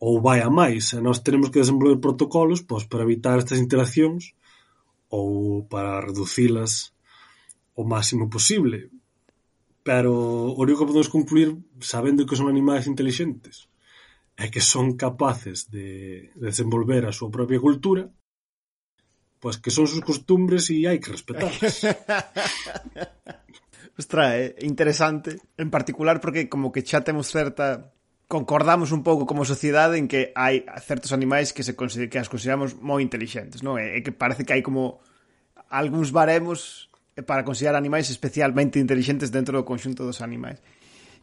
ou 0.00 0.24
vai 0.24 0.40
a 0.40 0.48
máis. 0.48 0.96
E 0.96 1.04
nós 1.04 1.20
tenemos 1.20 1.52
que 1.52 1.60
desenvolver 1.60 2.00
protocolos 2.00 2.64
pois, 2.64 2.88
para 2.88 3.04
evitar 3.04 3.36
estas 3.36 3.60
interaccións 3.60 4.32
ou 5.12 5.68
para 5.68 6.00
reducilas 6.00 6.96
o 7.76 7.84
máximo 7.84 8.32
posible. 8.32 8.88
Pero 9.82 10.12
o 10.52 10.60
único 10.60 10.84
que 10.84 10.92
podemos 10.92 11.08
concluir, 11.08 11.56
sabendo 11.80 12.28
que 12.28 12.36
son 12.36 12.52
animais 12.52 12.84
intelixentes, 12.84 13.72
é 14.36 14.52
que 14.52 14.60
son 14.60 14.96
capaces 14.96 15.72
de 15.72 16.28
desenvolver 16.36 17.04
a 17.04 17.16
súa 17.16 17.32
propia 17.32 17.60
cultura, 17.60 18.12
pois 19.40 19.56
que 19.56 19.72
son 19.72 19.88
sus 19.88 20.04
costumbres 20.04 20.68
e 20.68 20.84
hai 20.84 21.00
que 21.00 21.12
respetarlas. 21.12 21.84
Ostra, 24.00 24.36
é 24.36 24.56
interesante, 24.64 25.40
en 25.56 25.72
particular 25.72 26.20
porque 26.20 26.48
como 26.48 26.72
que 26.72 26.84
xa 26.84 27.00
temos 27.00 27.32
certa 27.32 27.92
concordamos 28.30 28.92
un 28.92 29.02
pouco 29.02 29.26
como 29.26 29.48
sociedade 29.48 29.98
en 29.98 30.06
que 30.06 30.30
hai 30.36 30.62
certos 30.84 31.10
animais 31.10 31.56
que 31.56 31.64
se 31.64 31.74
que 31.74 32.20
as 32.20 32.30
consideramos 32.30 32.76
moi 32.78 33.00
intelixentes, 33.00 33.64
non? 33.64 33.80
É 33.80 34.04
que 34.04 34.12
parece 34.12 34.44
que 34.44 34.54
hai 34.54 34.62
como 34.62 35.00
algúns 35.72 36.12
baremos 36.12 36.89
para 37.26 37.44
considerar 37.44 37.76
animais 37.76 38.08
especialmente 38.10 38.78
intelixentes 38.78 39.30
dentro 39.30 39.58
do 39.58 39.66
conxunto 39.66 40.06
dos 40.06 40.22
animais. 40.22 40.62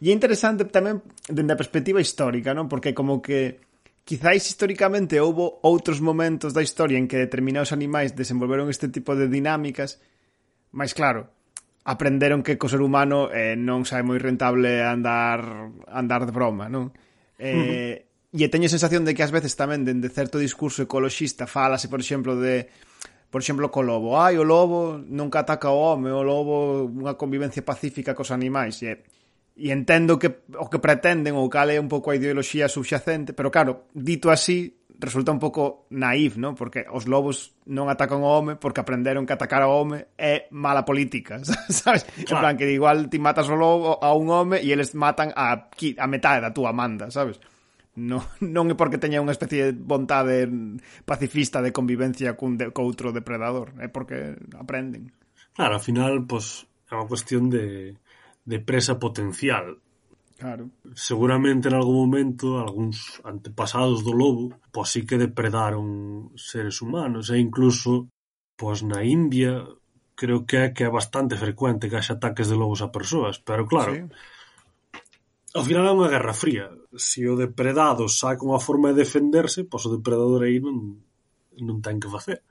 E 0.01 0.09
é 0.09 0.14
interesante 0.14 0.68
tamén 0.69 1.01
dende 1.26 1.53
a 1.53 1.59
perspectiva 1.59 1.97
histórica, 1.97 2.53
non? 2.53 2.69
Porque 2.69 2.93
como 2.93 3.18
que 3.23 3.65
quizáis 4.05 4.45
históricamente 4.45 5.19
houbo 5.19 5.59
outros 5.65 5.99
momentos 5.99 6.53
da 6.53 6.61
historia 6.61 7.01
en 7.01 7.09
que 7.09 7.18
determinados 7.18 7.73
animais 7.73 8.14
desenvolveron 8.14 8.69
este 8.69 8.88
tipo 8.88 9.18
de 9.18 9.27
dinámicas, 9.27 9.99
máis 10.72 10.93
claro, 10.93 11.34
aprenderon 11.88 12.45
que 12.45 12.59
co 12.59 12.69
ser 12.69 12.84
humano 12.84 13.31
eh, 13.34 13.57
non 13.57 13.88
sai 13.88 14.05
moi 14.05 14.22
rentable 14.22 14.84
andar 14.85 15.72
andar 15.89 16.30
de 16.30 16.35
broma, 16.35 16.69
non? 16.69 16.93
Eh, 17.41 17.51
uh 17.51 17.64
-huh. 17.64 18.07
E 18.38 18.51
teño 18.51 18.68
a 18.68 18.76
sensación 18.76 19.07
de 19.07 19.15
que 19.15 19.23
ás 19.23 19.31
veces 19.31 19.55
tamén 19.55 19.88
dende 19.88 20.11
certo 20.11 20.38
discurso 20.38 20.84
ecoloxista 20.84 21.47
falase, 21.47 21.88
por 21.88 22.03
exemplo, 22.03 22.35
de 22.35 22.68
por 23.29 23.41
exemplo, 23.41 23.69
co 23.69 23.83
lobo. 23.83 24.15
Ai, 24.15 24.39
o 24.39 24.45
lobo 24.47 24.95
nunca 24.97 25.43
ataca 25.43 25.69
o 25.69 25.77
home, 25.77 26.09
o 26.11 26.23
lobo 26.23 26.87
unha 26.87 27.19
convivencia 27.19 27.61
pacífica 27.61 28.15
cos 28.15 28.31
animais. 28.31 28.79
E, 28.83 29.03
e 29.57 29.73
entendo 29.73 30.15
que 30.15 30.47
o 30.55 30.71
que 30.71 30.79
pretenden 30.79 31.35
ou 31.35 31.51
cal 31.51 31.67
é 31.67 31.77
un 31.77 31.91
pouco 31.91 32.09
a 32.11 32.17
ideoloxía 32.17 32.71
subxacente, 32.71 33.35
pero 33.35 33.51
claro, 33.51 33.91
dito 33.91 34.31
así, 34.31 34.77
resulta 34.99 35.31
un 35.31 35.39
pouco 35.39 35.85
naif, 35.91 36.37
¿no? 36.37 36.55
Porque 36.55 36.85
os 36.89 37.05
lobos 37.05 37.53
non 37.69 37.91
atacan 37.91 38.23
o 38.23 38.29
home 38.31 38.55
porque 38.57 38.81
aprenderon 38.81 39.27
que 39.27 39.35
atacar 39.35 39.61
ao 39.61 39.75
home 39.75 40.07
é 40.17 40.49
mala 40.49 40.87
política, 40.87 41.43
sabes? 41.69 42.07
Claro. 42.25 42.31
En 42.31 42.37
plan, 42.39 42.53
que 42.57 42.65
igual 42.71 43.11
ti 43.11 43.19
matas 43.19 43.51
o 43.51 43.59
lobo 43.59 43.99
a 44.01 44.15
un 44.15 44.31
home 44.31 44.57
e 44.63 44.71
eles 44.73 44.95
matan 44.95 45.35
a, 45.35 45.69
a 45.69 46.07
metade 46.07 46.41
da 46.41 46.55
túa 46.55 46.73
manda, 46.73 47.11
sabes? 47.11 47.37
non, 47.97 48.21
non 48.45 48.69
é 48.69 48.75
porque 48.77 49.01
teña 49.01 49.19
unha 49.19 49.33
especie 49.33 49.73
de 49.73 49.75
vontade 49.75 50.45
pacifista 51.03 51.65
de 51.65 51.73
convivencia 51.73 52.37
cun 52.37 52.55
de, 52.55 52.69
coutro 52.69 53.09
depredador, 53.09 53.73
é 53.81 53.89
porque 53.89 54.37
aprenden. 54.53 55.09
Claro, 55.57 55.81
ao 55.81 55.83
final, 55.83 56.23
pois, 56.29 56.69
é 56.87 56.93
unha 56.93 57.09
cuestión 57.09 57.49
de, 57.49 57.97
de 58.45 58.57
presa 58.61 59.01
potencial. 59.01 59.81
Claro. 60.37 60.69
Seguramente 60.93 61.65
en 61.65 61.73
algún 61.73 61.97
momento 61.97 62.61
algúns 62.61 63.17
antepasados 63.25 64.05
do 64.05 64.13
lobo 64.13 64.53
pois 64.69 64.93
sí 64.93 65.01
que 65.01 65.17
depredaron 65.17 66.29
seres 66.37 66.85
humanos 66.85 67.33
e 67.33 67.41
incluso 67.41 68.13
pois 68.53 68.85
na 68.85 69.01
India 69.01 69.65
creo 70.13 70.45
que 70.45 70.57
é 70.61 70.65
que 70.77 70.85
é 70.85 70.91
bastante 70.93 71.41
frecuente 71.41 71.89
que 71.89 71.97
haxa 71.97 72.21
ataques 72.21 72.45
de 72.45 72.53
lobos 72.53 72.85
a 72.85 72.93
persoas, 72.93 73.41
pero 73.41 73.65
claro, 73.65 73.97
sí 73.97 74.05
Ao 75.57 75.65
final 75.65 75.89
é 75.89 75.93
unha 75.97 76.13
guerra 76.13 76.38
fría. 76.38 76.69
Se 76.93 77.25
o 77.25 77.34
depredado 77.34 78.05
saca 78.05 78.45
unha 78.45 78.61
forma 78.61 78.93
de 78.93 79.01
defenderse, 79.01 79.65
pois 79.65 79.89
o 79.89 79.93
depredador 79.97 80.45
aí 80.45 80.61
non, 80.61 81.01
non 81.57 81.81
ten 81.81 81.97
que 81.97 82.13
facer. 82.13 82.45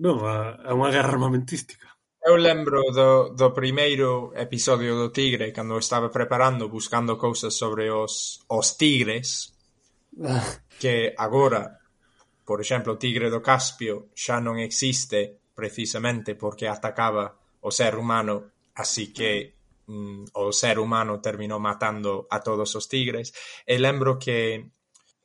Non, 0.00 0.24
é 0.24 0.72
unha 0.72 0.88
guerra 0.88 1.12
armamentística. 1.12 1.84
Eu 2.24 2.40
lembro 2.40 2.80
do, 2.88 3.36
do 3.36 3.52
primeiro 3.52 4.32
episodio 4.32 4.96
do 4.96 5.12
Tigre, 5.12 5.52
cando 5.52 5.76
estaba 5.76 6.08
preparando, 6.08 6.72
buscando 6.72 7.20
cousas 7.20 7.52
sobre 7.52 7.92
os, 7.92 8.40
os 8.48 8.80
tigres, 8.80 9.52
que 10.80 11.12
agora, 11.20 11.84
por 12.48 12.64
exemplo, 12.64 12.96
o 12.96 13.00
tigre 13.00 13.28
do 13.28 13.44
Caspio 13.44 14.08
xa 14.16 14.40
non 14.40 14.56
existe 14.56 15.52
precisamente 15.52 16.32
porque 16.32 16.64
atacaba 16.64 17.36
o 17.60 17.68
ser 17.68 18.00
humano, 18.00 18.56
así 18.72 19.12
que 19.12 19.57
Mm, 19.88 20.24
o 20.34 20.52
ser 20.52 20.78
humano 20.78 21.18
terminou 21.18 21.58
matando 21.58 22.28
a 22.28 22.44
todos 22.44 22.76
os 22.76 22.86
tigres. 22.92 23.32
E 23.64 23.80
lembro 23.80 24.20
que 24.20 24.68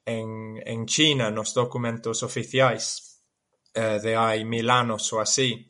en, 0.05 0.55
en 0.63 0.85
China, 0.87 1.29
nos 1.31 1.53
documentos 1.53 2.23
oficiais 2.23 3.19
eh, 3.75 3.99
de 3.99 4.15
hai 4.15 4.47
mil 4.47 4.71
anos 4.71 5.11
ou 5.11 5.19
así, 5.19 5.67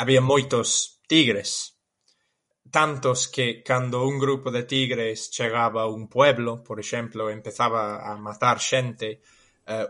había 0.00 0.24
moitos 0.24 1.00
tigres. 1.04 1.76
Tantos 2.72 3.28
que 3.28 3.60
cando 3.60 4.08
un 4.08 4.16
grupo 4.16 4.48
de 4.48 4.64
tigres 4.64 5.28
chegaba 5.28 5.84
a 5.84 5.92
un 5.92 6.08
pueblo, 6.08 6.64
por 6.64 6.80
exemplo, 6.80 7.28
empezaba 7.28 8.00
a 8.00 8.16
matar 8.16 8.56
xente, 8.56 9.20
eh, 9.68 9.86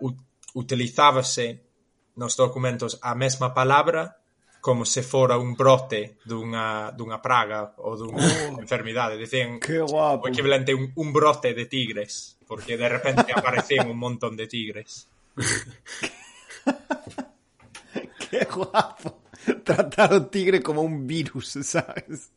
utilizábase 0.58 1.70
nos 2.18 2.34
documentos 2.34 2.98
a 2.98 3.14
mesma 3.14 3.54
palabra 3.54 4.19
como 4.60 4.84
se 4.84 5.02
fora 5.02 5.38
un 5.38 5.56
brote 5.56 6.18
dunha, 6.24 6.92
dunha 6.92 7.20
praga 7.20 7.74
ou 7.80 7.96
dunha 7.96 8.52
oh, 8.52 8.60
enfermidade. 8.60 9.16
Dicen 9.16 9.58
que 9.58 9.80
guapo. 9.80 10.24
o 10.24 10.28
equivalente 10.28 10.74
un, 10.74 10.92
un 10.94 11.12
brote 11.12 11.54
de 11.54 11.66
tigres, 11.66 12.36
porque 12.46 12.76
de 12.76 12.88
repente 12.88 13.32
aparecen 13.34 13.88
un 13.88 13.98
montón 13.98 14.36
de 14.36 14.46
tigres. 14.46 15.08
que 18.30 18.44
guapo. 18.44 19.24
Tratar 19.64 20.12
o 20.12 20.26
tigre 20.28 20.60
como 20.60 20.82
un 20.82 21.06
virus, 21.06 21.56
sabes? 21.64 22.30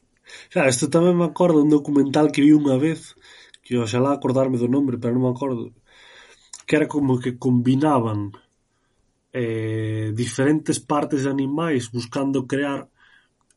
Claro, 0.50 0.72
isto 0.72 0.88
tamén 0.88 1.20
me 1.20 1.28
acordo 1.28 1.60
un 1.60 1.70
documental 1.70 2.32
que 2.32 2.42
vi 2.42 2.56
unha 2.56 2.80
vez, 2.80 3.20
que 3.60 3.76
oxalá 3.76 4.16
acordarme 4.16 4.56
do 4.56 4.72
nombre, 4.72 4.96
pero 4.96 5.12
non 5.12 5.28
me 5.28 5.36
acordo, 5.36 5.76
que 6.64 6.80
era 6.80 6.88
como 6.88 7.20
que 7.20 7.36
combinaban 7.36 8.32
eh, 9.34 10.14
diferentes 10.14 10.80
partes 10.80 11.24
de 11.24 11.30
animais 11.30 11.90
buscando 11.90 12.46
crear 12.46 12.88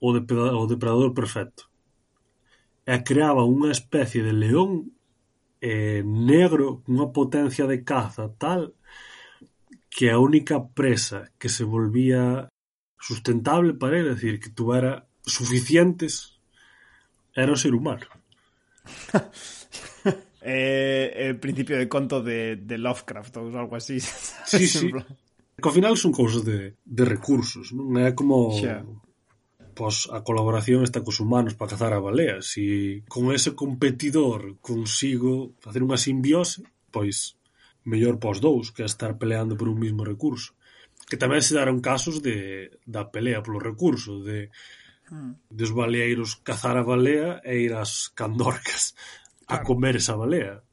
o, 0.00 0.12
depredador, 0.12 0.54
o 0.54 0.66
depredador 0.66 1.12
perfecto. 1.12 1.68
E 2.86 2.96
creaba 3.04 3.44
unha 3.44 3.68
especie 3.70 4.24
de 4.24 4.32
león 4.32 4.88
eh, 5.60 6.00
negro 6.00 6.80
cunha 6.80 7.12
potencia 7.12 7.68
de 7.68 7.84
caza 7.84 8.32
tal 8.40 8.72
que 9.92 10.08
a 10.08 10.18
única 10.18 10.60
presa 10.64 11.32
que 11.36 11.48
se 11.48 11.64
volvía 11.64 12.48
sustentable 13.00 13.74
para 13.74 13.98
ele, 13.98 14.14
decir, 14.16 14.40
que 14.40 14.50
tuvera 14.50 15.08
suficientes 15.24 16.40
era 17.34 17.52
o 17.52 17.56
ser 17.56 17.74
humano. 17.74 18.06
eh, 20.40 21.12
el 21.16 21.40
principio 21.40 21.76
de 21.76 21.88
conto 21.88 22.22
de, 22.22 22.56
de 22.56 22.78
Lovecraft 22.78 23.36
ou 23.36 23.52
algo 23.56 23.76
así. 23.76 24.00
Sí, 24.46 24.68
sí. 24.68 24.92
Que 25.56 25.68
ao 25.68 25.74
final 25.74 25.96
son 25.96 26.12
cousas 26.12 26.44
de, 26.44 26.76
de 26.84 27.04
recursos, 27.08 27.72
non 27.72 27.96
é 27.96 28.12
como... 28.12 28.52
Xa. 28.52 28.84
Pois 29.76 30.08
a 30.08 30.24
colaboración 30.24 30.80
está 30.80 31.04
cos 31.04 31.20
humanos 31.20 31.52
para 31.52 31.76
cazar 31.76 31.92
a 31.92 32.00
balea. 32.00 32.40
Si 32.40 33.04
con 33.12 33.28
ese 33.28 33.52
competidor 33.52 34.56
consigo 34.64 35.52
facer 35.60 35.84
unha 35.84 36.00
simbiose, 36.00 36.64
pois 36.88 37.36
mellor 37.84 38.16
pos 38.16 38.40
dous 38.40 38.72
que 38.72 38.88
estar 38.88 39.20
peleando 39.20 39.56
por 39.56 39.68
un 39.68 39.76
mismo 39.76 40.00
recurso. 40.00 40.56
Que 41.08 41.20
tamén 41.20 41.44
se 41.44 41.52
daron 41.52 41.84
casos 41.84 42.24
de, 42.24 42.72
da 42.88 43.12
pelea 43.12 43.44
polo 43.44 43.60
recurso, 43.60 44.24
de 44.24 44.48
hmm. 45.12 45.52
dos 45.52 45.76
baleeiros 45.76 46.40
cazar 46.40 46.80
a 46.80 46.84
balea 46.84 47.44
e 47.44 47.60
ir 47.60 47.76
ás 47.76 48.08
candorcas 48.16 48.96
a 49.46 49.60
comer 49.60 50.00
esa 50.00 50.16
balea. 50.16 50.64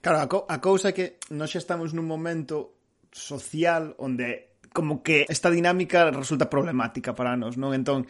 Claro, 0.00 0.18
a, 0.20 0.26
co 0.26 0.38
a 0.48 0.58
cousa 0.58 0.90
é 0.90 0.96
que 0.96 1.20
nós 1.36 1.52
xa 1.52 1.60
estamos 1.60 1.92
nun 1.92 2.08
momento 2.08 2.77
social 3.18 3.98
onde 3.98 4.54
como 4.72 5.02
que 5.02 5.26
esta 5.28 5.50
dinámica 5.50 6.10
resulta 6.10 6.48
problemática 6.48 7.14
para 7.14 7.36
nós, 7.36 7.58
non? 7.58 7.74
Entón, 7.74 8.06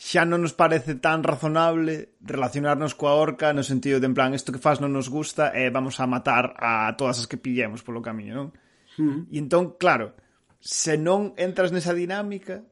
xa 0.00 0.24
non 0.24 0.40
nos 0.40 0.56
parece 0.56 0.96
tan 0.96 1.20
razonable 1.20 2.16
relacionarnos 2.24 2.96
coa 2.96 3.20
orca 3.20 3.52
no 3.52 3.60
sentido 3.60 4.00
de 4.00 4.08
en 4.08 4.16
plan, 4.16 4.32
isto 4.32 4.52
que 4.52 4.62
faz 4.62 4.80
non 4.80 4.96
nos 4.96 5.12
gusta 5.12 5.52
e 5.52 5.68
eh, 5.68 5.70
vamos 5.72 6.00
a 6.00 6.08
matar 6.08 6.56
a 6.56 6.92
todas 6.96 7.20
as 7.20 7.28
que 7.28 7.36
pillemos 7.36 7.84
polo 7.84 8.00
camiño, 8.00 8.32
non? 8.32 8.48
Mm. 8.96 9.20
E 9.28 9.36
entón, 9.36 9.76
claro, 9.76 10.16
se 10.56 10.96
non 10.96 11.36
entras 11.36 11.72
nesa 11.72 11.92
dinámica, 11.92 12.64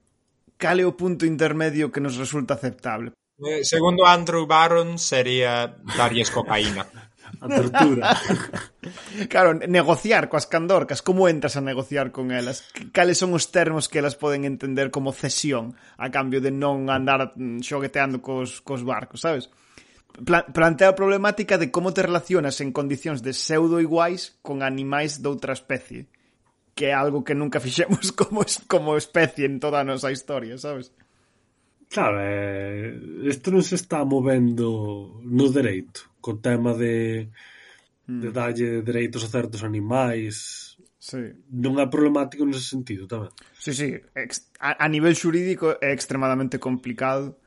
cal 0.56 0.80
é 0.80 0.86
o 0.88 0.96
punto 0.96 1.28
intermedio 1.28 1.92
que 1.92 2.00
nos 2.00 2.16
resulta 2.16 2.56
aceptable? 2.56 3.12
Eh, 3.38 3.62
segundo 3.62 4.08
Andrew 4.08 4.48
Barron 4.48 4.98
sería 4.98 5.78
darlles 5.96 6.32
cocaína. 6.32 6.84
a 7.40 7.46
tortura. 7.48 8.16
claro, 9.32 9.54
negociar 9.54 10.28
coas 10.28 10.46
candorcas, 10.46 11.02
como 11.02 11.28
entras 11.28 11.56
a 11.56 11.62
negociar 11.62 12.12
con 12.12 12.30
elas? 12.30 12.66
Cales 12.92 13.18
son 13.18 13.34
os 13.34 13.50
termos 13.50 13.88
que 13.88 13.98
elas 13.98 14.16
poden 14.16 14.44
entender 14.44 14.90
como 14.90 15.12
cesión 15.14 15.78
a 15.96 16.10
cambio 16.10 16.40
de 16.40 16.50
non 16.50 16.90
andar 16.90 17.34
mm, 17.34 17.62
xogueteando 17.62 18.18
cos, 18.20 18.60
cos 18.62 18.82
barcos, 18.82 19.22
sabes? 19.22 19.50
Pla 20.18 20.42
plantea 20.50 20.90
a 20.90 20.98
problemática 20.98 21.60
de 21.60 21.70
como 21.70 21.94
te 21.94 22.02
relacionas 22.02 22.58
en 22.58 22.74
condicións 22.74 23.22
de 23.22 23.30
pseudo 23.30 23.78
iguais 23.78 24.38
con 24.42 24.66
animais 24.66 25.22
doutra 25.22 25.54
especie 25.54 26.10
que 26.78 26.86
é 26.86 26.94
algo 26.94 27.26
que 27.26 27.34
nunca 27.34 27.58
fixemos 27.66 28.14
como, 28.14 28.46
como 28.70 28.94
especie 28.94 29.50
en 29.50 29.58
toda 29.58 29.82
a 29.82 29.84
nosa 29.84 30.14
historia, 30.14 30.54
sabes? 30.62 30.94
Claro, 31.90 32.20
eh, 32.20 32.94
isto 33.26 33.50
non 33.50 33.66
se 33.66 33.74
está 33.74 34.06
movendo 34.06 35.18
no 35.24 35.50
dereito 35.50 36.06
co 36.28 36.36
tema 36.36 36.76
de 36.76 37.32
hmm. 38.04 38.20
de 38.20 38.28
dalle 38.28 38.68
dereitos 38.84 39.24
a 39.24 39.32
certos 39.32 39.64
animais. 39.64 40.76
Sí. 41.00 41.32
Non 41.48 41.80
é 41.80 41.88
problemático 41.88 42.44
nese 42.44 42.68
sentido 42.68 43.08
tamén. 43.08 43.32
Sí, 43.56 43.72
sí, 43.72 43.96
Ex 44.12 44.52
a, 44.60 44.76
a 44.76 44.86
nivel 44.92 45.16
xurídico 45.16 45.80
é 45.80 45.96
extremadamente 45.96 46.60
complicado 46.60 47.40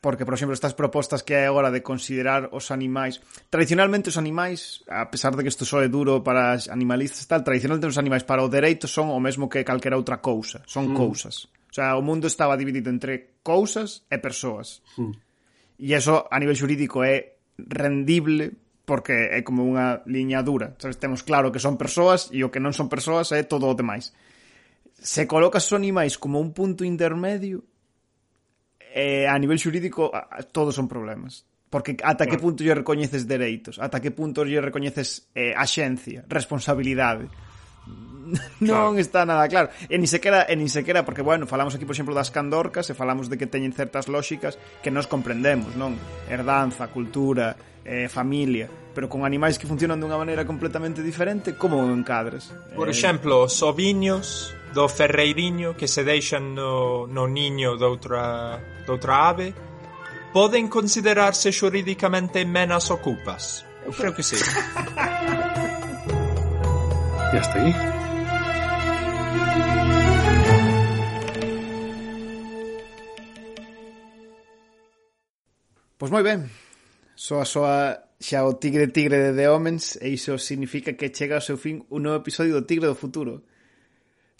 porque, 0.00 0.24
por 0.24 0.32
exemplo, 0.32 0.56
estas 0.56 0.72
propostas 0.72 1.20
que 1.20 1.36
hai 1.36 1.44
agora 1.44 1.68
de 1.68 1.84
considerar 1.84 2.48
os 2.56 2.72
animais... 2.72 3.20
Tradicionalmente 3.52 4.08
os 4.08 4.16
animais, 4.16 4.80
a 4.88 5.12
pesar 5.12 5.36
de 5.36 5.44
que 5.44 5.52
isto 5.52 5.68
só 5.68 5.84
é 5.84 5.92
duro 5.92 6.24
para 6.24 6.56
os 6.56 6.72
animalistas 6.72 7.28
tal, 7.28 7.44
tradicionalmente 7.44 7.92
os 7.92 8.00
animais 8.00 8.24
para 8.24 8.40
o 8.40 8.48
dereito 8.48 8.88
son 8.88 9.12
o 9.12 9.20
mesmo 9.20 9.52
que 9.52 9.60
calquera 9.60 10.00
outra 10.00 10.24
cousa, 10.24 10.64
son 10.64 10.88
mm. 10.92 10.96
cousas. 10.96 11.52
O 11.68 11.74
sea, 11.76 12.00
o 12.00 12.02
mundo 12.02 12.24
estaba 12.24 12.56
dividido 12.56 12.88
entre 12.88 13.44
cousas 13.44 14.08
e 14.08 14.16
persoas. 14.16 14.80
Mm. 14.96 15.12
E 15.84 15.92
eso, 15.92 16.24
a 16.32 16.36
nivel 16.40 16.56
xurídico, 16.56 17.04
é 17.04 17.39
rendible 17.68 18.52
porque 18.84 19.30
é 19.30 19.46
como 19.46 19.62
unha 19.62 20.02
liña 20.10 20.42
dura. 20.42 20.74
Sabes, 20.82 20.98
temos 20.98 21.22
claro 21.22 21.54
que 21.54 21.62
son 21.62 21.78
persoas 21.78 22.26
e 22.34 22.42
o 22.42 22.50
que 22.50 22.58
non 22.58 22.74
son 22.74 22.90
persoas 22.90 23.30
é 23.30 23.46
todo 23.46 23.70
o 23.70 23.78
demais. 23.78 24.10
Se 24.98 25.30
colocas 25.30 25.70
os 25.70 25.78
animais 25.78 26.18
como 26.18 26.42
un 26.42 26.50
punto 26.50 26.82
intermedio, 26.82 27.62
eh, 28.90 29.30
a 29.30 29.38
nivel 29.38 29.62
xurídico 29.62 30.10
a, 30.10 30.26
a, 30.26 30.42
todos 30.42 30.74
son 30.74 30.90
problemas. 30.90 31.46
Porque 31.70 31.94
ata 32.02 32.26
que 32.26 32.34
punto 32.34 32.66
lle 32.66 32.74
recoñeces 32.74 33.30
dereitos, 33.30 33.78
ata 33.78 34.02
que 34.02 34.10
punto 34.10 34.42
lle 34.42 34.58
recoñeces 34.58 35.30
eh, 35.38 35.54
axencia, 35.54 36.26
responsabilidade. 36.26 37.30
non 38.60 38.98
está 38.98 39.26
nada 39.26 39.46
claro. 39.48 39.70
E 39.88 39.96
ni 39.98 40.06
sequera, 40.06 40.46
e 40.46 40.54
ni 40.56 40.68
sequera, 40.68 41.04
porque, 41.04 41.22
bueno, 41.22 41.46
falamos 41.46 41.74
aquí, 41.74 41.84
por 41.84 41.94
exemplo, 41.94 42.14
das 42.14 42.30
candorcas 42.30 42.88
e 42.90 42.94
falamos 42.94 43.28
de 43.28 43.36
que 43.38 43.46
teñen 43.46 43.72
certas 43.72 44.08
lóxicas 44.08 44.58
que 44.82 44.90
nos 44.90 45.06
comprendemos, 45.06 45.74
non? 45.74 45.96
Herdanza, 46.28 46.88
cultura, 46.88 47.56
eh, 47.84 48.08
familia, 48.08 48.68
pero 48.94 49.08
con 49.08 49.24
animais 49.24 49.58
que 49.58 49.66
funcionan 49.66 49.98
dunha 49.98 50.18
maneira 50.18 50.44
completamente 50.46 51.02
diferente, 51.02 51.56
como 51.56 51.80
o 51.80 51.90
encadres? 51.90 52.52
Por 52.76 52.88
eh... 52.88 52.94
exemplo, 52.94 53.46
os 53.46 53.58
oviños 53.64 54.54
do 54.70 54.86
ferreiriño 54.86 55.74
que 55.74 55.90
se 55.90 56.06
deixan 56.06 56.54
no, 56.54 57.06
no 57.10 57.26
niño 57.26 57.74
doutra, 57.74 58.62
doutra 58.86 59.34
ave 59.34 59.50
poden 60.30 60.70
considerarse 60.70 61.50
xuridicamente 61.50 62.46
menas 62.46 62.86
ocupas. 62.94 63.66
Eu 63.82 63.90
creo 63.90 64.14
que 64.14 64.22
sí. 64.22 64.38
E 67.32 67.36
hasta 67.36 67.60
aí. 67.60 67.99
Pois 76.00 76.08
moi 76.08 76.24
ben, 76.24 76.48
soa 77.12 77.44
soa 77.44 77.76
xa 78.16 78.48
o 78.48 78.56
Tigre 78.56 78.88
Tigre 78.88 79.20
de 79.20 79.36
The 79.36 79.52
Omens 79.52 80.00
e 80.00 80.08
iso 80.08 80.40
significa 80.40 80.96
que 80.96 81.12
chega 81.12 81.36
ao 81.36 81.44
seu 81.44 81.60
fin 81.60 81.84
un 81.92 82.08
novo 82.08 82.24
episodio 82.24 82.56
do 82.56 82.64
Tigre 82.64 82.88
do 82.88 82.96
Futuro. 82.96 83.44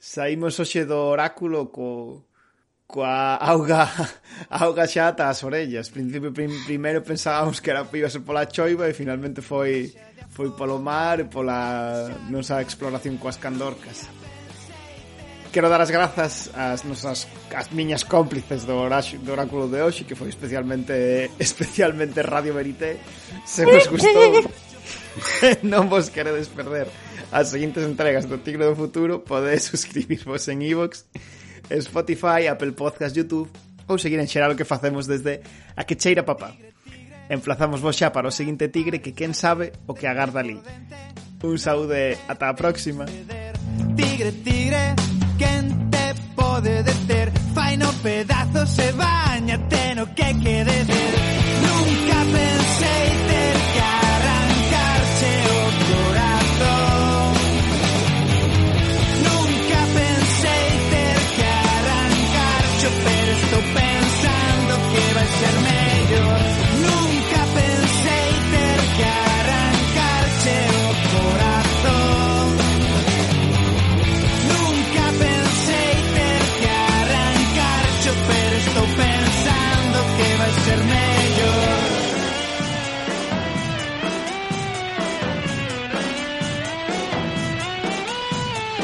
Saímos 0.00 0.56
hoxe 0.56 0.88
do 0.88 0.96
oráculo 0.96 1.68
co 1.68 2.24
coa 2.88 3.36
auga 3.36 3.84
auga 4.48 4.88
xa 4.88 5.12
ata 5.12 5.28
as 5.28 5.44
orellas. 5.44 5.92
Principio 5.92 6.32
prim, 6.32 6.48
primeiro 6.64 7.04
pensábamos 7.04 7.60
que 7.60 7.68
era 7.68 7.84
iba 7.84 8.08
ser 8.08 8.24
pola 8.24 8.48
choiva 8.48 8.88
e 8.88 8.96
finalmente 8.96 9.44
foi 9.44 9.92
foi 10.32 10.48
polo 10.56 10.80
mar 10.80 11.20
e 11.20 11.28
pola 11.28 12.08
nosa 12.32 12.64
exploración 12.64 13.20
coas 13.20 13.36
candorcas. 13.36 14.08
Quero 15.50 15.68
dar 15.68 15.82
as 15.82 15.90
grazas 15.90 16.50
ás 16.54 16.86
nosas 16.86 17.26
as 17.50 17.68
miñas 17.74 18.06
cómplices 18.06 18.62
do, 18.62 18.78
oraxo, 18.78 19.18
do 19.18 19.34
oráculo 19.34 19.66
de 19.66 19.82
hoxe 19.82 20.06
que 20.06 20.14
foi 20.14 20.30
especialmente 20.30 21.30
especialmente 21.42 22.22
Radio 22.22 22.54
Verité. 22.54 23.02
Se 23.42 23.66
vos 23.66 23.90
gustou 23.90 24.46
non 25.66 25.90
vos 25.90 26.06
queredes 26.14 26.46
perder 26.54 26.86
as 27.34 27.50
seguintes 27.50 27.82
entregas 27.82 28.30
do 28.30 28.38
Tigre 28.38 28.62
do 28.62 28.78
Futuro, 28.78 29.26
podedes 29.26 29.66
suscribirvos 29.70 30.46
en 30.46 30.62
iVoox, 30.62 31.06
e 31.70 31.76
Spotify, 31.82 32.46
Apple 32.46 32.72
Podcast, 32.72 33.14
YouTube 33.14 33.50
ou 33.90 33.98
seguir 33.98 34.22
en 34.22 34.30
xeral 34.30 34.54
o 34.54 34.58
que 34.58 34.66
facemos 34.66 35.10
desde 35.10 35.42
a 35.74 35.82
que 35.82 35.98
cheira 35.98 36.22
papá. 36.22 36.54
Emplazamos 37.26 37.82
vos 37.82 37.98
xa 37.98 38.14
para 38.14 38.30
o 38.30 38.34
seguinte 38.34 38.70
tigre 38.70 39.02
que 39.02 39.14
quen 39.14 39.34
sabe 39.34 39.74
o 39.86 39.94
que 39.98 40.06
agarda 40.06 40.42
ali. 40.42 40.58
Un 41.42 41.58
saúde 41.58 42.18
ata 42.30 42.50
a 42.50 42.54
próxima. 42.54 43.06
Tigre, 43.98 44.30
tigre, 44.46 44.94
pode 46.60 46.82
deter. 46.82 47.32
Fai 47.54 47.76
no 47.76 47.92
pedazos 47.94 48.78
e 48.78 48.92
bañate 48.92 49.94
no 49.96 50.06
que 50.14 50.34
quede 50.34 50.84
ver 50.84 51.14
Nunca 51.64 52.18
pensei 52.36 53.29